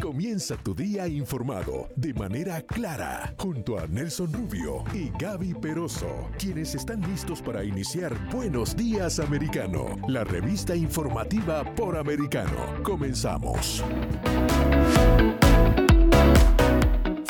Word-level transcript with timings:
Comienza 0.00 0.56
tu 0.56 0.76
día 0.76 1.08
informado 1.08 1.88
de 1.96 2.14
manera 2.14 2.62
clara 2.62 3.34
junto 3.36 3.80
a 3.80 3.88
Nelson 3.88 4.32
Rubio 4.32 4.84
y 4.94 5.10
Gaby 5.18 5.54
Peroso, 5.54 6.30
quienes 6.38 6.76
están 6.76 7.00
listos 7.00 7.42
para 7.42 7.64
iniciar 7.64 8.14
Buenos 8.30 8.76
Días 8.76 9.18
Americano, 9.18 9.96
la 10.06 10.22
revista 10.22 10.76
informativa 10.76 11.64
por 11.74 11.96
americano. 11.96 12.80
Comenzamos. 12.84 13.82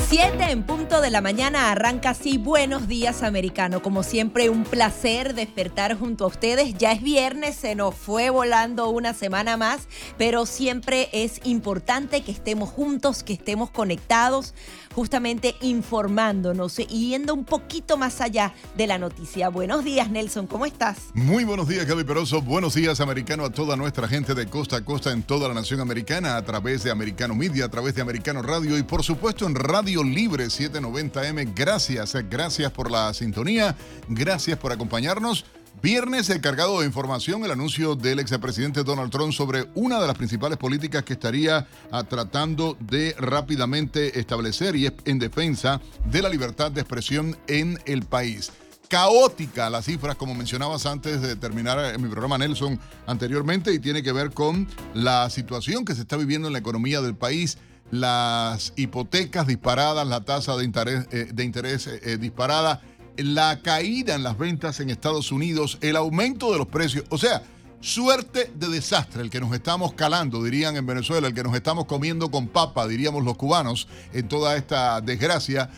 7 0.09 0.43
en 0.53 0.63
punto 0.63 1.03
de 1.03 1.11
la 1.11 1.21
mañana 1.21 1.71
arranca 1.71 2.11
así 2.11 2.39
Buenos 2.39 2.89
Días 2.89 3.23
Americano. 3.23 3.83
Como 3.83 4.03
siempre, 4.03 4.49
un 4.49 4.65
placer 4.65 5.35
despertar 5.35 5.99
junto 5.99 6.25
a 6.25 6.29
ustedes. 6.29 6.79
Ya 6.79 6.93
es 6.93 7.03
viernes, 7.03 7.57
se 7.57 7.75
nos 7.75 7.95
fue 7.95 8.31
volando 8.31 8.89
una 8.89 9.13
semana 9.13 9.59
más, 9.59 9.87
pero 10.17 10.47
siempre 10.47 11.11
es 11.13 11.43
importante 11.45 12.23
que 12.23 12.33
estemos 12.33 12.71
juntos, 12.71 13.23
que 13.23 13.35
estemos 13.35 13.69
conectados 13.69 14.55
justamente 14.99 15.55
informándonos 15.61 16.81
y 16.81 17.11
yendo 17.11 17.33
un 17.33 17.45
poquito 17.45 17.97
más 17.97 18.21
allá 18.21 18.53
de 18.77 18.89
la 18.89 18.99
noticia. 18.99 19.49
Buenos 19.49 19.85
días, 19.85 20.11
Nelson, 20.11 20.49
¿cómo 20.49 20.67
estás? 20.67 20.99
Muy 21.15 21.45
buenos 21.45 21.69
días, 21.69 21.87
Gaby 21.87 22.03
Peroso. 22.03 22.43
Buenos 22.43 22.75
días, 22.75 23.01
americano, 23.01 23.45
a 23.45 23.51
toda 23.51 23.77
nuestra 23.77 24.09
gente 24.09 24.35
de 24.35 24.47
costa 24.47 24.79
a 24.79 24.85
costa 24.85 25.13
en 25.13 25.23
toda 25.23 25.47
la 25.47 25.55
nación 25.55 25.81
americana, 25.81 26.37
a 26.37 26.45
través 26.45 26.83
de 26.83 26.91
Americano 26.91 27.37
Media, 27.37 27.67
a 27.67 27.69
través 27.69 27.95
de 27.95 28.03
Americano 28.03 28.43
Radio 28.43 28.77
y, 28.77 28.83
por 28.83 29.05
supuesto, 29.05 29.47
en 29.47 29.55
Radio 29.55 29.98
Libre 30.03 30.47
790M. 30.47 31.53
Gracias, 31.55 32.17
gracias 32.29 32.71
por 32.73 32.91
la 32.91 33.13
sintonía, 33.15 33.77
gracias 34.09 34.59
por 34.59 34.73
acompañarnos. 34.73 35.45
Viernes, 35.81 36.29
el 36.31 36.41
cargado 36.41 36.81
de 36.81 36.87
información, 36.87 37.45
el 37.45 37.53
anuncio 37.53 37.95
del 37.95 38.19
expresidente 38.19 38.83
Donald 38.83 39.13
Trump 39.13 39.33
sobre 39.33 39.69
una 39.77 40.01
de 40.01 40.09
las 40.09 40.17
principales 40.17 40.59
políticas 40.59 41.05
que 41.05 41.13
estaría 41.13 41.69
ah, 41.93 42.03
tratando 42.03 42.77
de 42.81 43.15
rápidamente 43.17 44.19
establecer 44.19 44.75
y 44.75 44.87
es 44.87 44.93
en 45.05 45.21
defensa 45.21 45.81
de 46.07 46.23
la 46.23 46.29
libertad 46.29 46.73
de 46.73 46.81
expresión 46.81 47.37
en 47.47 47.79
el 47.87 48.03
país. 48.03 48.51
Caótica 48.89 49.71
las 49.71 49.85
cifras, 49.85 50.17
como 50.17 50.35
mencionabas 50.35 50.87
antes 50.87 51.21
de 51.21 51.37
terminar 51.37 51.95
en 51.95 52.03
mi 52.03 52.09
programa 52.09 52.39
Nelson 52.39 52.81
anteriormente, 53.07 53.73
y 53.73 53.79
tiene 53.79 54.03
que 54.03 54.13
ver 54.13 54.33
con 54.33 54.67
la 54.95 55.29
situación 55.31 55.85
que 55.85 55.95
se 55.95 56.01
está 56.01 56.17
viviendo 56.17 56.49
en 56.49 56.55
la 56.55 56.59
economía 56.59 57.03
del 57.03 57.15
país 57.15 57.59
las 57.91 58.73
hipotecas 58.77 59.47
disparadas, 59.47 60.07
la 60.07 60.21
tasa 60.23 60.57
de 60.57 60.65
interés, 60.65 61.07
eh, 61.11 61.29
de 61.33 61.45
eh, 61.45 62.01
eh, 62.03 62.17
disparada 62.19 62.83
la 63.17 63.61
caída 63.63 64.15
en 64.15 64.23
las 64.23 64.39
ventas 64.39 64.79
en 64.81 64.91
Estados 64.91 65.33
Unidos, 65.33 65.79
el 65.81 65.97
aumento 65.97 66.53
de 66.53 66.59
los 66.59 66.69
precios, 66.69 67.05
o 67.09 67.19
sea, 67.19 67.43
suerte 67.81 68.51
de 68.55 68.69
desastre 68.69 69.23
el 69.23 69.31
que 69.31 69.41
nos 69.41 69.53
estamos 69.53 69.93
calando, 69.95 70.43
dirían 70.43 70.77
en 70.77 70.87
Venezuela, 70.87 71.27
el 71.27 71.35
que 71.35 71.43
nos 71.43 71.55
estamos 71.55 71.87
comiendo 71.87 72.31
con 72.31 72.47
papa, 72.47 72.87
diríamos 72.87 73.25
los 73.25 73.37
cubanos, 73.37 73.89
en 74.13 74.29
toda 74.29 74.57
esta 74.57 75.01
desgracia 75.01 75.69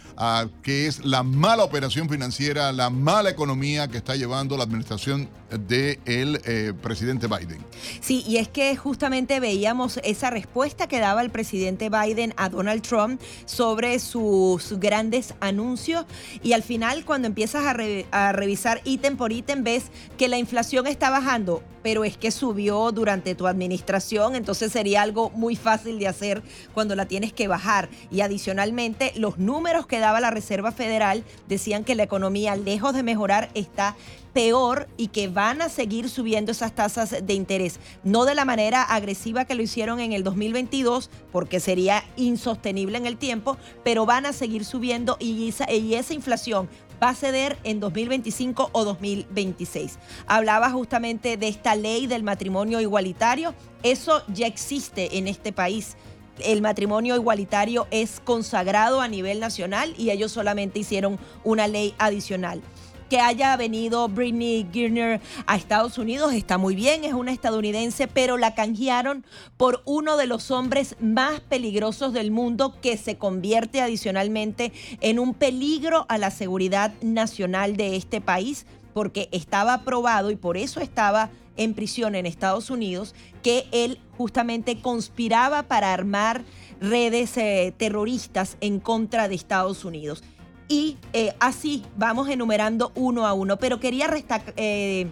que 0.62 0.86
es 0.86 1.05
la 1.05 1.22
mala 1.22 1.64
operación 1.64 2.11
financiera, 2.11 2.72
la 2.72 2.91
mala 2.91 3.30
economía 3.30 3.89
que 3.89 3.97
está 3.97 4.17
llevando 4.17 4.58
la 4.58 4.64
administración 4.64 5.28
del 5.50 6.00
de 6.06 6.68
eh, 6.68 6.72
presidente 6.80 7.26
Biden. 7.26 7.64
Sí, 8.00 8.24
y 8.26 8.38
es 8.38 8.48
que 8.48 8.76
justamente 8.76 9.40
veíamos 9.40 10.00
esa 10.04 10.30
respuesta 10.30 10.86
que 10.86 11.00
daba 11.00 11.22
el 11.22 11.30
presidente 11.30 11.90
Biden 11.90 12.34
a 12.36 12.48
Donald 12.48 12.82
Trump 12.82 13.20
sobre 13.46 13.98
sus 13.98 14.78
grandes 14.78 15.34
anuncios 15.40 16.06
y 16.42 16.52
al 16.52 16.62
final 16.62 17.04
cuando 17.04 17.28
empiezas 17.28 17.64
a, 17.64 17.76
a 18.10 18.32
revisar 18.32 18.80
ítem 18.84 19.16
por 19.16 19.32
ítem 19.32 19.64
ves 19.64 19.84
que 20.16 20.28
la 20.28 20.38
inflación 20.38 20.86
está 20.86 21.10
bajando, 21.10 21.62
pero 21.82 22.04
es 22.04 22.16
que 22.16 22.30
subió 22.30 22.92
durante 22.92 23.34
tu 23.34 23.46
administración, 23.46 24.34
entonces 24.34 24.72
sería 24.72 25.02
algo 25.02 25.30
muy 25.30 25.56
fácil 25.56 25.98
de 25.98 26.08
hacer 26.08 26.42
cuando 26.74 26.94
la 26.94 27.06
tienes 27.06 27.32
que 27.32 27.48
bajar. 27.48 27.88
Y 28.10 28.20
adicionalmente, 28.20 29.12
los 29.16 29.38
números 29.38 29.86
que 29.86 29.98
daba 29.98 30.20
la 30.20 30.30
Reserva 30.30 30.72
Federal 30.72 31.24
decían 31.48 31.84
que 31.84 31.94
la 31.94 32.02
economía, 32.02 32.56
lejos 32.56 32.94
de 32.94 33.02
mejorar, 33.02 33.50
está 33.54 33.96
peor 34.33 34.89
y 34.96 35.08
que 35.08 35.29
van 35.29 35.63
a 35.63 35.68
seguir 35.68 36.08
subiendo 36.08 36.52
esas 36.52 36.74
tasas 36.74 37.14
de 37.23 37.35
interés. 37.35 37.80
No 38.05 38.24
de 38.24 38.35
la 38.35 38.45
manera 38.45 38.83
agresiva 38.83 39.45
que 39.45 39.55
lo 39.55 39.63
hicieron 39.63 40.01
en 40.01 40.13
el 40.13 40.23
2022, 40.23 41.11
porque 41.33 41.61
sería 41.61 42.05
insostenible 42.17 42.98
en 42.98 43.07
el 43.07 43.17
tiempo, 43.17 43.57
pero 43.85 44.07
van 44.07 44.27
a 44.27 44.33
seguir 44.33 44.64
subiendo 44.64 45.17
y 45.20 45.48
esa, 45.48 45.70
y 45.70 45.95
inflación 46.11 46.69
va 47.02 47.11
a 47.11 47.14
ceder 47.14 47.57
en 47.64 47.80
2025 47.80 48.70
o 48.73 48.85
2026. 48.85 49.98
Hablaba 50.27 50.70
justamente 50.70 51.36
de 51.36 51.48
esta 51.48 51.74
ley 51.74 52.07
del 52.07 52.23
matrimonio 52.23 52.80
igualitario. 52.80 53.55
Eso 53.83 54.23
ya 54.29 54.46
existe 54.46 55.17
en 55.17 55.27
este 55.27 55.52
país 55.52 55.96
el 56.45 56.63
matrimonio 56.63 57.17
igualitario 57.17 57.86
es 57.90 58.20
consagrado 58.24 59.02
a 59.02 59.08
nivel 59.08 59.40
nacional 59.40 59.95
y 59.98 60.11
ellos 60.11 60.33
solamente 60.33 60.79
hicieron 60.79 61.19
una 61.45 61.69
ley 61.69 61.95
adicional 61.98 62.63
que 63.10 63.20
haya 63.20 63.56
venido 63.56 64.08
Britney 64.08 64.68
Girner 64.72 65.20
a 65.46 65.56
Estados 65.56 65.98
Unidos 65.98 66.32
está 66.32 66.58
muy 66.58 66.76
bien, 66.76 67.04
es 67.04 67.12
una 67.12 67.32
estadounidense, 67.32 68.06
pero 68.06 68.38
la 68.38 68.54
canjearon 68.54 69.26
por 69.56 69.82
uno 69.84 70.16
de 70.16 70.28
los 70.28 70.52
hombres 70.52 70.94
más 71.00 71.40
peligrosos 71.40 72.12
del 72.12 72.30
mundo 72.30 72.80
que 72.80 72.96
se 72.96 73.18
convierte 73.18 73.82
adicionalmente 73.82 74.72
en 75.00 75.18
un 75.18 75.34
peligro 75.34 76.06
a 76.08 76.18
la 76.18 76.30
seguridad 76.30 76.94
nacional 77.02 77.76
de 77.76 77.96
este 77.96 78.20
país 78.20 78.64
porque 78.94 79.28
estaba 79.32 79.82
probado 79.82 80.30
y 80.30 80.36
por 80.36 80.56
eso 80.56 80.80
estaba 80.80 81.30
en 81.56 81.74
prisión 81.74 82.14
en 82.14 82.27
Estados 82.27 82.70
Unidos, 82.70 83.16
que 83.42 83.66
él 83.72 83.98
justamente 84.16 84.80
conspiraba 84.80 85.64
para 85.64 85.92
armar 85.92 86.44
redes 86.80 87.36
eh, 87.36 87.74
terroristas 87.77 88.56
en 88.60 88.78
contra 88.78 89.27
de 89.27 89.34
Estados 89.34 89.84
Unidos 89.84 90.22
y 90.70 90.97
eh, 91.13 91.35
así 91.41 91.83
vamos 91.97 92.29
enumerando 92.29 92.92
uno 92.95 93.27
a 93.27 93.35
uno. 93.35 93.58
Pero 93.58 93.81
quería 93.81 94.08
eh, 94.57 95.08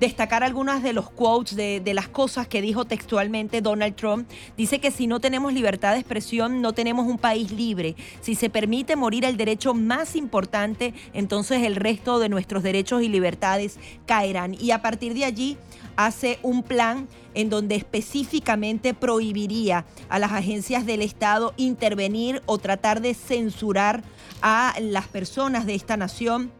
destacar 0.00 0.42
algunas 0.42 0.82
de 0.82 0.92
los 0.92 1.08
quotes 1.08 1.54
de, 1.54 1.78
de, 1.78 1.94
las 1.94 2.08
cosas 2.08 2.48
que 2.48 2.60
dijo 2.60 2.84
textualmente 2.84 3.62
Donald 3.62 3.94
Trump. 3.94 4.28
Dice 4.56 4.80
que 4.80 4.90
si 4.90 5.06
no 5.06 5.20
tenemos 5.20 5.52
libertad 5.52 5.92
de 5.92 6.00
expresión, 6.00 6.60
no 6.60 6.72
tenemos 6.72 7.06
un 7.06 7.16
país 7.16 7.52
libre. 7.52 7.94
Si 8.20 8.34
se 8.34 8.50
permite 8.50 8.96
morir 8.96 9.24
el 9.24 9.36
derecho 9.36 9.72
más 9.72 10.16
importante, 10.16 10.92
entonces 11.14 11.62
el 11.62 11.76
resto 11.76 12.18
de 12.18 12.28
nuestros 12.28 12.64
derechos 12.64 13.00
y 13.00 13.08
libertades 13.08 13.78
caerán. 14.04 14.56
Y 14.60 14.72
a 14.72 14.82
partir 14.82 15.14
de 15.14 15.24
allí 15.24 15.56
hace 15.98 16.38
un 16.42 16.62
plan 16.62 17.08
en 17.34 17.50
donde 17.50 17.74
específicamente 17.74 18.94
prohibiría 18.94 19.84
a 20.08 20.20
las 20.20 20.30
agencias 20.30 20.86
del 20.86 21.02
Estado 21.02 21.54
intervenir 21.56 22.40
o 22.46 22.56
tratar 22.58 23.00
de 23.00 23.14
censurar 23.14 24.04
a 24.40 24.74
las 24.80 25.08
personas 25.08 25.66
de 25.66 25.74
esta 25.74 25.96
nación 25.96 26.52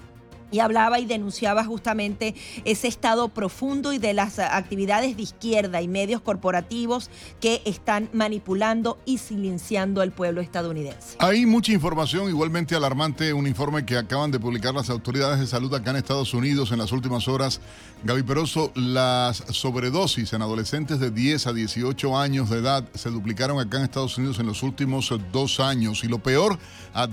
y 0.51 0.61
hablaba 0.61 0.99
y 1.01 1.07
denunciaba 1.07 1.65
justamente 1.65 2.35
ese 2.65 2.89
estado 2.89 3.29
profundo 3.29 3.93
y 3.93 3.99
de 3.99 4.15
las 4.15 4.39
actividades 4.39 5.17
de 5.17 5.23
izquierda 5.23 5.83
y 5.83 5.89
medios 5.89 6.21
corporativos 6.21 7.11
que 7.41 7.63
están 7.65 8.09
manipulando 8.13 8.99
y 9.05 9.19
silenciando 9.19 10.01
al 10.01 10.13
pueblo 10.13 10.41
estadounidense. 10.41 11.17
Hay 11.19 11.47
mucha 11.47 11.73
información, 11.73 12.29
igualmente 12.29 12.75
alarmante, 12.75 13.33
un 13.33 13.47
informe 13.47 13.85
que 13.85 13.97
acaban 13.97 14.31
de 14.31 14.41
publicar 14.41 14.75
las 14.75 14.91
autoridades 14.91 15.41
de 15.41 15.47
salud 15.47 15.73
acá 15.75 15.91
en 15.91 15.97
Estados 15.97 16.35
Unidos 16.35 16.73
en 16.73 16.79
las 16.79 16.93
últimas 16.93 17.29
horas. 17.29 17.61
Gaby 18.05 18.23
Peroso, 18.23 18.73
las 18.75 19.39
sobredosis 19.51 20.33
en 20.33 20.43
adolescentes 20.43 21.01
de 21.01 21.11
10 21.11 21.49
a 21.49 21.53
18 21.53 22.19
años 22.19 22.49
de 22.51 22.59
edad 22.59 22.85
se 22.95 23.11
duplicaron 23.11 23.59
acá 23.59 23.79
en 23.79 23.85
Estados 23.85 24.17
Unidos 24.19 24.39
en 24.39 24.47
los 24.47 24.63
últimos 24.63 25.13
dos 25.33 25.61
años. 25.61 26.05
Y 26.05 26.09
lo 26.09 26.19
peor 26.19 26.59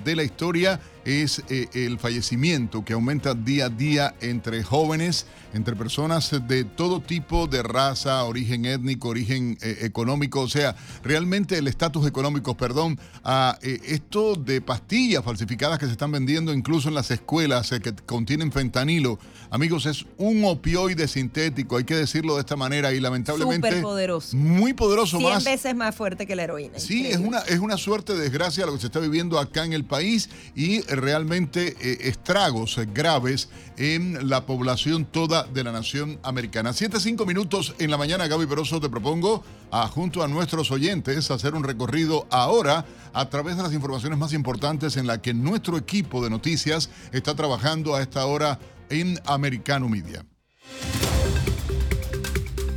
de 0.03 0.15
la 0.15 0.23
historia 0.23 0.79
es 1.05 1.43
eh, 1.49 1.67
el 1.73 1.99
fallecimiento 1.99 2.83
que 2.83 2.93
aumenta 2.93 3.35
día 3.35 3.67
a 3.67 3.69
día 3.69 4.15
entre 4.21 4.63
jóvenes, 4.63 5.27
entre 5.53 5.75
personas 5.75 6.31
de 6.47 6.63
todo 6.63 6.99
tipo 6.99 7.47
de 7.47 7.63
raza, 7.63 8.23
origen 8.23 8.65
étnico, 8.65 9.09
origen 9.09 9.57
eh, 9.61 9.77
económico, 9.81 10.41
o 10.41 10.49
sea, 10.49 10.75
realmente 11.03 11.57
el 11.57 11.67
estatus 11.67 12.07
económico, 12.07 12.57
perdón, 12.57 12.99
a 13.23 13.57
eh, 13.61 13.79
esto 13.85 14.35
de 14.35 14.61
pastillas 14.61 15.23
falsificadas 15.23 15.79
que 15.79 15.85
se 15.85 15.91
están 15.91 16.11
vendiendo 16.11 16.51
incluso 16.53 16.89
en 16.89 16.95
las 16.95 17.11
escuelas 17.11 17.69
que 17.69 17.93
contienen 18.05 18.51
fentanilo. 18.51 19.19
Amigos, 19.51 19.85
es 19.85 20.05
un 20.17 20.43
opioide 20.43 21.07
sintético, 21.07 21.77
hay 21.77 21.83
que 21.83 21.95
decirlo 21.95 22.33
de 22.35 22.41
esta 22.41 22.55
manera 22.55 22.91
y 22.91 22.99
lamentablemente... 22.99 23.67
Súper 23.69 23.83
poderoso. 23.83 24.35
Muy 24.35 24.73
poderoso. 24.73 25.19
100 25.19 25.43
veces 25.43 25.75
más 25.75 25.95
fuerte 25.95 26.25
que 26.25 26.35
la 26.35 26.43
heroína. 26.43 26.79
Sí, 26.79 27.05
es 27.05 27.17
una, 27.17 27.39
es 27.41 27.59
una 27.59 27.77
suerte 27.77 28.13
de 28.13 28.21
desgracia 28.21 28.65
lo 28.65 28.73
que 28.73 28.79
se 28.79 28.87
está 28.87 28.99
viviendo 28.99 29.39
acá 29.39 29.63
en 29.63 29.73
el 29.75 29.85
país 29.85 30.29
y 30.55 30.81
realmente 30.81 31.75
eh, 31.79 31.97
estragos 32.01 32.79
graves 32.93 33.49
en 33.77 34.29
la 34.29 34.45
población 34.45 35.05
toda 35.05 35.43
de 35.43 35.63
la 35.63 35.71
nación 35.71 36.19
americana. 36.23 36.73
Siete, 36.73 36.99
cinco 36.99 37.25
minutos 37.25 37.75
en 37.79 37.91
la 37.91 37.97
mañana, 37.97 38.27
Gaby 38.27 38.45
Peroso, 38.47 38.79
te 38.79 38.89
propongo, 38.89 39.43
a, 39.71 39.87
junto 39.87 40.23
a 40.23 40.27
nuestros 40.27 40.71
oyentes, 40.71 41.29
hacer 41.31 41.53
un 41.53 41.63
recorrido 41.63 42.27
ahora 42.29 42.85
a 43.13 43.29
través 43.29 43.57
de 43.57 43.63
las 43.63 43.73
informaciones 43.73 44.17
más 44.17 44.33
importantes 44.33 44.97
en 44.97 45.07
la 45.07 45.21
que 45.21 45.33
nuestro 45.33 45.77
equipo 45.77 46.23
de 46.23 46.29
noticias 46.29 46.89
está 47.11 47.35
trabajando 47.35 47.95
a 47.95 48.01
esta 48.01 48.25
hora 48.25 48.59
en 48.89 49.19
Americano 49.25 49.89
Media. 49.89 50.25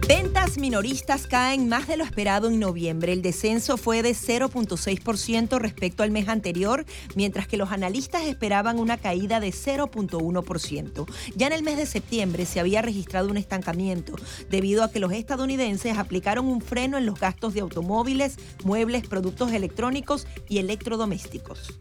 Ventas 0.09 0.57
minoristas 0.57 1.27
caen 1.27 1.69
más 1.69 1.87
de 1.87 1.99
lo 1.99 2.05
esperado 2.05 2.49
en 2.49 2.59
noviembre. 2.59 3.13
El 3.13 3.21
descenso 3.21 3.77
fue 3.77 4.03
de 4.03 4.13
0.6% 4.13 5.59
respecto 5.59 6.03
al 6.03 6.11
mes 6.11 6.29
anterior, 6.29 6.87
mientras 7.15 7.47
que 7.47 7.59
los 7.59 7.73
analistas 7.73 8.23
esperaban 8.23 8.79
una 8.79 8.97
caída 8.97 9.39
de 9.39 9.51
0.1%. 9.51 11.07
Ya 11.37 11.49
en 11.49 11.53
el 11.53 11.63
mes 11.63 11.77
de 11.77 11.85
septiembre 11.85 12.47
se 12.47 12.59
había 12.59 12.81
registrado 12.81 13.29
un 13.29 13.37
estancamiento 13.37 14.15
debido 14.49 14.83
a 14.83 14.91
que 14.91 14.99
los 14.99 15.13
estadounidenses 15.13 15.99
aplicaron 15.99 16.47
un 16.47 16.63
freno 16.63 16.97
en 16.97 17.05
los 17.05 17.21
gastos 17.21 17.53
de 17.53 17.61
automóviles, 17.61 18.39
muebles, 18.65 19.07
productos 19.07 19.53
electrónicos 19.53 20.27
y 20.49 20.57
electrodomésticos. 20.57 21.75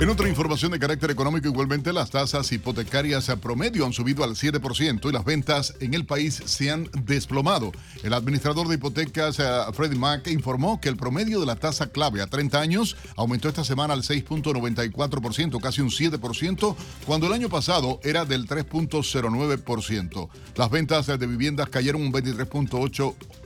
En 0.00 0.08
otra 0.08 0.30
información 0.30 0.72
de 0.72 0.78
carácter 0.78 1.10
económico, 1.10 1.48
igualmente 1.48 1.92
las 1.92 2.10
tasas 2.10 2.50
hipotecarias 2.52 3.28
a 3.28 3.36
promedio 3.36 3.84
han 3.84 3.92
subido 3.92 4.24
al 4.24 4.30
7% 4.30 5.10
y 5.10 5.12
las 5.12 5.26
ventas 5.26 5.74
en 5.78 5.92
el 5.92 6.06
país 6.06 6.42
se 6.46 6.70
han 6.70 6.88
desplomado. 7.04 7.70
El 8.02 8.14
administrador 8.14 8.66
de 8.66 8.76
hipotecas, 8.76 9.38
eh, 9.38 9.44
Freddie 9.74 9.98
Mac, 9.98 10.26
informó 10.28 10.80
que 10.80 10.88
el 10.88 10.96
promedio 10.96 11.38
de 11.38 11.44
la 11.44 11.56
tasa 11.56 11.88
clave 11.88 12.22
a 12.22 12.28
30 12.28 12.58
años 12.58 12.96
aumentó 13.14 13.50
esta 13.50 13.62
semana 13.62 13.92
al 13.92 14.02
6.94%, 14.02 15.60
casi 15.60 15.82
un 15.82 15.90
7%, 15.90 16.76
cuando 17.04 17.26
el 17.26 17.34
año 17.34 17.50
pasado 17.50 18.00
era 18.02 18.24
del 18.24 18.48
3.09%. 18.48 20.30
Las 20.56 20.70
ventas 20.70 21.08
de 21.08 21.26
viviendas 21.26 21.68
cayeron 21.68 22.00
un 22.00 22.10
23.8% 22.10 23.39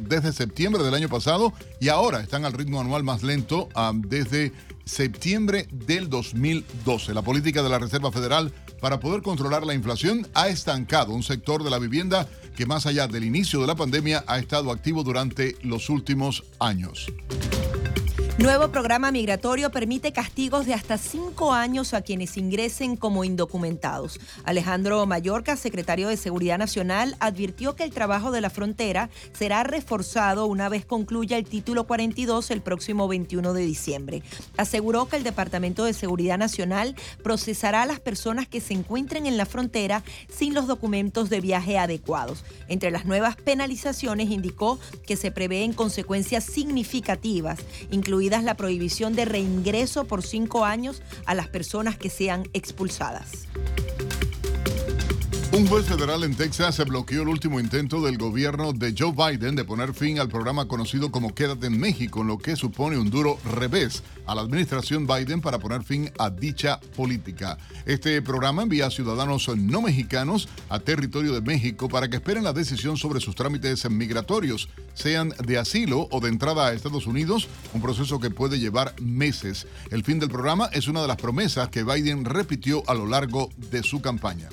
desde 0.00 0.32
septiembre 0.32 0.82
del 0.82 0.94
año 0.94 1.08
pasado 1.08 1.52
y 1.80 1.88
ahora 1.88 2.20
están 2.20 2.44
al 2.44 2.52
ritmo 2.52 2.80
anual 2.80 3.02
más 3.02 3.22
lento 3.22 3.68
desde 3.94 4.52
septiembre 4.84 5.66
del 5.72 6.08
2012. 6.08 7.14
La 7.14 7.22
política 7.22 7.62
de 7.62 7.68
la 7.68 7.78
Reserva 7.78 8.12
Federal 8.12 8.52
para 8.80 9.00
poder 9.00 9.22
controlar 9.22 9.66
la 9.66 9.74
inflación 9.74 10.26
ha 10.34 10.48
estancado 10.48 11.12
un 11.12 11.22
sector 11.22 11.64
de 11.64 11.70
la 11.70 11.78
vivienda 11.78 12.28
que 12.54 12.66
más 12.66 12.86
allá 12.86 13.08
del 13.08 13.24
inicio 13.24 13.60
de 13.60 13.66
la 13.66 13.74
pandemia 13.74 14.24
ha 14.26 14.38
estado 14.38 14.70
activo 14.70 15.02
durante 15.02 15.56
los 15.62 15.90
últimos 15.90 16.44
años. 16.60 17.06
Nuevo 18.36 18.72
programa 18.72 19.12
migratorio 19.12 19.70
permite 19.70 20.12
castigos 20.12 20.66
de 20.66 20.74
hasta 20.74 20.98
cinco 20.98 21.52
años 21.52 21.94
a 21.94 22.02
quienes 22.02 22.36
ingresen 22.36 22.96
como 22.96 23.22
indocumentados. 23.22 24.18
Alejandro 24.42 25.06
Mallorca, 25.06 25.54
secretario 25.54 26.08
de 26.08 26.16
Seguridad 26.16 26.58
Nacional, 26.58 27.14
advirtió 27.20 27.76
que 27.76 27.84
el 27.84 27.92
trabajo 27.92 28.32
de 28.32 28.40
la 28.40 28.50
frontera 28.50 29.08
será 29.32 29.62
reforzado 29.62 30.46
una 30.46 30.68
vez 30.68 30.84
concluya 30.84 31.38
el 31.38 31.44
título 31.44 31.84
42 31.84 32.50
el 32.50 32.60
próximo 32.60 33.06
21 33.06 33.52
de 33.52 33.62
diciembre. 33.62 34.22
Aseguró 34.56 35.06
que 35.06 35.14
el 35.14 35.22
Departamento 35.22 35.84
de 35.84 35.92
Seguridad 35.92 36.36
Nacional 36.36 36.96
procesará 37.22 37.82
a 37.82 37.86
las 37.86 38.00
personas 38.00 38.48
que 38.48 38.60
se 38.60 38.74
encuentren 38.74 39.26
en 39.26 39.36
la 39.36 39.46
frontera 39.46 40.02
sin 40.28 40.54
los 40.54 40.66
documentos 40.66 41.30
de 41.30 41.40
viaje 41.40 41.78
adecuados. 41.78 42.44
Entre 42.66 42.90
las 42.90 43.04
nuevas 43.04 43.36
penalizaciones 43.36 44.28
indicó 44.30 44.80
que 45.06 45.14
se 45.14 45.30
prevén 45.30 45.72
consecuencias 45.72 46.42
significativas, 46.42 47.60
la 48.30 48.56
prohibición 48.56 49.14
de 49.14 49.24
reingreso 49.24 50.04
por 50.04 50.22
cinco 50.22 50.64
años 50.64 51.02
a 51.26 51.34
las 51.34 51.48
personas 51.48 51.98
que 51.98 52.10
sean 52.10 52.48
expulsadas. 52.52 53.48
Un 55.54 55.68
juez 55.68 55.86
federal 55.86 56.24
en 56.24 56.34
Texas 56.34 56.74
se 56.74 56.82
bloqueó 56.82 57.22
el 57.22 57.28
último 57.28 57.60
intento 57.60 58.02
del 58.02 58.18
gobierno 58.18 58.72
de 58.72 58.92
Joe 58.98 59.12
Biden 59.12 59.54
de 59.54 59.64
poner 59.64 59.94
fin 59.94 60.18
al 60.18 60.28
programa 60.28 60.66
conocido 60.66 61.12
como 61.12 61.32
Quédate 61.32 61.68
en 61.68 61.78
México, 61.78 62.24
lo 62.24 62.38
que 62.38 62.56
supone 62.56 62.98
un 62.98 63.08
duro 63.08 63.38
revés 63.44 64.02
a 64.26 64.34
la 64.34 64.40
administración 64.40 65.06
Biden 65.06 65.40
para 65.40 65.60
poner 65.60 65.84
fin 65.84 66.10
a 66.18 66.28
dicha 66.28 66.80
política. 66.96 67.56
Este 67.86 68.20
programa 68.20 68.64
envía 68.64 68.86
a 68.86 68.90
ciudadanos 68.90 69.48
no 69.56 69.80
mexicanos 69.80 70.48
a 70.70 70.80
territorio 70.80 71.32
de 71.32 71.40
México 71.40 71.88
para 71.88 72.10
que 72.10 72.16
esperen 72.16 72.42
la 72.42 72.52
decisión 72.52 72.96
sobre 72.96 73.20
sus 73.20 73.36
trámites 73.36 73.88
migratorios, 73.88 74.68
sean 74.94 75.32
de 75.46 75.58
asilo 75.58 76.08
o 76.10 76.18
de 76.18 76.30
entrada 76.30 76.66
a 76.66 76.72
Estados 76.72 77.06
Unidos, 77.06 77.46
un 77.72 77.80
proceso 77.80 78.18
que 78.18 78.30
puede 78.30 78.58
llevar 78.58 79.00
meses. 79.00 79.68
El 79.92 80.02
fin 80.02 80.18
del 80.18 80.30
programa 80.30 80.68
es 80.72 80.88
una 80.88 81.00
de 81.00 81.06
las 81.06 81.16
promesas 81.16 81.68
que 81.68 81.84
Biden 81.84 82.24
repitió 82.24 82.82
a 82.88 82.94
lo 82.94 83.06
largo 83.06 83.50
de 83.70 83.84
su 83.84 84.02
campaña. 84.02 84.48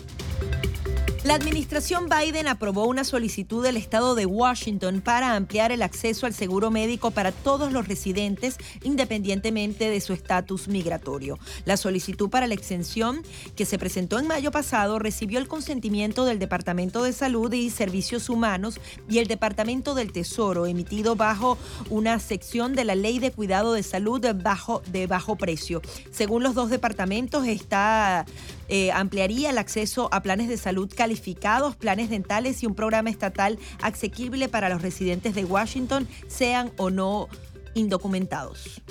La 1.23 1.35
administración 1.35 2.07
Biden 2.09 2.47
aprobó 2.47 2.87
una 2.87 3.03
solicitud 3.03 3.63
del 3.63 3.77
estado 3.77 4.15
de 4.15 4.25
Washington 4.25 5.01
para 5.01 5.35
ampliar 5.35 5.71
el 5.71 5.83
acceso 5.83 6.25
al 6.25 6.33
seguro 6.33 6.71
médico 6.71 7.11
para 7.11 7.31
todos 7.31 7.71
los 7.71 7.87
residentes 7.87 8.57
independientemente 8.81 9.91
de 9.91 10.01
su 10.01 10.13
estatus 10.13 10.67
migratorio. 10.67 11.37
La 11.65 11.77
solicitud 11.77 12.31
para 12.31 12.47
la 12.47 12.55
exención 12.55 13.21
que 13.55 13.67
se 13.67 13.77
presentó 13.77 14.17
en 14.17 14.25
mayo 14.25 14.49
pasado 14.49 14.97
recibió 14.97 15.37
el 15.37 15.47
consentimiento 15.47 16.25
del 16.25 16.39
Departamento 16.39 17.03
de 17.03 17.13
Salud 17.13 17.53
y 17.53 17.69
Servicios 17.69 18.27
Humanos 18.27 18.81
y 19.07 19.19
el 19.19 19.27
Departamento 19.27 19.93
del 19.93 20.11
Tesoro, 20.11 20.65
emitido 20.65 21.15
bajo 21.15 21.59
una 21.91 22.17
sección 22.17 22.73
de 22.73 22.83
la 22.83 22.95
Ley 22.95 23.19
de 23.19 23.31
Cuidado 23.31 23.73
de 23.73 23.83
Salud 23.83 24.25
bajo, 24.41 24.81
de 24.87 25.05
bajo 25.05 25.35
precio. 25.35 25.83
Según 26.09 26.41
los 26.41 26.55
dos 26.55 26.71
departamentos, 26.71 27.45
está 27.45 28.25
eh, 28.73 28.89
ampliaría 28.93 29.49
el 29.49 29.57
acceso 29.57 30.07
a 30.13 30.23
planes 30.23 30.47
de 30.47 30.55
salud 30.55 30.89
calificados, 30.95 31.75
planes 31.75 32.09
dentales 32.09 32.63
y 32.63 32.67
un 32.67 32.73
programa 32.73 33.09
estatal 33.09 33.59
asequible 33.81 34.47
para 34.47 34.69
los 34.69 34.81
residentes 34.81 35.35
de 35.35 35.43
Washington, 35.43 36.07
sean 36.29 36.71
o 36.77 36.89
no 36.89 37.27
indocumentados. 37.73 38.81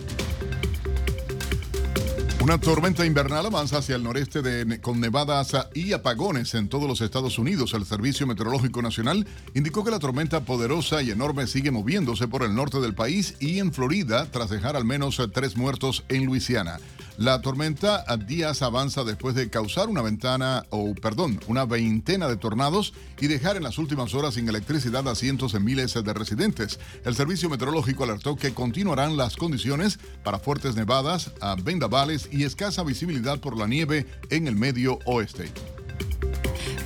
Una 2.42 2.58
tormenta 2.58 3.06
invernal 3.06 3.46
avanza 3.46 3.78
hacia 3.78 3.96
el 3.96 4.02
noreste 4.02 4.42
de, 4.42 4.82
con 4.82 5.00
nevadas 5.00 5.52
y 5.74 5.94
apagones 5.94 6.54
en 6.54 6.68
todos 6.68 6.86
los 6.86 7.00
Estados 7.00 7.38
Unidos. 7.38 7.72
El 7.72 7.86
Servicio 7.86 8.26
Meteorológico 8.26 8.82
Nacional 8.82 9.26
indicó 9.54 9.82
que 9.82 9.90
la 9.90 9.98
tormenta 9.98 10.40
poderosa 10.40 11.02
y 11.02 11.10
enorme 11.10 11.46
sigue 11.46 11.70
moviéndose 11.70 12.28
por 12.28 12.42
el 12.42 12.54
norte 12.54 12.80
del 12.80 12.94
país 12.94 13.34
y 13.40 13.60
en 13.60 13.72
Florida 13.72 14.26
tras 14.30 14.50
dejar 14.50 14.76
al 14.76 14.84
menos 14.84 15.22
tres 15.32 15.56
muertos 15.56 16.04
en 16.10 16.26
Luisiana. 16.26 16.78
La 17.20 17.42
tormenta 17.42 18.02
a 18.06 18.16
días 18.16 18.62
avanza 18.62 19.04
después 19.04 19.34
de 19.34 19.50
causar 19.50 19.90
una 19.90 20.00
ventana, 20.00 20.64
o 20.70 20.94
perdón, 20.94 21.38
una 21.48 21.66
veintena 21.66 22.28
de 22.28 22.38
tornados 22.38 22.94
y 23.20 23.26
dejar 23.26 23.58
en 23.58 23.62
las 23.62 23.76
últimas 23.76 24.14
horas 24.14 24.32
sin 24.36 24.48
electricidad 24.48 25.06
a 25.06 25.14
cientos 25.14 25.52
de 25.52 25.60
miles 25.60 25.92
de 25.92 26.14
residentes. 26.14 26.80
El 27.04 27.14
servicio 27.14 27.50
meteorológico 27.50 28.04
alertó 28.04 28.36
que 28.36 28.54
continuarán 28.54 29.18
las 29.18 29.36
condiciones 29.36 29.98
para 30.24 30.38
fuertes 30.38 30.76
nevadas, 30.76 31.32
vendavales 31.62 32.26
y 32.32 32.44
escasa 32.44 32.84
visibilidad 32.84 33.38
por 33.38 33.54
la 33.54 33.66
nieve 33.66 34.06
en 34.30 34.48
el 34.48 34.56
medio 34.56 34.98
oeste. 35.04 35.52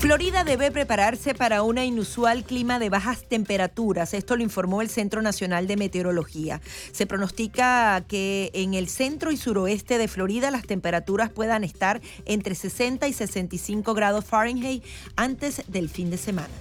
Florida 0.04 0.44
debe 0.44 0.70
prepararse 0.70 1.34
para 1.34 1.62
una 1.62 1.86
inusual 1.86 2.44
clima 2.44 2.78
de 2.78 2.90
bajas 2.90 3.26
temperaturas. 3.26 4.12
Esto 4.12 4.36
lo 4.36 4.42
informó 4.42 4.82
el 4.82 4.90
Centro 4.90 5.22
Nacional 5.22 5.66
de 5.66 5.78
Meteorología. 5.78 6.60
Se 6.92 7.06
pronostica 7.06 8.04
que 8.06 8.50
en 8.52 8.74
el 8.74 8.90
centro 8.90 9.32
y 9.32 9.38
suroeste 9.38 9.96
de 9.96 10.06
Florida 10.06 10.50
las 10.50 10.66
temperaturas 10.66 11.30
puedan 11.30 11.64
estar 11.64 12.02
entre 12.26 12.54
60 12.54 13.08
y 13.08 13.14
65 13.14 13.94
grados 13.94 14.26
Fahrenheit 14.26 14.84
antes 15.16 15.62
del 15.68 15.88
fin 15.88 16.10
de 16.10 16.18
semana. 16.18 16.52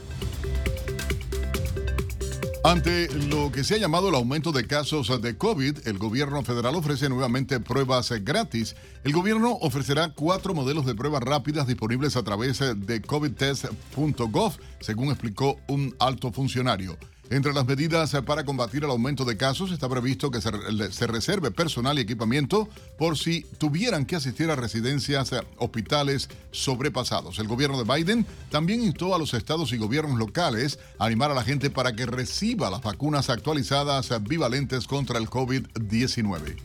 Ante 2.65 3.09
lo 3.27 3.51
que 3.51 3.65
se 3.65 3.75
ha 3.75 3.77
llamado 3.77 4.07
el 4.07 4.15
aumento 4.15 4.53
de 4.53 4.65
casos 4.65 5.21
de 5.21 5.37
COVID, 5.37 5.85
el 5.85 5.97
gobierno 5.97 6.43
federal 6.43 6.75
ofrece 6.75 7.09
nuevamente 7.09 7.59
pruebas 7.59 8.09
gratis. 8.23 8.77
El 9.03 9.11
gobierno 9.11 9.57
ofrecerá 9.59 10.13
cuatro 10.15 10.53
modelos 10.53 10.85
de 10.85 10.95
pruebas 10.95 11.23
rápidas 11.23 11.67
disponibles 11.67 12.15
a 12.15 12.23
través 12.23 12.59
de 12.59 13.01
covidtest.gov, 13.01 14.53
según 14.79 15.09
explicó 15.09 15.59
un 15.67 15.93
alto 15.99 16.31
funcionario. 16.31 16.97
Entre 17.33 17.51
las 17.51 17.65
medidas 17.65 18.15
para 18.27 18.45
combatir 18.45 18.83
el 18.83 18.91
aumento 18.91 19.25
de 19.25 19.35
casos 19.35 19.71
está 19.71 19.89
previsto 19.89 20.29
que 20.29 20.39
se, 20.39 21.07
reserve 21.07 21.49
personal 21.49 21.97
y 21.97 22.01
equipamiento 22.03 22.69
por 22.95 23.17
si 23.17 23.41
tuvieran 23.57 24.05
que 24.05 24.15
asistir 24.15 24.51
a 24.51 24.55
residencias, 24.55 25.31
hospitales 25.57 26.29
sobrepasados. 26.51 27.39
El 27.39 27.47
gobierno 27.47 27.83
de 27.83 27.91
Biden 27.91 28.27
también 28.51 28.83
instó 28.83 29.15
a 29.15 29.17
los 29.17 29.33
estados 29.33 29.73
y 29.73 29.77
gobiernos 29.77 30.19
locales 30.19 30.77
a 30.99 31.05
animar 31.07 31.31
a 31.31 31.33
la 31.33 31.43
gente 31.43 31.71
para 31.71 31.93
que 31.93 32.05
reciba 32.05 32.69
las 32.69 32.83
vacunas 32.83 33.31
actualizadas 33.31 34.11
bivalentes 34.21 34.85
contra 34.85 35.17
el 35.17 35.27
COVID-19. 35.27 36.55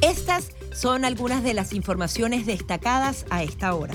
Estas 0.00 0.52
son 0.74 1.04
algunas 1.04 1.44
de 1.44 1.52
las 1.52 1.74
informaciones 1.74 2.46
destacadas 2.46 3.26
a 3.28 3.42
esta 3.42 3.74
hora. 3.74 3.94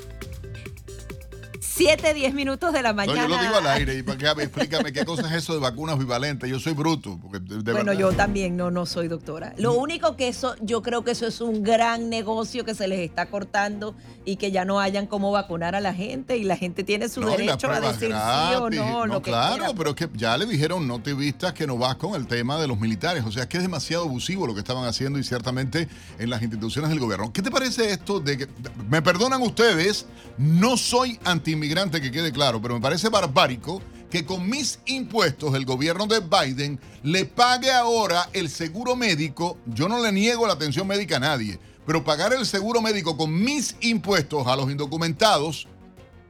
7, 1.81 2.13
10 2.13 2.33
minutos 2.35 2.73
de 2.73 2.83
la 2.83 2.93
mañana. 2.93 3.23
No, 3.23 3.29
yo 3.29 3.35
lo 3.35 3.41
digo 3.41 3.55
al 3.55 3.67
aire. 3.67 3.97
Y 3.97 4.03
para 4.03 4.35
que, 4.35 4.43
explícame 4.43 4.93
qué 4.93 5.03
cosa 5.03 5.27
es 5.27 5.33
eso 5.43 5.53
de 5.53 5.59
vacunas 5.59 5.97
bivalentes. 5.97 6.47
Yo 6.47 6.59
soy 6.59 6.73
bruto. 6.73 7.17
Porque 7.19 7.39
bueno, 7.71 7.93
yo 7.93 8.11
también 8.11 8.55
no, 8.55 8.69
no 8.69 8.85
soy 8.85 9.07
doctora. 9.07 9.53
Lo 9.57 9.73
único 9.73 10.15
que 10.15 10.27
eso, 10.27 10.55
yo 10.61 10.83
creo 10.83 11.03
que 11.03 11.11
eso 11.11 11.25
es 11.25 11.41
un 11.41 11.63
gran 11.63 12.09
negocio 12.09 12.63
que 12.65 12.75
se 12.75 12.87
les 12.87 12.99
está 12.99 13.25
cortando 13.25 13.95
y 14.25 14.35
que 14.35 14.51
ya 14.51 14.63
no 14.63 14.79
hayan 14.79 15.07
cómo 15.07 15.31
vacunar 15.31 15.73
a 15.73 15.81
la 15.81 15.95
gente 15.95 16.37
y 16.37 16.43
la 16.43 16.55
gente 16.55 16.83
tiene 16.83 17.09
su 17.09 17.21
derecho 17.21 17.71
a 17.71 17.79
decir 17.79 18.11
sí 18.11 18.55
o 18.55 18.69
no. 18.69 19.07
no 19.07 19.21
claro, 19.23 19.73
pero 19.75 19.91
es 19.91 19.95
que 19.95 20.09
ya 20.13 20.37
le 20.37 20.45
dijeron 20.45 20.87
no 20.87 21.01
te 21.01 21.15
vistas 21.15 21.53
que 21.53 21.65
no 21.65 21.77
vas 21.77 21.95
con 21.95 22.13
el 22.13 22.27
tema 22.27 22.59
de 22.59 22.67
los 22.67 22.79
militares. 22.79 23.23
O 23.25 23.31
sea, 23.31 23.49
que 23.49 23.57
es 23.57 23.63
demasiado 23.63 24.03
abusivo 24.03 24.45
lo 24.45 24.53
que 24.53 24.59
estaban 24.59 24.85
haciendo 24.85 25.17
y 25.17 25.23
ciertamente 25.23 25.87
en 26.19 26.29
las 26.29 26.43
instituciones 26.43 26.91
del 26.91 26.99
gobierno. 26.99 27.33
¿Qué 27.33 27.41
te 27.41 27.49
parece 27.49 27.91
esto 27.91 28.19
de 28.19 28.37
que, 28.37 28.47
me 28.87 29.01
perdonan 29.01 29.41
ustedes, 29.41 30.05
no 30.37 30.77
soy 30.77 31.19
que 32.01 32.11
quede 32.11 32.33
claro, 32.33 32.61
pero 32.61 32.73
me 32.73 32.81
parece 32.81 33.07
barbárico 33.07 33.81
que 34.09 34.25
con 34.25 34.49
mis 34.49 34.79
impuestos 34.87 35.55
el 35.55 35.63
gobierno 35.63 36.05
de 36.05 36.19
Biden 36.19 36.77
le 37.01 37.23
pague 37.23 37.71
ahora 37.71 38.27
el 38.33 38.49
seguro 38.49 38.97
médico, 38.97 39.57
yo 39.65 39.87
no 39.87 40.03
le 40.03 40.11
niego 40.11 40.45
la 40.45 40.53
atención 40.53 40.85
médica 40.85 41.15
a 41.15 41.21
nadie, 41.21 41.59
pero 41.85 42.03
pagar 42.03 42.33
el 42.33 42.45
seguro 42.45 42.81
médico 42.81 43.15
con 43.15 43.33
mis 43.33 43.77
impuestos 43.79 44.47
a 44.47 44.57
los 44.57 44.69
indocumentados, 44.69 45.69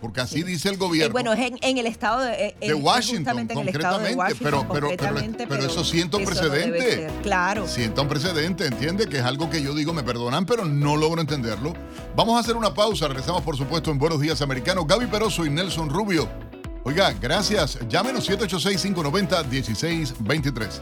porque 0.02 0.20
así 0.20 0.44
dice 0.44 0.68
el 0.70 0.78
gobierno. 0.78 1.10
Eh, 1.10 1.12
bueno, 1.12 1.34
es 1.34 1.52
en, 1.62 1.78
el 1.78 1.86
estado 1.86 2.22
de, 2.22 2.56
eh, 2.60 2.74
Washington, 2.74 3.48
concretamente, 3.48 4.36
pero, 4.42 4.68
pero, 4.68 4.90
pero, 4.98 5.66
eso 5.66 5.84
sienta 5.84 6.18
un 6.18 6.26
precedente. 6.26 7.08
claro. 7.22 7.68
Sienta 7.68 8.02
un 8.02 8.08
precedente, 8.08 8.66
entiende 8.66 9.08
que 9.08 9.18
es 9.18 9.24
algo 9.24 9.48
que 9.50 9.62
yo 9.62 9.76
digo, 9.76 9.94
me 9.94 10.02
perdonan, 10.04 10.48
pero 10.48 10.66
no 10.66 10.98
logro 10.98 11.22
entenderlo. 11.22 11.74
Vamos 12.16 12.36
a 12.36 12.40
hacer 12.40 12.58
una 12.58 12.74
pausa, 12.74 13.08
regresamos 13.08 13.44
por 13.44 13.56
supuesto 13.56 13.92
en 13.92 14.00
Buenos 14.00 14.20
Días 14.20 14.42
Americanos. 14.42 14.88
Gaby 14.88 15.06
Peroso 15.06 15.46
y 15.46 15.52
Nelson 15.52 15.90
Rubio. 15.90 16.28
Oiga, 16.84 17.14
gracias. 17.22 17.78
Llámenos 17.88 18.28
786-590-1623. 18.28 20.82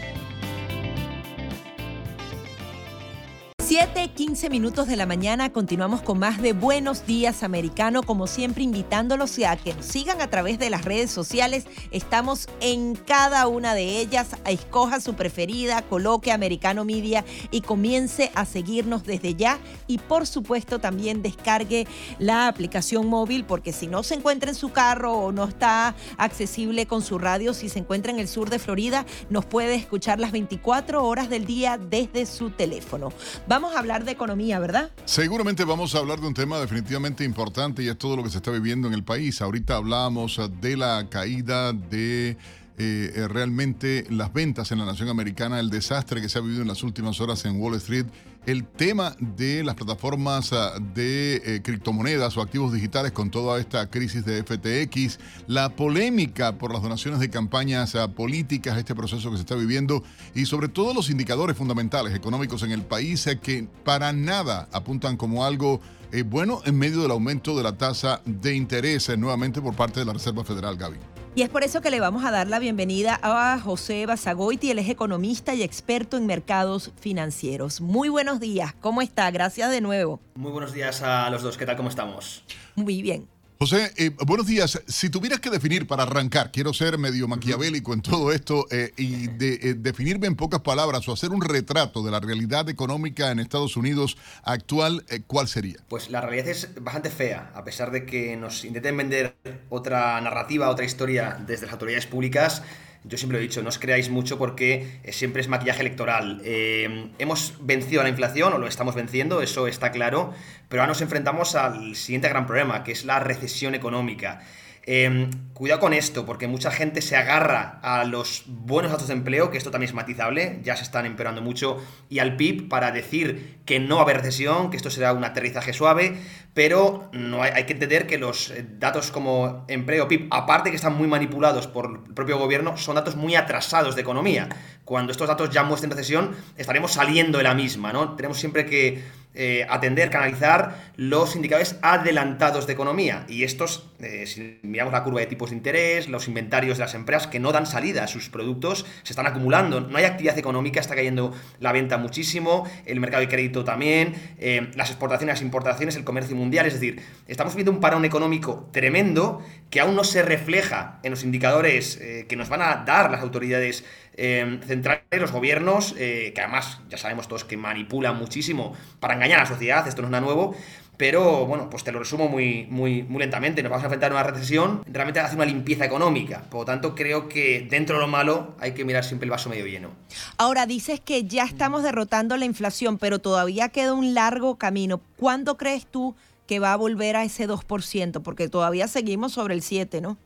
7, 3.71 4.09
15 4.09 4.49
minutos 4.49 4.87
de 4.89 4.97
la 4.97 5.05
mañana 5.05 5.53
continuamos 5.53 6.01
con 6.01 6.19
más 6.19 6.41
de 6.41 6.51
Buenos 6.51 7.05
Días 7.05 7.41
Americano, 7.41 8.03
como 8.03 8.27
siempre 8.27 8.63
invitándolos 8.63 9.39
a 9.47 9.55
que 9.55 9.73
nos 9.73 9.85
sigan 9.85 10.19
a 10.19 10.27
través 10.27 10.59
de 10.59 10.69
las 10.69 10.83
redes 10.83 11.09
sociales. 11.09 11.63
Estamos 11.89 12.49
en 12.59 12.95
cada 12.95 13.47
una 13.47 13.73
de 13.73 14.01
ellas. 14.01 14.35
Escoja 14.45 14.99
su 14.99 15.13
preferida, 15.13 15.83
coloque 15.83 16.33
Americano 16.33 16.83
Media 16.83 17.23
y 17.49 17.61
comience 17.61 18.29
a 18.35 18.43
seguirnos 18.43 19.05
desde 19.05 19.35
ya. 19.35 19.57
Y 19.87 19.99
por 19.99 20.27
supuesto 20.27 20.79
también 20.79 21.21
descargue 21.21 21.87
la 22.19 22.49
aplicación 22.49 23.07
móvil 23.07 23.45
porque 23.45 23.71
si 23.71 23.87
no 23.87 24.03
se 24.03 24.15
encuentra 24.15 24.49
en 24.49 24.55
su 24.55 24.73
carro 24.73 25.13
o 25.13 25.31
no 25.31 25.45
está 25.45 25.95
accesible 26.17 26.87
con 26.87 27.01
su 27.01 27.19
radio, 27.19 27.53
si 27.53 27.69
se 27.69 27.79
encuentra 27.79 28.11
en 28.11 28.19
el 28.19 28.27
sur 28.27 28.49
de 28.49 28.59
Florida, 28.59 29.05
nos 29.29 29.45
puede 29.45 29.75
escuchar 29.75 30.19
las 30.19 30.33
24 30.33 31.05
horas 31.05 31.29
del 31.29 31.45
día 31.45 31.77
desde 31.77 32.25
su 32.25 32.49
teléfono. 32.49 33.13
Vamos 33.47 33.60
vamos 33.61 33.75
a 33.75 33.79
hablar 33.79 34.05
de 34.05 34.11
economía, 34.11 34.57
¿verdad? 34.57 34.89
Seguramente 35.05 35.63
vamos 35.65 35.93
a 35.93 35.99
hablar 35.99 36.19
de 36.19 36.25
un 36.25 36.33
tema 36.33 36.59
definitivamente 36.59 37.23
importante 37.23 37.83
y 37.83 37.89
es 37.89 37.97
todo 37.97 38.15
lo 38.15 38.23
que 38.23 38.31
se 38.31 38.37
está 38.37 38.49
viviendo 38.49 38.87
en 38.87 38.95
el 38.95 39.03
país. 39.03 39.39
Ahorita 39.39 39.75
hablamos 39.75 40.41
de 40.59 40.77
la 40.77 41.05
caída 41.11 41.71
de 41.71 42.29
eh, 42.31 42.37
eh, 42.77 43.27
realmente 43.27 44.07
las 44.09 44.33
ventas 44.33 44.71
en 44.71 44.79
la 44.79 44.85
nación 44.85 45.09
americana, 45.09 45.59
el 45.59 45.69
desastre 45.69 46.21
que 46.21 46.29
se 46.29 46.39
ha 46.39 46.41
vivido 46.41 46.63
en 46.63 46.67
las 46.67 46.81
últimas 46.81 47.21
horas 47.21 47.45
en 47.45 47.61
Wall 47.61 47.75
Street, 47.75 48.07
el 48.45 48.65
tema 48.65 49.15
de 49.19 49.63
las 49.63 49.75
plataformas 49.75 50.51
ah, 50.53 50.73
de 50.93 51.35
eh, 51.35 51.61
criptomonedas 51.61 52.35
o 52.37 52.41
activos 52.41 52.73
digitales 52.73 53.11
con 53.11 53.29
toda 53.29 53.59
esta 53.59 53.89
crisis 53.89 54.25
de 54.25 54.43
FTX, 54.43 55.19
la 55.47 55.75
polémica 55.75 56.57
por 56.57 56.73
las 56.73 56.81
donaciones 56.81 57.19
de 57.19 57.29
campañas 57.29 57.95
ah, 57.95 58.07
políticas, 58.09 58.77
este 58.77 58.95
proceso 58.95 59.29
que 59.29 59.37
se 59.37 59.41
está 59.41 59.55
viviendo 59.55 60.03
y 60.33 60.45
sobre 60.45 60.67
todo 60.67 60.93
los 60.93 61.09
indicadores 61.09 61.55
fundamentales 61.55 62.15
económicos 62.15 62.63
en 62.63 62.71
el 62.71 62.83
país 62.83 63.27
que 63.41 63.67
para 63.83 64.13
nada 64.13 64.67
apuntan 64.71 65.17
como 65.17 65.45
algo 65.45 65.81
bueno 66.25 66.61
en 66.65 66.77
medio 66.77 67.01
del 67.01 67.11
aumento 67.11 67.55
de 67.55 67.63
la 67.63 67.77
tasa 67.77 68.21
de 68.25 68.53
interés 68.55 69.17
nuevamente 69.17 69.61
por 69.61 69.75
parte 69.75 70.01
de 70.01 70.05
la 70.05 70.13
Reserva 70.13 70.43
Federal, 70.43 70.75
Gaby. 70.75 71.10
Y 71.33 71.43
es 71.43 71.49
por 71.49 71.63
eso 71.63 71.79
que 71.79 71.91
le 71.91 72.01
vamos 72.01 72.25
a 72.25 72.31
dar 72.31 72.47
la 72.47 72.59
bienvenida 72.59 73.17
a 73.23 73.57
José 73.57 74.05
Basagoiti, 74.05 74.69
él 74.69 74.79
es 74.79 74.89
economista 74.89 75.55
y 75.55 75.63
experto 75.63 76.17
en 76.17 76.25
mercados 76.25 76.91
financieros. 76.99 77.79
Muy 77.79 78.09
buenos 78.09 78.41
días, 78.41 78.73
¿cómo 78.81 79.01
está? 79.01 79.31
Gracias 79.31 79.71
de 79.71 79.79
nuevo. 79.79 80.19
Muy 80.35 80.51
buenos 80.51 80.73
días 80.73 81.01
a 81.01 81.29
los 81.29 81.41
dos, 81.41 81.57
¿qué 81.57 81.65
tal? 81.65 81.77
¿Cómo 81.77 81.87
estamos? 81.87 82.43
Muy 82.75 83.01
bien. 83.01 83.29
José, 83.61 83.93
eh, 83.95 84.09
buenos 84.25 84.47
días. 84.47 84.81
Si 84.87 85.11
tuvieras 85.11 85.39
que 85.39 85.51
definir 85.51 85.85
para 85.85 86.01
arrancar, 86.01 86.51
quiero 86.51 86.73
ser 86.73 86.97
medio 86.97 87.27
maquiavélico 87.27 87.93
en 87.93 88.01
todo 88.01 88.31
esto 88.31 88.65
eh, 88.71 88.91
y 88.97 89.27
de, 89.27 89.53
eh, 89.53 89.75
definirme 89.77 90.25
en 90.25 90.35
pocas 90.35 90.61
palabras 90.61 91.07
o 91.07 91.13
hacer 91.13 91.29
un 91.29 91.43
retrato 91.43 92.01
de 92.01 92.09
la 92.09 92.19
realidad 92.19 92.67
económica 92.69 93.29
en 93.29 93.37
Estados 93.37 93.77
Unidos 93.77 94.17
actual, 94.41 95.05
¿cuál 95.27 95.47
sería? 95.47 95.77
Pues 95.89 96.09
la 96.09 96.21
realidad 96.21 96.47
es 96.47 96.69
bastante 96.81 97.11
fea, 97.11 97.51
a 97.53 97.63
pesar 97.63 97.91
de 97.91 98.03
que 98.03 98.35
nos 98.35 98.65
intenten 98.65 98.97
vender 98.97 99.35
otra 99.69 100.19
narrativa, 100.21 100.67
otra 100.67 100.83
historia 100.83 101.37
desde 101.45 101.67
las 101.67 101.73
autoridades 101.73 102.07
públicas 102.07 102.63
yo 103.03 103.17
siempre 103.17 103.37
lo 103.37 103.43
he 103.43 103.47
dicho, 103.47 103.61
no 103.63 103.69
os 103.69 103.79
creáis 103.79 104.09
mucho 104.09 104.37
porque 104.37 104.99
eh, 105.03 105.11
siempre 105.11 105.41
es 105.41 105.47
maquillaje 105.47 105.81
electoral. 105.81 106.41
Eh, 106.45 107.09
hemos 107.17 107.55
vencido 107.61 108.01
a 108.01 108.03
la 108.03 108.09
inflación, 108.09 108.53
o 108.53 108.57
lo 108.57 108.67
estamos 108.67 108.93
venciendo, 108.93 109.41
eso 109.41 109.67
está 109.67 109.91
claro, 109.91 110.33
pero 110.69 110.81
ahora 110.81 110.91
nos 110.91 111.01
enfrentamos 111.01 111.55
al 111.55 111.95
siguiente 111.95 112.29
gran 112.29 112.45
problema, 112.45 112.83
que 112.83 112.91
es 112.91 113.05
la 113.05 113.19
recesión 113.19 113.73
económica. 113.73 114.41
Em, 114.83 115.29
cuidado 115.53 115.79
con 115.79 115.93
esto, 115.93 116.25
porque 116.25 116.47
mucha 116.47 116.71
gente 116.71 117.03
se 117.03 117.15
agarra 117.15 117.79
a 117.83 118.03
los 118.03 118.45
buenos 118.47 118.91
datos 118.91 119.09
de 119.09 119.13
empleo, 119.13 119.51
que 119.51 119.59
esto 119.59 119.69
también 119.69 119.89
es 119.89 119.93
matizable, 119.93 120.59
ya 120.63 120.75
se 120.75 120.81
están 120.81 121.05
empeorando 121.05 121.43
mucho, 121.43 121.77
y 122.09 122.17
al 122.17 122.35
PIB 122.35 122.67
para 122.67 122.91
decir 122.91 123.59
que 123.65 123.79
no 123.79 123.95
va 123.95 124.01
a 124.01 124.03
haber 124.05 124.17
recesión, 124.17 124.71
que 124.71 124.77
esto 124.77 124.89
será 124.89 125.13
un 125.13 125.23
aterrizaje 125.23 125.71
suave, 125.71 126.17
pero 126.55 127.11
no 127.13 127.43
hay, 127.43 127.63
que 127.65 127.73
entender 127.73 128.07
que 128.07 128.17
los 128.17 128.49
eh, 128.49 128.65
datos 128.79 129.11
como 129.11 129.65
empleo, 129.67 130.07
PIB, 130.07 130.29
aparte 130.31 130.71
que 130.71 130.77
están 130.77 130.97
muy 130.97 131.07
manipulados 131.07 131.67
por 131.67 132.03
el 132.07 132.13
propio 132.15 132.39
gobierno, 132.39 132.75
son 132.75 132.95
datos 132.95 133.15
muy 133.15 133.35
atrasados 133.35 133.95
de 133.95 134.01
economía. 134.01 134.49
Cuando 134.83 135.11
estos 135.11 135.27
datos 135.27 135.51
ya 135.51 135.63
muestren 135.63 135.91
recesión, 135.91 136.35
estaremos 136.57 136.93
saliendo 136.93 137.37
de 137.37 137.43
la 137.43 137.53
misma, 137.53 137.93
¿no? 137.93 138.15
Tenemos 138.15 138.39
siempre 138.39 138.65
que 138.65 139.03
eh, 139.33 139.65
atender, 139.69 140.09
canalizar 140.09 140.91
los 140.97 141.37
indicadores 141.37 141.77
adelantados 141.81 142.67
de 142.67 142.73
economía. 142.73 143.25
Y 143.29 143.43
estos, 143.43 143.89
eh, 144.01 144.25
si 144.27 144.59
miramos 144.61 144.91
la 144.91 145.05
curva 145.05 145.21
de 145.21 145.25
tipos 145.25 145.51
de 145.51 145.55
interés, 145.55 146.09
los 146.09 146.27
inventarios 146.27 146.77
de 146.77 146.83
las 146.83 146.95
empresas 146.95 147.27
que 147.27 147.39
no 147.39 147.53
dan 147.53 147.65
salida 147.65 148.03
a 148.03 148.07
sus 148.07 148.27
productos, 148.27 148.85
se 149.03 149.13
están 149.13 149.27
acumulando. 149.27 149.79
No 149.79 149.97
hay 149.97 150.03
actividad 150.03 150.37
económica, 150.37 150.81
está 150.81 150.95
cayendo 150.95 151.33
la 151.61 151.71
venta 151.71 151.97
muchísimo, 151.97 152.69
el 152.85 152.99
mercado 152.99 153.21
de 153.21 153.29
crédito 153.29 153.63
también, 153.63 154.15
eh, 154.37 154.69
las 154.75 154.89
exportaciones, 154.89 155.35
las 155.35 155.41
importaciones, 155.43 155.95
el 155.95 156.03
comercio 156.03 156.35
mundial. 156.35 156.65
Es 156.65 156.73
decir, 156.73 157.01
estamos 157.27 157.55
viendo 157.55 157.71
un 157.71 157.79
parón 157.79 158.03
económico 158.03 158.69
tremendo 158.73 159.41
que 159.69 159.79
aún 159.79 159.95
no 159.95 160.03
se 160.03 160.23
refleja 160.23 160.99
en 161.03 161.11
los 161.11 161.23
indicadores 161.23 161.97
que 162.27 162.35
nos 162.35 162.49
van 162.49 162.61
a 162.61 162.83
dar 162.85 163.09
las 163.09 163.21
autoridades 163.21 163.85
centrales, 164.15 165.03
los 165.19 165.31
gobiernos, 165.31 165.93
que 165.93 166.33
además 166.37 166.79
ya 166.89 166.97
sabemos 166.97 167.27
todos 167.27 167.45
que 167.45 167.57
manipulan 167.57 168.17
muchísimo 168.17 168.73
para 168.99 169.13
engañar 169.15 169.39
a 169.39 169.43
la 169.43 169.49
sociedad, 169.49 169.87
esto 169.87 170.01
no 170.01 170.07
es 170.07 170.11
nada 170.11 170.25
nuevo, 170.25 170.55
pero 170.97 171.47
bueno, 171.47 171.67
pues 171.67 171.83
te 171.83 171.91
lo 171.91 171.97
resumo 171.97 172.27
muy, 172.27 172.67
muy, 172.69 173.01
muy 173.01 173.21
lentamente. 173.21 173.63
Nos 173.63 173.71
vamos 173.71 173.83
a 173.83 173.87
enfrentar 173.87 174.11
a 174.11 174.15
una 174.15 174.23
recesión, 174.23 174.83
realmente 174.85 175.19
hace 175.19 175.35
una 175.35 175.45
limpieza 175.45 175.83
económica. 175.83 176.43
Por 176.51 176.59
lo 176.59 176.65
tanto, 176.65 176.93
creo 176.93 177.27
que 177.27 177.65
dentro 177.67 177.95
de 177.95 178.03
lo 178.03 178.07
malo 178.07 178.55
hay 178.59 178.73
que 178.73 178.85
mirar 178.85 179.03
siempre 179.03 179.25
el 179.25 179.31
vaso 179.31 179.49
medio 179.49 179.65
lleno. 179.65 179.89
Ahora 180.37 180.67
dices 180.67 180.99
que 180.99 181.23
ya 181.23 181.43
estamos 181.45 181.81
derrotando 181.81 182.37
la 182.37 182.45
inflación, 182.45 182.99
pero 182.99 183.17
todavía 183.17 183.69
queda 183.69 183.93
un 183.93 184.13
largo 184.13 184.57
camino. 184.57 185.01
¿Cuándo 185.17 185.57
crees 185.57 185.87
tú 185.87 186.15
que 186.45 186.59
va 186.59 186.73
a 186.73 186.75
volver 186.75 187.15
a 187.15 187.23
ese 187.23 187.47
2%? 187.49 188.21
Porque 188.21 188.47
todavía 188.47 188.87
seguimos 188.87 189.31
sobre 189.31 189.55
el 189.55 189.63
7%, 189.63 190.01
¿no? 190.01 190.19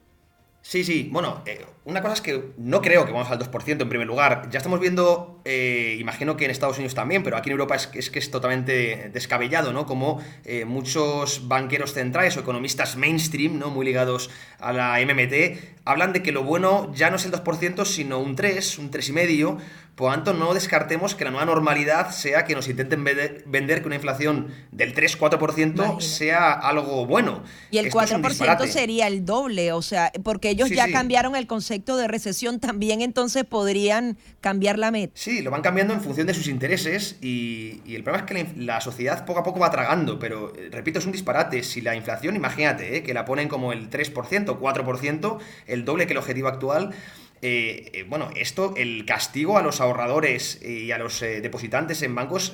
Sí, 0.68 0.84
sí. 0.84 1.10
Bueno, 1.12 1.44
eh, 1.46 1.64
una 1.84 2.02
cosa 2.02 2.16
es 2.16 2.22
que 2.22 2.54
no 2.58 2.82
creo 2.82 3.06
que 3.06 3.12
vamos 3.12 3.30
al 3.30 3.38
2% 3.38 3.84
en 3.84 3.88
primer 3.88 4.08
lugar. 4.08 4.50
Ya 4.50 4.58
estamos 4.58 4.80
viendo, 4.80 5.40
eh, 5.46 5.96
imagino 6.00 6.36
que 6.38 6.46
en 6.46 6.50
Estados 6.50 6.78
Unidos 6.78 6.96
también, 6.96 7.22
pero 7.22 7.38
aquí 7.38 7.50
en 7.50 7.52
Europa 7.52 7.76
es, 7.76 7.88
es 7.94 8.10
que 8.10 8.18
es 8.18 8.32
totalmente 8.32 9.12
descabellado, 9.14 9.74
¿no? 9.74 9.86
Como 9.86 10.24
eh, 10.44 10.66
muchos 10.66 11.48
banqueros 11.48 11.94
centrales 11.94 12.36
o 12.38 12.40
economistas 12.40 12.98
mainstream, 12.98 13.60
¿no? 13.60 13.70
Muy 13.70 13.86
ligados 13.86 14.32
a 14.58 14.74
la 14.74 14.98
MMT, 15.06 15.84
hablan 15.86 16.14
de 16.14 16.24
que 16.24 16.32
lo 16.32 16.44
bueno 16.44 16.92
ya 16.96 17.12
no 17.12 17.18
es 17.18 17.26
el 17.26 17.32
2%, 17.32 17.86
sino 17.86 18.18
un 18.18 18.36
3, 18.36 18.80
un 18.80 18.90
3,5%, 18.90 19.60
Por 19.96 20.10
lo 20.10 20.16
tanto, 20.16 20.34
no 20.34 20.54
descartemos 20.54 21.16
que 21.16 21.24
la 21.24 21.32
nueva 21.32 21.46
normalidad 21.46 22.12
sea 22.12 22.44
que 22.44 22.54
nos 22.54 22.68
intenten 22.68 23.06
vender 23.46 23.82
que 23.82 23.88
una 23.88 23.96
inflación 23.96 24.50
del 24.72 24.94
3-4% 24.94 26.02
sea 26.02 26.52
algo 26.52 27.06
bueno. 27.06 27.44
Y 27.72 27.78
el 27.78 27.90
4% 27.90 28.68
sería 28.68 29.08
el 29.08 29.24
doble, 29.24 29.72
o 29.72 29.82
sea, 29.82 30.12
porque 30.24 30.50
ellos 30.50 30.70
ya 30.70 30.92
cambiaron 30.92 31.38
el 31.38 31.48
concepto 31.48 31.96
de 31.96 32.10
recesión, 32.10 32.60
también 32.60 33.02
entonces 33.02 33.46
podrían 33.46 34.18
cambiar 34.42 34.78
la 34.78 34.92
meta. 34.92 35.14
Sí, 35.16 35.42
lo 35.42 35.50
van 35.50 35.62
cambiando 35.62 35.94
en 35.94 36.02
función 36.02 36.28
de 36.28 36.34
sus 36.34 36.48
intereses 36.48 37.16
y, 37.22 37.82
el 37.96 38.04
problema 38.04 38.26
es 38.26 38.32
que 38.32 38.62
la, 38.62 38.82
sociedad 38.82 39.26
poco 39.26 39.40
a 39.40 39.44
poco 39.44 39.62
va 39.62 39.72
tragando, 39.72 40.20
pero 40.20 40.54
eh, 40.56 40.68
repito, 40.72 41.00
es 41.00 41.06
un 41.06 41.14
disparate. 41.14 41.64
Si 41.64 41.80
la 41.80 41.96
inflación, 41.96 42.36
imagínate, 42.36 42.98
eh, 42.98 43.04
que 43.04 43.14
la 43.14 43.24
ponen 43.24 43.48
como 43.48 43.72
el 43.72 43.90
3%, 43.90 44.14
4%, 44.60 45.38
el 45.68 45.86
doble 45.86 46.06
que 46.06 46.12
el 46.12 46.18
objetivo 46.18 46.50
actual, 46.50 46.94
eh, 47.42 47.92
eh, 47.94 48.06
bueno, 48.08 48.30
esto, 48.36 48.74
el 48.78 49.06
castigo 49.06 49.58
a 49.58 49.62
los 49.62 49.82
ahorradores 49.82 50.62
y 50.64 50.92
a 50.92 50.98
los 50.98 51.22
eh, 51.22 51.42
depositantes 51.42 52.02
en 52.02 52.16
bancos 52.16 52.54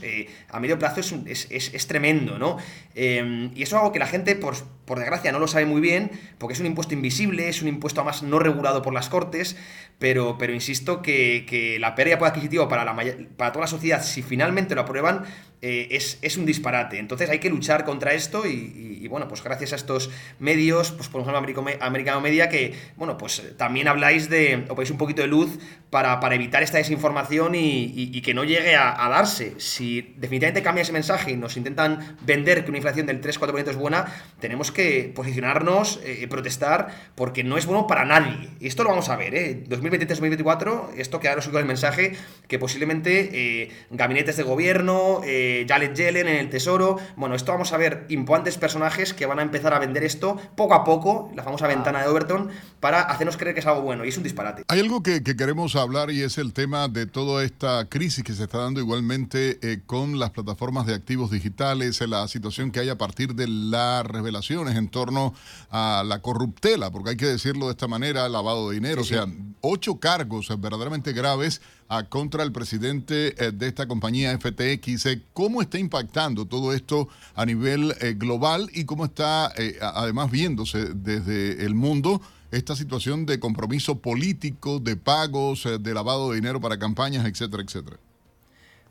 a 0.50 0.60
medio 0.60 0.80
plazo 0.80 1.02
es, 1.26 1.48
es, 1.50 1.88
tremendo, 1.88 2.38
¿no? 2.38 2.58
Y 2.96 3.62
eso 3.62 3.76
es 3.76 3.82
algo 3.82 3.92
que 3.92 4.00
la 4.00 4.08
gente, 4.08 4.36
por, 4.36 4.56
por, 4.92 5.00
desgracia, 5.00 5.32
no 5.32 5.40
lo 5.40 5.48
sabe 5.48 5.66
muy 5.66 5.80
bien, 5.80 6.12
porque 6.38 6.54
es 6.54 6.60
un 6.60 6.66
impuesto 6.66 6.94
invisible, 6.94 7.48
es 7.48 7.62
un 7.62 7.70
impuesto 7.70 8.02
además 8.02 8.24
no 8.24 8.40
regulado 8.40 8.82
por 8.82 8.94
las 8.94 9.10
cortes, 9.10 9.56
pero, 10.00 10.38
pero 10.38 10.54
insisto 10.54 11.02
que, 11.02 11.78
la 11.80 11.96
pérdida 11.96 12.18
de 12.18 12.26
adquisitivo 12.26 12.68
para, 12.68 12.84
la, 12.84 12.96
para 13.38 13.52
toda 13.52 13.66
la 13.66 13.68
sociedad, 13.68 14.04
si 14.04 14.22
finalmente 14.22 14.76
lo 14.76 14.82
aprueban, 14.82 15.24
es, 15.62 16.18
es, 16.22 16.38
un 16.38 16.46
disparate. 16.46 16.98
Entonces 16.98 17.30
hay 17.30 17.40
que 17.40 17.50
luchar 17.50 17.86
contra 17.86 18.14
esto 18.14 18.48
y, 18.48 19.08
bueno, 19.08 19.28
pues 19.28 19.44
gracias 19.44 19.74
a 19.74 19.76
estos 19.76 20.10
medios, 20.40 20.92
pues 20.92 21.08
por 21.08 21.22
ejemplo 21.22 21.40
Americano 21.82 22.22
Media, 22.22 22.50
que 22.50 22.74
bueno, 22.96 23.18
pues 23.18 23.44
también 23.58 23.88
habláis 23.88 24.30
de, 24.30 24.66
o 24.70 24.74
un 24.74 24.98
poquito 24.98 25.22
de 25.22 25.28
luz 25.28 25.60
para, 25.92 26.20
evitar 26.34 26.64
esta 26.64 26.78
desinformación 26.78 27.54
y, 27.54 28.22
que 28.22 28.34
no 28.34 28.44
llegue 28.44 28.76
a, 28.76 29.08
darse. 29.10 29.54
Si 29.60 30.14
definitivamente 30.18 30.64
cambia 30.64 30.82
ese 30.82 30.94
mensaje 30.94 31.32
y 31.32 31.38
nos 31.38 31.58
intentan 31.58 32.18
vender 32.22 32.64
que 32.64 32.70
una 32.72 32.78
inflación 32.78 33.06
del 33.06 33.22
3-4% 33.22 33.70
es 33.70 33.76
buena, 33.76 34.06
tenemos 34.40 34.72
que 34.72 34.81
posicionarnos, 35.16 36.00
eh, 36.04 36.28
protestar, 36.30 36.90
porque 37.16 37.44
no 37.44 37.58
es 37.58 37.66
bueno 37.66 37.88
para 37.88 38.06
nadie. 38.06 38.50
Y 38.60 38.68
esto 38.68 38.84
lo 38.84 38.90
vamos 38.90 39.10
a 39.10 39.16
ver, 39.16 39.36
¿eh? 39.36 39.64
2023-2024, 39.68 40.90
esto 40.98 41.20
quedaros 41.20 41.48
con 41.48 41.60
el 41.60 41.66
mensaje 41.66 42.16
que 42.48 42.60
posiblemente 42.60 43.30
eh, 43.34 43.72
gabinetes 43.90 44.38
de 44.38 44.44
gobierno, 44.44 45.22
eh, 45.24 45.66
Janet 45.68 45.96
Yellen 45.96 46.28
en 46.28 46.38
el 46.38 46.50
Tesoro, 46.50 46.98
bueno, 47.16 47.36
esto 47.36 47.52
vamos 47.52 47.74
a 47.74 47.78
ver 47.78 48.06
imponentes 48.10 48.58
personajes 48.58 49.14
que 49.14 49.26
van 49.26 49.40
a 49.40 49.42
empezar 49.42 49.74
a 49.74 49.80
vender 49.80 50.04
esto 50.04 50.38
poco 50.56 50.74
a 50.74 50.84
poco, 50.84 51.32
la 51.36 51.44
famosa 51.44 51.68
ventana 51.68 52.02
de 52.02 52.08
Overton, 52.08 52.50
para 52.80 53.02
hacernos 53.02 53.38
creer 53.38 53.54
que 53.54 53.62
es 53.62 53.68
algo 53.68 53.82
bueno. 53.82 54.06
Y 54.06 54.10
es 54.10 54.18
un 54.18 54.24
disparate. 54.24 54.64
Hay 54.68 54.80
algo 54.80 55.04
que, 55.04 55.22
queremos 55.24 55.76
hablar 55.76 56.12
y 56.12 56.22
es 56.22 56.38
el 56.38 56.54
tema 56.54 56.88
de 56.88 57.06
toda 57.06 57.44
esta 57.44 57.86
crisis 57.86 58.24
que 58.24 58.34
se 58.34 58.44
está 58.44 58.60
dando 58.60 58.80
igualmente 58.80 59.60
eh, 59.62 59.80
con 59.86 60.20
las 60.20 60.32
plataformas 60.32 60.86
de 60.86 60.94
activos 60.94 61.32
digitales, 61.32 62.02
la 62.02 62.28
situación 62.28 62.72
que 62.72 62.80
hay 62.80 62.90
a 62.90 62.98
partir 62.98 63.36
de 63.36 63.48
las 63.48 64.06
revelaciones 64.06 64.71
en 64.76 64.90
torno 64.90 65.34
a 65.70 66.04
la 66.06 66.22
corruptela, 66.22 66.92
porque 66.92 67.12
hay 67.12 67.18
que 67.18 67.26
decirlo 67.26 67.66
de 67.66 67.72
esta 67.72 67.88
manera, 67.88 68.28
lavado 68.30 68.70
de 68.70 68.76
dinero, 68.76 69.02
o 69.02 69.06
sea, 69.06 69.26
ocho 69.62 70.00
cargos 70.00 70.50
verdaderamente 70.60 71.14
graves 71.14 71.62
a 71.88 72.08
contra 72.08 72.44
el 72.44 72.52
presidente 72.52 73.36
eh, 73.38 73.52
de 73.52 73.68
esta 73.68 73.88
compañía 73.88 74.38
FTX. 74.38 75.06
Eh, 75.08 75.24
¿Cómo 75.34 75.62
está 75.62 75.78
impactando 75.78 76.46
todo 76.46 76.74
esto 76.74 77.10
a 77.36 77.46
nivel 77.46 77.94
global 78.16 78.70
y 78.74 78.86
cómo 78.86 79.06
está 79.06 79.52
además 79.82 80.32
viéndose 80.32 80.94
desde 80.94 81.66
el 81.66 81.76
mundo? 81.76 82.22
esta 82.52 82.76
situación 82.76 83.26
de 83.26 83.40
compromiso 83.40 84.00
político, 84.00 84.80
de 84.80 84.98
pagos, 84.98 85.66
eh, 85.66 85.78
de 85.80 85.94
lavado 85.94 86.30
de 86.30 86.36
dinero 86.36 86.60
para 86.60 86.78
campañas, 86.78 87.26
etcétera, 87.26 87.64
etcétera. 87.64 87.98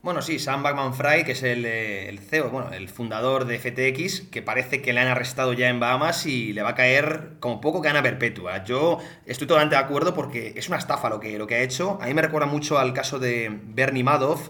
Bueno, 0.03 0.23
sí, 0.23 0.39
Sam 0.39 0.63
Backman 0.63 0.95
Fry, 0.95 1.25
que 1.25 1.33
es 1.33 1.43
el, 1.43 1.67
eh, 1.67 2.09
el, 2.09 2.21
CEO, 2.21 2.49
bueno, 2.49 2.73
el 2.73 2.89
fundador 2.89 3.45
de 3.45 3.59
FTX, 3.59 4.23
que 4.31 4.41
parece 4.41 4.81
que 4.81 4.95
le 4.95 5.01
han 5.01 5.09
arrestado 5.09 5.53
ya 5.53 5.69
en 5.69 5.79
Bahamas 5.79 6.25
y 6.25 6.55
le 6.55 6.63
va 6.63 6.71
a 6.71 6.75
caer 6.75 7.33
como 7.39 7.61
poco 7.61 7.83
gana 7.83 8.03
perpetua. 8.03 8.65
Yo 8.65 8.97
estoy 9.27 9.47
totalmente 9.47 9.77
de 9.77 9.83
acuerdo 9.83 10.15
porque 10.15 10.55
es 10.57 10.69
una 10.69 10.79
estafa 10.79 11.11
lo 11.11 11.21
que, 11.21 11.37
lo 11.37 11.47
que 11.47 11.57
ha 11.57 11.61
hecho. 11.61 11.99
A 12.01 12.07
mí 12.07 12.15
me 12.15 12.23
recuerda 12.23 12.47
mucho 12.47 12.79
al 12.79 12.95
caso 12.95 13.19
de 13.19 13.51
Bernie 13.63 14.03
Madoff, 14.03 14.49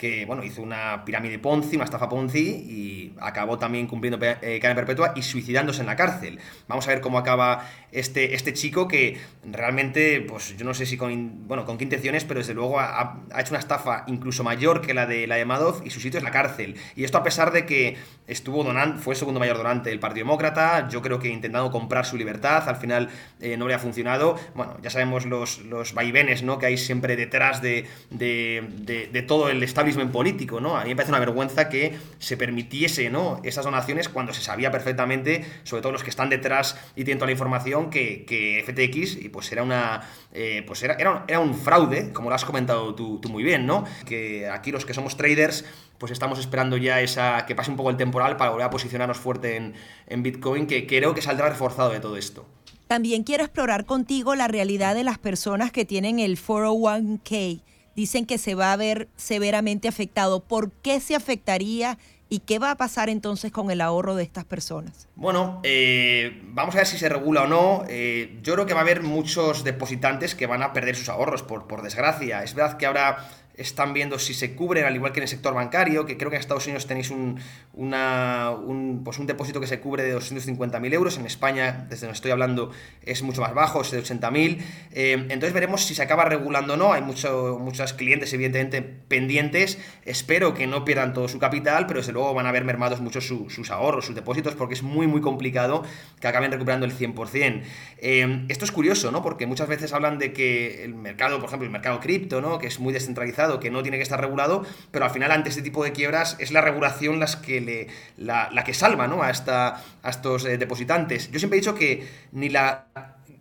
que 0.00 0.24
bueno, 0.24 0.42
hizo 0.42 0.62
una 0.62 1.04
pirámide 1.04 1.38
Ponzi, 1.38 1.76
una 1.76 1.84
estafa 1.84 2.08
Ponzi 2.08 2.38
y 2.40 3.14
acabó 3.20 3.58
también 3.58 3.86
cumpliendo 3.86 4.18
eh, 4.24 4.58
cadena 4.58 4.74
perpetua 4.74 5.12
y 5.14 5.20
suicidándose 5.20 5.82
en 5.82 5.86
la 5.88 5.94
cárcel. 5.94 6.38
Vamos 6.68 6.88
a 6.88 6.92
ver 6.92 7.02
cómo 7.02 7.18
acaba 7.18 7.68
este, 7.92 8.34
este 8.34 8.54
chico 8.54 8.88
que 8.88 9.18
realmente, 9.44 10.22
pues 10.22 10.56
yo 10.56 10.64
no 10.64 10.72
sé 10.72 10.86
si 10.86 10.96
con, 10.96 11.46
bueno, 11.46 11.66
con 11.66 11.76
qué 11.76 11.84
intenciones, 11.84 12.24
pero 12.24 12.40
desde 12.40 12.54
luego 12.54 12.80
ha, 12.80 13.20
hecho 13.38 13.50
una 13.50 13.58
estafa 13.58 14.04
incluso 14.06 14.42
mayor 14.42 14.80
que 14.80 14.94
la 14.94 15.04
de 15.04 15.26
la 15.26 15.34
de 15.34 15.44
Madoff 15.44 15.82
y 15.84 15.90
su 15.90 16.00
sitio 16.00 16.16
es 16.16 16.24
la 16.24 16.30
cárcel. 16.30 16.76
Y 16.96 17.04
esto 17.04 17.18
a 17.18 17.22
pesar 17.22 17.52
de 17.52 17.66
que 17.66 17.98
estuvo 18.26 18.64
donando, 18.64 19.02
fue 19.02 19.14
segundo 19.14 19.38
mayor 19.38 19.58
donante 19.58 19.90
del 19.90 20.00
Partido 20.00 20.24
Demócrata, 20.24 20.88
yo 20.88 21.02
creo 21.02 21.18
que 21.18 21.28
intentando 21.28 21.70
comprar 21.70 22.06
su 22.06 22.16
libertad, 22.16 22.66
al 22.66 22.76
final 22.76 23.10
eh, 23.38 23.58
no 23.58 23.68
le 23.68 23.74
ha 23.74 23.78
funcionado. 23.78 24.40
Bueno, 24.54 24.78
ya 24.80 24.88
sabemos 24.88 25.26
los, 25.26 25.58
los 25.58 25.92
vaivenes 25.92 26.42
¿no? 26.42 26.58
que 26.58 26.64
hay 26.64 26.78
siempre 26.78 27.16
detrás 27.16 27.60
de, 27.60 27.86
de, 28.08 29.08
de 29.12 29.22
todo 29.22 29.50
el 29.50 29.62
en 29.98 30.12
político, 30.12 30.60
¿no? 30.60 30.76
A 30.76 30.84
mí 30.84 30.90
me 30.90 30.96
parece 30.96 31.12
una 31.12 31.20
vergüenza 31.20 31.68
que 31.68 31.98
se 32.18 32.36
permitiese, 32.36 33.10
¿no? 33.10 33.40
Esas 33.42 33.64
donaciones 33.64 34.08
cuando 34.08 34.32
se 34.32 34.42
sabía 34.42 34.70
perfectamente, 34.70 35.44
sobre 35.64 35.82
todo 35.82 35.92
los 35.92 36.02
que 36.02 36.10
están 36.10 36.30
detrás 36.30 36.78
y 36.94 37.04
tienen 37.04 37.18
toda 37.18 37.26
la 37.26 37.32
información, 37.32 37.90
que, 37.90 38.24
que 38.24 38.62
FTX 38.64 39.24
y 39.24 39.28
pues 39.28 39.50
era 39.52 39.62
una 39.62 40.02
eh, 40.32 40.62
pues 40.66 40.82
era, 40.82 40.94
era, 40.94 41.40
un 41.40 41.54
fraude, 41.54 42.12
como 42.12 42.28
lo 42.28 42.36
has 42.36 42.44
comentado 42.44 42.94
tú, 42.94 43.20
muy 43.28 43.42
bien, 43.42 43.66
¿no? 43.66 43.84
Que 44.06 44.48
aquí 44.48 44.70
los 44.70 44.84
que 44.84 44.94
somos 44.94 45.16
traders 45.16 45.64
pues 45.98 46.12
estamos 46.12 46.38
esperando 46.38 46.76
ya 46.78 47.00
esa 47.00 47.44
que 47.44 47.54
pase 47.54 47.70
un 47.70 47.76
poco 47.76 47.90
el 47.90 47.96
temporal 47.96 48.36
para 48.36 48.50
volver 48.50 48.66
a 48.66 48.70
posicionarnos 48.70 49.18
fuerte 49.18 49.56
en, 49.56 49.74
en 50.06 50.22
Bitcoin, 50.22 50.66
que 50.66 50.86
creo 50.86 51.14
que 51.14 51.20
saldrá 51.20 51.48
reforzado 51.50 51.90
de 51.90 52.00
todo 52.00 52.16
esto. 52.16 52.46
También 52.86 53.22
quiero 53.22 53.44
explorar 53.44 53.84
contigo 53.84 54.34
la 54.34 54.48
realidad 54.48 54.94
de 54.94 55.04
las 55.04 55.18
personas 55.18 55.70
que 55.70 55.84
tienen 55.84 56.18
el 56.18 56.38
401k 56.38 57.60
dicen 58.00 58.24
que 58.24 58.38
se 58.38 58.54
va 58.54 58.72
a 58.72 58.76
ver 58.76 59.08
severamente 59.16 59.86
afectado. 59.86 60.40
¿Por 60.40 60.72
qué 60.72 61.00
se 61.00 61.14
afectaría 61.14 61.98
y 62.30 62.38
qué 62.38 62.58
va 62.58 62.70
a 62.70 62.76
pasar 62.76 63.10
entonces 63.10 63.52
con 63.52 63.70
el 63.70 63.82
ahorro 63.82 64.14
de 64.14 64.22
estas 64.22 64.46
personas? 64.46 65.06
Bueno, 65.16 65.60
eh, 65.64 66.40
vamos 66.44 66.74
a 66.76 66.78
ver 66.78 66.86
si 66.86 66.96
se 66.96 67.10
regula 67.10 67.42
o 67.42 67.46
no. 67.46 67.84
Eh, 67.90 68.38
yo 68.42 68.54
creo 68.54 68.64
que 68.64 68.72
va 68.72 68.80
a 68.80 68.84
haber 68.84 69.02
muchos 69.02 69.64
depositantes 69.64 70.34
que 70.34 70.46
van 70.46 70.62
a 70.62 70.72
perder 70.72 70.96
sus 70.96 71.10
ahorros, 71.10 71.42
por, 71.42 71.66
por 71.66 71.82
desgracia. 71.82 72.42
Es 72.42 72.54
verdad 72.54 72.78
que 72.78 72.86
ahora 72.86 73.28
están 73.60 73.92
viendo 73.92 74.18
si 74.18 74.34
se 74.34 74.54
cubren, 74.54 74.84
al 74.84 74.94
igual 74.94 75.12
que 75.12 75.20
en 75.20 75.24
el 75.24 75.28
sector 75.28 75.54
bancario, 75.54 76.06
que 76.06 76.16
creo 76.16 76.30
que 76.30 76.36
en 76.36 76.40
Estados 76.40 76.66
Unidos 76.66 76.86
tenéis 76.86 77.10
un, 77.10 77.38
un, 77.74 79.02
pues 79.04 79.18
un 79.18 79.26
depósito 79.26 79.60
que 79.60 79.66
se 79.66 79.80
cubre 79.80 80.02
de 80.02 80.16
250.000 80.16 80.92
euros, 80.94 81.18
en 81.18 81.26
España, 81.26 81.86
desde 81.88 82.06
donde 82.06 82.16
estoy 82.16 82.30
hablando, 82.30 82.70
es 83.02 83.22
mucho 83.22 83.40
más 83.42 83.54
bajo, 83.54 83.82
es 83.82 83.90
de 83.90 84.02
80.000. 84.02 84.58
Eh, 84.92 85.12
entonces 85.12 85.52
veremos 85.52 85.84
si 85.84 85.94
se 85.94 86.02
acaba 86.02 86.24
regulando 86.24 86.74
o 86.74 86.76
no, 86.76 86.92
hay 86.92 87.02
mucho, 87.02 87.58
muchos 87.60 87.92
clientes 87.92 88.32
evidentemente 88.32 88.82
pendientes, 88.82 89.78
espero 90.04 90.54
que 90.54 90.66
no 90.66 90.84
pierdan 90.84 91.12
todo 91.12 91.28
su 91.28 91.38
capital, 91.38 91.86
pero 91.86 92.00
desde 92.00 92.12
luego 92.12 92.32
van 92.34 92.46
a 92.46 92.52
ver 92.52 92.64
mermados 92.64 93.00
muchos 93.00 93.26
sus 93.26 93.70
ahorros, 93.70 94.06
sus 94.06 94.14
depósitos, 94.14 94.54
porque 94.54 94.74
es 94.74 94.82
muy 94.82 95.06
muy 95.06 95.20
complicado 95.20 95.84
que 96.20 96.28
acaben 96.28 96.50
recuperando 96.50 96.86
el 96.86 96.92
100%. 96.96 97.62
Eh, 97.98 98.46
esto 98.48 98.64
es 98.64 98.72
curioso, 98.72 99.10
¿no? 99.10 99.22
Porque 99.22 99.46
muchas 99.46 99.68
veces 99.68 99.92
hablan 99.92 100.18
de 100.18 100.32
que 100.32 100.84
el 100.84 100.94
mercado, 100.94 101.38
por 101.38 101.48
ejemplo, 101.48 101.66
el 101.66 101.72
mercado 101.72 102.00
cripto, 102.00 102.40
¿no? 102.40 102.58
Que 102.58 102.66
es 102.66 102.80
muy 102.80 102.92
descentralizado, 102.92 103.49
que 103.58 103.70
no 103.70 103.82
tiene 103.82 103.96
que 103.96 104.02
estar 104.02 104.20
regulado, 104.20 104.64
pero 104.90 105.06
al 105.06 105.10
final 105.10 105.32
ante 105.32 105.48
este 105.48 105.62
tipo 105.62 105.82
de 105.82 105.92
quiebras 105.92 106.36
es 106.38 106.52
la 106.52 106.60
regulación 106.60 107.18
las 107.18 107.36
que 107.36 107.60
le, 107.60 107.88
la, 108.16 108.62
que 108.64 108.74
salva 108.74 109.08
¿no? 109.08 109.22
a, 109.22 109.30
esta, 109.30 109.82
a 110.02 110.10
estos 110.10 110.44
eh, 110.44 110.58
depositantes. 110.58 111.30
Yo 111.32 111.38
siempre 111.38 111.58
he 111.58 111.60
dicho 111.60 111.74
que 111.74 112.06
ni 112.32 112.48
la 112.48 112.86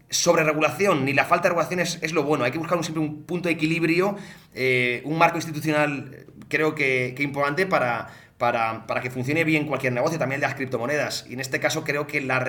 sobreregulación 0.09 1.05
ni 1.05 1.13
la 1.13 1.25
falta 1.25 1.43
de 1.43 1.49
regulación 1.49 1.79
es, 1.79 2.13
lo 2.13 2.23
bueno, 2.23 2.43
hay 2.43 2.51
que 2.51 2.57
buscar 2.57 2.81
siempre 2.83 3.03
un 3.03 3.23
punto 3.23 3.47
de 3.49 3.53
equilibrio, 3.53 4.15
eh, 4.55 5.01
un 5.05 5.17
marco 5.17 5.37
institucional 5.37 6.25
creo 6.47 6.75
que, 6.75 7.15
importante 7.19 7.65
para, 7.65 8.09
para, 8.37 9.01
que 9.01 9.09
funcione 9.11 9.43
bien 9.43 9.65
cualquier 9.67 9.93
negocio, 9.93 10.19
también 10.19 10.37
el 10.37 10.41
de 10.41 10.47
las 10.47 10.55
criptomonedas. 10.55 11.25
Y 11.29 11.33
en 11.33 11.39
este 11.39 11.59
caso 11.59 11.83
creo 11.83 12.07
que 12.07 12.21
la 12.21 12.39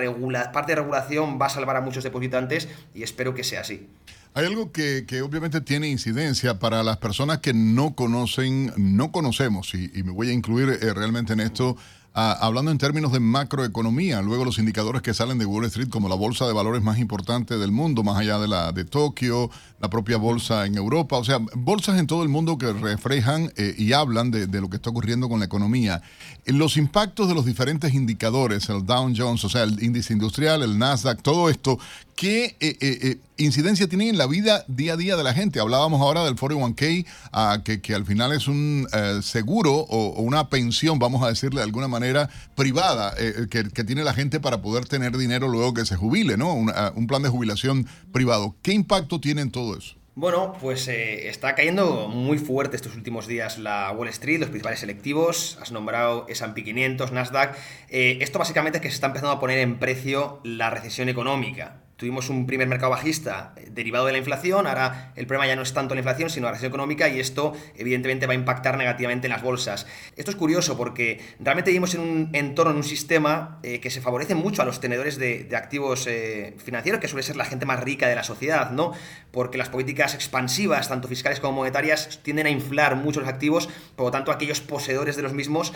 parte 0.51 0.71
de 0.73 0.75
regulación 0.77 1.39
va 1.39 1.45
a 1.45 1.49
salvar 1.49 1.77
a 1.77 1.81
muchos 1.81 2.03
depositantes 2.03 2.67
y 2.93 3.03
espero 3.03 3.33
que 3.33 3.43
sea 3.43 3.61
así. 3.61 3.87
Hay 4.33 4.45
algo 4.45 4.71
que, 4.71 5.21
obviamente 5.21 5.59
tiene 5.59 5.89
incidencia 5.89 6.57
para 6.57 6.83
las 6.83 6.97
personas 6.97 7.39
que 7.39 7.53
no 7.53 7.95
conocen, 7.95 8.71
no 8.77 9.11
conocemos, 9.11 9.73
y, 9.73 9.89
me 10.03 10.11
voy 10.11 10.29
a 10.29 10.33
incluir 10.33 10.69
eh, 10.69 10.93
realmente 10.93 11.33
en 11.33 11.41
esto, 11.41 11.75
hablando 12.13 12.71
en 12.71 12.77
términos 12.77 13.13
de 13.13 13.19
macroeconomía, 13.19 14.21
luego 14.21 14.43
los 14.43 14.59
indicadores 14.59 15.01
que 15.01 15.13
salen 15.13 15.37
de 15.37 15.45
Wall 15.45 15.65
Street 15.65 15.87
como 15.89 16.09
la 16.09 16.15
bolsa 16.15 16.45
de 16.45 16.53
valores 16.53 16.81
más 16.81 16.99
importante 16.99 17.57
del 17.57 17.71
mundo, 17.71 18.03
más 18.03 18.17
allá 18.17 18.37
de 18.37 18.49
la 18.49 18.71
de 18.73 18.83
Tokio, 18.83 19.49
la 19.79 19.89
propia 19.89 20.17
bolsa 20.17 20.65
en 20.65 20.75
Europa, 20.75 21.17
o 21.17 21.23
sea, 21.23 21.39
bolsas 21.53 21.99
en 21.99 22.07
todo 22.07 22.23
el 22.23 22.29
mundo 22.29 22.57
que 22.57 22.73
reflejan 22.73 23.51
eh, 23.55 23.75
y 23.77 23.93
hablan 23.93 24.29
de, 24.29 24.47
lo 24.59 24.69
que 24.69 24.75
está 24.75 24.89
ocurriendo 24.89 25.29
con 25.29 25.39
la 25.39 25.45
economía. 25.45 26.01
Los 26.45 26.75
impactos 26.75 27.29
de 27.29 27.35
los 27.35 27.45
diferentes 27.45 27.93
indicadores, 27.93 28.67
el 28.69 28.85
Dow 28.85 29.11
Jones, 29.15 29.43
o 29.45 29.49
sea, 29.49 29.63
el 29.63 29.81
índice 29.81 30.11
industrial, 30.11 30.63
el 30.63 30.77
Nasdaq, 30.77 31.21
todo 31.21 31.49
esto, 31.49 31.79
¿qué 32.15 32.57
eh, 32.59 32.77
eh, 32.81 33.17
incidencia 33.43 33.87
tienen 33.87 34.09
en 34.09 34.17
la 34.17 34.27
vida 34.27 34.65
día 34.67 34.93
a 34.93 34.97
día 34.97 35.15
de 35.15 35.23
la 35.23 35.33
gente? 35.33 35.59
Hablábamos 35.59 36.01
ahora 36.01 36.23
del 36.23 36.35
401k, 36.35 37.05
uh, 37.33 37.63
que, 37.63 37.81
que, 37.81 37.95
al 37.95 38.05
final 38.05 38.31
es 38.33 38.47
un 38.47 38.87
seguro 39.21 39.73
o, 39.73 40.21
una 40.21 40.49
pensión, 40.49 40.99
vamos 40.99 41.23
a 41.23 41.27
decirle 41.27 41.59
de 41.59 41.65
alguna 41.65 41.87
manera, 41.87 42.29
privada, 42.55 43.13
que, 43.49 43.69
que, 43.69 43.83
tiene 43.83 44.03
la 44.03 44.13
gente 44.13 44.39
para 44.39 44.61
poder 44.61 44.85
tener 44.85 45.17
dinero 45.17 45.47
luego 45.47 45.73
que 45.73 45.85
se 45.85 45.95
jubile, 45.95 46.37
¿no? 46.37 46.53
Un, 46.53 47.07
plan 47.07 47.23
de 47.23 47.29
jubilación 47.29 47.87
privado. 48.13 48.55
¿Qué 48.61 48.73
impacto 48.73 49.19
tiene 49.19 49.41
en 49.41 49.51
todo 49.51 49.77
eso? 49.77 49.95
Bueno, 50.13 50.57
pues 50.59 50.87
eh, 50.87 51.29
está 51.29 51.55
cayendo 51.55 52.09
muy 52.09 52.37
fuerte 52.37 52.75
estos 52.75 52.95
últimos 52.95 53.27
días 53.27 53.57
la 53.57 53.91
Wall 53.91 54.09
Street, 54.09 54.39
los 54.39 54.49
principales 54.49 54.81
selectivos. 54.81 55.57
Has 55.61 55.71
nombrado 55.71 56.25
S&P 56.27 56.63
500, 56.63 57.11
Nasdaq. 57.11 57.57
Eh, 57.89 58.17
esto 58.21 58.37
básicamente 58.37 58.79
es 58.79 58.81
que 58.81 58.89
se 58.89 58.95
está 58.95 59.07
empezando 59.07 59.31
a 59.31 59.39
poner 59.39 59.59
en 59.59 59.79
precio 59.79 60.41
la 60.43 60.69
recesión 60.69 61.07
económica 61.07 61.80
tuvimos 62.01 62.31
un 62.31 62.47
primer 62.47 62.67
mercado 62.67 62.89
bajista 62.89 63.53
eh, 63.55 63.67
derivado 63.69 64.07
de 64.07 64.11
la 64.11 64.17
inflación, 64.17 64.65
ahora 64.65 65.13
el 65.15 65.27
problema 65.27 65.45
ya 65.45 65.55
no 65.55 65.61
es 65.61 65.71
tanto 65.71 65.93
la 65.93 65.99
inflación, 65.99 66.31
sino 66.31 66.45
la 66.45 66.53
recesión 66.53 66.71
económica 66.71 67.07
y 67.07 67.19
esto 67.19 67.53
evidentemente 67.75 68.25
va 68.25 68.31
a 68.33 68.35
impactar 68.35 68.75
negativamente 68.75 69.27
en 69.27 69.33
las 69.33 69.43
bolsas. 69.43 69.85
Esto 70.15 70.31
es 70.31 70.35
curioso 70.35 70.75
porque 70.75 71.21
realmente 71.39 71.69
vivimos 71.69 71.93
en 71.93 72.01
un 72.01 72.29
entorno, 72.33 72.71
en 72.71 72.77
un 72.77 72.83
sistema 72.83 73.59
eh, 73.61 73.79
que 73.79 73.91
se 73.91 74.01
favorece 74.01 74.33
mucho 74.33 74.63
a 74.63 74.65
los 74.65 74.79
tenedores 74.79 75.19
de, 75.19 75.47
activos 75.55 76.07
eh, 76.07 76.55
financieros, 76.57 76.99
que 76.99 77.07
suele 77.07 77.21
ser 77.21 77.35
la 77.35 77.45
gente 77.45 77.67
más 77.67 77.79
rica 77.79 78.07
de 78.07 78.15
la 78.15 78.23
sociedad, 78.23 78.71
¿no? 78.71 78.93
Porque 79.29 79.59
las 79.59 79.69
políticas 79.69 80.15
expansivas, 80.15 80.89
tanto 80.89 81.07
fiscales 81.07 81.39
como 81.39 81.57
monetarias, 81.57 82.19
tienden 82.23 82.47
a 82.47 82.49
inflar 82.49 82.95
mucho 82.95 83.19
los 83.19 83.29
activos, 83.29 83.69
por 83.95 84.07
lo 84.07 84.11
tanto 84.11 84.31
aquellos 84.31 84.59
poseedores 84.59 85.15
de 85.15 85.21
los 85.21 85.33
mismos 85.33 85.71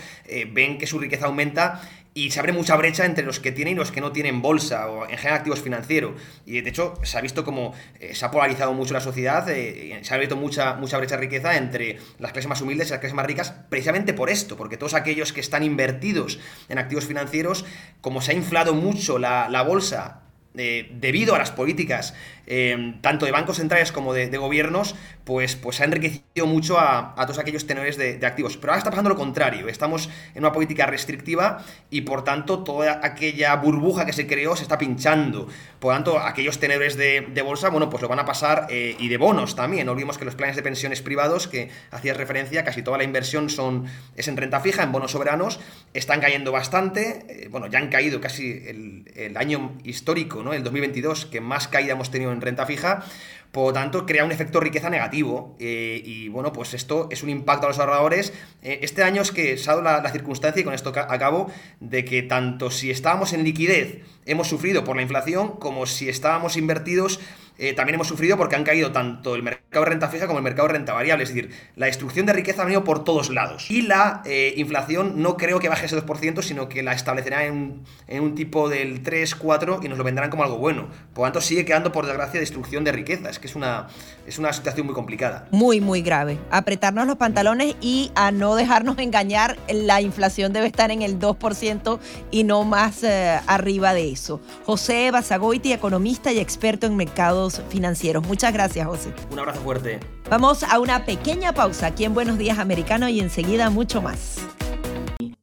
ven 0.53 0.79
que 0.79 0.88
su 0.88 0.97
riqueza 0.97 1.27
aumenta 1.27 1.81
y 2.17 2.31
se 2.31 2.39
abre 2.39 2.53
mucha 2.53 2.77
brecha 2.77 3.05
entre 3.05 3.25
los 3.25 3.41
que 3.41 3.51
tienen 3.51 3.73
y 3.73 3.77
los 3.77 3.91
que 3.91 3.99
no 3.99 4.13
tienen 4.13 4.41
bolsa 4.41 4.89
o 4.89 5.03
en 5.03 5.17
general 5.17 5.39
activos 5.39 5.61
financieros. 5.61 6.13
Y 6.45 6.62
de 6.62 6.69
hecho 6.69 6.93
se 7.04 7.17
ha 7.17 7.21
visto 7.21 7.43
como 7.43 7.73
eh, 7.99 8.15
se 8.15 8.25
ha 8.25 8.32
polarizado 8.32 8.73
mucho 8.73 8.93
la 8.93 9.01
sociedad, 9.01 9.47
eh, 9.49 9.99
se 10.01 10.13
ha 10.13 10.15
abierto 10.15 10.36
mucha, 10.36 10.75
mucha 10.75 10.97
brecha 10.97 11.15
de 11.15 11.21
riqueza 11.21 11.58
entre 11.58 11.99
las 12.19 12.32
clases 12.32 12.49
más 12.49 12.62
humildes 12.62 12.88
y 12.88 12.91
las 12.91 12.99
clases 12.99 13.15
más 13.15 13.25
ricas, 13.25 13.54
precisamente 13.69 14.13
por 14.13 14.30
esto, 14.30 14.58
porque 14.58 14.78
todos 14.78 14.93
aquellos 14.93 15.34
que 15.34 15.41
están 15.41 15.63
invertidos 15.63 16.39
en 16.69 16.78
activos 16.78 17.06
financieros, 17.06 17.65
como 18.01 18.21
se 18.21 18.32
ha 18.32 18.36
inflado 18.36 18.73
mucho 18.73 19.19
la, 19.19 19.49
la 19.49 19.62
bolsa 19.62 20.21
eh, 20.58 20.89
debido 20.93 21.36
a 21.36 21.38
las 21.38 21.51
políticas 21.51 22.13
eh, 22.47 22.95
tanto 23.01 23.25
de 23.25 23.31
bancos 23.31 23.58
centrales 23.58 23.91
como 23.91 24.13
de, 24.13 24.36
gobiernos, 24.36 24.95
pues, 25.23 25.55
pues 25.55 25.81
ha 25.81 25.86
enriquecido 25.86 26.45
mucho 26.45 26.79
a, 26.79 27.15
todos 27.21 27.39
aquellos 27.39 27.65
tenores 27.65 27.97
de, 27.97 28.19
activos. 28.25 28.58
Pero 28.58 28.71
ahora 28.71 28.79
está 28.79 28.89
pasando 28.89 29.10
lo 29.10 29.15
contrario, 29.15 29.67
estamos 29.67 30.10
en 30.34 30.43
una 30.43 30.51
política 30.51 30.86
restrictiva 30.86 31.63
y 31.89 32.01
por 32.01 32.23
tanto 32.23 32.63
toda 32.63 32.99
aquella 33.03 33.55
burbuja 33.55 34.05
que 34.05 34.13
se 34.13 34.27
creó 34.27 34.55
se 34.55 34.63
está 34.63 34.77
pinchando. 34.77 35.47
Por 35.79 35.93
tanto, 35.93 36.19
aquellos 36.19 36.60
tenedores 36.60 36.97
de, 36.97 37.41
bolsa, 37.45 37.69
bueno, 37.69 37.89
pues 37.89 38.01
lo 38.01 38.08
van 38.08 38.19
a 38.19 38.25
pasar 38.25 38.67
eh, 38.69 38.95
y 38.99 39.08
de 39.08 39.17
bonos 39.17 39.55
también. 39.55 39.86
No 39.86 39.91
olvidemos 39.91 40.17
que 40.17 40.25
los 40.25 40.36
planes 40.36 40.55
de 40.55 40.63
pensiones 40.63 41.01
privados, 41.01 41.47
que 41.47 41.69
hacías 41.91 42.17
referencia, 42.17 42.63
casi 42.63 42.81
toda 42.81 42.97
la 42.97 43.03
inversión 43.03 43.49
son, 43.49 43.86
es 44.15 44.27
en 44.27 44.38
renta 44.38 44.60
fija, 44.60 44.84
en 44.84 44.91
bonos 44.91 45.12
soberanos, 45.12 45.60
están 45.93 46.21
cayendo 46.21 46.51
bastante. 46.51 47.47
bueno, 47.51 47.67
ya 47.67 47.79
han 47.79 47.89
caído 47.89 48.19
casi 48.19 48.63
el, 48.67 49.12
el 49.15 49.38
año 49.38 49.77
histórico 49.84 50.43
¿no? 50.43 50.53
el 50.53 50.63
2022, 50.63 51.25
que 51.25 51.41
más 51.41 51.67
caída 51.67 51.93
hemos 51.93 52.12
tenido 52.12 52.31
en 52.31 52.35
renta 52.41 52.65
fija, 52.65 53.04
por 53.52 53.67
lo 53.67 53.74
tanto 53.74 54.06
crea 54.06 54.26
un 54.26 54.32
efecto 54.32 54.60
riqueza 54.60 54.89
negativo 54.89 55.56
eh, 55.60 56.02
y 56.04 56.28
bueno, 56.28 56.52
pues 56.52 56.74
esto 56.74 57.08
es 57.10 57.24
un 57.24 57.30
impacto 57.30 57.67
a 57.67 57.69
los 57.69 57.80
ahorradores. 57.80 58.34
Eh, 58.62 58.80
este 58.82 59.04
año 59.04 59.21
es 59.21 59.32
que 59.32 59.58
ha 59.62 59.65
dado 59.67 59.82
la, 59.82 60.02
la, 60.02 60.12
circunstancia, 60.12 60.60
y 60.60 60.63
con 60.63 60.74
esto 60.74 60.89
acabo, 60.89 61.50
de 61.80 62.04
que 62.04 62.21
tanto 62.24 62.69
si 62.69 62.91
estábamos 62.91 63.32
en 63.34 63.43
liquidez 63.43 64.02
hemos 64.25 64.47
sufrido 64.47 64.83
por 64.83 64.95
la 64.95 65.01
inflación, 65.01 65.57
como 65.57 65.85
si 65.85 66.09
estábamos 66.09 66.57
invertidos 66.57 67.19
eh, 67.57 67.73
también 67.73 67.95
hemos 67.95 68.07
sufrido 68.07 68.35
porque 68.38 68.55
han 68.55 68.65
caído 68.65 68.91
tanto 68.91 69.33
el 69.35 69.41
mercado 69.41 69.85
de 69.85 69.91
renta 69.91 70.09
fija 70.09 70.27
como 70.27 70.39
el 70.39 70.43
mercado 70.43 70.67
de 70.67 70.73
renta 70.73 70.93
variable. 70.93 71.23
Es 71.23 71.29
decir, 71.29 71.51
la 71.75 71.85
destrucción 71.85 72.25
de 72.25 72.33
riqueza 72.33 72.61
ha 72.61 72.65
venido 72.65 72.83
por 72.83 73.03
todos 73.03 73.29
lados. 73.29 73.71
Y 73.71 73.81
la 73.81 74.21
eh, 74.25 74.53
inflación 74.57 75.21
no 75.21 75.38
creo 75.38 75.59
que 75.59 75.69
baje 75.69 75.85
ese 75.85 75.97
2%, 75.97 76.41
sino 76.41 76.67
que 76.67 76.83
la 76.83 76.93
establecerá 76.93 77.45
en, 77.45 77.83
un 78.09 78.35
tipo 78.35 78.69
del 78.69 79.03
3, 79.03 79.35
4 79.35 79.79
y 79.83 79.88
nos 79.88 79.97
lo 79.97 80.03
venderán 80.03 80.29
como 80.29 80.43
algo 80.43 80.57
bueno. 80.57 80.89
Por 81.13 81.21
lo 81.21 81.25
tanto, 81.25 81.41
sigue 81.41 81.63
quedando, 81.63 81.91
por 81.91 82.05
desgracia, 82.05 82.39
destrucción 82.39 82.83
de 82.83 82.91
riqueza. 82.91 83.29
Es 83.29 83.39
que 83.39 83.47
es 83.47 83.55
una, 83.55 83.88
es 84.25 84.39
una 84.39 84.51
situación 84.53 84.85
muy 84.85 84.95
complicada. 84.95 85.47
Muy, 85.51 85.81
muy 85.81 86.01
grave. 86.01 86.39
Apretarnos 86.49 87.07
los 87.07 87.17
pantalones 87.17 87.75
y 87.81 88.11
a 88.15 88.31
no 88.31 88.55
dejarnos 88.55 88.97
engañar, 88.97 89.57
la 89.71 90.01
inflación 90.01 90.53
debe 90.53 90.67
estar 90.67 90.91
en 90.91 91.01
el 91.01 91.19
2% 91.19 91.99
y 92.31 92.43
no 92.43 92.63
más 92.63 93.03
eh, 93.03 93.39
arriba 93.47 93.93
de 93.93 94.11
eso. 94.11 94.41
José 94.65 95.11
Basagoiti, 95.11 95.73
economista 95.73 96.31
y 96.31 96.39
experto 96.39 96.88
en 96.88 96.95
mercados 96.95 97.61
financieros. 97.69 98.25
Muchas 98.25 98.53
gracias, 98.53 98.88
José. 98.88 99.13
Un 99.31 99.39
abrazo 99.39 99.61
fuerte. 99.61 99.99
Vamos 100.29 100.63
a 100.63 100.79
una 100.79 101.05
pequeña 101.05 101.53
pausa 101.53 101.88
aquí 101.88 102.05
en 102.05 102.13
Buenos 102.13 102.38
Días 102.38 102.57
Americano 102.57 103.07
y 103.09 103.19
enseguida 103.19 103.69
mucho 103.69 104.01
más. 104.01 104.39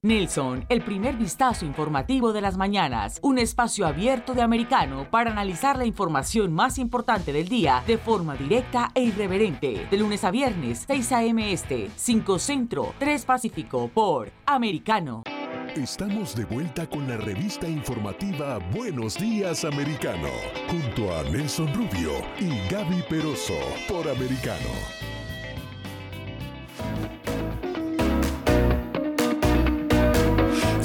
Nelson, 0.04 0.66
el 0.68 0.82
primer 0.82 1.16
vistazo 1.16 1.64
informativo 1.64 2.32
de 2.32 2.40
las 2.40 2.56
mañanas, 2.56 3.20
un 3.22 3.38
espacio 3.38 3.86
abierto 3.86 4.34
de 4.34 4.42
americano 4.42 5.06
para 5.08 5.30
analizar 5.30 5.78
la 5.78 5.86
información 5.86 6.52
más 6.52 6.76
importante 6.78 7.32
del 7.32 7.46
día 7.46 7.84
de 7.86 7.98
forma 7.98 8.34
directa 8.34 8.90
e 8.96 9.04
irreverente, 9.04 9.86
de 9.88 9.96
lunes 9.96 10.24
a 10.24 10.32
viernes, 10.32 10.86
6 10.88 11.12
a.m. 11.12 11.52
Este, 11.52 11.88
5 11.94 12.38
Centro, 12.40 12.94
3 12.98 13.24
Pacífico, 13.24 13.88
por 13.94 14.32
Americano. 14.44 15.22
Estamos 15.76 16.34
de 16.34 16.46
vuelta 16.46 16.90
con 16.90 17.08
la 17.08 17.16
revista 17.16 17.68
informativa 17.68 18.58
Buenos 18.74 19.16
Días 19.16 19.64
Americano, 19.64 20.30
junto 20.68 21.16
a 21.16 21.22
Nelson 21.22 21.72
Rubio 21.74 22.10
y 22.40 22.68
Gaby 22.68 23.04
Peroso 23.08 23.54
por 23.88 24.10
Americano. 24.10 24.68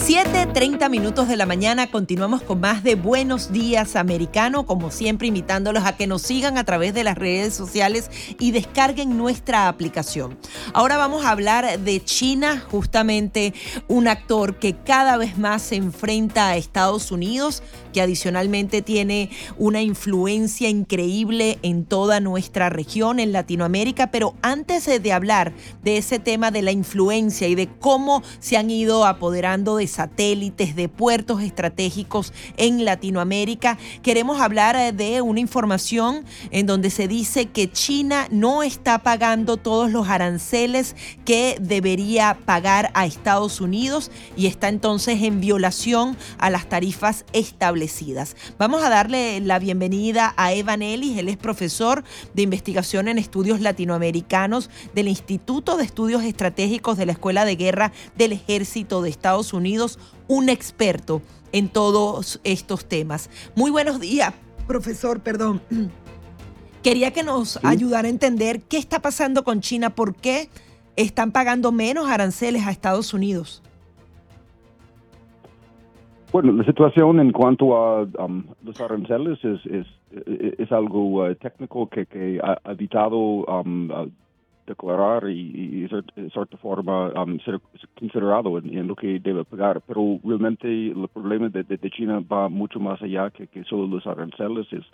7:30 0.07 0.87
minutos 0.87 1.27
de 1.27 1.35
la 1.35 1.45
mañana 1.45 1.91
continuamos 1.91 2.41
con 2.41 2.61
más 2.61 2.81
de 2.81 2.95
Buenos 2.95 3.51
Días 3.51 3.97
Americano, 3.97 4.65
como 4.65 4.89
siempre 4.89 5.27
invitándolos 5.27 5.83
a 5.83 5.97
que 5.97 6.07
nos 6.07 6.21
sigan 6.21 6.57
a 6.57 6.63
través 6.63 6.93
de 6.93 7.03
las 7.03 7.17
redes 7.17 7.53
sociales 7.53 8.09
y 8.39 8.51
descarguen 8.51 9.17
nuestra 9.17 9.67
aplicación. 9.67 10.37
Ahora 10.71 10.95
vamos 10.95 11.25
a 11.25 11.31
hablar 11.31 11.79
de 11.79 12.01
China, 12.01 12.63
justamente 12.71 13.53
un 13.89 14.07
actor 14.07 14.55
que 14.55 14.77
cada 14.77 15.17
vez 15.17 15.37
más 15.37 15.61
se 15.61 15.75
enfrenta 15.75 16.47
a 16.47 16.55
Estados 16.55 17.11
Unidos, 17.11 17.61
que 17.91 18.01
adicionalmente 18.01 18.81
tiene 18.81 19.29
una 19.57 19.81
influencia 19.81 20.69
increíble 20.69 21.59
en 21.63 21.83
toda 21.83 22.21
nuestra 22.21 22.69
región, 22.69 23.19
en 23.19 23.33
Latinoamérica, 23.33 24.09
pero 24.09 24.35
antes 24.41 24.85
de 24.85 25.11
hablar 25.11 25.51
de 25.83 25.97
ese 25.97 26.17
tema 26.17 26.49
de 26.49 26.61
la 26.61 26.71
influencia 26.71 27.49
y 27.49 27.55
de 27.55 27.67
cómo 27.67 28.23
se 28.39 28.55
han 28.55 28.71
ido 28.71 29.05
apoderando 29.05 29.75
de 29.75 29.96
satélites, 29.97 30.75
de 30.75 30.89
puertos 30.89 31.41
estratégicos 31.41 32.31
en 32.55 32.85
Latinoamérica. 32.85 33.79
Queremos 34.03 34.39
hablar 34.39 34.93
de 34.93 35.21
una 35.21 35.39
información 35.39 36.23
en 36.51 36.67
donde 36.67 36.91
se 36.91 37.07
dice 37.07 37.47
que 37.47 37.71
China 37.71 38.27
no 38.29 38.61
está 38.61 38.99
pagando 38.99 39.57
todos 39.57 39.91
los 39.91 40.07
aranceles 40.07 40.95
que 41.25 41.57
debería 41.59 42.37
pagar 42.45 42.91
a 42.93 43.07
Estados 43.07 43.59
Unidos 43.59 44.11
y 44.35 44.45
está 44.45 44.69
entonces 44.69 45.23
en 45.23 45.41
violación 45.41 46.15
a 46.37 46.51
las 46.51 46.69
tarifas 46.69 47.25
establecidas. 47.33 48.35
Vamos 48.59 48.83
a 48.83 48.89
darle 48.89 49.39
la 49.41 49.57
bienvenida 49.57 50.35
a 50.37 50.53
Evan 50.53 50.83
Ellis, 50.83 51.17
él 51.17 51.27
es 51.27 51.37
profesor 51.37 52.03
de 52.35 52.43
investigación 52.43 53.07
en 53.07 53.17
estudios 53.17 53.61
latinoamericanos 53.61 54.69
del 54.93 55.07
Instituto 55.07 55.75
de 55.75 55.85
Estudios 55.85 56.23
Estratégicos 56.23 56.97
de 56.97 57.07
la 57.07 57.13
Escuela 57.13 57.45
de 57.45 57.55
Guerra 57.55 57.91
del 58.15 58.33
Ejército 58.33 59.01
de 59.01 59.09
Estados 59.09 59.53
Unidos 59.53 59.86
un 60.27 60.49
experto 60.49 61.21
en 61.51 61.69
todos 61.69 62.39
estos 62.43 62.85
temas. 62.85 63.29
Muy 63.55 63.71
buenos 63.71 63.99
días, 63.99 64.33
profesor, 64.67 65.21
perdón. 65.21 65.61
Quería 66.83 67.11
que 67.11 67.23
nos 67.23 67.51
sí. 67.51 67.59
ayudara 67.63 68.07
a 68.07 68.11
entender 68.11 68.61
qué 68.61 68.77
está 68.77 68.99
pasando 68.99 69.43
con 69.43 69.61
China, 69.61 69.89
por 69.89 70.15
qué 70.15 70.49
están 70.95 71.31
pagando 71.31 71.71
menos 71.71 72.09
aranceles 72.09 72.65
a 72.65 72.71
Estados 72.71 73.13
Unidos. 73.13 73.61
Bueno, 76.31 76.51
la 76.51 76.65
situación 76.65 77.19
en 77.19 77.31
cuanto 77.31 77.75
a 77.75 78.03
um, 78.03 78.43
los 78.63 78.79
aranceles 78.81 79.39
es, 79.43 79.65
es, 79.65 79.87
es 80.59 80.71
algo 80.71 81.23
uh, 81.23 81.35
técnico 81.35 81.87
que, 81.87 82.05
que, 82.05 82.39
ha 82.43 82.71
evitado 82.71 83.17
um, 83.17 83.89
uh, 83.89 84.11
declarar 84.67 85.29
y, 85.29 85.87
de 85.87 86.29
cierta 86.29 86.57
forma 86.57 87.11
ser 87.43 87.59
considerado 87.97 88.57
en, 88.59 88.87
lo 88.87 88.95
que 88.95 89.19
debe 89.19 89.43
pagar. 89.45 89.81
Pero 89.87 90.19
realmente 90.23 90.67
el 90.67 91.07
problema 91.07 91.49
de, 91.49 91.63
de, 91.63 91.89
China 91.89 92.21
va 92.31 92.49
mucho 92.49 92.79
más 92.79 93.01
allá 93.01 93.31
que, 93.31 93.47
que 93.47 93.63
solo 93.63 93.87
los 93.87 94.05
aranceles. 94.05 94.67
Es, 94.71 94.85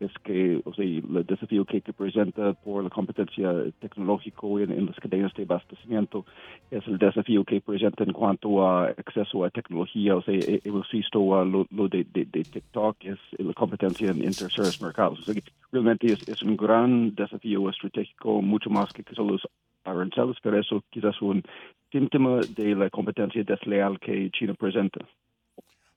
es 0.00 0.12
que 0.24 0.60
o 0.64 0.74
sea, 0.74 0.84
el 0.84 1.26
desafío 1.26 1.64
que, 1.64 1.80
presenta 1.92 2.54
por 2.54 2.82
la 2.82 2.90
competencia 2.90 3.52
tecnológica 3.80 4.46
en, 4.46 4.72
en, 4.72 4.86
las 4.86 4.96
cadenas 4.96 5.32
de 5.34 5.42
abastecimiento 5.42 6.24
es 6.70 6.86
el 6.86 6.98
desafío 6.98 7.44
que 7.44 7.60
presenta 7.60 8.04
en 8.04 8.12
cuanto 8.12 8.66
a 8.66 8.86
acceso 8.86 9.44
a 9.44 9.50
tecnología. 9.50 10.16
O 10.16 10.22
sea, 10.22 10.34
hemos 10.64 10.90
visto 10.90 11.44
lo, 11.44 11.66
lo 11.70 11.88
de, 11.88 12.04
TikTok, 12.04 12.96
es 13.04 13.18
la 13.38 13.52
competencia 13.52 14.10
en, 14.10 14.22
terceros 14.22 14.80
mercados. 14.80 15.20
O 15.20 15.32
sea, 15.32 15.42
realmente 15.70 16.06
es, 16.12 16.42
un 16.42 16.56
gran 16.56 17.14
desafío 17.14 17.68
estratégico, 17.68 18.40
mucho 18.40 18.70
más 18.70 18.92
que, 18.92 19.04
que 19.04 19.14
solo 19.14 19.32
los 19.32 19.46
aranceles, 19.84 20.36
pero 20.42 20.58
eso 20.58 20.82
quizás 20.90 21.20
un 21.20 21.42
síntoma 21.92 22.40
de 22.56 22.74
la 22.74 22.88
competencia 22.88 23.42
desleal 23.44 23.98
que 24.00 24.30
China 24.30 24.54
presenta. 24.54 25.00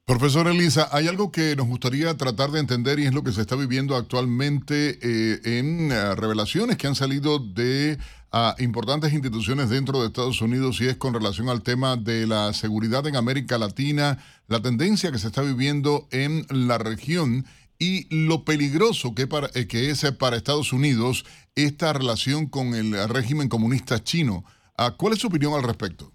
Profesor 0.05 0.49
Elisa, 0.49 0.89
hay 0.91 1.07
algo 1.07 1.31
que 1.31 1.55
nos 1.55 1.65
gustaría 1.65 2.17
tratar 2.17 2.51
de 2.51 2.59
entender 2.59 2.99
y 2.99 3.05
es 3.05 3.13
lo 3.13 3.23
que 3.23 3.31
se 3.31 3.39
está 3.39 3.55
viviendo 3.55 3.95
actualmente 3.95 4.99
eh, 5.01 5.39
en 5.59 5.93
eh, 5.93 6.13
revelaciones 6.15 6.75
que 6.75 6.87
han 6.87 6.95
salido 6.95 7.39
de 7.39 7.97
ah, 8.29 8.53
importantes 8.59 9.13
instituciones 9.13 9.69
dentro 9.69 10.01
de 10.01 10.07
Estados 10.07 10.41
Unidos 10.41 10.81
y 10.81 10.87
es 10.87 10.97
con 10.97 11.13
relación 11.13 11.47
al 11.47 11.61
tema 11.61 11.95
de 11.95 12.27
la 12.27 12.51
seguridad 12.51 13.07
en 13.07 13.15
América 13.15 13.57
Latina, 13.57 14.17
la 14.49 14.61
tendencia 14.61 15.09
que 15.09 15.19
se 15.19 15.27
está 15.27 15.41
viviendo 15.41 16.05
en 16.11 16.45
la 16.49 16.77
región 16.77 17.45
y 17.79 18.13
lo 18.13 18.43
peligroso 18.43 19.15
que, 19.15 19.29
eh, 19.53 19.67
es 19.71 20.11
para 20.19 20.35
Estados 20.35 20.73
Unidos 20.73 21.23
esta 21.55 21.93
relación 21.93 22.47
con 22.47 22.75
el 22.75 23.07
régimen 23.07 23.47
comunista 23.47 24.03
chino. 24.03 24.43
Ah, 24.77 24.95
¿Cuál 24.97 25.13
es 25.13 25.19
su 25.19 25.27
opinión 25.27 25.53
al 25.53 25.63
respecto? 25.63 26.11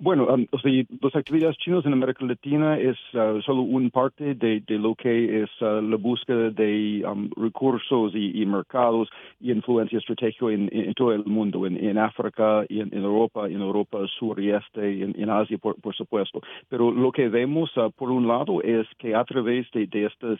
Bueno, 0.00 0.28
um, 0.32 0.46
las 1.00 1.16
actividades 1.16 1.56
chinas 1.56 1.84
en 1.84 1.92
América 1.92 2.24
Latina 2.24 2.78
es 2.78 2.96
uh, 3.14 3.42
solo 3.42 3.62
una 3.62 3.88
parte 3.90 4.36
de, 4.36 4.62
lo 4.68 4.94
que 4.94 5.42
es 5.42 5.50
uh, 5.60 5.80
la 5.82 5.96
búsqueda 5.96 6.50
de 6.50 7.04
um, 7.04 7.28
recursos 7.36 8.12
y, 8.14 8.46
mercados 8.46 9.08
y 9.40 9.50
influencia 9.50 9.98
estratégica 9.98 10.52
en, 10.52 10.94
todo 10.94 11.12
el 11.12 11.24
mundo, 11.24 11.66
en, 11.66 11.98
África, 11.98 12.64
en, 12.68 12.94
Europa, 12.94 13.48
en 13.48 13.60
Europa 13.60 13.98
sur 14.20 14.38
y 14.38 14.52
este, 14.52 15.02
en, 15.02 15.30
Asia, 15.30 15.58
por, 15.58 15.74
supuesto. 15.96 16.42
Pero 16.68 16.92
lo 16.92 17.10
que 17.10 17.28
vemos, 17.28 17.76
uh, 17.76 17.90
por 17.90 18.12
un 18.12 18.28
lado, 18.28 18.62
es 18.62 18.86
que 18.98 19.16
a 19.16 19.24
través 19.24 19.68
de, 19.72 19.88
de 19.88 20.04
estas 20.04 20.38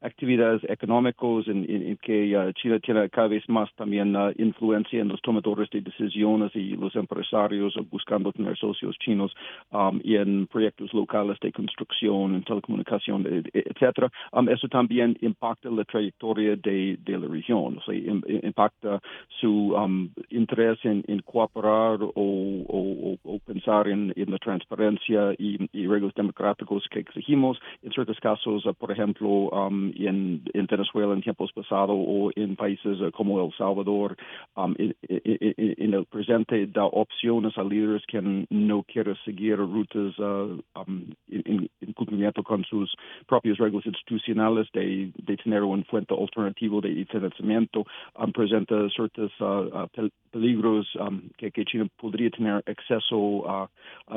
actividades 0.00 0.64
económicas 0.68 1.46
en, 1.46 1.96
que 2.02 2.52
China 2.60 2.80
tiene 2.80 3.08
cada 3.10 3.28
vez 3.28 3.48
más 3.48 3.72
también 3.76 4.16
influencia 4.38 5.00
en 5.00 5.06
los 5.06 5.20
tomadores 5.20 5.70
de 5.70 5.82
decisiones 5.82 6.50
y 6.56 6.70
los 6.70 6.96
empresarios 6.96 7.78
buscando 7.92 8.32
tener 8.32 8.58
socios 8.58 8.87
chinos 8.98 9.34
um, 9.70 10.00
y 10.02 10.16
en 10.16 10.46
proyectos 10.46 10.92
locales 10.94 11.38
de 11.40 11.52
construcción, 11.52 12.34
en 12.34 12.42
telecomunicación, 12.44 13.44
etcétera. 13.52 14.10
Um, 14.32 14.48
eso 14.48 14.68
también 14.68 15.16
impacta 15.20 15.70
la 15.70 15.84
trayectoria 15.84 16.56
de, 16.56 16.98
de 17.00 17.18
la 17.18 17.26
región, 17.28 17.78
o 17.78 17.82
sea, 17.82 17.94
impacta 17.94 19.00
su 19.40 19.74
um, 19.74 20.10
interés 20.30 20.78
en, 20.84 21.04
cooperar 21.24 21.98
o, 22.02 23.16
o, 23.24 23.38
pensar 23.46 23.88
en, 23.88 24.12
en, 24.16 24.30
la 24.30 24.38
transparencia 24.38 25.34
y, 25.38 25.58
y, 25.72 25.86
reglas 25.86 26.14
democráticos 26.14 26.86
que 26.90 27.00
exigimos. 27.00 27.58
En 27.82 27.92
ciertos 27.92 28.18
casos, 28.20 28.64
uh, 28.66 28.74
por 28.74 28.92
ejemplo, 28.92 29.50
en, 29.68 30.42
en, 30.52 30.66
Venezuela 30.66 31.12
en 31.14 31.22
tiempos 31.22 31.52
pasados 31.52 31.96
o 31.96 32.30
en 32.36 32.56
países 32.56 33.00
uh, 33.00 33.10
como 33.10 33.44
El 33.44 33.52
Salvador, 33.56 34.16
en, 34.56 34.94
en, 35.08 35.94
el 35.94 36.04
presente 36.06 36.66
da 36.66 36.84
opciones 36.84 37.56
a 37.56 37.62
líderes 37.62 38.02
que 38.06 38.20
no 38.50 38.77
quiere 38.84 39.14
seguir 39.24 39.58
rutas 39.58 40.18
uh, 40.18 40.58
um, 40.74 41.10
en, 41.30 41.68
cumplimiento 41.94 42.42
con 42.42 42.64
sus 42.64 42.94
propias 43.26 43.58
reglas 43.58 43.84
institucionales 43.86 44.68
de, 44.72 45.12
tener 45.42 45.62
un 45.62 45.84
fuente 45.84 46.14
alternativo 46.14 46.80
de 46.80 47.04
financiamiento, 47.06 47.84
um, 48.16 48.32
presenta 48.32 48.88
ciertos 48.90 49.32
uh, 49.40 49.84
uh, 49.84 50.08
peligros 50.30 50.86
um, 50.96 51.22
que, 51.36 51.50
que, 51.50 51.64
China 51.64 51.86
podría 51.96 52.30
tener 52.30 52.62
acceso 52.66 53.48
a, 53.48 53.68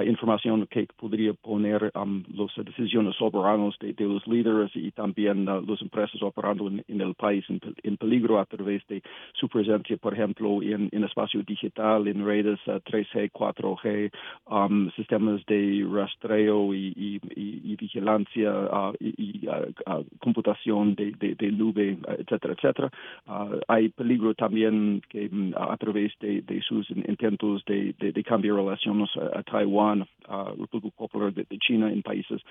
información 0.03 0.67
que 0.67 0.87
podría 0.97 1.33
poner 1.33 1.91
um, 1.95 2.23
las 2.33 2.51
decisiones 2.65 3.15
soberanas 3.15 3.75
de, 3.79 3.93
los 4.05 4.25
líderes 4.27 4.71
y 4.75 4.91
también 4.91 5.47
uh, 5.47 5.61
las 5.61 5.81
empresas 5.81 6.21
operando 6.21 6.67
en, 6.67 7.01
el 7.01 7.13
país 7.15 7.45
en, 7.49 7.97
peligro 7.97 8.39
a 8.39 8.45
través 8.45 8.85
de 8.87 9.01
su 9.33 9.47
presencia, 9.47 9.97
por 9.97 10.13
ejemplo, 10.13 10.61
en, 10.61 10.89
en 10.91 11.03
espacio 11.03 11.43
digital, 11.43 12.07
en 12.07 12.25
redes 12.25 12.59
3G, 12.65 13.31
4G, 13.31 14.11
um, 14.51 14.91
sistemas 14.91 15.43
de 15.45 15.87
rastreo 15.89 16.73
y, 16.73 17.19
vigilancia 17.79 18.51
uh, 18.51 18.93
y, 18.99 19.47
uh, 19.47 20.03
computación 20.19 20.93
de, 20.95 21.11
de, 21.13 21.51
nube, 21.51 21.97
etcétera, 22.19 22.53
etcétera. 22.53 22.91
hay 23.67 23.89
peligro 23.89 24.33
también 24.35 25.01
que 25.09 25.29
a 25.55 25.77
través 25.77 26.11
de, 26.19 26.61
sus 26.67 26.89
intentos 26.91 27.63
de, 27.65 28.23
cambiar 28.25 28.55
relaciones 28.55 29.09
a, 29.17 29.41
Taiwán, 29.43 30.05
a 30.27 30.51
República 30.57 30.95
Popular 30.97 31.33
de, 31.33 31.45
China 31.59 31.91
en 31.91 32.01
países 32.01 32.41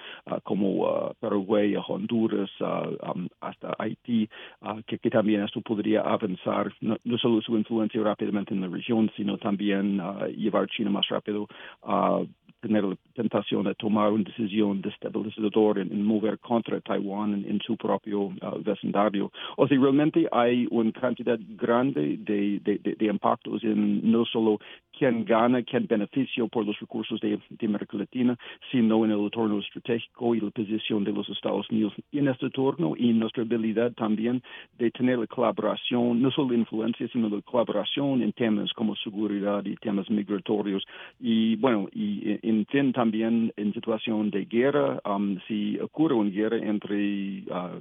como 0.45 0.85
uh, 0.85 1.15
Paraguay, 1.21 1.77
Honduras, 1.77 2.51
um, 2.61 3.29
hasta 3.41 3.75
Haití, 3.79 4.29
ah, 4.63 4.81
que, 4.87 4.99
también 5.11 5.43
esto 5.43 5.61
podría 5.61 6.01
avanzar, 6.03 6.73
no, 6.81 6.97
solo 7.19 7.43
su 7.43 7.57
influencia 7.57 8.01
rápidamente 8.03 8.55
en 8.55 8.61
la 8.61 8.69
región, 8.69 9.11
sino 9.17 9.39
también 9.39 10.01
llevar 10.37 10.69
China 10.69 10.91
más 10.91 11.09
rápido 11.09 11.49
a 11.91 12.23
tener 12.61 12.85
la 12.85 12.97
tentación 13.15 13.65
de 13.65 13.75
tomar 13.75 14.13
una 14.13 14.25
decisión 14.25 14.81
destabilizadora 14.83 15.83
en, 15.83 15.93
en 15.93 16.05
mover 16.05 16.39
contra 16.39 16.81
Taiwán 16.81 17.45
en, 17.47 17.61
su 17.61 17.77
propio 17.77 18.21
uh, 18.21 18.63
vecindario. 18.63 19.33
O 19.57 19.67
sea, 19.67 19.79
realmente 19.79 20.29
hay 20.31 20.67
una 20.71 20.93
cantidad 20.93 21.39
grande 21.57 22.19
de, 22.19 22.61
de, 22.61 22.79
de, 22.79 23.07
impactos 23.07 23.65
en 23.65 24.11
no 24.11 24.25
solo 24.25 24.59
quién 25.01 25.25
gana, 25.25 25.63
quién 25.63 25.87
beneficia 25.87 26.45
por 26.45 26.67
los 26.67 26.79
recursos 26.79 27.19
de, 27.21 27.39
América 27.65 27.97
Latina, 27.97 28.37
sino 28.71 29.03
en 29.07 29.13
el 29.13 29.21
entorno 29.21 29.59
estratégico 29.59 30.35
y 30.35 30.41
la 30.41 30.51
posición 30.51 31.05
de 31.05 31.13
los 31.13 31.27
Estados 31.31 31.71
Unidos 31.71 31.95
en 32.13 32.29
este 32.29 32.47
entorno 32.47 32.93
y 32.99 33.15
nuestra 33.15 33.43
habilidad 33.43 33.93
también 33.95 34.43
de 34.77 34.91
tener 34.91 35.19
la 35.19 35.27
colaboración, 35.27 36.21
no 36.21 36.31
solo 36.31 36.51
la 36.51 36.59
influencia, 36.59 37.09
sino 37.09 37.31
la 37.31 37.41
colaboración 37.41 38.23
en 38.23 38.33
temas 38.33 38.71
como 38.75 38.95
seguridad 38.97 39.65
y 39.65 39.75
temas 39.77 40.11
migratorios. 40.11 40.85
Y 41.19 41.57
bueno, 41.57 41.89
y 41.95 42.39
en 42.43 42.67
fin 42.67 42.93
también 42.93 43.55
en 43.57 43.73
situación 43.73 44.31
de 44.31 44.45
guerra, 44.45 45.01
um, 45.07 45.39
si 45.49 45.79
ocurre 45.81 46.15
una 46.15 46.31
guerra 46.31 46.59
entre 46.59 47.45
uh, 47.49 47.81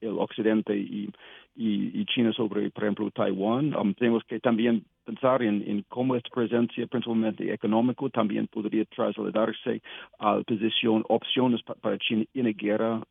el 0.00 0.18
occidente 0.18 0.74
y, 0.74 1.10
y, 1.54 2.04
China 2.06 2.32
sobre, 2.32 2.70
por 2.70 2.84
ejemplo, 2.84 3.10
Taiwán, 3.10 3.74
um, 3.74 3.92
tenemos 3.92 4.24
que 4.24 4.40
también 4.40 4.84
pensar 5.10 5.42
en, 5.42 5.84
cómo 5.88 6.14
esta 6.14 6.30
presencia, 6.30 6.86
principalmente 6.86 7.52
económica, 7.52 8.08
también 8.12 8.46
podría 8.46 8.84
trasladarse 8.84 9.82
a 10.18 10.36
la 10.36 10.42
posición, 10.42 11.04
opciones 11.08 11.60
para 11.62 11.98
China 11.98 12.24
en 12.34 12.44
la 12.44 12.52
guerra, 12.52 13.02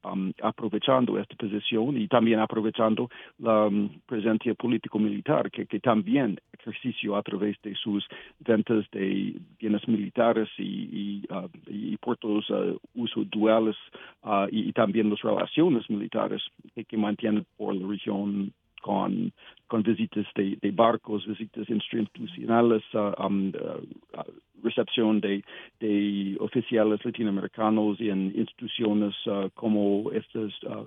aprovechando 0.42 1.20
esta 1.20 1.36
posición 1.36 1.98
y 1.98 2.08
también 2.08 2.40
aprovechando 2.40 3.10
la 3.40 3.66
um, 3.68 3.90
presencia 4.06 4.54
político-militar, 4.54 5.52
que, 5.52 5.66
que, 5.66 5.80
también 5.80 6.40
ejercicio 6.54 7.16
a 7.18 7.22
través 7.22 7.58
de 7.64 7.76
sus 7.76 8.06
ventas 8.40 8.86
de 8.92 9.36
bienes 9.60 9.88
militares 9.88 10.50
y, 10.58 11.24
y, 11.68 11.94
uh, 11.94 11.98
puertos 12.00 12.50
uh, 12.50 13.26
duales 13.26 13.76
uh, 14.24 14.48
y, 14.52 14.72
también 14.74 15.10
las 15.10 15.22
relaciones 15.22 15.90
militares 15.90 16.42
que, 16.74 16.86
que 16.86 16.98
mantienen 16.98 17.46
por 17.58 17.76
la 17.76 17.88
región 17.88 18.54
con, 18.82 19.34
con 19.70 19.84
visitas 19.84 20.26
de, 20.36 20.58
de 20.62 20.72
barcos, 20.72 21.26
visitas 21.28 21.70
institucionales, 21.70 22.84
uh, 22.94 23.24
um, 23.24 23.50
uh, 23.50 24.24
recepción 24.62 25.22
de, 25.22 25.42
de, 25.80 26.36
oficiales 26.42 27.00
latinoamericanos 27.06 28.02
y 28.02 28.10
en 28.10 28.34
instituciones 28.36 29.16
uh, 29.28 29.50
como 29.54 30.12
esta 30.12 30.40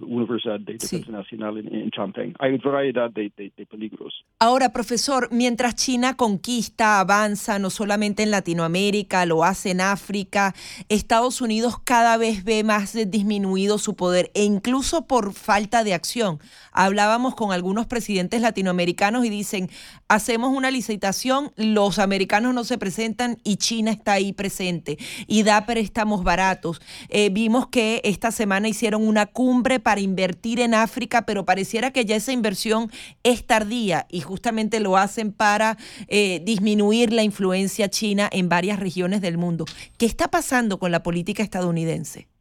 Universidad 0.03 0.61
de 0.61 0.75
Defensa 0.75 1.11
Nacional 1.11 1.57
en, 1.59 1.91
Champagne. 1.91 2.35
Hay 2.39 2.59
variedad 2.59 3.11
de, 3.11 3.33
de, 3.37 3.67
peligros. 3.67 4.25
Ahora, 4.41 4.73
profesor, 4.73 5.29
mientras 5.31 5.77
China 5.77 6.17
conquista, 6.17 7.01
avanza, 7.01 7.59
no 7.59 7.71
solamente 7.71 8.25
en 8.25 8.31
Latinoamérica, 8.31 9.25
lo 9.25 9.45
hace 9.45 9.71
en 9.71 9.81
África, 9.81 10.55
Estados 10.89 11.41
Unidos 11.41 11.77
cada 11.83 12.19
vez 12.19 12.45
ve 12.45 12.65
más 12.65 12.95
disminuido 13.11 13.79
su 13.79 13.95
poder 13.95 14.31
e 14.35 14.45
incluso 14.45 15.07
por 15.07 15.33
falta 15.33 15.85
de 15.85 15.95
acción. 15.95 16.41
Hablábamos 16.73 17.35
con 17.37 17.53
algunos 17.53 17.87
presidentes 17.87 18.43
latinoamericanos 18.43 18.72
y 18.73 19.29
dicen, 19.29 19.71
hacemos 20.09 20.57
una 20.57 20.71
licitación, 20.71 21.53
los 21.57 21.99
americanos 21.99 22.55
no 22.55 22.65
se 22.65 22.79
presentan 22.79 23.39
y 23.45 23.57
China 23.57 23.91
está 23.91 24.15
ahí 24.15 24.33
presente 24.33 24.99
y 25.27 25.43
da 25.43 25.67
préstamos 25.67 26.25
baratos. 26.25 26.81
Eh, 27.09 27.29
vimos 27.31 27.69
que 27.69 28.01
esta 28.05 28.31
semana 28.31 28.69
hicieron 28.69 29.07
una 29.07 29.27
cumbre 29.27 29.79
para 29.79 30.01
invertir 30.01 30.61
en 30.61 30.75
África, 30.75 31.27
pero 31.27 31.45
pareciera 31.45 31.91
que 31.91 32.05
ya 32.05 32.17
esa 32.17 32.33
inversión 32.33 32.91
es 33.23 33.47
tardía 33.47 34.07
y 34.11 34.21
justamente 34.21 34.81
lo 34.81 34.97
hacen 34.97 35.33
para 35.33 35.77
eh, 36.09 36.41
disminuir 36.45 37.13
la 37.13 37.23
influencia 37.23 37.91
china 37.91 38.29
en 38.33 38.49
varias 38.49 38.81
regiones 38.81 39.21
del 39.21 39.37
mundo. 39.39 39.65
¿Qué 39.99 40.07
está 40.07 40.29
pasando 40.29 40.79
con 40.79 40.91
la 40.91 41.03
política 41.03 41.43
estadounidense? 41.43 42.32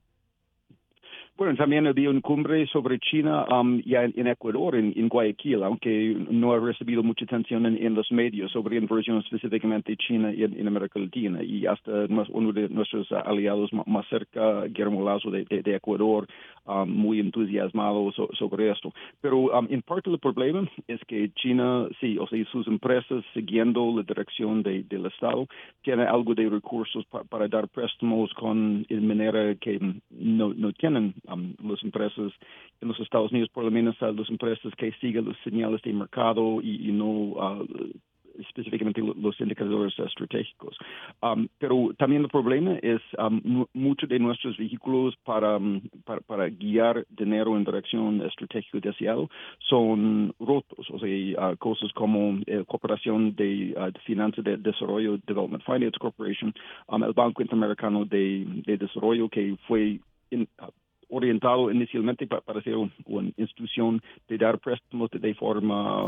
Bueno, 1.42 1.56
también 1.56 1.88
había 1.88 2.12
una 2.12 2.22
cumbre 2.22 2.68
sobre 2.68 3.00
China 3.00 3.46
um, 3.46 3.82
ya 3.82 4.04
en, 4.04 4.28
Ecuador, 4.28 4.76
en, 4.76 5.10
Guayaquil, 5.10 5.64
aunque 5.64 6.16
no 6.30 6.54
ha 6.54 6.60
recibido 6.60 7.02
mucha 7.02 7.26
atención 7.26 7.66
en, 7.66 7.96
los 7.96 8.12
medios 8.12 8.52
sobre 8.52 8.78
inversión 8.78 9.18
específicamente 9.18 9.98
China 9.98 10.32
en, 10.32 10.68
América 10.68 11.00
Latina. 11.00 11.42
Y 11.42 11.66
hasta 11.66 12.06
uno 12.30 12.54
de 12.54 12.70
nuestros 12.70 13.12
aliados 13.12 13.72
más 13.88 14.08
cerca, 14.08 14.66
Guillermo 14.66 15.04
Lazo 15.04 15.32
de, 15.32 15.48
Ecuador, 15.50 16.28
um, 16.66 16.90
muy 16.90 17.20
entusiasmado 17.20 18.12
sobre 18.12 18.72
esto. 18.72 18.94
Pero 19.22 19.58
um, 19.58 19.68
en 19.70 19.82
parte 19.82 20.10
el 20.10 20.20
problema 20.20 20.70
es 20.88 21.00
que 21.08 21.32
China, 21.36 21.88
sí, 22.00 22.18
o 22.18 22.28
sea, 22.28 22.44
sus 22.52 22.68
empresas 22.68 23.24
siguiendo 23.34 23.94
la 23.96 24.04
dirección 24.04 24.64
del 24.64 25.06
Estado, 25.06 25.48
tiene 25.82 26.04
algo 26.04 26.34
de 26.36 26.50
recursos 26.50 27.06
para 27.30 27.48
dar 27.48 27.68
préstamos 27.70 28.34
con 28.34 28.86
en 28.90 29.08
manera 29.08 29.56
que 29.56 29.80
no, 30.10 30.54
no 30.54 30.74
tienen 30.74 31.14
um, 31.28 31.54
las 31.64 31.84
empresas 31.84 32.32
en 32.82 32.88
los 32.88 33.00
Estados 33.00 33.32
Unidos, 33.32 33.50
por 33.50 33.64
lo 33.64 33.72
menos 33.72 34.00
uh, 34.02 34.12
las 34.14 34.30
empresas 34.30 34.74
que 34.76 34.92
siguen 34.94 35.26
los 35.26 35.38
señales 35.44 35.82
de 35.82 35.94
mercado 35.94 36.62
y, 36.62 36.92
no 36.92 37.06
uh, 37.06 37.68
específicamente 38.40 39.02
los 39.02 39.40
indicadores 39.40 39.98
estratégicos. 40.00 40.78
Um, 41.22 41.48
pero 41.58 41.92
también 41.98 42.24
el 42.24 42.30
problema 42.30 42.78
es 42.82 43.02
um, 43.18 43.66
muchos 43.74 44.10
de 44.10 44.20
nuestros 44.20 44.58
vehículos 44.58 45.16
para, 45.24 45.58
um, 45.58 45.82
para, 46.26 46.50
guiar 46.50 47.06
dinero 47.10 47.56
en 47.58 47.64
dirección 47.64 48.22
estratégica 48.22 48.80
deseado 48.80 49.30
son 49.60 50.34
rotos, 50.40 50.90
o 50.90 51.00
sea, 51.00 51.52
uh, 51.52 51.58
cosas 51.58 51.92
como 51.94 52.40
eh, 52.46 52.64
cooperación 52.68 53.36
de, 53.36 53.74
uh, 53.78 53.92
de 53.92 54.00
finanzas 54.06 54.44
de 54.44 54.58
desarrollo, 54.58 55.18
Development 55.26 55.64
Finance 55.64 55.98
Corporation, 56.00 56.54
el 56.92 57.14
Banco 57.14 57.42
Interamericano 57.42 58.06
de, 58.06 58.46
de 58.66 58.78
Desarrollo 58.78 59.30
que 59.30 59.56
fue 59.68 60.00
uh, 60.32 60.46
orientado 61.12 61.70
inicialmente 61.70 62.26
para, 62.26 62.62
ser 62.64 62.76
una 63.06 63.32
institución 63.38 64.02
de 64.28 64.38
dar 64.38 64.60
préstamos 64.60 65.10
de 65.12 65.34
forma 65.36 66.06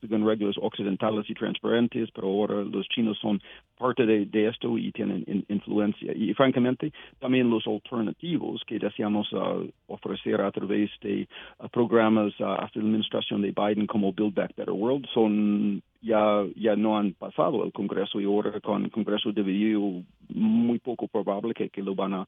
según 0.00 0.26
reglas 0.26 0.56
occidentales 0.58 1.28
y 1.28 1.34
transparentes, 1.34 2.10
pero 2.12 2.28
ahora 2.28 2.62
los 2.64 2.88
chinos 2.88 3.18
son 3.18 3.40
parte 3.78 4.06
de, 4.06 4.46
esto 4.46 4.78
y 4.78 4.90
tienen 4.92 5.24
influencia. 5.48 6.12
Y 6.14 6.32
francamente, 6.34 6.92
también 7.18 7.50
los 7.50 7.66
alternativos 7.66 8.62
que 8.66 8.78
deseamos 8.78 9.32
uh, 9.32 9.68
ofrecer 9.86 10.40
a 10.40 10.50
través 10.50 10.90
de 11.00 11.28
uh, 11.58 11.68
programas 11.68 12.38
uh, 12.40 12.44
hasta 12.44 12.78
la 12.78 12.86
administración 12.86 13.42
de 13.42 13.52
Biden 13.52 13.86
como 13.86 14.12
Build 14.12 14.34
Back 14.34 14.54
Better 14.56 14.72
World 14.72 15.06
son 15.12 15.82
ya, 16.02 16.44
ya 16.56 16.76
no 16.76 16.98
han 16.98 17.12
pasado 17.12 17.64
el 17.64 17.72
Congreso 17.72 18.20
y 18.20 18.24
ahora 18.24 18.58
con 18.60 18.84
el 18.84 18.90
Congreso 18.90 19.32
dividido 19.32 20.02
muy 20.28 20.78
poco 20.78 21.08
probable 21.08 21.54
que, 21.54 21.82
lo 21.82 21.94
van 21.94 22.14
a, 22.14 22.26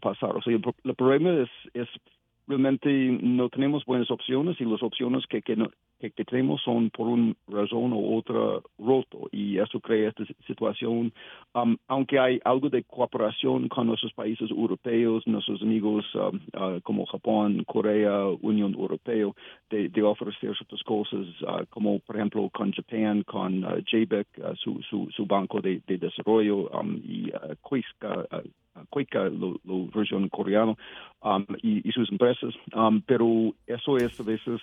pasar. 0.00 0.36
O 0.36 0.42
sea, 0.42 0.54
el, 0.54 0.94
problema 0.94 1.42
es, 1.42 1.48
es 1.74 1.88
realmente 2.46 2.90
no 3.22 3.48
tenemos 3.48 3.84
buenas 3.84 4.10
opciones 4.10 4.60
y 4.60 4.64
las 4.64 4.82
opciones 4.82 5.24
que, 5.26 5.40
que, 5.42 5.56
que, 5.98 6.24
tenemos 6.24 6.62
son 6.62 6.90
por 6.90 7.08
una 7.08 7.34
razón 7.48 7.92
u 7.92 8.16
otra 8.16 8.60
roto 8.78 9.28
y 9.32 9.58
eso 9.58 9.80
crea 9.80 10.10
esta 10.10 10.24
situación. 10.46 11.12
Um, 11.54 11.76
aunque 11.88 12.18
hay 12.18 12.40
algo 12.44 12.68
de 12.68 12.82
cooperación 12.84 13.68
con 13.68 13.86
nuestros 13.86 14.12
países 14.12 14.50
europeos, 14.50 15.26
nuestros 15.26 15.62
amigos 15.62 16.04
um, 16.14 16.40
uh, 16.60 16.80
como 16.82 17.06
Japón, 17.06 17.64
Corea, 17.66 18.26
Unión 18.42 18.74
Europea, 18.74 19.26
de, 19.70 19.88
de 19.88 20.02
ofrecer 20.02 20.54
ciertas 20.56 20.82
cosas, 20.82 21.26
uh, 21.42 21.64
como 21.70 21.98
por 22.00 22.16
ejemplo 22.16 22.50
con 22.50 22.72
Japón, 22.72 23.22
con 23.24 23.64
uh, 23.64 23.78
JBEC, 23.90 24.26
su, 24.56 24.82
su, 24.82 25.08
su, 25.14 25.26
banco 25.26 25.60
de, 25.60 25.80
de 25.86 25.98
desarrollo, 25.98 26.68
um, 26.70 26.96
y 27.04 27.30
Cuica, 28.90 29.28
la 29.28 29.54
versión 29.94 30.28
coreana, 30.28 30.74
um, 31.22 31.44
y, 31.62 31.90
sus 31.92 32.10
empresas, 32.10 32.54
um, 32.74 33.00
pero 33.02 33.54
eso 33.66 33.96
es 33.96 34.18
a 34.18 34.22
veces 34.22 34.60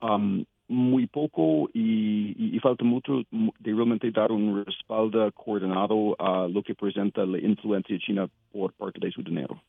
um, 0.00 0.44
muy 0.68 1.06
poco 1.06 1.70
y, 1.72 2.58
falta 2.60 2.84
mucho 2.84 3.22
de 3.30 3.72
realmente 3.72 4.10
dar 4.10 4.32
un 4.32 4.64
respaldo 4.64 5.30
coordinado 5.32 6.16
a 6.18 6.48
lo 6.48 6.62
que 6.62 6.74
presenta 6.74 7.24
la 7.24 7.38
influencia 7.38 7.96
china 7.98 8.28
por 8.50 8.72
parte 8.72 8.98
de 9.00 9.12
su 9.12 9.22
dinero. 9.22 9.60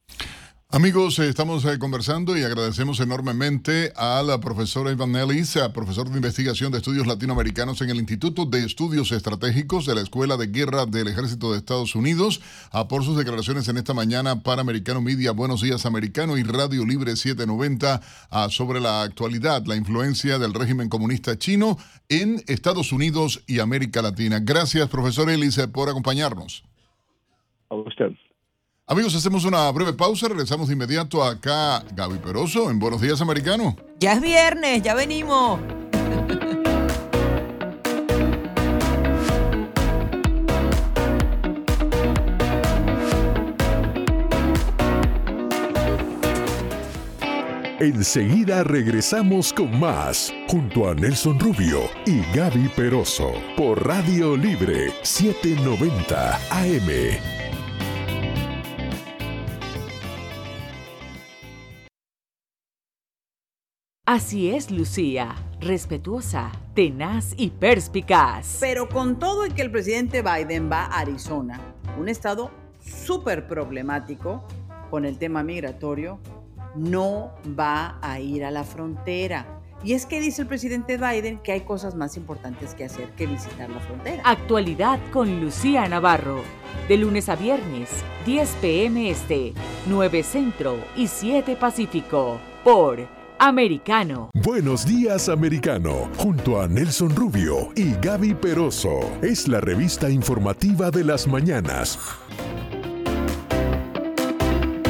Amigos, 0.70 1.18
eh, 1.20 1.30
estamos 1.30 1.64
eh, 1.64 1.80
conversando 1.80 2.38
y 2.38 2.44
agradecemos 2.44 3.00
enormemente 3.00 3.94
a 3.96 4.22
la 4.22 4.42
profesora 4.42 4.92
Ivan 4.92 5.14
Nellis, 5.14 5.58
profesor 5.74 6.10
de 6.10 6.18
investigación 6.18 6.74
de 6.74 6.80
estudios 6.80 7.08
latinoamericanos 7.08 7.82
en 7.82 7.90
el 7.90 7.96
Instituto 8.00 8.46
de 8.46 8.66
Estudios 8.66 9.14
Estratégicos 9.14 9.86
de 9.86 9.96
la 9.96 10.02
Escuela 10.02 10.36
de 10.36 10.48
Guerra 10.48 10.86
del 10.86 11.08
Ejército 11.08 11.54
de 11.54 11.60
Estados 11.60 11.96
Unidos, 11.96 12.42
por 12.90 13.06
sus 13.06 13.16
declaraciones 13.16 13.70
en 13.70 13.78
esta 13.78 13.94
mañana 13.94 14.44
para 14.44 14.60
Americano 14.60 15.00
Media, 15.00 15.32
Buenos 15.32 15.62
Días 15.62 15.86
Americano 15.86 16.38
y 16.38 16.44
Radio 16.44 16.86
Libre 16.86 17.16
790 17.16 18.02
sobre 18.50 18.82
la 18.82 19.04
actualidad, 19.04 19.66
la 19.68 19.78
influencia 19.78 20.38
del 20.38 20.54
régimen 20.54 20.90
comunista 20.90 21.38
chino 21.38 21.78
en 22.10 22.44
Estados 22.48 22.92
Unidos 22.92 23.42
y 23.48 23.60
América 23.60 24.02
Latina. 24.02 24.42
Gracias, 24.42 24.90
profesor 24.90 25.30
Ellis, 25.30 25.58
por 25.72 25.88
acompañarnos. 25.88 26.66
A 27.70 27.76
usted. 27.76 28.27
Amigos, 28.89 29.13
hacemos 29.15 29.43
una 29.43 29.69
breve 29.69 29.91
pausa, 29.91 30.30
regresamos 30.30 30.69
de 30.69 30.73
inmediato 30.73 31.21
acá, 31.21 31.84
Gaby 31.93 32.19
Peroso, 32.19 32.71
en 32.71 32.80
Buenos 32.80 33.02
Días 33.02 33.19
Americano. 33.19 33.76
Ya 34.00 34.13
es 34.13 34.21
viernes, 34.21 34.82
ya 34.82 34.95
venimos. 34.95 35.60
Enseguida 47.82 48.63
regresamos 48.63 49.52
con 49.52 49.78
más, 49.78 50.34
junto 50.47 50.89
a 50.89 50.95
Nelson 50.95 51.38
Rubio 51.41 51.82
y 52.06 52.21
Gaby 52.34 52.69
Peroso, 52.69 53.34
por 53.58 53.86
Radio 53.86 54.38
Libre 54.38 54.93
790 55.04 56.39
AM. 56.52 57.37
Así 64.18 64.50
es, 64.50 64.72
Lucía, 64.72 65.36
respetuosa, 65.62 66.52
tenaz 66.74 67.36
y 67.38 67.52
perspicaz. 67.52 68.58
Pero 68.60 68.90
con 68.90 69.20
todo 69.20 69.46
y 69.46 69.52
que 69.52 69.62
el 69.62 69.70
presidente 69.70 70.24
Biden 70.24 70.72
va 70.72 70.86
a 70.86 71.02
Arizona, 71.02 71.62
un 72.00 72.10
estado 72.10 72.50
súper 72.80 73.48
problemático 73.48 74.44
con 74.90 75.06
el 75.06 75.20
tema 75.20 75.44
migratorio, 75.44 76.20
no 76.74 77.32
va 77.48 78.00
a 78.02 78.20
ir 78.20 78.44
a 78.44 78.50
la 78.50 78.64
frontera. 78.64 79.62
Y 79.84 79.94
es 79.94 80.08
que 80.08 80.20
dice 80.20 80.42
el 80.42 80.48
presidente 80.48 80.98
Biden 80.98 81.38
que 81.38 81.52
hay 81.52 81.62
cosas 81.62 81.94
más 81.94 82.18
importantes 82.18 82.74
que 82.74 82.86
hacer 82.86 83.12
que 83.12 83.28
visitar 83.28 83.70
la 83.70 83.80
frontera. 83.82 84.24
Actualidad 84.26 85.00
con 85.14 85.42
Lucía 85.42 85.88
Navarro. 85.88 86.42
De 86.88 86.98
lunes 86.98 87.30
a 87.30 87.36
viernes, 87.36 87.92
10 88.26 88.50
pm 88.62 89.12
este, 89.12 89.54
9 89.86 90.24
centro 90.24 90.76
y 90.96 91.06
7 91.06 91.56
pacífico. 91.56 92.40
Por 92.64 93.17
Americano. 93.39 94.30
Buenos 94.34 94.86
días, 94.86 95.30
Americano, 95.30 96.10
junto 96.17 96.60
a 96.60 96.67
Nelson 96.67 97.15
Rubio 97.15 97.69
y 97.76 97.93
Gaby 98.02 98.34
Peroso. 98.34 99.00
Es 99.21 99.47
la 99.47 99.62
revista 99.62 100.10
informativa 100.10 100.89
de 100.91 101.04
las 101.04 101.28
mañanas. 101.28 102.00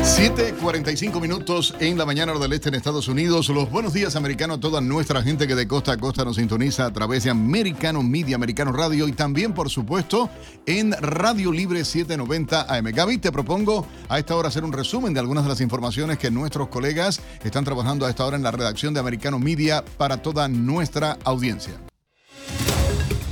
7:45 0.08 1.20
minutos 1.20 1.76
en 1.80 1.98
la 1.98 2.06
mañana 2.06 2.34
del 2.34 2.54
este 2.54 2.70
en 2.70 2.76
Estados 2.76 3.10
Unidos. 3.10 3.50
Los 3.50 3.70
buenos 3.70 3.94
días, 3.94 4.16
americano, 4.16 4.54
a 4.54 4.60
toda 4.60 4.80
nuestra 4.80 5.22
gente 5.22 5.48
que 5.48 5.54
de 5.54 5.68
costa 5.68 5.92
a 5.92 5.98
costa 5.98 6.24
nos 6.24 6.38
sintoniza 6.38 6.86
a 6.86 6.94
través 6.94 7.26
de 7.26 7.30
Americano 7.30 8.02
Media, 8.02 8.38
Americano 8.38 8.72
Radio 8.72 9.08
y 9.08 9.12
también, 9.12 9.54
por 9.54 9.70
supuesto, 9.70 10.30
en 10.66 10.94
Radio 10.94 11.52
Libre 11.52 11.84
790 11.84 12.74
AM. 12.74 12.86
Gaby, 12.86 13.18
te 13.18 13.32
propongo 13.32 13.86
a 14.08 14.18
esta 14.18 14.36
hora 14.36 14.48
hacer 14.48 14.64
un 14.64 14.72
resumen 14.72 15.14
de 15.14 15.20
algunas 15.20 15.44
de 15.44 15.50
las 15.50 15.62
informaciones 15.62 16.18
que 16.18 16.32
nuestros 16.32 16.70
colegas 16.70 17.20
están 17.44 17.66
trabajando 17.66 18.06
a 18.06 18.10
esta 18.10 18.26
hora 18.26 18.38
en 18.38 18.44
la 18.44 18.52
redacción 18.52 18.94
de 18.94 19.02
Americano 19.02 19.40
Media 19.40 19.84
para 19.98 20.22
toda 20.22 20.48
nuestra 20.48 21.18
audiencia. 21.26 21.87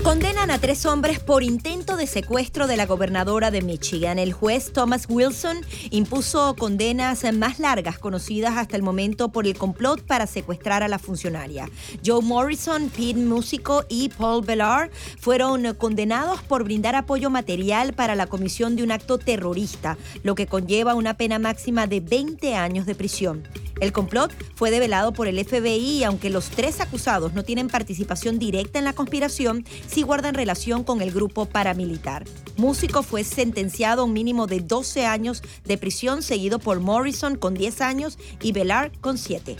Condenan 0.06 0.52
a 0.52 0.60
tres 0.60 0.86
hombres 0.86 1.20
por 1.20 1.41
intento 1.41 1.98
de 1.98 2.06
secuestro 2.06 2.68
de 2.68 2.78
la 2.78 2.86
gobernadora 2.86 3.50
de 3.50 3.63
Michigan. 3.63 4.20
El 4.20 4.34
juez 4.34 4.72
Thomas 4.72 5.08
Wilson 5.10 5.58
impuso 5.89 6.56
condenas 6.56 7.24
más 7.34 7.58
largas 7.58 7.98
conocidas 7.98 8.56
hasta 8.56 8.76
el 8.76 8.84
momento 8.84 9.30
por 9.30 9.48
el 9.48 9.58
complot 9.58 10.04
para 10.04 10.28
secuestrar 10.28 10.84
a 10.84 10.88
la 10.88 11.00
funcionaria. 11.00 11.72
Joe 12.06 12.22
Morrison, 12.22 12.91
Pete 12.91 13.15
Músico 13.15 13.84
y 13.89 14.10
Paul 14.10 14.46
Bellar 14.46 14.91
fueron 15.20 15.74
condenados 15.74 16.39
por 16.44 16.63
brindar 16.63 16.96
apoyo 16.96 17.32
material 17.32 17.94
para 17.94 18.13
la 18.13 18.28
comisión 18.28 18.76
de 18.76 18.84
un 18.84 18.91
acto 18.91 19.18
terrorista, 19.18 19.98
lo 20.22 20.36
que 20.36 20.46
conlleva 20.46 20.94
una 20.94 21.18
pena 21.18 21.39
máxima 21.39 21.88
de 21.88 22.02
20 22.02 22.56
años 22.56 22.86
de 22.86 22.94
prisión. 22.94 23.41
El 23.82 23.91
complot 23.91 24.32
fue 24.56 24.72
develado 24.72 25.12
por 25.12 25.28
el 25.28 25.44
FBI 25.44 25.98
y 25.98 26.04
aunque 26.06 26.30
los 26.30 26.50
tres 26.50 26.80
acusados 26.80 27.34
no 27.34 27.44
tienen 27.44 27.68
participación 27.68 28.39
directa 28.39 28.80
en 28.80 28.86
la 28.86 28.94
conspiración, 28.94 29.65
sí 29.96 30.02
guardan 30.02 30.36
relación 30.36 30.84
con 30.84 31.02
el 31.02 31.10
grupo 31.10 31.46
paramilitar. 31.46 32.26
Músico 32.58 33.02
fue 33.02 33.24
sentenciado 33.24 34.02
a 34.02 34.04
un 34.04 34.12
mínimo 34.12 34.46
de 34.46 34.60
12 34.60 35.06
años 35.06 35.42
de 35.64 35.78
prisión, 35.78 36.22
seguido 36.22 36.60
por 36.60 36.82
Morrison 36.82 37.38
con 37.38 37.54
10 37.54 37.80
años 37.80 38.20
y 38.42 38.52
Velar 38.52 38.92
con 39.00 39.18
7. 39.18 39.56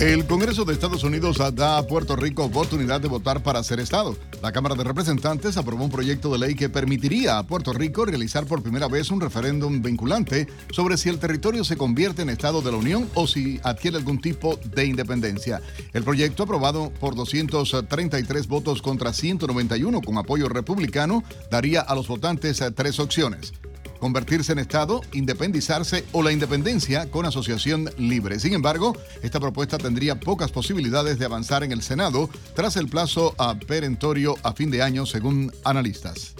El 0.00 0.26
Congreso 0.26 0.64
de 0.64 0.74
Estados 0.74 1.02
Unidos 1.02 1.38
da 1.56 1.76
a 1.76 1.82
Puerto 1.82 2.14
Rico 2.14 2.44
oportunidad 2.44 3.00
de 3.00 3.08
votar 3.08 3.42
para 3.42 3.64
ser 3.64 3.80
Estado. 3.80 4.16
La 4.40 4.52
Cámara 4.52 4.76
de 4.76 4.84
Representantes 4.84 5.56
aprobó 5.56 5.84
un 5.84 5.90
proyecto 5.90 6.30
de 6.30 6.38
ley 6.38 6.54
que 6.54 6.68
permitiría 6.68 7.36
a 7.36 7.42
Puerto 7.42 7.72
Rico 7.72 8.04
realizar 8.04 8.46
por 8.46 8.62
primera 8.62 8.86
vez 8.86 9.10
un 9.10 9.20
referéndum 9.20 9.82
vinculante 9.82 10.46
sobre 10.70 10.96
si 10.96 11.08
el 11.08 11.18
territorio 11.18 11.64
se 11.64 11.76
convierte 11.76 12.22
en 12.22 12.30
Estado 12.30 12.62
de 12.62 12.70
la 12.70 12.76
Unión 12.76 13.10
o 13.14 13.26
si 13.26 13.58
adquiere 13.64 13.96
algún 13.96 14.20
tipo 14.20 14.60
de 14.72 14.86
independencia. 14.86 15.60
El 15.92 16.04
proyecto, 16.04 16.44
aprobado 16.44 16.92
por 17.00 17.16
233 17.16 18.46
votos 18.46 18.82
contra 18.82 19.12
191 19.12 20.00
con 20.02 20.16
apoyo 20.16 20.48
republicano, 20.48 21.24
daría 21.50 21.80
a 21.80 21.96
los 21.96 22.06
votantes 22.06 22.62
tres 22.76 23.00
opciones 23.00 23.52
convertirse 23.98 24.52
en 24.52 24.58
Estado, 24.58 25.00
independizarse 25.12 26.04
o 26.12 26.22
la 26.22 26.32
independencia 26.32 27.10
con 27.10 27.26
asociación 27.26 27.90
libre. 27.98 28.38
Sin 28.40 28.54
embargo, 28.54 28.96
esta 29.22 29.40
propuesta 29.40 29.78
tendría 29.78 30.18
pocas 30.18 30.50
posibilidades 30.50 31.18
de 31.18 31.24
avanzar 31.24 31.64
en 31.64 31.72
el 31.72 31.82
Senado 31.82 32.30
tras 32.54 32.76
el 32.76 32.88
plazo 32.88 33.34
a 33.38 33.58
perentorio 33.58 34.36
a 34.42 34.52
fin 34.52 34.70
de 34.70 34.82
año, 34.82 35.06
según 35.06 35.52
analistas. 35.64 36.34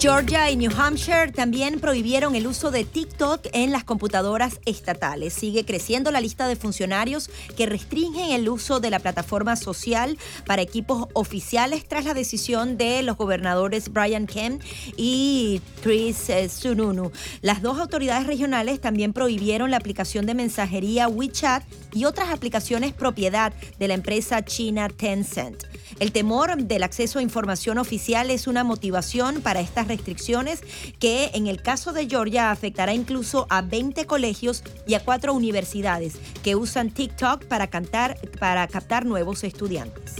Georgia 0.00 0.50
y 0.50 0.56
New 0.56 0.72
Hampshire 0.74 1.30
también 1.30 1.78
prohibieron 1.78 2.34
el 2.34 2.46
uso 2.46 2.70
de 2.70 2.84
TikTok 2.84 3.48
en 3.52 3.70
las 3.70 3.84
computadoras 3.84 4.58
estatales. 4.64 5.34
Sigue 5.34 5.66
creciendo 5.66 6.10
la 6.10 6.22
lista 6.22 6.48
de 6.48 6.56
funcionarios 6.56 7.28
que 7.54 7.66
restringen 7.66 8.30
el 8.30 8.48
uso 8.48 8.80
de 8.80 8.88
la 8.88 8.98
plataforma 8.98 9.56
social 9.56 10.16
para 10.46 10.62
equipos 10.62 11.06
oficiales 11.12 11.86
tras 11.86 12.06
la 12.06 12.14
decisión 12.14 12.78
de 12.78 13.02
los 13.02 13.18
gobernadores 13.18 13.92
Brian 13.92 14.26
Kemp 14.26 14.62
y 14.96 15.60
Chris 15.82 16.30
eh, 16.30 16.48
Sununu. 16.48 17.12
Las 17.42 17.60
dos 17.60 17.78
autoridades 17.78 18.26
regionales 18.26 18.80
también 18.80 19.12
prohibieron 19.12 19.70
la 19.70 19.76
aplicación 19.76 20.24
de 20.24 20.32
mensajería 20.32 21.08
WeChat 21.08 21.62
y 21.92 22.06
otras 22.06 22.30
aplicaciones 22.30 22.94
propiedad 22.94 23.52
de 23.78 23.88
la 23.88 23.94
empresa 23.94 24.42
china 24.46 24.88
Tencent. 24.88 25.64
El 25.98 26.12
temor 26.12 26.56
del 26.56 26.84
acceso 26.84 27.18
a 27.18 27.22
información 27.22 27.76
oficial 27.76 28.30
es 28.30 28.46
una 28.46 28.64
motivación 28.64 29.42
para 29.42 29.60
estas 29.60 29.89
restricciones 29.90 30.62
que 30.98 31.30
en 31.34 31.46
el 31.46 31.60
caso 31.60 31.92
de 31.92 32.08
Georgia 32.08 32.50
afectará 32.50 32.94
incluso 32.94 33.46
a 33.50 33.60
20 33.60 34.06
colegios 34.06 34.62
y 34.86 34.94
a 34.94 35.00
cuatro 35.00 35.34
universidades 35.34 36.14
que 36.42 36.56
usan 36.56 36.90
TikTok 36.90 37.44
para, 37.44 37.66
cantar, 37.66 38.16
para 38.38 38.66
captar 38.68 39.04
nuevos 39.04 39.44
estudiantes. 39.44 40.14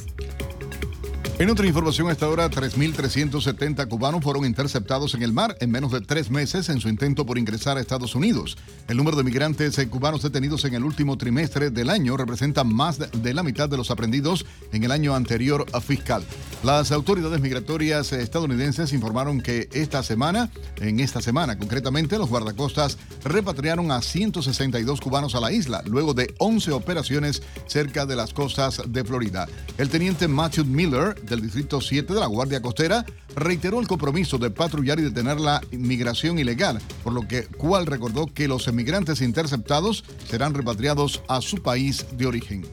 En 1.41 1.49
otra 1.49 1.67
información, 1.67 2.11
hasta 2.11 2.27
ahora 2.27 2.51
3.370 2.51 3.89
cubanos 3.89 4.23
fueron 4.23 4.45
interceptados 4.45 5.15
en 5.15 5.23
el 5.23 5.33
mar 5.33 5.57
en 5.61 5.71
menos 5.71 5.91
de 5.91 6.03
tres 6.03 6.31
meses 6.31 6.69
en 6.69 6.83
su 6.83 6.91
intento 6.91 7.25
por 7.25 7.39
ingresar 7.39 7.79
a 7.79 7.81
Estados 7.81 8.15
Unidos. 8.15 8.59
El 8.89 8.99
número 8.99 9.17
de 9.17 9.25
migrantes 9.25 9.81
cubanos 9.89 10.21
detenidos 10.21 10.67
en 10.67 10.75
el 10.75 10.85
último 10.85 11.17
trimestre 11.17 11.71
del 11.71 11.89
año 11.89 12.19
representa 12.19 12.63
más 12.63 12.99
de 12.99 13.33
la 13.33 13.43
mitad 13.43 13.71
de 13.71 13.79
los 13.79 13.91
aprendidos 13.91 14.45
en 14.71 14.85
el 14.85 14.93
año 14.93 15.15
anterior 15.15 15.65
a 15.73 15.81
fiscal. 15.81 16.23
Las 16.63 16.93
autoridades 16.93 17.41
migratorias 17.41 18.13
estadounidenses 18.13 18.93
informaron 18.93 19.41
que 19.41 19.71
esta 19.73 20.03
semana, 20.03 20.51
en 20.77 21.01
esta 21.01 21.23
semana 21.23 21.57
concretamente, 21.57 22.19
los 22.19 22.29
guardacostas 22.29 22.99
repatriaron 23.25 23.93
a 23.93 24.03
162 24.03 25.01
cubanos 25.01 25.35
a 25.35 25.41
la 25.41 25.53
isla, 25.53 25.83
luego 25.87 26.13
de 26.13 26.35
11 26.37 26.73
operaciones 26.73 27.43
cerca 27.67 28.05
de 28.05 28.17
las 28.17 28.35
costas 28.35 28.83
de 28.87 29.05
Florida. 29.05 29.49
El 29.79 29.89
teniente 29.89 30.29
Matthew 30.29 30.67
Miller 30.67 31.15
del 31.31 31.41
Distrito 31.41 31.81
7 31.81 32.13
de 32.13 32.21
la 32.21 32.27
Guardia 32.27 32.61
Costera 32.61 33.07
reiteró 33.35 33.81
el 33.81 33.87
compromiso 33.87 34.37
de 34.37 34.51
patrullar 34.51 34.99
y 34.99 35.03
detener 35.03 35.41
la 35.41 35.63
inmigración 35.71 36.39
ilegal, 36.39 36.81
por 37.03 37.15
lo 37.15 37.27
que 37.27 37.45
cual 37.45 37.87
recordó 37.87 38.27
que 38.27 38.49
los 38.49 38.69
emigrantes 38.69 39.23
interceptados 39.23 40.05
serán 40.29 40.53
repatriados 40.53 41.23
a 41.29 41.41
su 41.41 41.63
país 41.63 42.05
de 42.13 42.27
origen. 42.27 42.67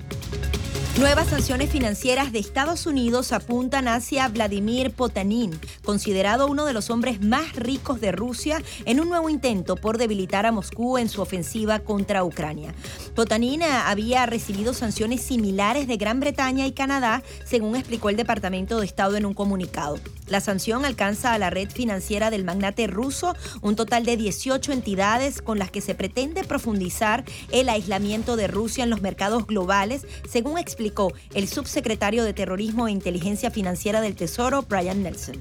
Nuevas 1.00 1.28
sanciones 1.28 1.70
financieras 1.70 2.32
de 2.32 2.40
Estados 2.40 2.88
Unidos 2.88 3.32
apuntan 3.32 3.88
hacia 3.88 4.28
Vladimir 4.30 4.90
Potanin, 4.90 5.52
considerado 5.86 6.48
uno 6.48 6.66
de 6.66 6.74
los 6.74 6.90
hombres 6.90 7.22
más 7.22 7.56
ricos 7.56 8.02
de 8.02 8.12
Rusia, 8.12 8.64
en 8.86 9.00
un 9.00 9.08
nuevo 9.08 9.30
intento 9.30 9.76
por 9.76 10.00
debilitar 10.00 10.48
a 10.48 10.52
Moscú 10.52 10.98
en 10.98 11.08
su 11.08 11.22
ofensiva 11.22 11.78
contra 11.78 12.24
Ucrania. 12.24 12.74
Potanin 13.14 13.62
había 13.62 14.26
recibido 14.26 14.74
sanciones 14.74 15.22
similares 15.22 15.88
de 15.88 15.98
Gran 15.98 16.20
Bretaña 16.20 16.66
y 16.66 16.72
Canadá, 16.72 17.22
según 17.46 17.76
explicó 17.76 18.10
el 18.10 18.18
Departamento 18.18 18.80
de 18.80 18.88
Estado 18.88 19.18
en 19.18 19.28
un 19.28 19.36
comunicado. 19.36 20.00
La 20.28 20.42
sanción 20.42 20.86
alcanza 20.86 21.34
a 21.34 21.38
la 21.38 21.50
red 21.50 21.70
financiera 21.70 22.30
del 22.30 22.44
magnate 22.44 22.88
ruso, 22.88 23.36
un 23.62 23.76
total 23.76 24.06
de 24.06 24.18
18 24.18 24.72
entidades 24.72 25.42
con 25.42 25.58
las 25.58 25.72
que 25.72 25.82
se 25.82 25.96
pretende 25.96 26.44
profundizar 26.44 27.24
el 27.52 27.70
aislamiento 27.70 28.36
de 28.36 28.48
Rusia 28.48 28.84
en 28.84 28.90
los 28.90 29.02
mercados 29.02 29.48
globales, 29.48 30.06
según 30.30 30.58
explicó 30.58 31.14
el 31.34 31.48
subsecretario 31.48 32.24
de 32.24 32.34
Terrorismo 32.34 32.88
e 32.88 32.92
Inteligencia 32.92 33.52
Financiera 33.52 34.02
del 34.02 34.16
Tesoro, 34.16 34.64
Brian 34.64 35.04
Nelson. 35.04 35.38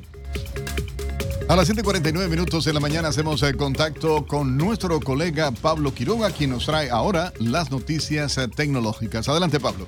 A 1.49 1.55
las 1.55 1.69
7:49 1.69 2.29
minutos 2.29 2.65
de 2.65 2.73
la 2.73 2.81
mañana 2.81 3.09
hacemos 3.09 3.41
el 3.45 3.57
contacto 3.57 4.27
con 4.27 4.57
nuestro 4.57 4.99
colega 5.01 5.53
Pablo 5.53 5.95
Quiroga, 5.95 6.31
quien 6.31 6.51
nos 6.51 6.67
trae 6.67 6.91
ahora 6.91 7.33
las 7.39 7.71
noticias 7.71 8.37
tecnológicas. 8.57 9.29
Adelante, 9.29 9.61
Pablo. 9.61 9.87